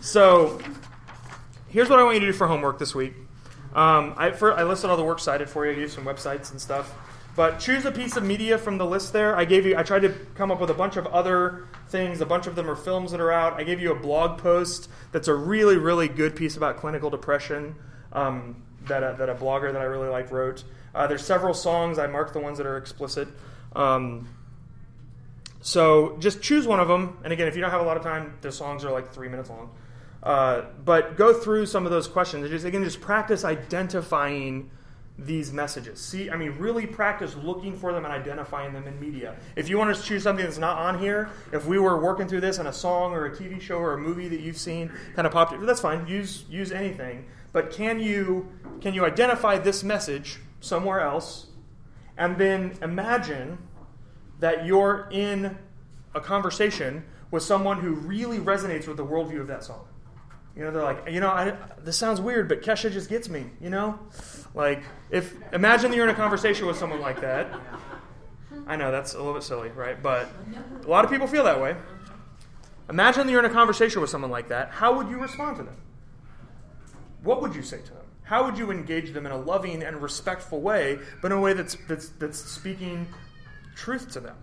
so 0.06 0.58
here's 1.72 1.88
what 1.88 1.98
I 1.98 2.04
want 2.04 2.14
you 2.14 2.20
to 2.20 2.26
do 2.26 2.32
for 2.32 2.46
homework 2.46 2.78
this 2.78 2.94
week. 2.94 3.14
Um, 3.74 4.14
I, 4.18 4.32
for, 4.32 4.52
I 4.52 4.64
listed 4.64 4.90
all 4.90 4.96
the 4.96 5.02
works 5.02 5.22
cited 5.22 5.48
for 5.48 5.64
you. 5.64 5.72
I 5.72 5.74
gave 5.74 5.90
some 5.90 6.04
websites 6.04 6.50
and 6.50 6.60
stuff. 6.60 6.94
But 7.34 7.58
choose 7.58 7.86
a 7.86 7.90
piece 7.90 8.16
of 8.16 8.24
media 8.24 8.58
from 8.58 8.76
the 8.76 8.84
list 8.84 9.14
there. 9.14 9.34
I 9.34 9.46
gave 9.46 9.64
you. 9.64 9.76
I 9.76 9.82
tried 9.82 10.02
to 10.02 10.10
come 10.34 10.50
up 10.50 10.60
with 10.60 10.68
a 10.68 10.74
bunch 10.74 10.98
of 10.98 11.06
other 11.06 11.64
things. 11.88 12.20
A 12.20 12.26
bunch 12.26 12.46
of 12.46 12.56
them 12.56 12.68
are 12.68 12.76
films 12.76 13.10
that 13.12 13.20
are 13.20 13.32
out. 13.32 13.58
I 13.58 13.64
gave 13.64 13.80
you 13.80 13.90
a 13.90 13.98
blog 13.98 14.38
post 14.38 14.90
that's 15.12 15.28
a 15.28 15.34
really, 15.34 15.78
really 15.78 16.08
good 16.08 16.36
piece 16.36 16.58
about 16.58 16.76
clinical 16.76 17.08
depression 17.08 17.74
um, 18.12 18.62
that 18.86 19.02
a, 19.02 19.16
that 19.18 19.30
a 19.30 19.34
blogger 19.34 19.72
that 19.72 19.80
I 19.80 19.84
really 19.84 20.10
like 20.10 20.30
wrote. 20.30 20.62
Uh, 20.94 21.06
there's 21.06 21.24
several 21.24 21.54
songs. 21.54 21.98
I 21.98 22.06
marked 22.06 22.34
the 22.34 22.40
ones 22.40 22.58
that 22.58 22.66
are 22.66 22.76
explicit. 22.76 23.28
Um, 23.74 24.28
so 25.62 26.18
just 26.18 26.42
choose 26.42 26.66
one 26.66 26.80
of 26.80 26.88
them. 26.88 27.16
And 27.24 27.32
again, 27.32 27.48
if 27.48 27.54
you 27.54 27.62
don't 27.62 27.70
have 27.70 27.80
a 27.80 27.84
lot 27.84 27.96
of 27.96 28.02
time, 28.02 28.36
the 28.42 28.52
songs 28.52 28.84
are 28.84 28.92
like 28.92 29.10
three 29.10 29.28
minutes 29.28 29.48
long. 29.48 29.70
Uh, 30.22 30.62
but 30.84 31.16
go 31.16 31.32
through 31.32 31.66
some 31.66 31.84
of 31.84 31.90
those 31.90 32.06
questions. 32.06 32.48
Just 32.48 32.64
again, 32.64 32.84
just 32.84 33.00
practice 33.00 33.44
identifying 33.44 34.70
these 35.18 35.52
messages. 35.52 36.00
See, 36.00 36.30
I 36.30 36.36
mean, 36.36 36.52
really 36.58 36.86
practice 36.86 37.34
looking 37.36 37.76
for 37.76 37.92
them 37.92 38.04
and 38.04 38.12
identifying 38.12 38.72
them 38.72 38.86
in 38.86 38.98
media. 39.00 39.36
If 39.56 39.68
you 39.68 39.78
want 39.78 39.94
to 39.94 40.02
choose 40.02 40.22
something 40.22 40.44
that's 40.44 40.58
not 40.58 40.78
on 40.78 40.98
here, 40.98 41.30
if 41.52 41.66
we 41.66 41.78
were 41.78 42.00
working 42.00 42.28
through 42.28 42.40
this 42.40 42.58
in 42.58 42.66
a 42.66 42.72
song 42.72 43.12
or 43.12 43.26
a 43.26 43.30
TV 43.30 43.60
show 43.60 43.78
or 43.78 43.94
a 43.94 43.98
movie 43.98 44.28
that 44.28 44.40
you've 44.40 44.56
seen 44.56 44.90
kind 45.14 45.26
of 45.26 45.32
popped, 45.32 45.54
that's 45.66 45.80
fine. 45.80 46.06
Use 46.06 46.44
use 46.48 46.72
anything. 46.72 47.26
But 47.52 47.70
can 47.70 48.00
you 48.00 48.48
can 48.80 48.94
you 48.94 49.04
identify 49.04 49.58
this 49.58 49.84
message 49.84 50.40
somewhere 50.60 51.00
else, 51.00 51.48
and 52.16 52.38
then 52.38 52.78
imagine 52.80 53.58
that 54.40 54.66
you're 54.66 55.08
in 55.10 55.58
a 56.14 56.20
conversation 56.20 57.04
with 57.30 57.42
someone 57.42 57.80
who 57.80 57.94
really 57.94 58.38
resonates 58.38 58.86
with 58.86 58.96
the 58.96 59.04
worldview 59.04 59.40
of 59.40 59.46
that 59.46 59.64
song. 59.64 59.86
You 60.54 60.64
know, 60.64 60.70
they're 60.70 60.82
like, 60.82 61.10
you 61.10 61.20
know, 61.20 61.28
I, 61.28 61.56
this 61.78 61.96
sounds 61.96 62.20
weird, 62.20 62.48
but 62.48 62.62
Kesha 62.62 62.92
just 62.92 63.08
gets 63.08 63.28
me. 63.28 63.46
You 63.60 63.70
know, 63.70 63.98
like 64.54 64.82
if 65.10 65.34
imagine 65.52 65.90
that 65.90 65.96
you're 65.96 66.08
in 66.08 66.14
a 66.14 66.18
conversation 66.18 66.66
with 66.66 66.76
someone 66.76 67.00
like 67.00 67.20
that. 67.20 67.48
I 68.66 68.76
know 68.76 68.92
that's 68.92 69.14
a 69.14 69.16
little 69.16 69.34
bit 69.34 69.42
silly, 69.42 69.70
right? 69.70 70.00
But 70.00 70.28
a 70.84 70.88
lot 70.88 71.04
of 71.04 71.10
people 71.10 71.26
feel 71.26 71.44
that 71.44 71.60
way. 71.60 71.74
Imagine 72.88 73.26
that 73.26 73.32
you're 73.32 73.44
in 73.44 73.50
a 73.50 73.54
conversation 73.54 74.00
with 74.00 74.10
someone 74.10 74.30
like 74.30 74.48
that. 74.48 74.70
How 74.70 74.96
would 74.96 75.08
you 75.08 75.18
respond 75.18 75.56
to 75.56 75.62
them? 75.62 75.76
What 77.22 77.40
would 77.40 77.54
you 77.54 77.62
say 77.62 77.78
to 77.78 77.92
them? 77.92 78.02
How 78.24 78.44
would 78.44 78.58
you 78.58 78.70
engage 78.70 79.12
them 79.12 79.26
in 79.26 79.32
a 79.32 79.36
loving 79.38 79.82
and 79.82 80.00
respectful 80.02 80.60
way, 80.60 80.98
but 81.20 81.32
in 81.32 81.38
a 81.38 81.40
way 81.40 81.54
that's 81.54 81.76
that's 81.88 82.08
that's 82.10 82.38
speaking 82.38 83.06
truth 83.74 84.10
to 84.12 84.20
them? 84.20 84.36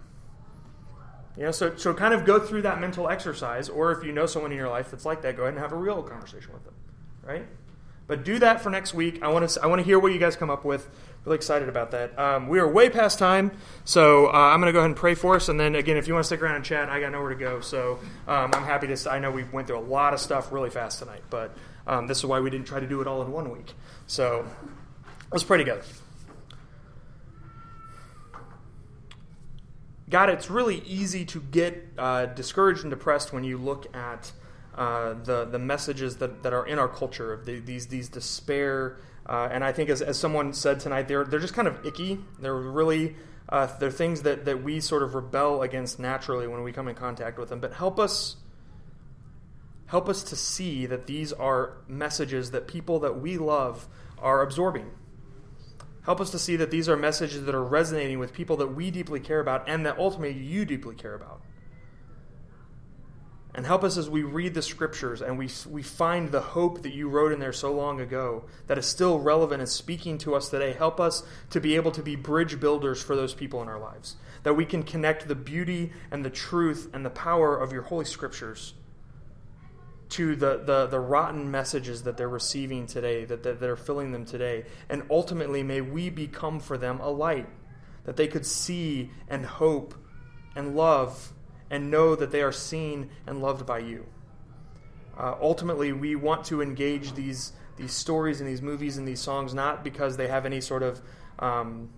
You 1.40 1.46
know, 1.46 1.52
so, 1.52 1.74
so 1.78 1.94
kind 1.94 2.14
of 2.14 2.26
go 2.26 2.38
through 2.38 2.64
that 2.64 2.82
mental 2.82 3.08
exercise, 3.08 3.70
or 3.70 3.94
if 3.94 4.04
you 4.04 4.12
know 4.12 4.26
someone 4.26 4.52
in 4.52 4.58
your 4.58 4.68
life 4.68 4.92
that's 4.92 5.06
like 5.06 5.22
that, 5.22 5.38
go 5.38 5.44
ahead 5.44 5.54
and 5.54 5.64
have 5.64 5.72
a 5.72 5.78
real 5.78 6.04
conversation 6.04 6.52
with 6.52 6.66
them, 6.66 6.74
right? 7.24 7.46
But 8.08 8.26
do 8.26 8.40
that 8.40 8.60
for 8.60 8.70
next 8.70 8.94
week. 8.94 9.24
I 9.24 9.30
want 9.30 9.50
to 9.50 9.64
I 9.64 9.68
want 9.68 9.80
to 9.80 9.86
hear 9.86 10.00
what 10.00 10.12
you 10.12 10.20
guys 10.20 10.36
come 10.36 10.50
up 10.50 10.66
with. 10.66 10.90
Really 11.24 11.38
excited 11.38 11.70
about 11.70 11.92
that. 11.92 12.20
Um, 12.20 12.50
we 12.50 12.60
are 12.60 12.70
way 12.70 12.90
past 12.90 13.20
time, 13.20 13.52
so 13.86 14.28
uh, 14.28 14.32
I'm 14.32 14.60
going 14.60 14.68
to 14.68 14.74
go 14.74 14.80
ahead 14.80 14.90
and 14.90 14.98
pray 14.98 15.16
for 15.16 15.38
us. 15.38 15.48
And 15.48 15.58
then 15.58 15.76
again, 15.76 15.96
if 15.96 16.10
you 16.10 16.14
want 16.14 16.26
to 16.26 16.28
stick 16.28 16.42
around 16.42 16.56
and 16.56 16.66
chat, 16.66 16.90
I 16.90 17.00
got 17.00 17.14
nowhere 17.14 17.30
to 17.30 17.36
go. 17.36 17.62
So 17.62 18.00
um, 18.28 18.52
I'm 18.54 18.66
happy 18.66 18.94
to. 18.94 19.10
I 19.10 19.20
know 19.20 19.32
we 19.32 19.46
went 19.46 19.68
through 19.68 19.80
a 19.80 19.88
lot 19.88 20.14
of 20.14 20.20
stuff 20.20 20.52
really 20.52 20.72
fast 20.72 21.00
tonight, 21.00 21.24
but 21.30 21.56
um, 21.88 22.08
this 22.08 22.18
is 22.18 22.26
why 22.26 22.42
we 22.42 22.50
didn't 22.50 22.68
try 22.68 22.82
to 22.82 22.88
do 22.88 23.00
it 23.00 23.08
all 23.08 23.22
in 23.22 23.32
one 23.32 23.50
week. 23.50 23.72
So 24.08 24.46
let's 25.32 25.46
pray 25.46 25.60
together. 25.60 25.84
God, 30.10 30.30
it's 30.30 30.50
really 30.50 30.80
easy 30.86 31.26
to 31.26 31.40
get 31.40 31.94
uh, 31.98 32.26
discouraged 32.28 32.82
and 32.82 32.90
depressed 32.90 33.32
when 33.32 33.44
you 33.44 33.58
look 33.58 33.96
at 33.96 34.32
uh, 34.76 35.14
the 35.14 35.46
the 35.46 35.60
messages 35.60 36.18
that, 36.18 36.44
that 36.44 36.54
are 36.54 36.66
in 36.66 36.80
our 36.80 36.88
culture 36.88 37.34
of 37.34 37.46
the, 37.46 37.60
these 37.60 37.88
these 37.88 38.10
despair. 38.10 38.98
Uh, 39.26 39.48
and 39.52 39.64
I 39.64 39.72
think, 39.72 39.90
as, 39.90 40.02
as 40.02 40.18
someone 40.18 40.54
said 40.54 40.80
tonight, 40.80 41.08
they're 41.08 41.26
they're 41.26 41.40
just 41.40 41.54
kind 41.54 41.68
of 41.68 41.86
icky. 41.86 42.20
They're 42.40 42.56
really 42.56 43.16
uh, 43.50 43.68
they're 43.78 43.92
things 43.92 44.24
that, 44.24 44.46
that 44.46 44.64
we 44.64 44.80
sort 44.80 45.04
of 45.04 45.16
rebel 45.16 45.62
against 45.62 46.00
naturally 46.00 46.48
when 46.48 46.64
we 46.64 46.72
come 46.72 46.88
in 46.88 46.96
contact 46.96 47.38
with 47.38 47.50
them. 47.50 47.60
But 47.60 47.74
help 47.74 48.00
us 48.00 48.38
help 49.88 50.08
us 50.08 50.24
to 50.24 50.36
see 50.36 50.86
that 50.86 51.08
these 51.08 51.34
are 51.34 51.78
messages 51.88 52.52
that 52.52 52.68
people 52.68 53.00
that 53.00 53.20
we 53.20 53.38
love 53.38 53.88
are 54.20 54.42
absorbing 54.42 54.90
Help 56.10 56.22
us 56.22 56.32
to 56.32 56.40
see 56.40 56.56
that 56.56 56.72
these 56.72 56.90
are 56.90 56.98
messages 56.98 57.46
that 57.46 57.54
are 57.54 57.64
resonating 57.64 58.18
with 58.18 58.34
people 58.34 58.58
that 58.58 58.74
we 58.74 58.90
deeply 58.90 59.20
care 59.20 59.40
about 59.40 59.70
and 59.70 59.86
that 59.86 60.00
ultimately 60.00 60.42
you 60.42 60.66
deeply 60.66 60.96
care 60.96 61.14
about. 61.14 61.40
And 63.54 63.64
help 63.64 63.84
us 63.84 63.96
as 63.96 64.10
we 64.10 64.24
read 64.24 64.56
the 64.56 64.64
scriptures 64.64 65.22
and 65.22 65.38
we, 65.38 65.50
we 65.70 65.84
find 65.84 66.32
the 66.32 66.42
hope 66.42 66.82
that 66.82 66.96
you 66.96 67.10
wrote 67.10 67.32
in 67.32 67.40
there 67.40 67.54
so 67.54 67.72
long 67.72 68.02
ago 68.02 68.46
that 68.66 68.80
is 68.80 68.88
still 68.88 69.20
relevant 69.20 69.62
and 69.62 69.70
speaking 69.70 70.18
to 70.18 70.34
us 70.34 70.50
today. 70.50 70.74
Help 70.74 71.00
us 71.00 71.22
to 71.52 71.62
be 71.62 71.76
able 71.76 71.92
to 71.92 72.02
be 72.02 72.16
bridge 72.16 72.60
builders 72.60 73.04
for 73.04 73.16
those 73.16 73.36
people 73.36 73.62
in 73.62 73.68
our 73.68 73.80
lives. 73.80 74.16
That 74.42 74.56
we 74.56 74.66
can 74.66 74.82
connect 74.82 75.28
the 75.28 75.36
beauty 75.36 75.94
and 76.10 76.26
the 76.26 76.32
truth 76.32 76.90
and 76.92 77.06
the 77.06 77.12
power 77.12 77.56
of 77.56 77.72
your 77.72 77.84
holy 77.84 78.06
scriptures 78.06 78.74
to 80.10 80.36
the, 80.36 80.62
the, 80.66 80.88
the 80.88 81.00
rotten 81.00 81.52
messages 81.52 82.04
that 82.04 82.18
they're 82.18 82.28
receiving 82.28 82.88
today, 82.88 83.26
that, 83.26 83.44
that, 83.44 83.64
are 83.64 83.76
filling 83.76 84.12
them 84.12 84.26
today. 84.26 84.66
And 84.90 85.04
ultimately, 85.10 85.62
may 85.62 85.82
we 85.82 86.10
become 86.10 86.60
for 86.60 86.78
them 86.78 87.00
a 87.00 87.10
light 87.10 87.48
that 88.06 88.16
they 88.16 88.28
could 88.28 88.46
see 88.46 89.12
and 89.30 89.46
hope 89.46 89.94
and 90.56 90.76
love 90.76 91.34
and 91.70 91.92
know 91.92 92.16
that 92.16 92.32
they 92.32 92.42
are 92.42 92.52
seen 92.52 93.10
and 93.28 93.42
loved 93.42 93.66
by 93.68 93.80
you. 93.80 94.06
Uh, 95.16 95.36
ultimately, 95.42 95.92
we 95.92 96.16
want 96.16 96.46
to 96.46 96.62
engage 96.62 97.14
these, 97.14 97.52
these 97.78 97.92
stories 97.92 98.42
and 98.42 98.50
these 98.50 98.62
movies 98.62 98.98
and 98.98 99.08
these 99.08 99.20
songs 99.20 99.54
not 99.54 99.84
because 99.84 100.18
they 100.18 100.28
have 100.28 100.46
any 100.46 100.62
sort 100.62 100.82
of 100.82 101.02
um, 101.38 101.90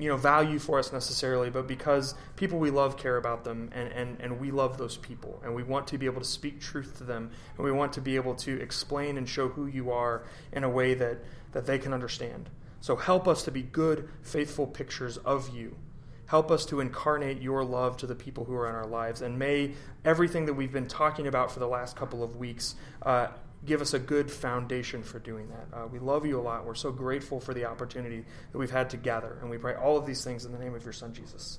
you 0.00 0.08
know 0.08 0.16
value 0.16 0.58
for 0.58 0.78
us 0.78 0.92
necessarily, 0.92 1.50
but 1.50 1.66
because 1.66 2.14
people 2.36 2.58
we 2.58 2.70
love 2.70 2.96
care 2.96 3.16
about 3.16 3.44
them 3.44 3.70
and, 3.72 3.92
and, 3.92 4.20
and 4.20 4.40
we 4.40 4.50
love 4.50 4.78
those 4.78 4.96
people 4.96 5.40
and 5.44 5.54
we 5.54 5.62
want 5.62 5.86
to 5.88 5.98
be 5.98 6.06
able 6.06 6.20
to 6.20 6.26
speak 6.26 6.60
truth 6.60 6.98
to 6.98 7.04
them 7.04 7.30
and 7.56 7.64
we 7.64 7.72
want 7.72 7.92
to 7.94 8.00
be 8.00 8.16
able 8.16 8.34
to 8.34 8.60
explain 8.60 9.18
and 9.18 9.28
show 9.28 9.48
who 9.48 9.66
you 9.66 9.90
are 9.90 10.24
in 10.52 10.64
a 10.64 10.68
way 10.68 10.94
that, 10.94 11.18
that 11.52 11.66
they 11.66 11.78
can 11.78 11.92
understand. 11.92 12.48
So 12.80 12.96
help 12.96 13.28
us 13.28 13.42
to 13.44 13.50
be 13.50 13.62
good, 13.62 14.08
faithful 14.22 14.66
pictures 14.66 15.18
of 15.18 15.54
you. 15.54 15.76
Help 16.26 16.50
us 16.50 16.64
to 16.66 16.80
incarnate 16.80 17.42
your 17.42 17.64
love 17.64 17.96
to 17.98 18.06
the 18.06 18.14
people 18.14 18.44
who 18.44 18.54
are 18.54 18.68
in 18.68 18.74
our 18.74 18.86
lives. 18.86 19.20
And 19.20 19.38
may 19.38 19.72
everything 20.04 20.46
that 20.46 20.54
we've 20.54 20.72
been 20.72 20.86
talking 20.86 21.26
about 21.26 21.50
for 21.50 21.58
the 21.58 21.66
last 21.66 21.96
couple 21.96 22.22
of 22.22 22.36
weeks 22.36 22.76
uh, 23.02 23.28
give 23.66 23.80
us 23.80 23.94
a 23.94 23.98
good 23.98 24.30
foundation 24.30 25.02
for 25.02 25.18
doing 25.18 25.48
that. 25.48 25.76
Uh, 25.76 25.86
we 25.86 25.98
love 25.98 26.24
you 26.24 26.40
a 26.40 26.42
lot. 26.42 26.64
We're 26.64 26.74
so 26.74 26.90
grateful 26.90 27.40
for 27.40 27.52
the 27.52 27.66
opportunity 27.66 28.24
that 28.52 28.58
we've 28.58 28.70
had 28.70 28.90
to 28.90 28.96
gather. 28.96 29.38
And 29.40 29.50
we 29.50 29.58
pray 29.58 29.74
all 29.74 29.96
of 29.96 30.06
these 30.06 30.24
things 30.24 30.44
in 30.44 30.52
the 30.52 30.58
name 30.58 30.74
of 30.74 30.84
your 30.84 30.92
Son, 30.92 31.12
Jesus. 31.12 31.58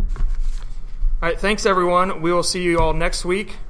All 0.00 1.30
right, 1.30 1.38
thanks, 1.38 1.66
everyone. 1.66 2.22
We 2.22 2.32
will 2.32 2.42
see 2.42 2.62
you 2.62 2.78
all 2.78 2.92
next 2.92 3.24
week. 3.24 3.56